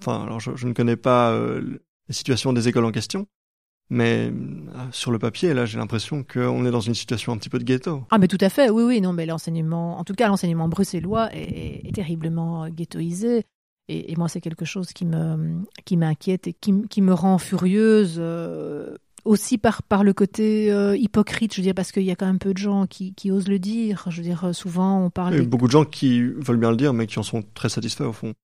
enfin, 0.00 0.22
alors 0.24 0.40
je, 0.40 0.50
je 0.56 0.66
ne 0.66 0.72
connais 0.72 0.96
pas 0.96 1.32
euh, 1.32 1.78
la 2.08 2.14
situation 2.14 2.52
des 2.52 2.68
écoles 2.68 2.84
en 2.84 2.92
question, 2.92 3.26
mais 3.90 4.30
euh, 4.32 4.78
sur 4.92 5.10
le 5.12 5.18
papier, 5.18 5.54
là, 5.54 5.64
j'ai 5.66 5.78
l'impression 5.78 6.24
qu'on 6.24 6.64
est 6.66 6.70
dans 6.70 6.80
une 6.80 6.94
situation 6.94 7.32
un 7.32 7.38
petit 7.38 7.48
peu 7.48 7.58
de 7.58 7.64
ghetto. 7.64 8.02
Ah, 8.10 8.18
mais 8.18 8.28
tout 8.28 8.38
à 8.40 8.48
fait, 8.48 8.68
oui, 8.70 8.82
oui, 8.82 9.00
non, 9.00 9.12
mais 9.12 9.26
l'enseignement, 9.26 9.98
en 9.98 10.04
tout 10.04 10.14
cas, 10.14 10.28
l'enseignement 10.28 10.68
bruxellois 10.68 11.28
est, 11.34 11.86
est 11.88 11.94
terriblement 11.94 12.64
euh, 12.64 12.68
ghettoisé. 12.68 13.44
Et, 13.88 14.10
et 14.12 14.16
moi, 14.16 14.28
c'est 14.28 14.40
quelque 14.40 14.64
chose 14.64 14.92
qui 14.92 15.04
me, 15.06 15.60
qui 15.84 15.96
m'inquiète 15.96 16.48
et 16.48 16.52
qui, 16.52 16.74
qui 16.88 17.02
me 17.02 17.14
rend 17.14 17.38
furieuse. 17.38 18.16
euh, 18.18 18.96
aussi 19.24 19.58
par, 19.58 19.82
par 19.82 20.04
le 20.04 20.12
côté 20.12 20.70
euh, 20.72 20.96
hypocrite, 20.96 21.52
je 21.52 21.60
veux 21.60 21.64
dire, 21.64 21.74
parce 21.74 21.90
qu'il 21.90 22.04
y 22.04 22.12
a 22.12 22.14
quand 22.16 22.26
même 22.26 22.38
peu 22.38 22.52
de 22.52 22.58
gens 22.58 22.86
qui, 22.86 23.12
qui 23.12 23.32
osent 23.32 23.48
le 23.48 23.58
dire. 23.58 24.04
Je 24.08 24.18
veux 24.18 24.22
dire, 24.22 24.50
souvent, 24.54 25.04
on 25.04 25.10
parle 25.10 25.34
Il 25.34 25.36
y 25.36 25.40
a 25.40 25.42
des- 25.42 25.48
beaucoup 25.48 25.66
de 25.66 25.72
gens 25.72 25.84
qui 25.84 26.20
veulent 26.22 26.58
bien 26.58 26.70
le 26.70 26.76
dire, 26.76 26.92
mais 26.92 27.08
qui 27.08 27.18
en 27.18 27.24
sont 27.24 27.42
très 27.54 27.68
satisfaits 27.68 28.04
au 28.04 28.12
fond. 28.12 28.34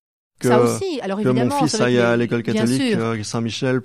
Que, 0.43 0.49
Ça 0.49 0.61
aussi, 0.61 1.01
alors 1.03 1.21
que 1.23 1.29
mon 1.29 1.51
fils 1.51 1.81
aille 1.81 1.99
à 2.01 2.17
l'école 2.17 2.43
catholique 2.43 2.95
euh, 2.97 3.23
Saint-Michel, 3.23 3.81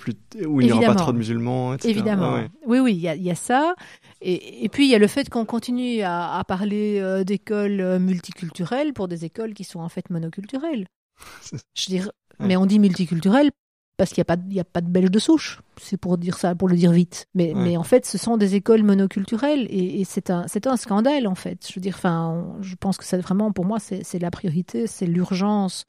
où 0.47 0.59
il 0.61 0.67
n'y 0.67 0.73
aura 0.73 0.87
pas 0.87 0.95
trop 0.95 1.11
de 1.11 1.17
musulmans, 1.17 1.73
etc. 1.75 1.89
Évidemment. 1.91 2.33
Ouais. 2.33 2.49
Oui, 2.65 2.79
oui, 2.79 2.93
il 2.95 2.99
y 3.01 3.07
a, 3.07 3.15
il 3.15 3.21
y 3.23 3.29
a 3.31 3.35
ça. 3.35 3.75
Et, 4.21 4.65
et 4.65 4.69
puis, 4.69 4.85
il 4.85 4.89
y 4.91 4.95
a 4.95 4.99
le 4.99 5.07
fait 5.07 5.29
qu'on 5.29 5.45
continue 5.45 6.01
à, 6.01 6.33
à 6.37 6.43
parler 6.43 6.99
euh, 6.99 7.23
d'écoles 7.23 7.79
euh, 7.79 7.99
multiculturelles 7.99 8.93
pour 8.93 9.07
des 9.07 9.23
écoles 9.23 9.53
qui 9.53 9.63
sont 9.63 9.79
en 9.79 9.89
fait 9.89 10.09
monoculturelles. 10.09 10.87
Je 11.75 11.85
dire, 11.85 12.09
Ouais. 12.39 12.45
mais 12.49 12.57
on 12.57 12.65
dit 12.67 12.77
multiculturelles 12.79 13.49
parce 13.97 14.11
qu'il 14.13 14.23
n'y 14.47 14.59
a, 14.59 14.61
a 14.61 14.63
pas 14.63 14.81
de 14.81 14.87
Belges 14.89 15.09
de 15.09 15.17
souche. 15.17 15.59
C'est 15.81 15.97
pour 15.97 16.19
dire 16.19 16.37
ça, 16.37 16.53
pour 16.53 16.67
le 16.67 16.75
dire 16.75 16.91
vite. 16.91 17.25
Mais, 17.33 17.53
Ouais. 17.55 17.61
mais 17.63 17.77
en 17.77 17.83
fait, 17.83 18.05
ce 18.05 18.19
sont 18.19 18.37
des 18.37 18.53
écoles 18.53 18.83
monoculturelles 18.83 19.65
et, 19.71 20.01
et 20.01 20.03
c'est 20.03 20.29
un, 20.29 20.45
c'est 20.47 20.67
un 20.67 20.77
scandale, 20.77 21.25
en 21.27 21.33
fait. 21.33 21.65
Je 21.67 21.73
veux 21.73 21.81
dire, 21.81 21.95
enfin, 21.97 22.45
je 22.61 22.75
pense 22.75 22.97
que 22.97 23.03
c'est 23.05 23.17
vraiment, 23.17 23.51
pour 23.51 23.65
moi, 23.65 23.79
c'est 23.79 24.19
la 24.19 24.29
priorité, 24.29 24.85
c'est 24.85 25.07
l'urgence 25.07 25.85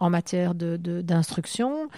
en 0.00 0.10
matière 0.10 0.54
de- 0.54 0.76
de- 0.76 1.02
d'instruction 1.02 1.88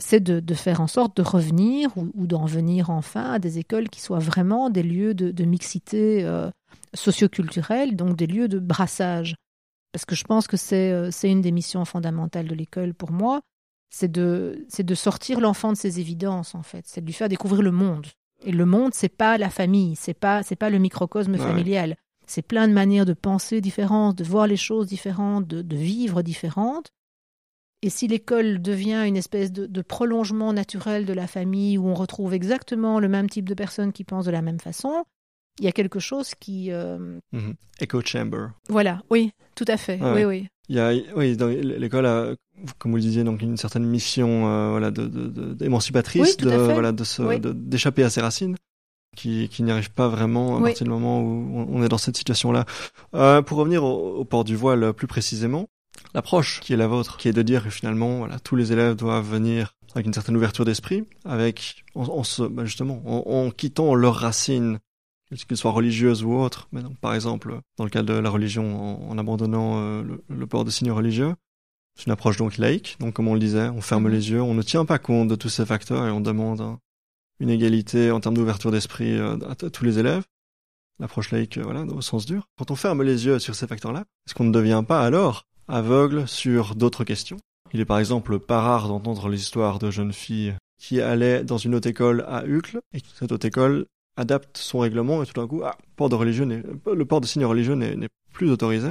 c'est 0.00 0.18
de, 0.18 0.40
de 0.40 0.54
faire 0.54 0.80
en 0.80 0.88
sorte 0.88 1.16
de 1.16 1.22
revenir 1.22 1.96
ou, 1.96 2.10
ou 2.14 2.26
d'en 2.26 2.46
venir 2.46 2.90
enfin 2.90 3.34
à 3.34 3.38
des 3.38 3.58
écoles 3.60 3.88
qui 3.88 4.00
soient 4.00 4.18
vraiment 4.18 4.68
des 4.68 4.82
lieux 4.82 5.14
de, 5.14 5.30
de 5.30 5.44
mixité 5.44 6.24
euh, 6.24 6.50
socioculturelle, 6.94 7.94
donc 7.96 8.16
des 8.16 8.26
lieux 8.26 8.48
de 8.48 8.58
brassage. 8.58 9.36
Parce 9.92 10.04
que 10.04 10.16
je 10.16 10.24
pense 10.24 10.46
que 10.48 10.56
c'est 10.56 10.90
euh, 10.90 11.10
une 11.22 11.42
des 11.42 11.52
missions 11.52 11.84
fondamentales 11.84 12.48
de 12.48 12.54
l'école 12.54 12.92
pour 12.94 13.12
moi, 13.12 13.40
c'est 13.90 14.10
de, 14.10 14.66
de 14.76 14.94
sortir 14.96 15.38
l'enfant 15.40 15.70
de 15.72 15.76
ses 15.76 16.00
évidences, 16.00 16.56
en 16.56 16.62
fait. 16.64 16.84
C'est 16.88 17.00
de 17.00 17.06
lui 17.06 17.12
faire 17.12 17.28
découvrir 17.28 17.62
le 17.62 17.70
monde. 17.70 18.06
Et 18.44 18.50
le 18.50 18.66
monde, 18.66 18.92
c'est 18.94 19.08
pas 19.08 19.38
la 19.38 19.50
famille, 19.50 19.94
c'est 19.94 20.14
pas, 20.14 20.42
c'est 20.42 20.56
pas 20.56 20.70
le 20.70 20.78
microcosme 20.78 21.32
Ouais. 21.32 21.38
familial. 21.38 21.94
C'est 22.26 22.42
plein 22.42 22.66
de 22.66 22.72
manières 22.72 23.04
de 23.06 23.12
penser 23.12 23.60
différentes, 23.60 24.18
de 24.18 24.24
voir 24.24 24.48
les 24.48 24.56
choses 24.56 24.88
différentes, 24.88 25.46
de, 25.46 25.62
de 25.62 25.76
vivre 25.76 26.22
différentes. 26.22 26.88
Et 27.84 27.90
si 27.90 28.08
l'école 28.08 28.62
devient 28.62 29.04
une 29.06 29.16
espèce 29.16 29.52
de, 29.52 29.66
de 29.66 29.82
prolongement 29.82 30.54
naturel 30.54 31.04
de 31.04 31.12
la 31.12 31.26
famille 31.26 31.76
où 31.76 31.86
on 31.86 31.92
retrouve 31.92 32.32
exactement 32.32 32.98
le 32.98 33.08
même 33.08 33.28
type 33.28 33.46
de 33.46 33.52
personnes 33.52 33.92
qui 33.92 34.04
pensent 34.04 34.24
de 34.24 34.30
la 34.30 34.40
même 34.40 34.58
façon, 34.58 35.04
il 35.58 35.66
y 35.66 35.68
a 35.68 35.72
quelque 35.72 36.00
chose 36.00 36.34
qui. 36.34 36.70
Mhm. 36.70 37.54
Echo 37.80 38.00
chamber. 38.00 38.46
Voilà, 38.70 39.02
oui, 39.10 39.32
tout 39.54 39.66
à 39.68 39.76
fait. 39.76 40.00
oui, 40.00 40.24
oui. 40.24 40.48
Il 40.70 40.76
y 40.76 40.80
a, 40.80 40.94
oui, 41.14 41.36
l'école 41.36 42.06
a, 42.06 42.34
comme 42.78 42.92
vous 42.92 42.96
le 42.96 43.02
disiez, 43.02 43.22
donc 43.22 43.42
une 43.42 43.58
certaine 43.58 43.84
mission, 43.84 44.48
euh, 44.48 44.70
voilà, 44.70 44.90
de, 44.90 45.06
d'émancipatrice, 45.52 46.38
de, 46.38 46.48
voilà, 46.48 46.92
de 46.92 47.52
d'échapper 47.52 48.02
à 48.02 48.08
ses 48.08 48.22
racines, 48.22 48.56
qui, 49.14 49.50
qui 49.50 49.62
n'y 49.62 49.70
arrive 49.70 49.90
pas 49.92 50.08
vraiment 50.08 50.56
à 50.56 50.62
partir 50.62 50.84
du 50.84 50.90
moment 50.90 51.20
où 51.20 51.66
on 51.68 51.82
est 51.82 51.88
dans 51.88 51.98
cette 51.98 52.16
situation-là. 52.16 52.64
Euh, 53.14 53.42
pour 53.42 53.58
revenir 53.58 53.84
au, 53.84 54.24
port 54.24 54.44
du 54.44 54.56
voile 54.56 54.94
plus 54.94 55.06
précisément, 55.06 55.68
l'approche 56.14 56.60
qui 56.60 56.72
est 56.72 56.76
la 56.76 56.86
vôtre, 56.86 57.16
qui 57.16 57.28
est 57.28 57.32
de 57.32 57.42
dire 57.42 57.64
que 57.64 57.70
finalement, 57.70 58.18
voilà, 58.18 58.38
tous 58.38 58.56
les 58.56 58.72
élèves 58.72 58.94
doivent 58.94 59.28
venir 59.28 59.76
avec 59.94 60.06
une 60.06 60.14
certaine 60.14 60.36
ouverture 60.36 60.64
d'esprit, 60.64 61.04
avec, 61.24 61.84
en, 61.94 62.24
se, 62.24 62.42
bah, 62.42 62.64
justement, 62.64 63.02
en, 63.04 63.50
quittant 63.50 63.94
leurs 63.94 64.16
racines 64.16 64.78
qu'elles 65.48 65.56
soient 65.56 65.72
religieuses 65.72 66.22
ou 66.22 66.32
autres, 66.34 66.68
mais 66.72 66.82
donc, 66.82 66.96
par 66.98 67.14
exemple, 67.14 67.60
dans 67.76 67.84
le 67.84 67.90
cas 67.90 68.02
de 68.02 68.12
la 68.12 68.30
religion, 68.30 69.10
en, 69.10 69.18
abandonnant 69.18 69.80
euh, 69.80 70.04
le, 70.28 70.46
port 70.46 70.64
de 70.64 70.70
signes 70.70 70.92
religieux, 70.92 71.34
c'est 71.96 72.06
une 72.06 72.12
approche 72.12 72.36
donc 72.36 72.56
laïque, 72.58 72.96
donc 73.00 73.14
comme 73.14 73.28
on 73.28 73.34
le 73.34 73.40
disait, 73.40 73.68
on 73.68 73.80
ferme 73.80 74.04
mhm. 74.04 74.12
les 74.12 74.30
yeux, 74.30 74.42
on 74.42 74.54
ne 74.54 74.62
tient 74.62 74.84
pas 74.84 74.98
compte 74.98 75.28
de 75.28 75.34
tous 75.34 75.48
ces 75.48 75.66
facteurs 75.66 76.06
et 76.06 76.10
on 76.10 76.20
demande 76.20 76.78
une 77.40 77.50
égalité 77.50 78.12
en 78.12 78.20
termes 78.20 78.36
d'ouverture 78.36 78.70
d'esprit 78.70 79.16
euh, 79.16 79.36
à, 79.48 79.54
tous 79.54 79.84
les 79.84 79.98
élèves. 79.98 80.24
L'approche 81.00 81.32
laïque, 81.32 81.58
voilà, 81.58 81.82
au 81.82 82.00
sens 82.00 82.24
dur. 82.26 82.48
Quand 82.56 82.70
on 82.70 82.76
ferme 82.76 83.02
les 83.02 83.26
yeux 83.26 83.40
sur 83.40 83.56
ces 83.56 83.66
facteurs-là, 83.66 84.04
est-ce 84.26 84.34
qu'on 84.34 84.44
ne 84.44 84.52
devient 84.52 84.84
pas 84.86 85.04
alors 85.04 85.44
aveugle 85.68 86.28
sur 86.28 86.74
d'autres 86.74 87.04
questions 87.04 87.38
Il 87.72 87.80
est 87.80 87.84
par 87.84 87.98
exemple 87.98 88.38
pas 88.38 88.60
rare 88.60 88.88
d'entendre 88.88 89.28
les 89.28 89.40
histoires 89.40 89.78
de 89.78 89.90
jeunes 89.90 90.12
filles 90.12 90.54
qui 90.78 91.00
allaient 91.00 91.44
dans 91.44 91.58
une 91.58 91.74
haute 91.74 91.86
école 91.86 92.24
à 92.28 92.44
Uccle 92.44 92.80
et 92.92 92.98
cette 93.14 93.32
haute 93.32 93.44
école 93.44 93.86
adapte 94.16 94.58
son 94.58 94.78
règlement 94.78 95.22
et 95.22 95.26
tout 95.26 95.32
d'un 95.32 95.46
coup, 95.46 95.62
ah, 95.64 95.76
le 95.98 97.04
port 97.04 97.20
de 97.20 97.26
signe 97.26 97.44
religieux 97.44 97.74
n'est 97.74 98.08
plus 98.32 98.50
autorisé 98.50 98.90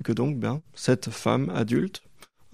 et 0.00 0.04
que 0.04 0.12
donc, 0.12 0.38
bien, 0.38 0.62
cette 0.74 1.10
femme 1.10 1.50
adulte 1.50 2.02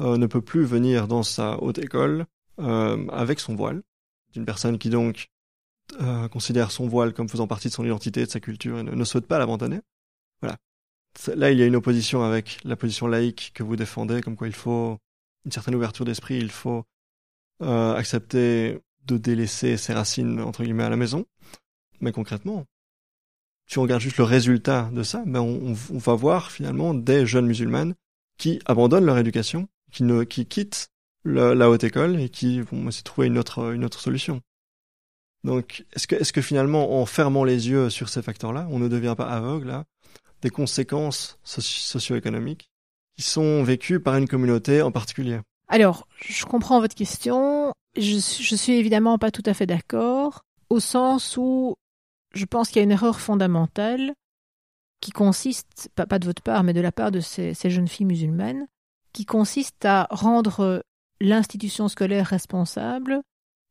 euh, 0.00 0.16
ne 0.16 0.26
peut 0.26 0.40
plus 0.40 0.64
venir 0.64 1.06
dans 1.06 1.22
sa 1.22 1.62
haute 1.62 1.78
école 1.78 2.26
euh, 2.58 3.06
avec 3.08 3.40
son 3.40 3.54
voile. 3.54 3.82
Une 4.34 4.44
personne 4.44 4.78
qui 4.78 4.90
donc 4.90 5.28
euh, 6.00 6.28
considère 6.28 6.72
son 6.72 6.88
voile 6.88 7.12
comme 7.12 7.28
faisant 7.28 7.46
partie 7.46 7.68
de 7.68 7.72
son 7.72 7.84
identité, 7.84 8.24
de 8.24 8.30
sa 8.30 8.40
culture 8.40 8.78
et 8.78 8.82
ne, 8.82 9.04
souhaite 9.04 9.26
pas 9.26 9.38
l'abandonner. 9.38 9.80
Là, 11.34 11.50
il 11.52 11.58
y 11.58 11.62
a 11.62 11.66
une 11.66 11.76
opposition 11.76 12.22
avec 12.22 12.58
la 12.64 12.76
position 12.76 13.06
laïque 13.06 13.52
que 13.54 13.62
vous 13.62 13.76
défendez, 13.76 14.20
comme 14.20 14.36
quoi 14.36 14.48
il 14.48 14.54
faut 14.54 14.98
une 15.44 15.52
certaine 15.52 15.74
ouverture 15.74 16.04
d'esprit, 16.04 16.38
il 16.38 16.50
faut 16.50 16.84
accepter 17.60 18.80
de 19.06 19.16
délaisser 19.16 19.76
ses 19.76 19.92
racines 19.92 20.40
entre 20.40 20.64
guillemets 20.64 20.84
à 20.84 20.90
la 20.90 20.96
maison. 20.96 21.26
Mais 22.00 22.12
concrètement, 22.12 22.66
si 23.66 23.78
on 23.78 23.82
regarde 23.82 24.02
juste 24.02 24.18
le 24.18 24.24
résultat 24.24 24.90
de 24.92 25.02
ça, 25.02 25.22
ben 25.26 25.40
on, 25.40 25.72
va 25.72 26.14
voir 26.14 26.50
finalement 26.50 26.94
des 26.94 27.26
jeunes 27.26 27.46
musulmanes 27.46 27.94
qui 28.36 28.60
abandonnent 28.66 29.06
leur 29.06 29.18
éducation, 29.18 29.68
qui, 29.92 30.46
quittent 30.46 30.88
la 31.24 31.70
haute 31.70 31.84
école 31.84 32.20
et 32.20 32.28
qui 32.28 32.60
vont 32.60 32.88
essayer 32.88 33.02
de 33.02 33.04
trouver 33.04 33.26
une 33.28 33.38
autre, 33.38 33.72
une 33.72 33.84
autre 33.84 34.00
solution. 34.00 34.42
Donc, 35.44 35.84
est-ce 35.92 36.06
que, 36.06 36.16
est-ce 36.16 36.32
que 36.32 36.40
finalement, 36.40 37.00
en 37.00 37.06
fermant 37.06 37.44
les 37.44 37.68
yeux 37.68 37.90
sur 37.90 38.08
ces 38.08 38.22
facteurs-là, 38.22 38.66
on 38.70 38.78
ne 38.78 38.88
devient 38.88 39.14
pas 39.16 39.28
aveugle 39.28 39.70
à 39.70 39.84
des 40.44 40.50
conséquences 40.50 41.38
socio-économiques 41.42 42.68
qui 43.16 43.22
sont 43.22 43.64
vécues 43.64 43.98
par 43.98 44.16
une 44.16 44.28
communauté 44.28 44.82
en 44.82 44.92
particulier 44.92 45.40
Alors, 45.68 46.06
je 46.20 46.44
comprends 46.44 46.80
votre 46.80 46.94
question. 46.94 47.72
Je, 47.96 48.18
je 48.18 48.54
suis 48.54 48.74
évidemment 48.74 49.18
pas 49.18 49.30
tout 49.30 49.42
à 49.46 49.54
fait 49.54 49.66
d'accord, 49.66 50.44
au 50.68 50.78
sens 50.78 51.36
où 51.36 51.74
je 52.34 52.44
pense 52.44 52.68
qu'il 52.68 52.76
y 52.76 52.80
a 52.80 52.84
une 52.84 52.92
erreur 52.92 53.20
fondamentale 53.20 54.12
qui 55.00 55.12
consiste, 55.12 55.90
pas, 55.94 56.18
de 56.18 56.24
votre 56.24 56.42
part, 56.42 56.62
mais 56.62 56.72
de 56.72 56.80
la 56.80 56.92
part 56.92 57.10
de 57.10 57.20
ces, 57.20 57.54
jeunes 57.64 57.88
filles 57.88 58.06
musulmanes, 58.06 58.66
qui 59.12 59.24
consiste 59.24 59.84
à 59.84 60.08
rendre 60.10 60.82
l'institution 61.20 61.88
scolaire 61.88 62.26
responsable, 62.26 63.20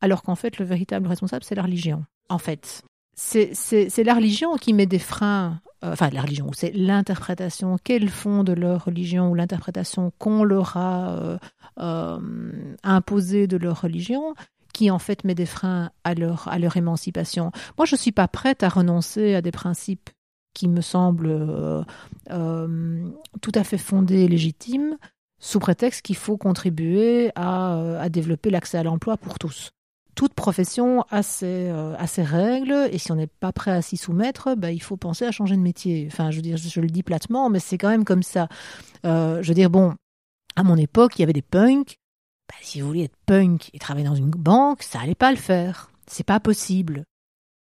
alors 0.02 0.24
qu'en 0.24 0.36
fait, 0.36 0.58
le 0.60 0.66
véritable 0.66 1.08
responsable, 1.08 1.44
c'est 1.44 1.56
la 1.56 1.64
religion. 1.64 2.06
En 2.30 2.38
fait, 2.38 2.84
c'est 3.16 4.04
la 4.04 4.14
religion 4.14 4.56
qui 4.56 4.74
met 4.74 4.86
des 4.86 5.00
freins, 5.00 5.62
euh, 5.84 5.94
enfin 5.94 6.10
la 6.10 6.22
religion, 6.22 6.50
c'est 6.54 6.72
l'interprétation 6.72 7.78
qu'elles 7.84 8.10
font 8.10 8.44
de 8.44 8.54
leur 8.54 8.86
religion 8.86 9.30
ou 9.30 9.36
l'interprétation 9.36 10.12
qu'on 10.18 10.44
leur 10.44 10.78
a 10.78 11.16
euh, 11.18 11.38
euh, 11.80 12.52
imposée 12.84 13.48
de 13.48 13.58
leur 13.58 13.82
religion 13.82 14.34
qui 14.74 14.90
en 14.90 14.98
fait 14.98 15.24
met 15.24 15.36
des 15.36 15.46
freins 15.46 15.92
à 16.04 16.16
leur, 16.16 16.48
à 16.48 16.58
leur 16.58 16.78
émancipation. 16.78 17.52
Moi, 17.78 17.86
je 17.86 17.96
ne 17.96 18.00
suis 18.00 18.12
pas 18.12 18.28
prête 18.28 18.64
à 18.64 18.70
renoncer 18.70 19.36
à 19.36 19.42
des 19.42 19.52
principes 19.52 20.10
qui 20.56 20.68
me 20.68 20.82
semblent 20.82 21.86
tout 22.30 23.52
à 23.54 23.64
fait 23.64 23.78
fondés 23.78 24.22
et 24.22 24.28
légitimes, 24.28 24.98
sous 25.40 25.60
prétexte 25.60 26.02
qu'il 26.02 26.16
faut 26.16 26.38
contribuer 26.38 27.32
à, 27.36 28.00
à 28.00 28.10
développer 28.10 28.50
l'accès 28.50 28.80
à 28.80 28.84
l'emploi 28.84 29.18
pour 29.18 29.38
tous. 29.38 29.72
Toute 30.16 30.34
profession 30.34 31.04
a 31.10 31.24
ses, 31.24 31.70
a 31.70 32.08
ses 32.08 32.24
règles, 32.24 32.90
et 32.92 32.98
si 32.98 33.12
on 33.12 33.16
n'est 33.16 33.28
pas 33.28 33.52
prêt 33.52 33.72
à 33.72 33.82
s'y 33.82 33.98
soumettre, 33.98 34.56
bah, 34.56 34.72
il 34.72 34.82
faut 34.82 34.98
penser 34.98 35.26
à 35.26 35.32
changer 35.32 35.56
de 35.56 35.62
métier. 35.62 36.08
Enfin, 36.12 36.32
je 36.32 36.36
veux 36.38 36.42
dire, 36.42 36.58
je, 36.58 36.82
le 36.82 36.88
dis 36.88 37.04
platement, 37.04 37.50
mais 37.50 37.60
c'est 37.60 37.78
quand 37.78 37.90
même 37.90 38.06
comme 38.06 38.24
ça. 38.24 38.48
je 39.04 39.48
veux 39.48 39.54
dire, 39.54 39.70
bon, 39.70 39.96
à 40.56 40.64
mon 40.64 40.78
époque, 40.78 41.18
il 41.18 41.22
y 41.22 41.24
avait 41.24 41.34
des 41.34 41.42
punks, 41.42 41.98
bah, 42.48 42.56
si 42.62 42.82
vous 42.82 42.88
voulez 42.88 43.04
être 43.04 43.18
punk 43.26 43.70
et 43.74 43.80
travailler 43.80 44.06
dans 44.06 44.16
une 44.16 44.30
banque, 44.30 44.84
ça 44.84 45.00
allait 45.00 45.16
pas 45.16 45.32
le 45.32 45.38
faire. 45.38 45.90
C'est 46.08 46.26
pas 46.26 46.40
possible. 46.40 47.06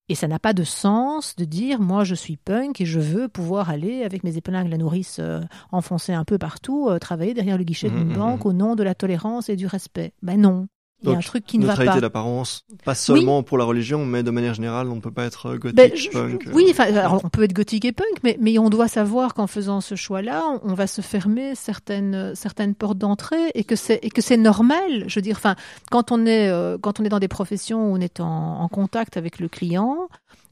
Et 0.09 0.15
ça 0.15 0.27
n'a 0.27 0.39
pas 0.39 0.55
de 0.55 0.65
sens 0.65 1.37
de 1.37 1.45
dire 1.45 1.81
moi 1.81 2.03
je 2.03 2.15
suis 2.15 2.39
punk 2.39 2.81
et 2.81 2.87
je 2.87 2.99
veux 2.99 3.29
pouvoir 3.29 3.69
aller 3.69 4.05
avec 4.05 4.25
mes 4.25 4.39
épingles 4.39 4.71
la 4.71 4.79
nourrice 4.79 5.19
euh, 5.21 5.41
enfoncées 5.71 6.15
un 6.15 6.25
peu 6.25 6.39
partout 6.39 6.89
euh, 6.89 6.99
travailler 6.99 7.35
derrière 7.35 7.59
le 7.59 7.65
guichet 7.65 7.91
d'une 7.91 8.07
mmh, 8.07 8.13
mmh, 8.13 8.17
banque 8.17 8.45
mmh. 8.45 8.49
au 8.49 8.53
nom 8.55 8.75
de 8.75 8.83
la 8.83 8.95
tolérance 8.95 9.51
et 9.51 9.57
du 9.57 9.67
respect. 9.67 10.15
Ben 10.23 10.41
non. 10.41 10.67
Il 11.03 11.11
y 11.11 11.15
a 11.15 11.17
un 11.17 11.21
truc 11.21 11.47
qui 11.47 11.59
ne 11.59 11.67
va 11.67 11.77
pas. 11.77 11.83
Neutralité 11.83 12.01
d'apparence, 12.01 12.65
pas 12.85 12.97
seulement 12.97 13.45
pour 13.45 13.57
la 13.57 13.65
religion, 13.65 14.05
mais 14.05 14.25
de 14.25 14.33
manière 14.33 14.55
générale, 14.55 14.89
on 14.89 14.97
ne 14.97 15.01
peut 15.01 15.13
pas 15.13 15.25
être 15.25 15.57
gothique, 15.57 16.11
ben, 16.13 16.39
punk. 16.39 16.49
Oui, 16.53 16.75
alors 16.79 17.21
on 17.25 17.29
peut 17.29 17.45
être 17.45 17.53
gothique 17.53 17.85
et 17.85 17.93
punk, 17.93 18.19
mais, 18.25 18.37
mais 18.41 18.59
on 18.59 18.69
doit 18.69 18.89
savoir 18.89 19.35
qu'en 19.35 19.47
faisant 19.47 19.81
ce 19.81 19.95
choix-là, 19.95 20.43
on, 20.65 20.75
va 20.75 20.89
se 20.89 21.01
fermer 21.01 21.55
certaines, 21.55 22.35
certaines 22.35 22.75
portes 22.75 22.99
d'entrée 22.99 23.51
et 23.55 23.63
que 23.63 23.77
c'est 23.77 24.01
et 24.03 24.11
que 24.11 24.23
c'est 24.23 24.37
normal. 24.37 25.05
Je 25.07 25.15
veux 25.15 25.23
dire, 25.23 25.37
enfin, 25.37 25.55
quand 25.91 26.11
on 26.11 26.27
est 26.27 26.49
euh, 26.49 26.79
quand 26.81 26.99
on 26.99 27.05
est 27.05 27.09
dans 27.09 27.21
des 27.21 27.29
professions 27.29 27.93
où 27.93 27.97
on 27.97 28.01
est 28.01 28.19
en, 28.19 28.61
en 28.61 28.69
contact 28.69 29.17
avec 29.17 29.39
le 29.39 29.49
client, 29.49 30.09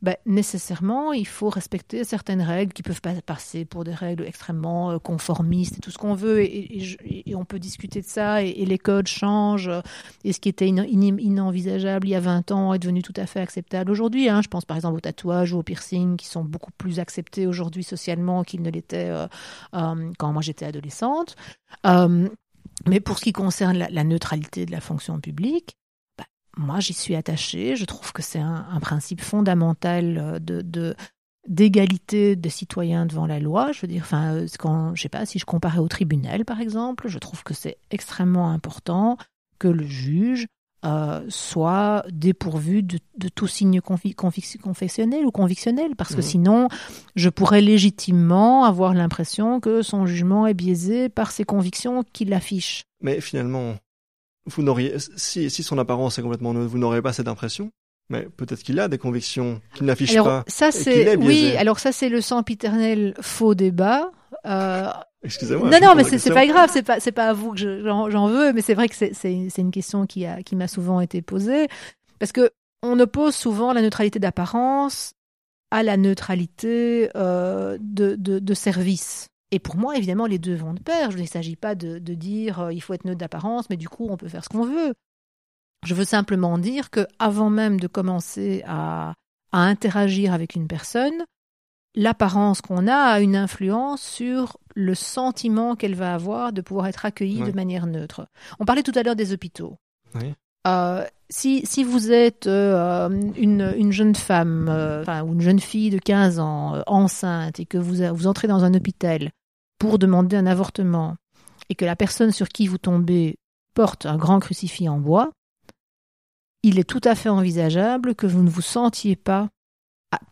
ben, 0.07 0.15
nécessairement, 0.25 1.13
il 1.13 1.27
faut 1.27 1.49
respecter 1.49 2.05
certaines 2.05 2.41
règles 2.41 2.73
qui 2.73 2.85
peuvent 2.85 3.01
passer 3.27 3.65
pour 3.65 3.83
des 3.83 3.93
règles 3.93 4.25
extrêmement 4.25 4.93
euh, 4.93 4.99
conformistes 5.01 5.79
et 5.79 5.81
tout 5.81 5.91
ce 5.91 5.99
qu'on 5.99 6.15
veut. 6.15 6.43
Et, 6.43 7.35
on 7.35 7.45
peut 7.45 7.59
discuter 7.59 8.03
de 8.03 8.07
ça. 8.07 8.41
Et, 8.45 8.65
les 8.67 8.79
codes 8.79 9.09
changent. 9.09 9.69
Et 10.23 10.33
ce 10.33 10.39
qui 10.39 10.49
était 10.49 10.69
inenvisageable 10.69 12.07
il 12.07 12.11
y 12.11 12.15
a 12.15 12.21
20 12.21 12.53
ans 12.53 12.73
est 12.73 12.79
devenu 12.79 13.03
tout 13.03 13.15
à 13.17 13.27
fait 13.27 13.41
acceptable 13.41 13.91
aujourd'hui. 13.91 14.29
Hein. 14.29 14.43
Je 14.43 14.49
pense 14.49 14.65
par 14.65 14.77
exemple 14.77 14.97
aux 14.97 15.01
tatouages 15.01 15.53
ou 15.53 15.59
aux 15.59 15.65
piercings 15.65 16.17
qui 16.17 16.27
sont 16.27 16.45
beaucoup 16.45 16.71
plus 16.79 17.01
acceptés 17.01 17.49
aujourd'hui 17.49 17.83
socialement 17.83 18.45
qu'ils 18.45 18.63
ne 18.63 18.71
l'étaient 18.71 19.11
euh, 19.11 19.27
euh, 19.75 20.13
quand 20.19 20.33
moi 20.33 20.41
j'étais 20.41 20.67
adolescente. 20.67 21.35
mais 21.85 23.01
pour 23.01 23.19
ce 23.19 23.25
qui 23.25 23.33
concerne 23.33 23.77
la 23.77 24.05
neutralité 24.05 24.67
de 24.67 24.71
la 24.71 24.81
fonction 24.81 25.19
publique, 25.19 25.77
moi, 26.57 26.81
j'y 26.81 26.93
suis 26.93 27.15
attachée. 27.15 27.77
Je 27.77 27.85
trouve 27.85 28.13
que 28.13 28.23
c'est 28.23 28.39
un, 28.39 28.81
principe 28.81 29.21
fondamental 29.21 30.19
euh, 30.19 30.39
de, 30.39 30.95
d'égalité 31.49 32.37
des 32.37 32.51
citoyens 32.51 33.07
devant 33.07 33.27
la 33.27 33.39
loi. 33.39 33.73
Je 33.73 33.81
veux 33.81 33.89
dire, 33.89 34.03
enfin, 34.03 34.35
euh, 34.35 34.47
quand, 34.59 34.95
je 34.95 35.03
sais 35.03 35.09
pas, 35.09 35.27
si 35.27 35.39
je 35.39 35.45
comparais 35.45 35.79
au 35.79 35.89
tribunal, 35.89 36.45
par 36.45 36.61
exemple, 36.61 37.09
je 37.09 37.19
trouve 37.19 37.43
que 37.43 37.55
c'est 37.55 37.79
extrêmement 37.91 38.51
important 38.51 39.17
que 39.59 39.69
le 39.69 39.87
juge 39.87 40.47
euh, 40.85 41.25
soit 41.29 42.05
dépourvu 42.13 42.83
de, 42.83 42.99
tout 43.35 43.47
signe 43.47 43.81
confessionnel 43.81 45.25
ou 45.25 45.31
convictionnel, 45.31 45.97
parce 45.97 46.15
que 46.15 46.21
mmh. 46.21 46.23
sinon, 46.23 46.69
je 47.17 47.29
pourrais 47.29 47.61
légitimement 47.61 48.65
avoir 48.65 48.95
l'impression 48.95 49.59
que 49.59 49.83
son 49.83 50.07
jugement 50.07 50.47
est 50.47 50.55
biaisé 50.55 51.09
par 51.09 51.33
ses 51.33 51.45
convictions 51.45 52.05
qu'il 52.13 52.33
affiche. 52.33 52.85
Mais 53.01 53.21
finalement, 53.21 53.77
vous 54.47 54.63
n'auriez, 54.63 54.97
si, 55.17 55.51
si 55.51 55.63
son 55.63 55.79
apparence 55.79 56.19
est 56.19 56.23
complètement 56.23 56.55
neutre, 56.55 56.69
vous 56.69 56.79
n'aurez 56.79 57.03
pas 57.03 57.13
cette 57.13 57.29
impression. 57.29 57.71
Mais 58.09 58.29
peut-être 58.37 58.63
qu'il 58.63 58.79
a 58.79 58.87
des 58.87 58.99
convictions 58.99 59.61
qu'il 59.75 59.87
n'affiche 59.87 60.15
pas. 60.17 60.45
Ça 60.47 60.71
c'est 60.71 61.17
oui. 61.17 61.57
Alors 61.57 61.81
ça 61.81 61.91
c'est 61.91 62.09
le 62.09 62.21
sempiternel 62.21 63.15
faux 63.21 63.57
débat. 63.57 64.13
Euh... 64.47 64.89
Excusez-moi. 65.25 65.71
Non 65.71 65.79
non 65.83 65.95
mais 65.97 66.05
c'est 66.05 66.31
pas 66.33 66.47
grave. 66.47 66.71
C'est 66.73 66.85
pas 66.85 67.01
c'est 67.01 67.11
pas 67.11 67.31
à 67.31 67.33
vous 67.33 67.53
que 67.53 67.59
j'en 67.83 68.29
veux. 68.29 68.53
Mais 68.53 68.63
c'est 68.63 68.75
vrai 68.75 68.89
que 68.89 68.95
c'est 68.95 69.13
c'est 69.13 69.59
une 69.59 69.73
question 69.73 70.07
qui 70.07 70.25
a 70.25 70.45
qui 70.45 70.55
m'a 70.55 70.69
souvent 70.69 71.01
été 71.01 71.21
posée 71.21 71.67
parce 72.21 72.31
que 72.31 72.51
on 72.83 73.01
oppose 73.01 73.35
souvent 73.35 73.73
la 73.73 73.83
neutralité 73.83 74.21
d'apparence 74.21 75.15
à 75.73 75.83
la 75.83 75.97
neutralité 75.97 77.11
euh, 77.17 77.77
de, 77.81 78.15
de, 78.15 78.39
de 78.39 78.55
service. 78.55 79.27
Et 79.51 79.59
pour 79.59 79.77
moi, 79.77 79.97
évidemment, 79.97 80.27
les 80.27 80.39
deux 80.39 80.55
vont 80.55 80.75
de 80.75 80.81
pair. 80.81 81.11
Il 81.13 81.21
ne 81.21 81.27
s'agit 81.27 81.57
pas 81.57 81.75
de, 81.75 81.99
dire 81.99 82.61
euh, 82.61 82.73
il 82.73 82.81
faut 82.81 82.95
être 82.95 83.05
neutre 83.05 83.19
d'apparence, 83.19 83.71
mais 83.71 83.77
du 83.77 83.89
coup, 83.89 84.07
on 84.11 84.17
peut 84.17 84.29
faire 84.29 84.45
ce 84.45 84.49
qu'on 84.49 84.65
veut. 84.65 84.95
Je 85.85 85.95
veux 85.95 86.05
simplement 86.05 86.59
dire 86.59 86.91
que 86.91 87.07
avant 87.19 87.51
même 87.51 87.79
de 87.79 87.87
commencer 87.87 88.63
à, 88.67 89.15
interagir 89.53 90.35
avec 90.35 90.55
une 90.55 90.67
personne, 90.69 91.25
l'apparence 91.95 92.61
qu'on 92.61 92.89
a 92.89 92.97
a 92.97 93.21
une 93.21 93.37
influence 93.37 94.03
sur 94.03 94.59
le 94.75 94.95
sentiment 94.95 95.77
qu'elle 95.77 95.95
va 95.95 96.13
avoir 96.13 96.53
de 96.53 96.61
pouvoir 96.61 96.89
être 96.89 97.07
accueillie 97.07 97.43
de 97.43 97.53
manière 97.53 97.87
neutre. 97.87 98.27
On 98.59 98.67
parlait 98.67 98.83
tout 98.83 98.93
à 98.95 99.03
l'heure 99.03 99.17
des 99.17 99.33
hôpitaux. 99.33 99.79
Euh, 100.67 101.07
si, 101.29 101.85
vous 101.85 102.13
êtes 102.13 102.47
euh, 102.47 103.09
une, 103.37 103.75
une, 103.77 103.93
jeune 103.93 104.15
femme 104.15 104.69
euh, 104.69 105.05
ou 105.23 105.33
une 105.33 105.41
jeune 105.41 105.61
fille 105.61 105.91
de 105.91 105.99
15 105.99 106.39
ans 106.39 106.83
enceinte 106.87 107.59
et 107.61 107.67
que 107.67 107.79
vous, 107.79 108.15
vous 108.15 108.27
entrez 108.27 108.49
dans 108.49 108.65
un 108.65 108.75
hôpital 108.75 109.33
pour 109.79 109.99
demander 109.99 110.37
un 110.37 110.47
avortement 110.47 111.17
et 111.69 111.75
que 111.75 111.85
la 111.85 111.97
personne 111.97 112.33
sur 112.33 112.49
qui 112.49 112.67
vous 112.67 112.79
tombez 112.79 113.39
porte 113.75 114.07
un 114.07 114.17
grand 114.17 114.41
crucifix 114.41 114.89
en 114.89 114.99
bois, 114.99 115.33
il 116.63 116.79
est 116.79 116.89
tout 116.89 117.01
à 117.05 117.15
fait 117.15 117.29
envisageable 117.29 118.15
que 118.15 118.27
vous 118.27 118.43
ne 118.43 118.51
vous 118.51 118.63
sentiez 118.63 119.17
pas 119.17 119.49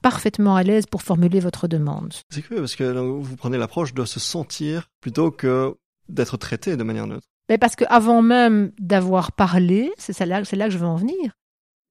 parfaitement 0.03 0.57
à 0.57 0.63
l'aise 0.63 0.87
pour 0.87 1.03
formuler 1.03 1.41
votre 1.41 1.69
demande. 1.69 2.15
C'est 2.31 2.43
curieux 2.43 2.63
parce 2.63 2.77
que 2.77 2.85
vous 2.85 3.37
prenez 3.37 3.59
l'approche 3.59 3.93
de 3.95 4.05
se 4.05 4.21
sentir 4.21 4.89
plutôt 5.01 5.31
que 5.31 5.77
d'être 6.09 6.37
traité 6.37 6.77
de 6.77 6.83
manière 6.83 7.07
neutre. 7.07 7.27
Mais 7.49 7.59
parce 7.59 7.77
qu'avant 7.77 8.23
même 8.23 8.73
d'avoir 8.79 9.33
parlé, 9.33 9.93
c'est 9.99 10.19
là, 10.25 10.43
là 10.51 10.67
que 10.67 10.73
je 10.73 10.79
veux 10.79 10.87
en 10.87 10.97
venir, 10.97 11.37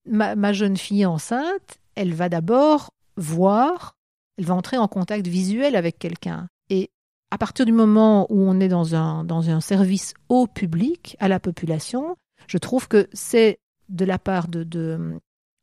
ma, 0.06 0.54
jeune 0.54 0.78
fille 0.78 1.06
enceinte, 1.06 1.80
elle 1.96 2.14
va 2.14 2.30
d'abord 2.30 2.94
voir, 3.18 3.96
elle 4.38 4.46
va 4.46 4.56
entrer 4.56 4.78
en 4.78 4.88
contact 4.88 5.28
visuel 5.28 5.76
avec 5.76 6.00
quelqu'un. 6.00 6.48
Et 6.70 6.90
à 7.32 7.38
partir 7.38 7.66
du 7.66 7.72
moment 7.72 8.26
où 8.32 8.42
on 8.42 8.60
est 8.60 8.68
dans 8.68 8.96
un, 8.96 9.24
dans 9.24 9.50
un 9.50 9.62
service 9.62 10.14
au 10.30 10.48
public, 10.48 11.16
à 11.20 11.28
la 11.28 11.40
population, 11.40 12.18
je 12.48 12.58
trouve 12.58 12.88
que 12.88 13.08
c'est 13.14 13.60
de 13.90 14.06
la 14.06 14.18
part 14.18 14.48
de, 14.48 14.64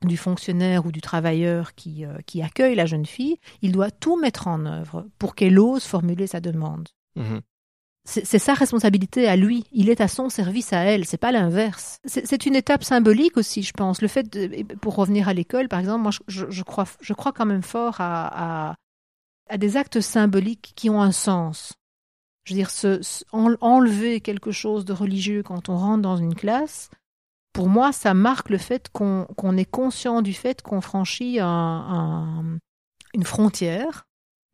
du 0.06 0.16
fonctionnaire 0.16 0.86
ou 0.86 0.92
du 0.92 1.00
travailleur 1.00 1.74
qui, 1.74 2.04
euh, 2.04 2.18
qui 2.26 2.42
accueille 2.42 2.74
la 2.74 2.86
jeune 2.86 3.06
fille, 3.06 3.38
il 3.62 3.72
doit 3.72 3.90
tout 3.90 4.18
mettre 4.20 4.46
en 4.46 4.64
œuvre 4.66 5.08
pour 5.18 5.34
qu'elle 5.34 5.58
ose 5.58 5.84
formuler 5.84 6.26
sa 6.26 6.40
demande. 6.40 6.88
Mmh 7.16 7.38
c'est 8.10 8.38
sa 8.40 8.54
responsabilité 8.54 9.28
à 9.28 9.36
lui. 9.36 9.64
Il 9.72 9.88
est 9.88 10.00
à 10.00 10.08
son 10.08 10.28
service 10.28 10.72
à 10.72 10.80
elle. 10.80 11.04
C'est 11.04 11.16
pas 11.16 11.30
l'inverse. 11.30 11.98
C'est 12.04 12.44
une 12.44 12.56
étape 12.56 12.82
symbolique 12.82 13.36
aussi, 13.36 13.62
je 13.62 13.72
pense. 13.72 14.02
Le 14.02 14.08
fait, 14.08 14.28
de, 14.28 14.64
pour 14.76 14.96
revenir 14.96 15.28
à 15.28 15.34
l'école, 15.34 15.68
par 15.68 15.78
exemple, 15.78 16.02
moi, 16.02 16.10
je, 16.26 16.62
crois, 16.62 16.86
je 17.00 17.14
crois 17.14 17.32
quand 17.32 17.46
même 17.46 17.62
fort 17.62 17.96
à, 18.00 18.74
à, 19.48 19.58
des 19.58 19.76
actes 19.76 20.00
symboliques 20.00 20.72
qui 20.74 20.90
ont 20.90 21.00
un 21.00 21.12
sens. 21.12 21.74
Je 22.44 22.54
veux 22.54 22.58
dire, 22.58 22.70
enlever 23.60 24.20
quelque 24.20 24.50
chose 24.50 24.84
de 24.84 24.92
religieux 24.92 25.44
quand 25.44 25.68
on 25.68 25.76
rentre 25.76 26.02
dans 26.02 26.16
une 26.16 26.34
classe, 26.34 26.90
pour 27.52 27.68
moi, 27.68 27.92
ça 27.92 28.14
marque 28.14 28.50
le 28.50 28.58
fait 28.58 28.88
qu'on 28.90 29.56
est 29.56 29.70
conscient 29.70 30.22
du 30.22 30.32
fait 30.32 30.62
qu'on 30.62 30.80
franchit 30.80 31.38
une 31.38 32.58
frontière 33.22 34.06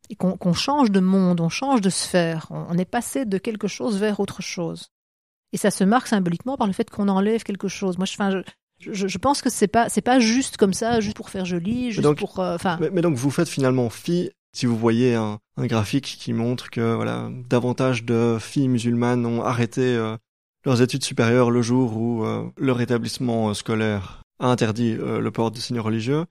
et 0.09 0.15
qu'on 0.15 0.53
change 0.53 0.91
de 0.91 0.99
monde, 0.99 1.41
on 1.41 1.49
change 1.49 1.81
de 1.81 1.89
sphère, 1.89 2.47
on, 2.49 2.77
est 2.77 2.85
passé 2.85 3.25
de 3.25 3.37
quelque 3.37 3.67
chose 3.67 3.97
vers 3.99 4.19
autre 4.19 4.41
chose. 4.41 4.89
Et 5.53 5.57
ça 5.57 5.71
se 5.71 5.83
marque 5.83 6.07
symboliquement 6.07 6.57
par 6.57 6.67
le 6.67 6.73
fait 6.73 6.89
qu'on 6.89 7.09
enlève 7.09 7.43
quelque 7.43 7.67
chose. 7.67 7.97
Moi, 7.97 8.05
je, 8.05 8.41
je, 8.79 9.07
je, 9.07 9.17
pense 9.17 9.41
que 9.41 9.49
c'est 9.49 9.67
pas 9.67 9.89
c'est 9.89 10.01
pas 10.01 10.19
juste 10.19 10.57
comme 10.57 10.73
ça, 10.73 10.99
juste 10.99 11.15
pour 11.15 11.29
faire 11.29 11.45
joli, 11.45 11.91
juste 11.91 12.13
pour. 12.15 12.39
Euh, 12.39 12.57
mais, 12.91 13.01
donc 13.01 13.15
vous 13.15 13.31
faites 13.31 13.49
finalement 13.49 13.89
fi. 13.89 14.31
Si 14.53 14.65
vous 14.65 14.77
voyez 14.77 15.13
un, 15.13 15.39
un, 15.57 15.67
graphique 15.67 16.17
qui 16.19 16.33
montre 16.33 16.69
que 16.69 16.95
voilà 16.95 17.29
davantage 17.49 18.03
de 18.03 18.37
filles 18.39 18.69
musulmanes 18.69 19.25
ont 19.25 19.43
arrêté 19.43 19.81
euh, 19.81 20.17
leurs 20.65 20.81
études 20.81 21.03
supérieures 21.03 21.51
le 21.51 21.61
jour 21.61 21.95
où 21.95 22.25
euh, 22.25 22.49
leur 22.57 22.81
établissement 22.81 23.53
scolaire 23.53 24.23
a 24.39 24.47
interdit 24.47 24.93
le 24.93 25.29
port 25.31 25.51
de 25.51 25.57
signes 25.57 25.79
religieux, 25.79 26.25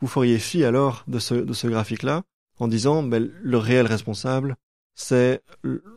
vous 0.00 0.08
feriez 0.08 0.38
fi 0.38 0.64
alors 0.64 1.04
de 1.06 1.18
ce 1.18 1.34
de 1.34 1.52
ce 1.52 1.68
graphique 1.68 2.02
là 2.02 2.22
en 2.60 2.68
disant 2.68 3.02
ben, 3.02 3.30
le 3.42 3.58
réel 3.58 3.86
responsable, 3.86 4.56
c'est 4.94 5.42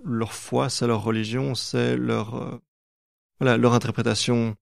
leur 0.03 0.34
foi, 0.34 0.69
c'est 0.69 0.88
leur 0.88 1.03
religion, 1.03 1.56
c'est 1.56 1.98
leur 1.98 2.35
euh, 2.35 2.61
voilà 3.40 3.57
leur 3.57 3.73
interprétation 3.73 4.56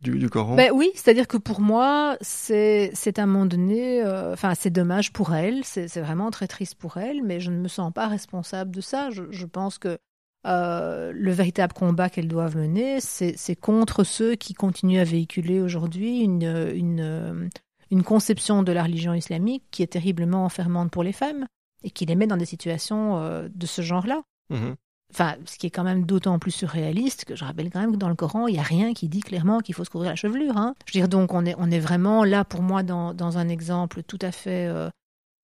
du, 0.00 0.28
Coran. 0.30 0.56
Ben 0.56 0.72
oui, 0.72 0.90
c'est-à-dire 0.94 1.28
que 1.28 1.36
pour 1.36 1.60
moi, 1.60 2.16
c'est 2.20 2.90
c'est 2.94 3.18
un 3.18 3.26
moment 3.26 3.46
donné, 3.46 4.02
euh, 4.02 4.32
enfin 4.32 4.54
c'est 4.54 4.70
dommage 4.70 5.12
pour 5.12 5.34
elle, 5.34 5.64
c'est 5.64 5.86
vraiment 6.00 6.30
très 6.30 6.48
triste 6.48 6.76
pour 6.76 6.96
elle, 6.96 7.22
mais 7.22 7.40
je 7.40 7.50
ne 7.50 7.58
me 7.58 7.68
sens 7.68 7.92
pas 7.92 8.06
responsable 8.06 8.70
de 8.74 8.80
ça. 8.80 9.10
Je, 9.10 9.24
je 9.30 9.46
pense 9.46 9.78
que 9.78 9.98
euh, 10.46 11.12
le 11.12 11.32
véritable 11.32 11.72
combat 11.72 12.08
qu'elles 12.08 12.28
doivent 12.28 12.56
mener, 12.56 13.00
c'est 13.00 13.56
contre 13.56 14.04
ceux 14.04 14.36
qui 14.36 14.54
continuent 14.54 15.00
à 15.00 15.04
véhiculer 15.04 15.60
aujourd'hui 15.60 16.20
une, 16.20 16.70
une, 16.74 17.50
une 17.90 18.02
conception 18.02 18.62
de 18.62 18.72
la 18.72 18.82
religion 18.82 19.14
islamique 19.14 19.64
qui 19.70 19.82
est 19.82 19.88
terriblement 19.88 20.44
enfermante 20.44 20.90
pour 20.90 21.02
les 21.02 21.12
femmes 21.12 21.46
et 21.82 21.90
qui 21.90 22.06
les 22.06 22.16
met 22.16 22.26
dans 22.26 22.36
des 22.36 22.46
situations 22.46 23.18
euh, 23.18 23.48
de 23.54 23.66
ce 23.66 23.82
genre-là. 23.82 24.22
Mhm. 24.50 24.76
Enfin, 25.12 25.36
ce 25.44 25.56
qui 25.56 25.68
est 25.68 25.70
quand 25.70 25.84
même 25.84 26.04
d'autant 26.04 26.38
plus 26.38 26.50
surréaliste 26.50 27.24
que 27.24 27.36
je 27.36 27.44
rappelle 27.44 27.70
quand 27.70 27.80
même 27.80 27.92
que 27.92 27.96
dans 27.96 28.08
le 28.08 28.16
Coran, 28.16 28.48
il 28.48 28.54
n'y 28.54 28.58
a 28.58 28.64
rien 28.64 28.92
qui 28.92 29.08
dit 29.08 29.20
clairement 29.20 29.60
qu'il 29.60 29.74
faut 29.74 29.84
se 29.84 29.90
couvrir 29.90 30.10
la 30.10 30.16
chevelure. 30.16 30.56
Hein. 30.56 30.74
Je 30.84 30.92
veux 30.92 31.00
dire, 31.00 31.08
donc 31.08 31.32
on 31.32 31.46
est, 31.46 31.54
on 31.58 31.70
est 31.70 31.78
vraiment 31.78 32.24
là 32.24 32.44
pour 32.44 32.62
moi 32.62 32.82
dans, 32.82 33.14
dans 33.14 33.38
un 33.38 33.48
exemple 33.48 34.02
tout 34.02 34.18
à 34.20 34.32
fait 34.32 34.66
euh, 34.66 34.90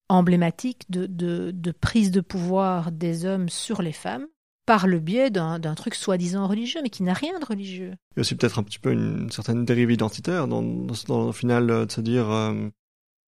emblématique 0.09 0.83
de, 0.89 1.05
de, 1.05 1.51
de, 1.51 1.71
prise 1.71 2.11
de 2.11 2.19
pouvoir 2.19 2.91
des 2.91 3.25
hommes 3.25 3.47
sur 3.47 3.81
les 3.81 3.93
femmes 3.93 4.27
par 4.65 4.87
le 4.87 4.99
biais 4.99 5.29
d'un 5.29 5.75
truc 5.75 5.95
soi-disant 5.95 6.47
religieux, 6.47 6.81
mais 6.81 6.89
qui 6.89 7.03
n'a 7.03 7.13
rien 7.13 7.39
de 7.39 7.45
religieux. 7.45 7.93
Il 8.11 8.17
y 8.17 8.19
a 8.19 8.21
aussi 8.21 8.35
peut-être 8.35 8.59
un 8.59 8.63
petit 8.63 8.79
peu 8.79 8.91
une, 8.91 9.29
certaine 9.29 9.65
dérive 9.65 9.91
identitaire 9.91 10.47
dans, 10.47 10.61
dans, 10.61 11.27
le 11.27 11.31
final 11.31 11.69
euh, 11.69 11.85
de 11.85 11.91
se 11.91 12.01
dire, 12.01 12.29
euh, 12.31 12.69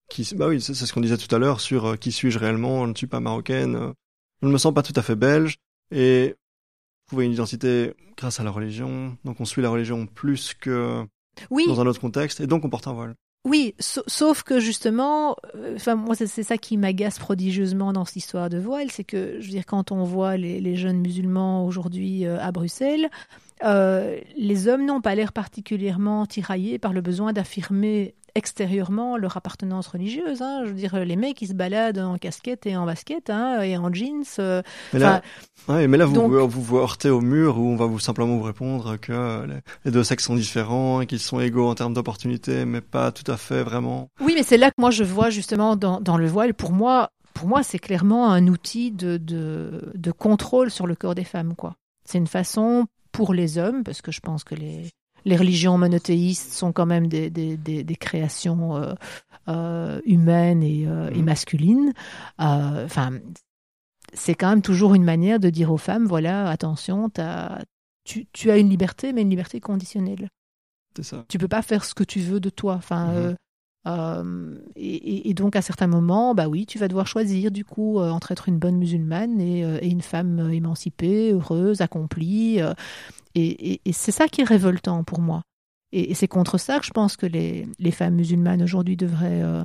qui, 0.08 0.26
bah 0.34 0.48
oui, 0.48 0.60
c'est 0.60 0.74
ce 0.74 0.92
qu'on 0.92 1.00
disait 1.00 1.18
tout 1.18 1.34
à 1.34 1.38
l'heure 1.38 1.60
sur 1.60 1.86
euh, 1.86 1.96
qui 1.96 2.12
suis-je 2.12 2.38
réellement, 2.38 2.84
je 2.84 2.90
ne 2.90 2.94
suis 2.94 3.06
pas 3.06 3.20
marocaine, 3.20 3.92
je 4.40 4.46
ne 4.46 4.52
me 4.52 4.58
sens 4.58 4.72
pas 4.72 4.82
tout 4.82 4.94
à 4.96 5.02
fait 5.02 5.16
belge, 5.16 5.56
et 5.90 6.36
trouver 7.06 7.26
une 7.26 7.32
identité 7.32 7.92
grâce 8.16 8.40
à 8.40 8.44
la 8.44 8.50
religion, 8.50 9.16
donc 9.24 9.40
on 9.40 9.44
suit 9.44 9.62
la 9.62 9.68
religion 9.68 10.06
plus 10.06 10.54
que 10.54 11.04
oui. 11.50 11.64
dans 11.66 11.80
un 11.80 11.86
autre 11.86 12.00
contexte, 12.00 12.40
et 12.40 12.46
donc 12.46 12.64
on 12.64 12.70
porte 12.70 12.86
un 12.86 12.94
voile. 12.94 13.14
Oui, 13.46 13.76
sauf 13.78 14.42
que 14.42 14.58
justement, 14.58 15.36
euh, 15.54 15.76
enfin 15.76 15.94
moi 15.94 16.16
c'est 16.16 16.42
ça 16.42 16.58
qui 16.58 16.76
m'agace 16.76 17.20
prodigieusement 17.20 17.92
dans 17.92 18.04
cette 18.04 18.16
histoire 18.16 18.50
de 18.50 18.58
voile, 18.58 18.90
c'est 18.90 19.04
que 19.04 19.36
je 19.38 19.52
veux 19.52 19.62
quand 19.64 19.92
on 19.92 20.02
voit 20.02 20.36
les, 20.36 20.74
jeunes 20.74 20.98
musulmans 20.98 21.64
aujourd'hui 21.64 22.26
euh, 22.26 22.40
à 22.40 22.50
Bruxelles, 22.50 23.08
euh, 23.62 24.18
les 24.36 24.66
hommes 24.66 24.84
n'ont 24.84 25.00
pas 25.00 25.14
l'air 25.14 25.32
particulièrement 25.32 26.26
tiraillés 26.26 26.80
par 26.80 26.92
le 26.92 27.02
besoin 27.02 27.32
d'affirmer 27.32 28.16
extérieurement 28.36 29.16
leur 29.16 29.36
appartenance 29.36 29.88
religieuse. 29.88 30.42
Hein. 30.42 30.62
Je 30.64 30.68
veux 30.68 30.76
dire, 30.76 31.04
les 31.04 31.16
mecs, 31.16 31.40
ils 31.40 31.48
se 31.48 31.54
baladent 31.54 31.98
en 31.98 32.18
casquette 32.18 32.66
et 32.66 32.76
en 32.76 32.84
basket 32.84 33.30
hein, 33.30 33.62
et 33.62 33.76
en 33.76 33.92
jeans. 33.92 34.24
Euh, 34.38 34.62
mais, 34.92 34.98
là, 34.98 35.22
mais 35.68 35.96
là, 35.96 36.04
vous, 36.04 36.46
vous 36.46 36.62
vous 36.62 36.76
heurtez 36.76 37.08
au 37.08 37.20
mur 37.20 37.58
où 37.58 37.62
on 37.62 37.76
va 37.76 37.86
vous 37.86 37.98
simplement 37.98 38.36
vous 38.36 38.42
répondre 38.42 38.96
que 38.98 39.46
les 39.84 39.90
deux 39.90 40.04
sexes 40.04 40.24
sont 40.24 40.36
différents 40.36 41.00
et 41.00 41.06
qu'ils 41.06 41.18
sont 41.18 41.40
égaux 41.40 41.68
en 41.68 41.74
termes 41.74 41.94
d'opportunités, 41.94 42.64
mais 42.66 42.82
pas 42.82 43.10
tout 43.10 43.30
à 43.30 43.36
fait 43.36 43.62
vraiment. 43.62 44.10
Oui, 44.20 44.34
mais 44.36 44.42
c'est 44.42 44.58
là 44.58 44.70
que 44.70 44.76
moi 44.78 44.90
je 44.90 45.04
vois 45.04 45.30
justement 45.30 45.74
dans, 45.74 46.00
dans 46.00 46.18
le 46.18 46.26
voile, 46.26 46.52
pour 46.52 46.72
moi, 46.72 47.10
pour 47.32 47.48
moi, 47.48 47.62
c'est 47.62 47.78
clairement 47.78 48.30
un 48.30 48.46
outil 48.48 48.92
de, 48.92 49.16
de, 49.16 49.92
de 49.94 50.10
contrôle 50.10 50.70
sur 50.70 50.86
le 50.86 50.94
corps 50.94 51.14
des 51.14 51.24
femmes, 51.24 51.54
quoi. 51.54 51.74
C'est 52.04 52.18
une 52.18 52.26
façon 52.26 52.86
pour 53.12 53.34
les 53.34 53.58
hommes, 53.58 53.82
parce 53.82 54.02
que 54.02 54.12
je 54.12 54.20
pense 54.20 54.44
que 54.44 54.54
les, 54.54 54.90
les 55.26 55.36
religions 55.36 55.76
monothéistes 55.76 56.52
sont 56.52 56.72
quand 56.72 56.86
même 56.86 57.08
des, 57.08 57.28
des, 57.28 57.56
des, 57.56 57.96
créations 57.96 58.76
euh, 58.76 58.94
euh, 59.48 60.00
humaines 60.06 60.62
et, 60.62 60.86
euh, 60.86 61.10
et, 61.10 61.18
mhm. 61.18 61.24
masculines. 61.24 61.92
Enfin, 62.38 63.18
c'est 64.14 64.36
quand 64.36 64.48
même 64.48 64.62
toujours 64.62 64.94
une 64.94 65.02
manière 65.02 65.40
de 65.40 65.50
dire 65.50 65.72
aux 65.72 65.78
femmes, 65.78 66.06
voilà, 66.06 66.48
attention, 66.48 67.10
as, 67.18 67.64
tu, 68.04 68.26
tu, 68.32 68.52
as 68.52 68.56
une 68.56 68.70
liberté, 68.70 69.12
mais 69.12 69.22
une 69.22 69.30
liberté 69.30 69.60
conditionnelle. 69.60 70.28
C'est 70.96 71.02
ça. 71.02 71.24
Tu 71.28 71.38
peux 71.38 71.48
pas 71.48 71.62
faire 71.62 71.84
ce 71.84 71.94
que 71.94 72.04
tu 72.04 72.20
veux 72.20 72.38
de 72.38 72.48
toi. 72.48 72.74
Enfin, 72.74 73.34
mhm. 73.86 74.60
et, 74.76 75.34
donc 75.34 75.56
à 75.56 75.62
certains 75.62 75.86
moments, 75.86 76.34
bah 76.34 76.48
oui, 76.48 76.66
tu 76.66 76.78
vas 76.78 76.88
devoir 76.88 77.06
choisir 77.06 77.50
du 77.50 77.64
coup 77.64 78.00
entre 78.00 78.32
être 78.32 78.48
une 78.48 78.58
bonne 78.58 78.76
musulmane 78.76 79.40
et, 79.40 79.60
et 79.60 79.88
une 79.88 80.02
femme 80.02 80.50
émancipée, 80.50 81.32
heureuse, 81.32 81.80
accomplie. 81.80 82.60
Et, 83.36 83.80
c'est 83.92 84.12
ça 84.12 84.28
qui 84.28 84.40
est 84.40 84.44
révoltant 84.44 85.04
pour 85.04 85.20
moi. 85.20 85.42
Et, 85.92 86.14
c'est 86.14 86.28
contre 86.28 86.58
ça 86.58 86.78
que 86.78 86.86
je 86.86 86.90
pense 86.90 87.16
que 87.16 87.26
les, 87.26 87.66
femmes 87.90 88.14
musulmanes 88.14 88.62
aujourd'hui 88.62 88.96
devraient, 88.96 89.42
euh, 89.42 89.62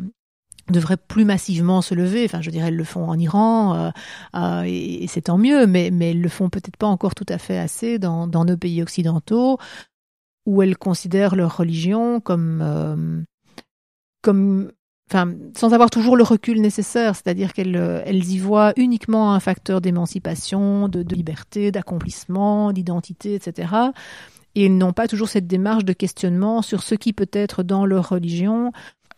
devraient 0.69 0.97
plus 0.97 1.23
massivement 1.23 1.81
se 1.81 1.95
lever. 1.95 2.25
Enfin, 2.25 2.41
je 2.41 2.51
dirais, 2.51 2.67
elles 2.67 2.75
le 2.75 2.83
font 2.83 3.07
en 3.07 3.17
Iran, 3.17 3.75
euh, 3.75 3.89
euh, 4.35 4.63
et, 4.65 5.07
c'est 5.07 5.21
tant 5.21 5.37
mieux, 5.37 5.67
mais, 5.67 5.89
mais 5.91 6.11
elles 6.11 6.21
le 6.21 6.29
font 6.29 6.49
peut-être 6.49 6.77
pas 6.77 6.87
encore 6.87 7.15
tout 7.15 7.25
à 7.29 7.37
fait 7.37 7.57
assez 7.57 7.97
dans 7.97 8.27
nos 8.27 8.57
pays 8.57 8.81
occidentaux, 8.81 9.57
où 10.45 10.61
elles 10.61 10.77
considèrent 10.77 11.35
leur 11.35 11.55
religion 11.55 12.19
comme, 12.19 13.25
comme 14.21 14.71
Enfin, 15.11 15.33
sans 15.57 15.73
avoir 15.73 15.89
toujours 15.89 16.15
le 16.15 16.23
recul 16.23 16.61
nécessaire, 16.61 17.17
c'est-à-dire 17.17 17.51
qu'elles 17.51 17.75
elles 18.05 18.29
y 18.29 18.37
voient 18.37 18.71
uniquement 18.77 19.33
un 19.33 19.41
facteur 19.41 19.81
d'émancipation, 19.81 20.87
de, 20.87 21.03
liberté, 21.13 21.69
d'accomplissement, 21.69 22.71
d'identité, 22.71 23.35
etc. 23.35 23.73
Et 24.55 24.67
ils 24.67 24.77
n'ont 24.77 24.93
pas 24.93 25.09
toujours 25.09 25.27
cette 25.27 25.47
démarche 25.47 25.83
de 25.83 25.91
questionnement 25.91 26.61
sur 26.61 26.81
ce 26.81 26.95
qui 26.95 27.11
peut 27.11 27.29
être 27.33 27.61
dans 27.61 27.85
leur 27.85 28.07
religion 28.07 28.71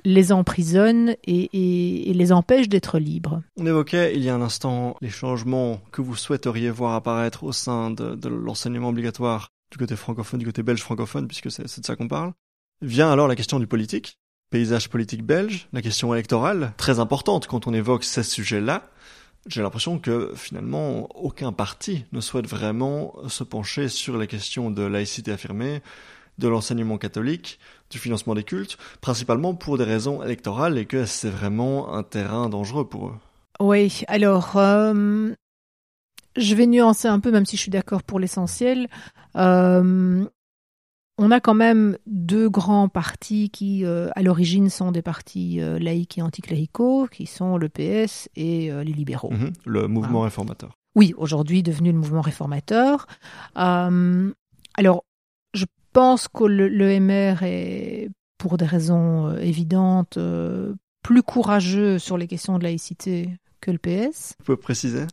les 0.04 0.32
emprisonne 0.32 1.16
et, 1.26 2.10
et 2.10 2.14
les 2.14 2.32
empêche 2.32 2.70
d'être 2.70 2.98
libres. 2.98 3.42
On 3.58 3.66
évoquait 3.68 4.16
il 4.16 4.24
y 4.24 4.30
a 4.30 4.36
un 4.36 4.42
instant 4.42 4.98
les 5.00 5.10
changements 5.10 5.80
que 5.92 6.02
vous 6.02 6.16
souhaiteriez 6.16 6.72
voir 6.72 6.94
apparaître 6.96 7.44
au 7.44 7.52
sein 7.52 7.92
de, 7.92 8.16
de 8.16 8.30
l'enseignement 8.30 8.90
obligatoire 8.90 9.50
du 9.72 9.78
côté 9.78 9.96
francophone, 9.96 10.40
du 10.40 10.46
côté 10.46 10.64
belge 10.64 10.82
francophone, 10.82 11.28
puisque 11.28 11.52
c'est 11.52 11.64
de 11.64 11.86
ça 11.86 11.96
qu'on 11.96 12.08
parle. 12.08 12.34
Vient 12.82 13.12
alors 13.12 13.28
la 13.28 13.36
question 13.36 13.60
du 13.60 13.68
politique, 13.68 14.18
paysage 14.54 14.88
politique 14.88 15.26
belge, 15.26 15.68
la 15.74 15.82
question 15.82 16.14
électorale, 16.14 16.74
très 16.78 17.00
importante 17.00 17.48
quand 17.48 17.66
on 17.66 17.74
évoque 17.74 18.04
ces 18.04 18.22
sujets-là. 18.22 18.84
J'ai 19.48 19.64
l'impression 19.64 19.98
que 19.98 20.32
finalement 20.36 21.10
aucun 21.16 21.52
parti 21.52 22.06
ne 22.12 22.22
souhaite 22.22 22.46
vraiment 22.46 23.16
se 23.30 23.44
pencher 23.44 23.90
sur 23.90 24.16
les 24.16 24.28
questions 24.28 24.70
de 24.70 24.84
laïcité 24.84 25.32
affirmée, 25.32 25.82
de 26.38 26.48
l'enseignement 26.48 27.00
catholique, 27.00 27.58
du 27.90 27.98
financement 27.98 28.36
des 28.36 28.44
cultes, 28.44 28.78
principalement 29.02 29.56
pour 29.56 29.80
des 29.80 29.86
raisons 29.86 30.22
électorales 30.22 30.78
et 30.78 30.86
que 30.86 31.08
c'est 31.08 31.32
vraiment 31.32 31.96
un 31.96 32.04
terrain 32.04 32.48
dangereux 32.48 32.88
pour 32.88 33.08
eux. 33.08 33.18
Oui, 33.60 34.04
alors 34.08 34.56
euh, 34.58 35.34
je 36.36 36.54
vais 36.54 36.68
nuancer 36.68 37.08
un 37.08 37.20
peu, 37.20 37.32
même 37.32 37.48
si 37.48 37.58
je 37.58 37.62
suis 37.64 37.72
d'accord 37.72 38.04
pour 38.04 38.20
l'essentiel. 38.20 38.88
Euh, 39.36 40.26
on 41.18 41.32
a 41.32 41.40
quand 41.40 41.54
même 41.54 41.98
deux 42.08 42.50
grands 42.50 42.90
partis 42.90 43.50
qui, 43.50 43.86
euh, 43.86 44.10
à 44.16 44.24
l'origine, 44.24 44.70
sont 44.70 44.92
des 44.92 45.02
partis 45.02 45.62
euh, 45.62 45.78
laïcs 45.80 46.18
et 46.18 46.22
anticléricaux, 46.22 47.08
qui 47.08 47.26
sont 47.26 47.58
le 47.58 47.70
PS 47.70 48.30
et 48.36 48.72
euh, 48.72 48.84
les 48.84 48.94
libéraux. 48.94 49.32
Mhm, 49.32 49.54
le 49.66 49.88
mouvement 49.88 50.22
réformateur. 50.22 50.78
Oui, 50.96 51.14
aujourd'hui 51.18 51.64
devenu 51.64 51.92
le 51.92 51.98
mouvement 51.98 52.22
réformateur. 52.22 53.08
alors, 53.56 55.06
je 55.54 55.66
pense 55.92 56.28
que 56.28 56.44
le, 56.44 56.68
le, 56.68 57.00
MR 57.00 57.44
est, 57.44 58.10
pour 58.38 58.58
des 58.58 58.66
raisons 58.66 59.36
évidentes, 59.38 60.20
plus 61.04 61.24
courageux 61.24 62.00
sur 62.00 62.18
les 62.18 62.28
questions 62.28 62.58
de 62.58 62.64
laïcité 62.64 63.30
que 63.60 63.72
le 63.72 63.78
PS. 63.78 64.34
Vous 64.40 64.46
pouvez 64.46 64.58
préciser? 64.58 65.06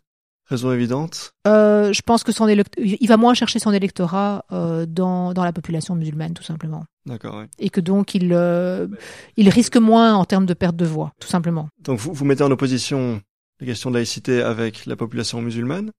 Raison 0.51 0.73
évidente 0.73 1.33
euh, 1.47 1.93
Je 1.93 2.03
pense 2.03 2.25
que 2.25 2.33
son 2.33 2.49
il 2.49 3.07
va 3.09 3.17
moins 3.17 3.35
chercher 3.35 3.61
son 3.61 3.73
électorat 3.73 4.45
euh, 4.51 4.85
dans, 4.85 5.33
dans 5.33 5.45
la 5.45 5.53
population 5.53 5.95
musulmane, 5.95 6.35
tout 6.35 6.43
simplement. 6.43 6.85
D'accord, 7.07 7.37
oui. 7.39 7.45
Et 7.61 7.71
que 7.71 7.81
donc, 7.81 8.17
il, 8.17 8.33
euh, 8.33 8.89
il 9.37 9.49
risque 9.49 9.77
moins 9.77 10.15
en 10.15 10.25
termes 10.25 10.47
de 10.47 10.55
perte 10.55 10.75
de 10.75 10.85
voix, 10.85 11.13
tout 11.21 11.29
simplement. 11.29 11.69
Donc, 11.79 12.01
vous, 12.01 12.13
vous 12.13 12.25
mettez 12.25 12.43
en 12.43 12.51
opposition 12.51 13.23
les 13.61 13.67
questions 13.67 13.91
de 13.91 13.97
laïcité 13.97 14.43
avec 14.43 14.87
la 14.87 14.97
population 14.97 15.41
musulmane 15.41 15.93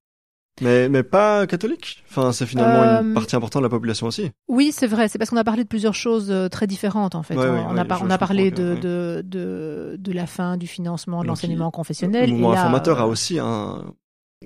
mais, 0.60 0.90
mais 0.90 1.04
pas 1.04 1.48
catholique. 1.48 2.04
Enfin, 2.10 2.32
c'est 2.34 2.46
finalement 2.46 2.84
euh... 2.84 3.02
une 3.02 3.14
partie 3.14 3.36
importante 3.36 3.62
de 3.62 3.66
la 3.66 3.70
population 3.70 4.08
aussi. 4.08 4.32
Oui, 4.48 4.72
c'est 4.74 4.88
vrai. 4.88 5.08
C'est 5.08 5.18
parce 5.18 5.30
qu'on 5.30 5.38
a 5.38 5.44
parlé 5.44 5.64
de 5.64 5.68
plusieurs 5.68 5.96
choses 5.96 6.30
euh, 6.30 6.50
très 6.50 6.68
différentes, 6.68 7.16
en 7.16 7.24
fait. 7.24 7.36
Ouais, 7.36 7.48
on, 7.48 7.54
ouais, 7.54 7.64
on, 7.68 7.78
a, 7.78 7.84
ouais, 7.84 8.02
on 8.02 8.08
je, 8.08 8.12
a 8.12 8.18
parlé 8.18 8.52
de, 8.52 8.76
de, 8.76 9.24
de, 9.26 9.96
de, 9.98 10.12
la 10.12 10.28
fin 10.28 10.58
du 10.58 10.68
financement 10.68 11.22
de 11.22 11.28
l'enseignement 11.28 11.66
Le 11.66 11.72
confessionnel. 11.72 12.30
mouvement 12.30 12.52
et 12.52 12.56
là, 12.56 12.62
réformateur 12.64 13.00
euh, 13.00 13.04
a 13.04 13.08
aussi 13.08 13.40
un, 13.40 13.86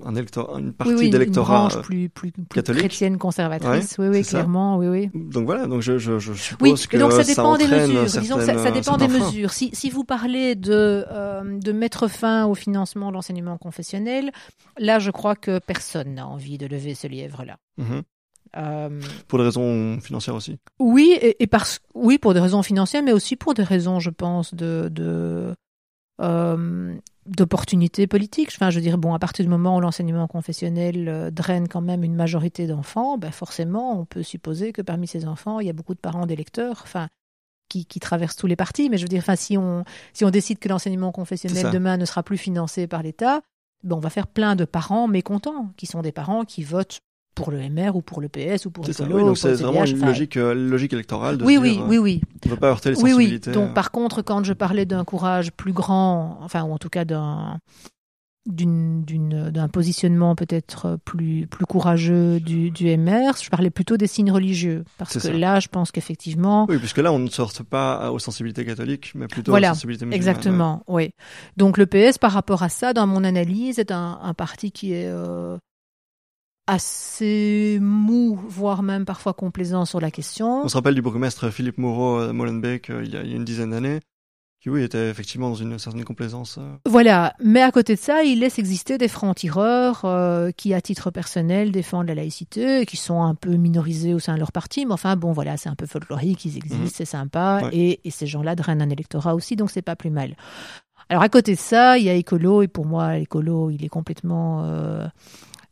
un 0.04 0.14
une 0.14 0.72
partie 0.74 0.92
oui, 0.92 0.98
oui, 0.98 1.10
d'électorat 1.10 1.68
plus, 1.82 2.08
plus, 2.10 2.30
plus 2.30 2.44
catholique. 2.54 2.80
chrétienne 2.80 3.16
conservatrice. 3.16 3.96
Ouais, 3.98 4.08
oui, 4.08 4.16
oui, 4.18 4.24
c'est 4.24 4.30
ça. 4.32 4.38
clairement, 4.38 4.76
oui, 4.76 4.88
oui. 4.88 5.10
Donc 5.14 5.46
voilà, 5.46 5.66
donc 5.66 5.80
je, 5.80 5.96
je, 5.96 6.18
je 6.18 6.32
suppose 6.34 6.70
Oui, 6.82 6.86
que 6.88 6.96
donc 6.98 7.12
ça 7.12 7.24
dépend 7.24 7.56
des 7.56 7.66
mesures. 7.66 8.04
Disons, 8.20 8.36
ça, 8.36 8.46
ça 8.46 8.52
certaines- 8.54 8.74
dépend 8.74 8.96
des 8.98 9.04
certains 9.04 9.08
freins. 9.08 9.26
mesures. 9.26 9.50
Si, 9.52 9.70
si 9.72 9.88
vous 9.88 10.04
parlez 10.04 10.54
de, 10.54 11.04
euh, 11.10 11.58
de 11.58 11.72
mettre 11.72 12.08
fin 12.08 12.44
au 12.44 12.54
financement 12.54 13.08
de 13.08 13.14
l'enseignement 13.14 13.56
confessionnel, 13.56 14.32
là, 14.78 14.98
je 14.98 15.10
crois 15.10 15.34
que 15.34 15.58
personne 15.58 16.14
n'a 16.14 16.26
envie 16.26 16.58
de 16.58 16.66
lever 16.66 16.94
ce 16.94 17.06
lièvre-là. 17.06 17.56
Mhm. 17.78 18.02
Euh, 18.56 19.00
Pour 19.28 19.38
des 19.38 19.44
raisons 19.46 19.98
financières 20.00 20.34
aussi. 20.34 20.58
oui, 20.78 21.16
et, 21.20 21.42
et 21.42 21.46
parce, 21.46 21.80
oui, 21.94 22.18
pour 22.18 22.32
des 22.34 22.40
raisons 22.40 22.62
financières, 22.62 23.02
mais 23.02 23.12
aussi 23.12 23.34
pour 23.36 23.54
des 23.54 23.62
raisons, 23.64 23.98
je 23.98 24.10
pense, 24.10 24.54
de, 24.54 24.88
de 24.90 25.54
euh, 26.22 26.94
d'opportunités 27.28 28.06
politiques. 28.06 28.50
Enfin, 28.54 28.70
je 28.70 28.76
veux 28.76 28.82
dire, 28.82 28.98
bon, 28.98 29.14
à 29.14 29.18
partir 29.18 29.44
du 29.44 29.48
moment 29.48 29.76
où 29.76 29.80
l'enseignement 29.80 30.26
confessionnel 30.26 31.08
euh, 31.08 31.30
draine 31.30 31.68
quand 31.68 31.80
même 31.80 32.04
une 32.04 32.14
majorité 32.14 32.66
d'enfants, 32.66 33.18
ben 33.18 33.30
forcément, 33.30 33.98
on 34.00 34.04
peut 34.04 34.22
supposer 34.22 34.72
que 34.72 34.82
parmi 34.82 35.06
ces 35.06 35.26
enfants, 35.26 35.60
il 35.60 35.66
y 35.66 35.70
a 35.70 35.72
beaucoup 35.72 35.94
de 35.94 36.00
parents 36.00 36.26
d'électeurs, 36.26 36.80
enfin, 36.82 37.08
qui, 37.68 37.84
qui 37.86 38.00
traversent 38.00 38.36
tous 38.36 38.46
les 38.46 38.56
partis. 38.56 38.88
Mais 38.90 38.98
je 38.98 39.02
veux 39.02 39.08
dire, 39.08 39.20
enfin, 39.20 39.36
si 39.36 39.58
on, 39.58 39.84
si 40.12 40.24
on 40.24 40.30
décide 40.30 40.58
que 40.58 40.68
l'enseignement 40.68 41.12
confessionnel 41.12 41.70
demain 41.70 41.96
ne 41.96 42.04
sera 42.04 42.22
plus 42.22 42.38
financé 42.38 42.86
par 42.86 43.02
l'État, 43.02 43.40
ben, 43.82 43.96
on 43.96 44.00
va 44.00 44.10
faire 44.10 44.26
plein 44.26 44.56
de 44.56 44.64
parents 44.64 45.08
mécontents, 45.08 45.72
qui 45.76 45.86
sont 45.86 46.02
des 46.02 46.12
parents 46.12 46.44
qui 46.44 46.62
votent 46.62 47.00
pour 47.36 47.52
le 47.52 47.58
MR 47.68 47.94
ou 47.94 48.02
pour 48.02 48.20
le 48.20 48.28
PS 48.28 48.66
ou 48.66 48.70
pour 48.72 48.84
ça. 48.86 48.90
Écolo 49.04 49.16
Oui, 49.18 49.22
donc 49.22 49.38
c'est 49.38 49.50
le 49.50 49.54
vraiment 49.56 49.80
CDH, 49.84 49.90
une 49.90 49.96
enfin, 49.98 50.06
logique, 50.06 50.36
euh, 50.38 50.54
logique 50.54 50.92
électorale 50.94 51.36
de 51.38 51.44
oui, 51.44 51.54
se 51.56 51.60
oui, 51.60 51.72
dire, 51.74 51.82
euh, 51.82 51.88
oui, 51.88 51.98
oui. 51.98 52.20
on 52.44 52.48
ne 52.48 52.54
veut 52.54 52.60
pas 52.60 52.68
heurter 52.68 52.90
les 52.90 52.96
Oui, 52.96 53.02
oui. 53.04 53.10
sensibilités. 53.12 53.52
Donc, 53.52 53.70
euh, 53.70 53.72
par 53.74 53.90
contre, 53.92 54.22
quand 54.22 54.42
je 54.42 54.54
parlais 54.54 54.86
d'un 54.86 55.04
courage 55.04 55.52
plus 55.52 55.72
grand, 55.74 56.38
enfin, 56.42 56.64
ou 56.64 56.72
en 56.72 56.78
tout 56.78 56.88
cas 56.88 57.04
d'un 57.04 57.58
d'un 58.48 59.68
positionnement 59.68 60.36
peut-être 60.36 61.00
plus, 61.04 61.48
plus 61.48 61.66
courageux 61.66 62.38
du, 62.38 62.70
du 62.70 62.96
MR, 62.96 63.32
je 63.42 63.50
parlais 63.50 63.70
plutôt 63.70 63.96
des 63.96 64.06
signes 64.06 64.30
religieux. 64.30 64.84
Parce 64.98 65.14
que 65.14 65.18
ça. 65.18 65.32
là, 65.32 65.58
je 65.58 65.66
pense 65.66 65.90
qu'effectivement, 65.90 66.64
Oui, 66.68 66.78
puisque 66.78 66.98
là, 66.98 67.12
on 67.12 67.18
ne 67.18 67.28
sort 67.28 67.52
pas 67.68 68.12
aux 68.12 68.20
sensibilités 68.20 68.64
catholiques, 68.64 69.12
mais 69.16 69.26
plutôt 69.26 69.50
Voilà, 69.50 69.72
aux 69.72 69.74
sensibilités 69.74 70.04
musulmanes. 70.06 70.16
exactement, 70.16 70.82
oui. 70.86 71.10
Donc 71.56 71.76
le 71.76 71.86
PS, 71.86 72.18
par 72.18 72.30
rapport 72.30 72.62
à 72.62 72.68
ça, 72.68 72.92
dans 72.92 73.08
mon 73.08 73.24
analyse, 73.24 73.80
est 73.80 73.90
un, 73.90 74.20
un 74.22 74.32
parti 74.32 74.70
qui 74.70 74.92
est 74.92 75.08
euh, 75.08 75.58
assez 76.66 77.78
mou, 77.80 78.38
voire 78.48 78.82
même 78.82 79.04
parfois 79.04 79.32
complaisant 79.34 79.84
sur 79.84 80.00
la 80.00 80.10
question. 80.10 80.62
On 80.64 80.68
se 80.68 80.76
rappelle 80.76 80.94
du 80.94 81.02
bourgmestre 81.02 81.50
Philippe 81.50 81.78
Moreau 81.78 82.18
à 82.18 82.32
Molenbeek 82.32 82.90
euh, 82.90 83.02
il, 83.04 83.12
y 83.12 83.16
a, 83.16 83.22
une 83.22 83.44
dizaine 83.44 83.70
d'années, 83.70 84.00
qui 84.60 84.68
oui 84.70 84.82
était 84.82 85.08
effectivement 85.10 85.48
dans 85.48 85.54
une 85.54 85.78
certaine 85.78 86.04
complaisance. 86.04 86.56
euh. 86.58 86.74
Voilà, 86.86 87.34
mais 87.42 87.62
à 87.62 87.70
côté 87.70 87.94
de 87.94 88.00
ça, 88.00 88.24
il 88.24 88.40
laisse 88.40 88.58
exister 88.58 88.98
des 88.98 89.06
francs-tireurs 89.08 90.04
euh, 90.04 90.50
qui, 90.50 90.74
à 90.74 90.80
titre 90.80 91.10
personnel, 91.12 91.70
défendent 91.70 92.08
la 92.08 92.14
laïcité, 92.16 92.84
qui 92.84 92.96
sont 92.96 93.22
un 93.22 93.34
peu 93.36 93.54
minorisés 93.54 94.12
au 94.14 94.18
sein 94.18 94.34
de 94.34 94.40
leur 94.40 94.50
parti, 94.52 94.86
mais 94.86 94.92
enfin 94.92 95.14
bon, 95.14 95.32
voilà, 95.32 95.56
c'est 95.56 95.68
un 95.68 95.76
peu 95.76 95.86
folklorique, 95.86 96.44
ils 96.44 96.56
existent, 96.56 96.78
Mhm. 96.78 96.90
c'est 96.92 97.04
sympa, 97.04 97.60
Ouais. 97.64 97.70
et, 97.76 98.00
et 98.04 98.10
ces 98.10 98.26
gens-là 98.26 98.56
drainent 98.56 98.82
un 98.82 98.90
électorat 98.90 99.34
aussi, 99.36 99.54
donc 99.54 99.70
c'est 99.70 99.82
pas 99.82 99.94
plus 99.96 100.10
mal. 100.10 100.34
Alors 101.08 101.22
à 101.22 101.28
côté 101.28 101.54
de 101.54 101.60
ça, 101.60 101.98
il 101.98 102.04
y 102.04 102.08
a 102.08 102.14
écolo, 102.14 102.62
et 102.62 102.68
pour 102.68 102.86
moi, 102.86 103.16
l'écolo, 103.16 103.70
il 103.70 103.84
est 103.84 103.88
complètement, 103.88 104.64
euh, 104.64 104.66
euh, 105.04 105.08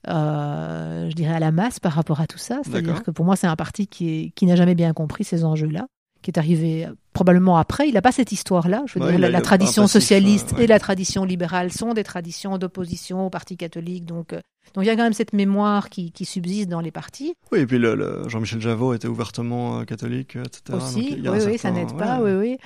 je 0.06 1.14
dirais, 1.14 1.34
à 1.34 1.40
la 1.40 1.52
masse 1.52 1.80
par 1.80 1.92
rapport 1.92 2.20
à 2.20 2.26
tout 2.26 2.38
ça. 2.38 2.60
C'est-à-dire 2.64 3.02
que 3.02 3.10
pour 3.10 3.24
moi, 3.24 3.36
c'est 3.36 3.46
un 3.46 3.56
parti 3.56 3.86
qui, 3.86 4.08
est, 4.10 4.30
qui 4.30 4.46
n'a 4.46 4.56
jamais 4.56 4.74
bien 4.74 4.92
compris 4.92 5.24
ces 5.24 5.44
enjeux-là, 5.44 5.86
qui 6.22 6.30
est 6.30 6.38
arrivé 6.38 6.88
probablement 7.12 7.58
après. 7.58 7.88
Il 7.88 7.94
n'a 7.94 8.02
pas 8.02 8.12
cette 8.12 8.32
histoire-là. 8.32 8.82
Je 8.86 8.98
veux 8.98 9.04
Ouais, 9.04 9.16
dire, 9.16 9.26
il 9.26 9.32
la, 9.32 9.40
tradition 9.40 9.82
passif, 9.82 10.00
socialiste 10.02 10.52
euh, 10.52 10.56
ouais. 10.56 10.64
et 10.64 10.66
la 10.66 10.78
tradition 10.80 11.24
libérale 11.24 11.70
sont 11.72 11.92
des 11.94 12.02
traditions 12.04 12.58
d'opposition 12.58 13.26
au 13.26 13.30
parti 13.30 13.56
catholique. 13.56 14.04
Donc, 14.04 14.32
euh, 14.32 14.40
donc 14.74 14.84
il 14.84 14.86
y 14.86 14.90
a 14.90 14.96
quand 14.96 15.02
même 15.04 15.12
cette 15.12 15.32
mémoire 15.34 15.90
qui, 15.90 16.10
qui 16.10 16.24
subsiste 16.24 16.68
dans 16.68 16.80
les 16.80 16.90
partis 16.90 17.34
Oui, 17.52 17.60
et 17.60 17.66
puis 17.66 17.78
le, 17.78 17.94
le 17.94 18.28
Jean-Michel 18.28 18.60
Javot 18.60 18.94
était 18.94 19.06
ouvertement 19.06 19.80
euh, 19.80 19.84
catholique, 19.84 20.34
euh, 20.36 20.42
etc. 20.44 20.62
Donc, 20.70 20.82
aussi. 20.82 21.08
il 21.12 21.22
y 21.22 21.28
a 21.28 21.32
Oui, 21.32 21.38
oui, 21.46 21.58
ça 21.58 21.70
n'aide 21.70 21.94
pas. 21.96 22.18
Oui, 22.20 22.32
oui. 22.32 22.56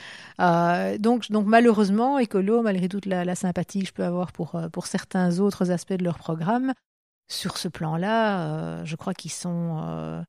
Euh, 0.41 0.97
donc, 0.99 1.31
donc 1.31 1.45
malheureusement, 1.47 2.19
écolo, 2.19 2.63
malgré 2.63 2.89
toute 2.89 3.05
la, 3.07 3.25
la 3.25 3.35
sympathie 3.35 3.81
que 3.81 3.89
je 3.89 3.93
peux 3.93 4.05
avoir 4.05 4.33
pour, 4.33 4.55
euh, 4.55 4.69
pour 4.69 4.87
certains 4.87 5.41
autres 5.41 5.71
aspects 5.73 5.93
de 5.95 6.05
leur 6.05 6.17
programme, 6.19 6.73
sur 7.29 7.59
ce 7.59 7.69
plan-là, 7.69 8.41
euh, 8.41 8.85
je 8.85 8.97
crois 8.97 9.15
qu'ils 9.15 9.31
sont, 9.31 9.81
euh, 9.85 10.23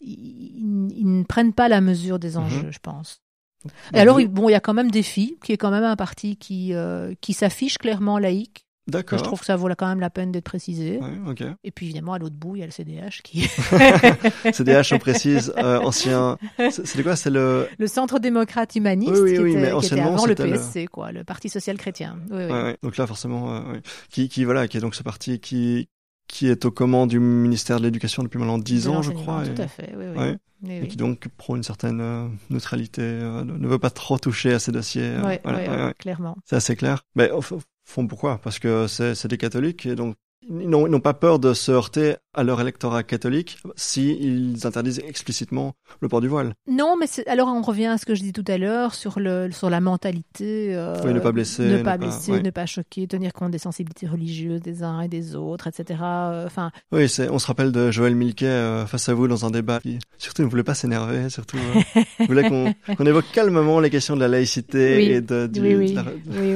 ils, 0.00 1.02
ne 1.04 1.24
prennent 1.24 1.52
pas 1.52 1.68
la 1.68 1.80
mesure 1.80 2.18
des 2.18 2.36
enjeux, 2.36 2.70
je 2.70 2.78
pense. 2.78 3.20
Et 3.64 3.68
Donc, 3.68 4.00
alors, 4.00 4.20
bon, 4.28 4.48
il 4.48 4.52
y 4.52 4.54
a 4.54 4.60
quand 4.60 4.74
même 4.74 4.90
des 4.90 5.02
filles, 5.02 5.36
qui 5.42 5.52
est 5.52 5.56
quand 5.56 5.70
même 5.70 5.84
un 5.84 5.96
parti 5.96 6.36
qui, 6.36 6.74
euh, 6.74 7.14
qui 7.20 7.32
s'affiche 7.32 7.78
clairement 7.78 8.18
laïque. 8.18 8.64
D'accord. 8.86 9.18
je 9.18 9.24
trouve 9.24 9.40
que 9.40 9.44
ça 9.44 9.54
vaut 9.54 9.68
quand 9.76 9.86
même 9.86 10.00
la 10.00 10.08
peine 10.08 10.32
d'être 10.32 10.44
précisé. 10.46 10.98
Ouais. 10.98 11.34
Et 11.62 11.70
puis 11.70 11.84
évidemment, 11.84 12.14
à 12.14 12.18
l'autre 12.18 12.36
bout, 12.36 12.56
il 12.56 12.60
y 12.60 12.62
a 12.62 12.66
le 12.66 12.72
CDH 12.72 13.20
qui 13.22 13.42
CDH, 14.54 14.94
on 14.94 14.98
précise, 14.98 15.52
euh, 15.58 15.78
ancien. 15.84 16.38
c'est- 16.56 16.86
C'était 16.86 17.02
quoi 17.02 17.14
C'est 17.14 17.28
le. 17.28 17.68
le 17.78 17.86
Centre 17.86 18.18
démocrate 18.18 18.74
humaniste, 18.76 19.12
Oui, 19.12 19.20
oui, 19.20 19.32
qui, 19.34 19.38
oui, 19.40 19.50
était, 19.50 19.58
mais 19.58 19.62
qui 19.64 19.66
était 19.66 19.74
anciennement, 19.74 20.14
avant 20.14 20.24
le 20.24 20.34
PSC, 20.34 20.86
quoi, 20.86 21.12
le 21.12 21.22
Parti 21.22 21.50
social 21.50 21.76
chrétien. 21.76 22.18
Oui, 22.30 22.44
oui. 22.44 22.50
Ouais. 22.50 22.78
Donc 22.82 22.96
là, 22.96 23.06
forcément, 23.06 23.56
euh, 23.56 23.78
qui 24.08 24.44
voilà, 24.44 24.66
qui 24.68 24.78
est 24.78 24.80
donc 24.80 24.94
ce 24.94 25.02
parti 25.02 25.38
qui 25.38 25.90
qui 26.28 26.46
est 26.48 26.64
aux 26.64 26.70
commandes 26.70 27.08
du 27.10 27.18
ministère 27.18 27.78
de 27.78 27.84
l'Éducation 27.84 28.22
depuis 28.22 28.38
maintenant 28.38 28.58
10 28.58 28.84
De 28.84 28.88
ans, 28.90 29.02
je 29.02 29.10
crois, 29.12 29.44
et, 29.44 29.54
Tout 29.54 29.62
à 29.62 29.66
fait, 29.68 29.92
oui, 29.96 30.04
oui. 30.12 30.18
Ouais. 30.18 30.36
Oui, 30.62 30.72
et 30.72 30.80
oui. 30.82 30.88
qui 30.88 30.96
donc 30.96 31.28
prend 31.36 31.54
une 31.56 31.62
certaine 31.62 32.00
euh, 32.00 32.26
neutralité, 32.50 33.00
euh, 33.02 33.44
ne 33.44 33.66
veut 33.68 33.78
pas 33.78 33.90
trop 33.90 34.18
toucher 34.18 34.52
à 34.52 34.58
ces 34.58 34.72
dossiers. 34.72 35.02
euh, 35.04 35.22
Ouais, 35.24 35.40
voilà, 35.44 35.86
ouais, 35.86 35.94
clairement. 35.98 36.36
C'est 36.44 36.56
assez 36.56 36.74
clair. 36.76 37.04
Mais 37.14 37.30
au 37.30 37.40
fond, 37.40 38.06
pourquoi? 38.08 38.38
Parce 38.38 38.58
que 38.58 38.86
c'est 38.88 39.26
des 39.28 39.38
catholiques 39.38 39.86
et 39.86 39.94
donc 39.94 40.16
ils 40.48 40.68
n'ont 40.68 41.00
pas 41.00 41.14
peur 41.14 41.38
de 41.38 41.52
se 41.54 41.70
heurter 41.70 42.16
à 42.38 42.44
leur 42.44 42.60
électorat 42.60 43.02
catholique 43.02 43.58
s'ils 43.74 44.64
interdisent 44.64 45.00
explicitement 45.00 45.74
le 46.00 46.08
port 46.08 46.20
du 46.20 46.28
voile. 46.28 46.54
Non, 46.70 46.96
mais 46.96 47.06
alors 47.26 47.48
on 47.48 47.62
revient 47.62 47.86
à 47.86 47.98
ce 47.98 48.06
que 48.06 48.14
je 48.14 48.22
dis 48.22 48.32
tout 48.32 48.44
à 48.46 48.58
l'heure 48.58 48.94
sur 48.94 49.18
le 49.18 49.50
sur 49.50 49.70
la 49.70 49.80
mentalité. 49.80 50.74
Euh, 50.74 50.96
oui, 51.04 51.12
ne 51.12 51.18
pas 51.18 51.32
blesser, 51.32 51.66
ne, 51.66 51.82
pas 51.82 51.98
blesser, 51.98 52.40
ne 52.40 52.50
pas 52.50 52.66
choquer, 52.66 53.08
tenir 53.08 53.32
compte 53.32 53.50
des 53.50 53.58
sensibilités 53.58 54.06
religieuses 54.06 54.60
des 54.60 54.82
uns 54.82 55.00
et 55.00 55.08
des 55.08 55.34
autres, 55.34 55.66
etc. 55.66 56.00
Euh, 56.02 56.48
oui. 56.92 57.06
On 57.30 57.38
se 57.38 57.46
rappelle 57.46 57.72
de 57.72 57.90
Joël 57.90 58.14
Milquet 58.14 58.46
euh, 58.46 58.86
face 58.86 59.08
à 59.08 59.14
vous 59.14 59.28
dans 59.28 59.44
un 59.44 59.50
débat. 59.50 59.80
Qui, 59.80 59.98
surtout, 60.18 60.42
ne 60.42 60.48
voulait 60.48 60.62
pas 60.62 60.74
s'énerver. 60.74 61.28
Surtout, 61.30 61.58
euh, 61.58 62.02
voulait 62.26 62.48
qu'on 62.48 63.06
évoque 63.06 63.26
calmement 63.32 63.80
les 63.80 63.90
questions 63.90 64.14
de 64.14 64.20
la 64.20 64.28
laïcité 64.28 65.12
et 65.12 65.20
de, 65.20 65.46
du, 65.46 65.60
oui, 65.60 65.96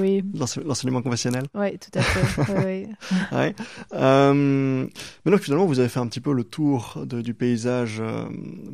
oui. 0.01 0.25
l'enseignement 0.65 1.03
confessionnel. 1.03 1.45
Oui, 1.55 1.79
tout 1.79 1.99
à 1.99 2.03
fait. 2.03 2.53
oui, 2.67 2.87
ouais. 3.37 3.55
Euh, 3.95 4.87
mais 5.25 5.33
donc 5.33 5.41
finalement, 5.41 5.67
vous 5.73 5.81
avez 5.81 5.89
fait 5.89 6.01
un 6.01 6.07
petit 6.07 6.21
peu 6.21 6.33
le 6.33 6.45
tour 6.45 7.03
de, 7.05 7.23
du 7.23 7.35
paysage 7.35 8.01
euh, 8.01 8.29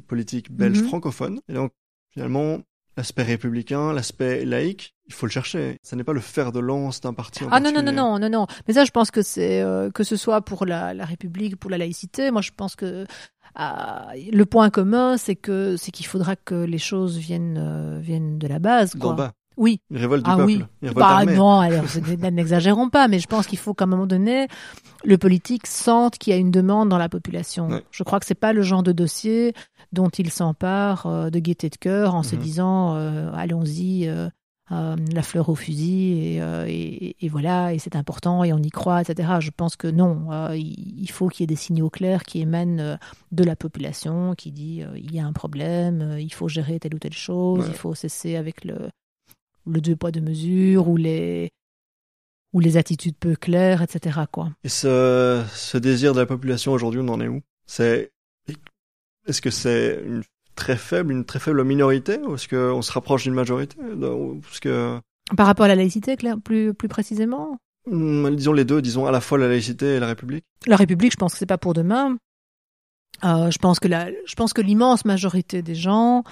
politique 0.06 0.50
belge 0.50 0.80
mhm. 0.80 0.88
francophone. 0.88 1.40
Et 1.48 1.54
donc 1.54 1.70
finalement, 2.10 2.58
l'aspect 2.96 3.22
républicain, 3.22 3.92
l'aspect 3.92 4.44
laïque, 4.44 4.96
il 5.06 5.14
faut 5.14 5.26
le 5.26 5.30
chercher. 5.30 5.78
Ce 5.84 5.94
n'est 5.94 6.04
pas 6.04 6.12
le 6.12 6.20
fer 6.20 6.50
de 6.50 6.58
lance 6.58 7.00
d'un 7.00 7.14
parti. 7.14 7.44
En 7.44 7.48
ah 7.52 7.60
non 7.60 7.70
non 7.70 7.82
non 7.82 7.92
non 7.92 8.18
non 8.18 8.28
non. 8.28 8.46
Mais 8.66 8.74
ça, 8.74 8.84
je 8.84 8.90
pense 8.90 9.10
que 9.12 9.22
c'est 9.22 9.62
euh, 9.62 9.90
que 9.90 10.02
ce 10.02 10.16
soit 10.16 10.40
pour 10.40 10.66
la, 10.66 10.92
la 10.92 11.04
République, 11.04 11.56
pour 11.56 11.70
la 11.70 11.78
laïcité. 11.78 12.32
Moi, 12.32 12.42
je 12.42 12.50
pense 12.50 12.74
que 12.74 13.06
ah, 13.54 14.12
le 14.32 14.44
point 14.44 14.70
commun, 14.70 15.16
c'est 15.16 15.36
que 15.36 15.76
c'est 15.76 15.92
qu'il 15.92 16.06
faudra 16.06 16.34
que 16.34 16.54
les 16.54 16.78
choses 16.78 17.16
viennent 17.16 17.58
euh, 17.58 18.00
viennent 18.00 18.38
de 18.38 18.46
la 18.48 18.58
base. 18.58 18.94
Quoi. 18.94 19.14
bas. 19.14 19.32
Oui. 19.58 19.80
Une 19.90 19.98
révolte 19.98 20.24
du 20.24 20.30
ah, 20.30 20.36
peuple. 20.36 20.46
Oui. 20.46 20.64
bah, 20.94 21.24
non, 21.26 21.60
alors 21.60 21.84
n'exagérons 22.32 22.88
pas, 22.88 23.08
mais 23.08 23.18
je 23.18 23.26
pense 23.26 23.46
qu'il 23.46 23.58
faut 23.58 23.74
qu'à 23.74 23.84
un 23.84 23.88
moment 23.88 24.06
donné, 24.06 24.46
le 25.04 25.18
politique 25.18 25.66
sente 25.66 26.16
qu'il 26.16 26.32
y 26.32 26.36
a 26.36 26.38
une 26.38 26.52
demande 26.52 26.88
dans 26.88 26.98
la 26.98 27.08
population. 27.08 27.68
Je 27.90 28.02
crois 28.04 28.20
que 28.20 28.26
c'est 28.26 28.34
pas 28.34 28.52
le 28.52 28.62
genre 28.62 28.82
de 28.82 28.92
dossier 28.92 29.52
dont 29.92 30.08
il 30.08 30.30
s'empare 30.30 31.06
euh, 31.06 31.30
de 31.30 31.38
gaieté 31.38 31.70
de 31.70 31.76
cœur 31.76 32.14
en 32.14 32.22
se 32.22 32.36
mhm. 32.36 32.42
disant 32.42 32.96
euh, 32.96 33.30
allons-y, 33.34 34.06
euh, 34.08 34.28
la 34.70 35.22
fleur 35.22 35.48
au 35.48 35.54
fusil 35.54 36.38
et, 36.38 37.16
et, 37.24 37.28
voilà 37.30 37.72
et 37.72 37.78
c'est 37.78 37.96
important 37.96 38.44
et 38.44 38.52
on 38.52 38.58
y 38.58 38.68
croit, 38.68 39.00
etc. 39.00 39.36
Je 39.40 39.50
pense 39.50 39.76
que 39.76 39.88
non, 39.88 40.28
il 40.52 41.10
faut 41.10 41.28
qu'il 41.28 41.40
y 41.40 41.44
ait 41.44 41.46
des 41.46 41.56
signaux 41.56 41.88
clairs 41.88 42.22
qui 42.24 42.42
émanent 42.42 42.98
de 43.32 43.44
la 43.44 43.56
population, 43.56 44.34
qui 44.34 44.52
dit 44.52 44.82
il 44.94 45.14
y 45.14 45.20
a 45.20 45.26
un 45.26 45.32
problème, 45.32 46.16
il 46.18 46.34
faut 46.34 46.48
gérer 46.48 46.78
telle 46.78 46.94
ou 46.94 46.98
telle 46.98 47.14
chose, 47.14 47.64
il 47.66 47.72
faut 47.72 47.94
cesser 47.94 48.36
avec 48.36 48.62
le 48.62 48.90
le 49.66 49.80
deux 49.80 49.96
poids 49.96 50.10
deux 50.10 50.20
mesures 50.20 50.88
ou 50.88 50.96
les 50.96 51.50
ou 52.52 52.60
les 52.60 52.76
attitudes 52.76 53.16
peu 53.16 53.36
claires, 53.36 53.82
etc. 53.82 54.20
Quoi. 54.30 54.50
Et 54.64 54.68
ce, 54.70 55.42
ce 55.54 55.76
désir 55.76 56.14
de 56.14 56.20
la 56.20 56.26
population 56.26 56.72
aujourd'hui, 56.72 57.00
on 57.02 57.08
en 57.08 57.20
est 57.20 57.28
où? 57.28 57.42
C'est 57.66 58.10
est-ce 59.26 59.42
que 59.42 59.50
c'est 59.50 60.02
une 60.04 60.22
très 60.54 60.76
faible, 60.76 61.12
une 61.12 61.24
très 61.24 61.38
faible 61.38 61.62
minorité, 61.62 62.18
ou 62.18 62.34
est-ce 62.34 62.48
qu'on 62.48 62.82
se 62.82 62.90
rapproche 62.90 63.24
d'une 63.24 63.34
majorité 63.34 63.76
parce 64.42 64.60
que... 64.60 64.98
Par 65.36 65.46
rapport 65.46 65.66
à 65.66 65.68
la 65.68 65.74
laïcité, 65.74 66.16
plus 66.42 66.72
plus 66.72 66.88
précisément? 66.88 67.58
Hmm, 67.86 68.34
Disons 68.34 68.54
les 68.54 68.64
deux, 68.64 68.80
disons 68.80 69.06
à 69.06 69.10
la 69.10 69.20
fois 69.20 69.36
la 69.36 69.48
laïcité 69.48 69.96
et 69.96 70.00
la 70.00 70.06
République. 70.06 70.44
La 70.66 70.76
République, 70.76 71.12
je 71.12 71.16
pense 71.18 71.32
que 71.32 71.38
c'est 71.38 71.46
pas 71.46 71.58
pour 71.58 71.74
demain. 71.74 72.16
Euh, 73.24 73.50
je 73.50 73.58
pense 73.58 73.78
que 73.78 73.88
la, 73.88 74.10
je 74.24 74.34
pense 74.34 74.54
que 74.54 74.62
l'immense 74.62 75.04
majorité 75.04 75.60
des 75.60 75.74
gens 75.74 76.24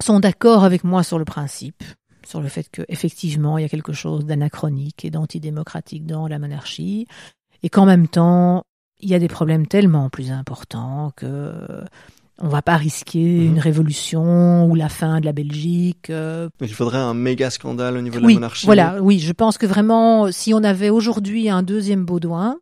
sont 0.00 0.20
d'accord 0.20 0.62
avec 0.64 0.84
moi 0.84 1.02
sur 1.02 1.18
le 1.18 1.24
principe 1.24 1.82
sur 2.26 2.40
le 2.40 2.48
fait 2.48 2.68
qu'effectivement, 2.70 3.58
il 3.58 3.62
y 3.62 3.64
a 3.64 3.68
quelque 3.68 3.92
chose 3.92 4.24
d'anachronique 4.24 5.04
et 5.04 5.10
d'antidémocratique 5.10 6.06
dans 6.06 6.28
la 6.28 6.38
monarchie, 6.38 7.06
et 7.62 7.68
qu'en 7.68 7.86
même 7.86 8.08
temps, 8.08 8.64
il 9.00 9.08
y 9.08 9.14
a 9.14 9.18
des 9.18 9.28
problèmes 9.28 9.66
tellement 9.66 10.10
plus 10.10 10.30
importants 10.30 11.12
que 11.16 11.52
on 12.42 12.48
va 12.48 12.62
pas 12.62 12.76
risquer 12.76 13.22
mhm. 13.22 13.46
une 13.46 13.58
révolution 13.58 14.66
ou 14.66 14.74
la 14.74 14.88
fin 14.88 15.20
de 15.20 15.26
la 15.26 15.32
Belgique. 15.32 16.08
Euh. 16.10 16.48
il 16.60 16.72
faudrait 16.72 16.98
un 16.98 17.14
méga 17.14 17.50
scandale 17.50 17.96
au 17.98 18.00
niveau 18.00 18.18
de 18.18 18.26
la 18.26 18.34
monarchie. 18.34 18.66
Voilà, 18.66 18.96
oui, 19.00 19.18
je 19.18 19.32
pense 19.32 19.58
que 19.58 19.66
vraiment, 19.66 20.32
si 20.32 20.54
on 20.54 20.64
avait 20.64 20.90
aujourd'hui 20.90 21.50
un 21.50 21.62
deuxième 21.62 22.04
Baudouin, 22.04 22.56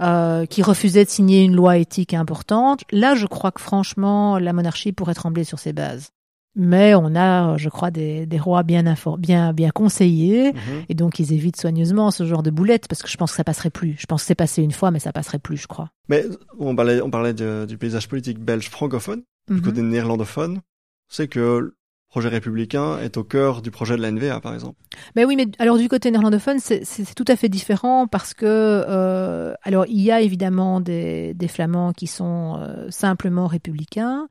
euh, 0.00 0.46
qui 0.46 0.62
refusait 0.62 1.04
de 1.04 1.10
signer 1.10 1.42
une 1.42 1.54
loi 1.54 1.76
éthique 1.76 2.14
importante, 2.14 2.84
là, 2.90 3.14
je 3.14 3.26
crois 3.26 3.52
que 3.52 3.60
franchement, 3.60 4.38
la 4.38 4.52
monarchie 4.52 4.92
pourrait 4.92 5.14
trembler 5.14 5.44
sur 5.44 5.58
ses 5.58 5.72
bases. 5.72 6.08
Mais 6.56 6.94
on 6.94 7.14
a, 7.14 7.56
je 7.56 7.68
crois, 7.68 7.90
des, 7.90 8.26
des 8.26 8.38
rois 8.38 8.62
bien, 8.62 8.82
bien, 9.18 9.52
bien 9.52 9.70
conseillés, 9.70 10.52
mhm. 10.52 10.84
et 10.88 10.94
donc 10.94 11.18
ils 11.18 11.32
évitent 11.32 11.60
soigneusement 11.60 12.10
ce 12.10 12.26
genre 12.26 12.42
de 12.42 12.50
boulettes 12.50 12.88
parce 12.88 13.02
que 13.02 13.08
je 13.08 13.16
pense 13.16 13.30
que 13.30 13.36
ça 13.36 13.44
passerait 13.44 13.70
plus. 13.70 13.96
Je 13.98 14.06
pense 14.06 14.22
que 14.22 14.26
c'est 14.26 14.34
passé 14.34 14.62
une 14.62 14.72
fois, 14.72 14.90
mais 14.90 14.98
ça 14.98 15.12
passerait 15.12 15.38
plus, 15.38 15.56
je 15.56 15.68
crois. 15.68 15.90
Mais 16.08 16.24
on 16.58 16.74
parlait, 16.74 17.00
on 17.00 17.10
parlait 17.10 17.34
du 17.34 17.78
paysage 17.78 18.08
politique 18.08 18.40
belge 18.40 18.68
francophone, 18.68 19.22
du 19.48 19.54
mhm. 19.54 19.62
côté 19.62 19.82
néerlandophone. 19.82 20.60
C'est 21.08 21.28
que 21.28 21.40
le 21.40 21.76
projet 22.08 22.28
républicain 22.28 22.98
est 22.98 23.16
au 23.16 23.24
cœur 23.24 23.62
du 23.62 23.70
projet 23.70 23.96
de 23.96 24.02
la 24.02 24.10
NVA, 24.10 24.40
par 24.40 24.52
exemple. 24.52 24.76
Mais 25.14 25.24
oui, 25.24 25.36
mais 25.36 25.46
alors 25.60 25.78
du 25.78 25.88
côté 25.88 26.10
néerlandophone, 26.10 26.58
c'est 26.58 27.14
tout 27.14 27.24
à 27.28 27.36
fait 27.36 27.48
différent 27.48 28.08
parce 28.08 28.34
que, 28.34 28.44
euh, 28.46 29.54
alors 29.62 29.86
il 29.86 30.00
y 30.00 30.10
a 30.10 30.20
évidemment 30.20 30.80
des, 30.80 31.34
des 31.34 31.48
flamands 31.48 31.92
qui 31.92 32.08
sont 32.08 32.58
euh, 32.58 32.90
simplement 32.90 33.46
républicains, 33.46 34.28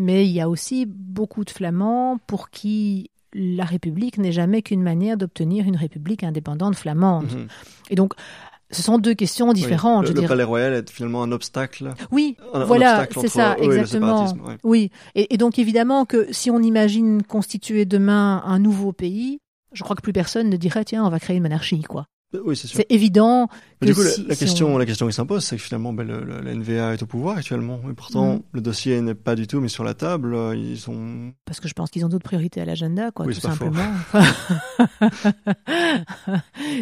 mais 0.00 0.26
il 0.26 0.32
y 0.32 0.40
a 0.40 0.48
aussi 0.48 0.86
beaucoup 0.86 1.44
de 1.44 1.50
Flamands 1.50 2.18
pour 2.26 2.50
qui 2.50 3.10
la 3.32 3.64
République 3.64 4.18
n'est 4.18 4.32
jamais 4.32 4.62
qu'une 4.62 4.82
manière 4.82 5.16
d'obtenir 5.16 5.66
une 5.66 5.76
République 5.76 6.24
indépendante 6.24 6.74
flamande. 6.74 7.30
Mhm. 7.32 7.46
Et 7.90 7.94
donc, 7.94 8.14
ce 8.72 8.82
sont 8.82 8.98
deux 8.98 9.14
questions 9.14 9.52
différentes. 9.52 10.08
le, 10.08 10.26
palais 10.26 10.42
royal 10.42 10.72
est 10.72 10.90
finalement 10.90 11.22
un 11.22 11.32
obstacle. 11.32 11.92
Oui, 12.10 12.36
voilà, 12.54 13.06
c'est 13.12 13.28
ça, 13.28 13.56
exactement. 13.58 14.32
Oui, 14.64 14.90
et, 15.14 15.36
donc 15.36 15.58
évidemment 15.58 16.06
que 16.06 16.32
si 16.32 16.50
on 16.50 16.60
imagine 16.60 17.22
constituer 17.22 17.84
demain 17.84 18.42
un 18.44 18.58
nouveau 18.58 18.92
pays, 18.92 19.38
je 19.72 19.82
crois 19.82 19.96
que 19.96 20.02
plus 20.02 20.12
personne 20.12 20.48
ne 20.48 20.56
dirait 20.56 20.84
tiens, 20.84 21.04
on 21.04 21.10
va 21.10 21.20
créer 21.20 21.36
une 21.36 21.42
monarchie, 21.42 21.82
quoi. 21.82 22.06
Oui, 22.32 22.56
c'est 22.56 22.68
sûr. 22.68 22.76
C'est 22.76 22.94
évident. 22.94 23.48
Que 23.80 23.86
du 23.86 23.94
coup, 23.94 24.02
la, 24.26 24.36
question, 24.36 24.78
la 24.78 24.86
question 24.86 25.08
qui 25.08 25.12
s'impose, 25.12 25.44
c'est 25.44 25.56
que 25.56 25.62
finalement, 25.62 25.92
ben, 25.92 26.06
le, 26.06 26.22
le, 26.22 26.40
la 26.40 26.54
NVA 26.54 26.94
est 26.94 27.02
au 27.02 27.06
pouvoir 27.06 27.38
actuellement. 27.38 27.80
Et 27.90 27.94
pourtant, 27.94 28.36
mm. 28.36 28.42
le 28.52 28.60
dossier 28.60 29.00
n'est 29.00 29.16
pas 29.16 29.34
du 29.34 29.48
tout 29.48 29.60
mis 29.60 29.68
sur 29.68 29.82
la 29.82 29.94
table. 29.94 30.36
Ils 30.54 30.78
sont. 30.78 31.32
Parce 31.44 31.58
que 31.58 31.66
je 31.66 31.74
pense 31.74 31.90
qu'ils 31.90 32.04
ont 32.04 32.08
d'autres 32.08 32.24
priorités 32.24 32.60
à 32.60 32.64
l'agenda, 32.64 33.10
quoi, 33.10 33.26
tout 33.26 33.32
simplement. 33.32 33.82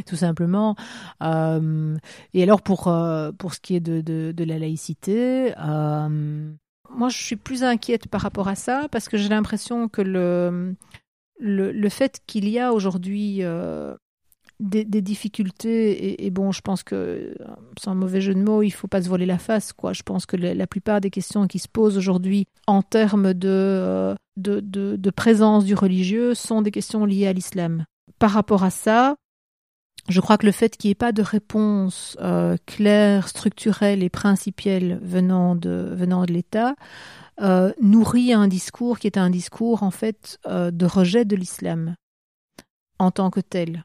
tout 0.06 0.16
simplement. 0.16 0.76
Euh, 1.22 1.96
et 2.34 2.42
alors, 2.42 2.60
pour, 2.60 2.88
euh, 2.88 3.32
pour 3.32 3.54
ce 3.54 3.60
qui 3.60 3.74
est 3.74 3.80
de, 3.80 4.02
de, 4.02 4.34
de 4.36 4.44
la 4.44 4.58
laïcité, 4.58 5.54
euh, 5.58 6.50
moi, 6.90 7.08
je 7.08 7.16
suis 7.16 7.36
plus 7.36 7.64
inquiète 7.64 8.06
par 8.08 8.20
rapport 8.20 8.48
à 8.48 8.54
ça 8.54 8.86
parce 8.90 9.08
que 9.08 9.16
j'ai 9.16 9.30
l'impression 9.30 9.88
que 9.88 10.02
le, 10.02 10.76
le, 11.40 11.72
le 11.72 11.88
fait 11.88 12.20
qu'il 12.26 12.50
y 12.50 12.58
a 12.58 12.74
aujourd'hui 12.74 13.42
euh, 14.60 14.84
des, 14.84 15.02
difficultés 15.02 16.24
et, 16.24 16.30
bon 16.30 16.52
je 16.52 16.60
pense 16.60 16.82
que 16.82 17.34
sans 17.78 17.94
mauvais 17.94 18.20
jeu 18.20 18.34
de 18.34 18.42
mots 18.42 18.62
il 18.62 18.70
faut 18.70 18.88
pas 18.88 19.02
se 19.02 19.08
voiler 19.08 19.26
la 19.26 19.38
face 19.38 19.72
quoi. 19.72 19.92
Je 19.92 20.02
pense 20.02 20.26
que 20.26 20.36
la, 20.36 20.66
plupart 20.66 21.00
des 21.00 21.10
questions 21.10 21.46
qui 21.46 21.58
se 21.58 21.68
posent 21.68 21.96
aujourd'hui 21.96 22.46
en 22.66 22.82
termes 22.82 23.32
euh, 23.44 24.14
de, 24.36 24.60
de, 24.60 25.10
présence 25.10 25.64
du 25.64 25.74
religieux 25.74 26.34
sont 26.34 26.62
des 26.62 26.70
questions 26.70 27.04
liées 27.04 27.26
à 27.26 27.32
l'islam. 27.32 27.84
Par 28.18 28.30
rapport 28.30 28.64
à 28.64 28.70
ça 28.70 29.16
je 30.08 30.20
crois 30.20 30.38
que 30.38 30.46
le 30.46 30.52
fait 30.52 30.76
qu'il 30.76 30.88
n'y 30.88 30.92
ait 30.92 30.94
pas 30.94 31.12
de 31.12 31.22
réponse 31.22 32.16
euh, 32.20 32.56
claire, 32.64 33.28
structurelle 33.28 34.02
et 34.02 34.08
principielle 34.08 34.98
venant 35.02 35.54
de, 35.54 35.90
venant 35.92 36.24
de 36.24 36.32
l'État 36.32 36.74
euh, 37.40 37.72
nourrit 37.80 38.32
un 38.32 38.48
discours 38.48 38.98
qui 38.98 39.06
est 39.06 39.18
un 39.18 39.30
discours 39.30 39.82
en 39.82 39.90
fait 39.90 40.38
de 40.46 40.86
rejet 40.86 41.24
de 41.24 41.36
l'islam 41.36 41.94
en 42.98 43.10
tant 43.10 43.30
que 43.30 43.40
tel 43.40 43.84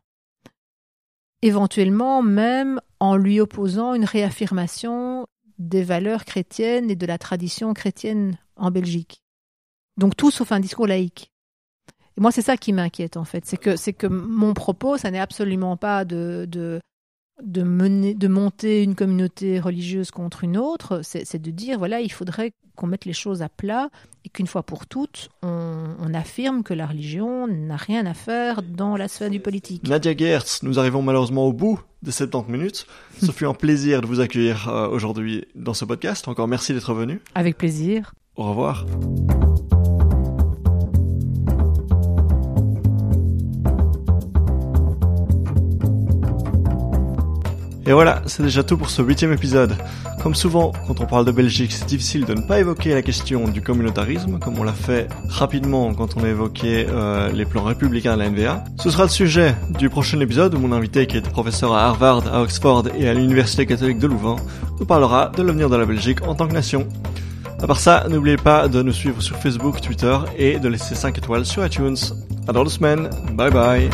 éventuellement 1.44 2.24
même 2.24 2.80
en 3.02 3.18
lui 3.18 3.42
opposant 3.42 3.94
une 3.94 4.06
réaffirmation 4.06 5.28
des 5.60 5.84
valeurs 5.84 6.24
chrétiennes 6.24 6.90
et 6.90 6.96
de 6.96 7.06
la 7.06 7.18
tradition 7.18 7.74
chrétienne 7.74 8.38
en 8.56 8.72
Belgique. 8.72 9.22
Donc 9.98 10.16
tout 10.16 10.32
sauf 10.32 10.54
un 10.54 10.62
discours 10.62 10.88
laïque. 10.88 11.32
Et 12.18 12.22
moi, 12.22 12.32
c'est 12.32 12.42
ça 12.42 12.56
qui 12.56 12.72
m'inquiète 12.72 13.18
en 13.18 13.26
fait, 13.26 13.46
c'est 13.46 13.58
que 13.58 13.76
c'est 13.76 13.92
que 13.92 14.08
mon 14.08 14.54
propos, 14.54 14.98
ça 14.98 15.12
n'est 15.12 15.20
absolument 15.20 15.76
pas 15.76 16.06
de, 16.06 16.46
de 16.48 16.80
de 17.42 17.64
mener, 17.64 18.14
de 18.14 18.28
monter 18.28 18.84
une 18.84 18.96
communauté 18.96 19.60
religieuse 19.60 20.12
contre 20.12 20.44
une 20.44 20.58
autre, 20.58 21.02
c'est 21.04 21.42
de 21.42 21.52
dire 21.52 21.78
voilà, 21.78 22.02
il 22.02 22.12
faudrait 22.12 22.54
qu'on 22.76 22.88
mette 22.88 23.06
les 23.06 23.14
choses 23.14 23.42
à 23.42 23.50
plat 23.50 23.90
et 24.26 24.30
qu'une 24.30 24.48
fois 24.48 24.64
pour 24.64 24.88
toutes, 24.88 25.30
on, 25.42 26.14
affirme 26.14 26.62
que 26.62 26.76
la 26.76 26.86
religion 26.86 27.48
n'a 27.48 27.76
rien 27.76 28.06
à 28.06 28.14
faire 28.14 28.62
dans 28.62 28.96
la 28.98 29.08
sphère 29.08 29.32
du 29.32 29.40
politique. 29.40 29.88
Nadia 29.88 30.16
Gertz, 30.16 30.62
nous 30.62 30.78
arrivons 30.78 31.02
malheureusement 31.02 31.48
au 31.48 31.54
bout 31.54 31.80
de 32.04 32.12
70 32.12 32.52
minutes. 32.52 32.88
Ce 33.20 33.32
fut 33.32 33.48
un 33.48 33.56
plaisir 33.56 34.02
de 34.02 34.08
vous 34.08 34.20
accueillir 34.20 34.70
euh, 34.70 34.88
aujourd'hui 34.88 35.46
dans 35.56 35.74
ce 35.74 35.86
podcast. 35.86 36.28
Encore 36.28 36.48
merci 36.48 36.74
d'être 36.74 36.94
venu. 36.94 37.20
Avec 37.34 37.58
plaisir. 37.58 38.14
Au 38.36 38.50
revoir. 38.50 38.86
Et 47.86 47.92
voilà, 47.92 48.22
c'est 48.26 48.44
déjà 48.44 48.64
tout 48.64 48.78
pour 48.78 48.90
ce 48.90 49.02
huitième 49.02 49.34
épisode. 49.34 49.76
Comme 50.22 50.36
souvent, 50.36 50.72
quand 50.88 51.02
on 51.02 51.06
parle 51.06 51.26
de 51.26 51.32
Belgique, 51.32 51.74
c'est 51.74 51.86
difficile 51.86 52.24
de 52.26 52.34
ne 52.34 52.42
pas 52.42 52.60
évoquer 52.60 52.94
la 52.94 53.02
question 53.02 53.48
du 53.50 53.62
communautarisme, 53.62 54.40
comme 54.40 54.58
on 54.58 54.64
l'a 54.64 54.72
fait 54.74 55.10
rapidement 55.28 55.94
quand 55.94 56.16
on 56.16 56.24
a 56.24 56.30
évoqué 56.30 56.86
euh, 56.90 57.30
les 57.34 57.44
plans 57.44 57.64
républicains 57.64 58.16
de 58.16 58.22
la 58.22 58.30
NVA. 58.30 58.64
Ce 58.80 58.90
sera 58.90 59.04
le 59.04 59.10
sujet 59.10 59.54
du 59.78 59.90
prochain 59.90 60.20
épisode 60.22 60.56
où 60.56 60.60
mon 60.60 60.72
invité, 60.72 61.08
qui 61.08 61.18
est 61.18 61.30
professeur 61.30 61.74
à 61.74 61.88
Harvard, 61.88 62.24
à 62.34 62.42
Oxford 62.42 62.86
et 62.98 63.10
à 63.10 63.14
l'Université 63.14 63.66
catholique 63.66 64.00
de 64.00 64.08
Louvain, 64.08 64.38
nous 64.80 64.86
parlera 64.86 65.32
de 65.36 65.44
l'avenir 65.44 65.70
de 65.70 65.76
la 65.76 65.86
Belgique 65.86 66.26
en 66.26 66.36
tant 66.36 66.48
que 66.48 66.54
nation. 66.54 66.88
À 67.62 67.68
part 67.68 67.80
ça, 67.80 68.06
n'oubliez 68.10 68.38
pas 68.38 68.68
de 68.68 68.82
nous 68.82 68.94
suivre 68.94 69.22
sur 69.22 69.38
Facebook, 69.38 69.82
Twitter 69.82 70.18
et 70.38 70.60
de 70.60 70.68
laisser 70.68 70.96
5 70.96 71.18
étoiles 71.18 71.46
sur 71.46 71.66
iTunes. 71.66 71.96
À 72.48 72.54
dans 72.54 72.64
deux 72.64 72.70
semaines, 72.70 73.10
bye 73.34 73.52
bye 73.52 73.90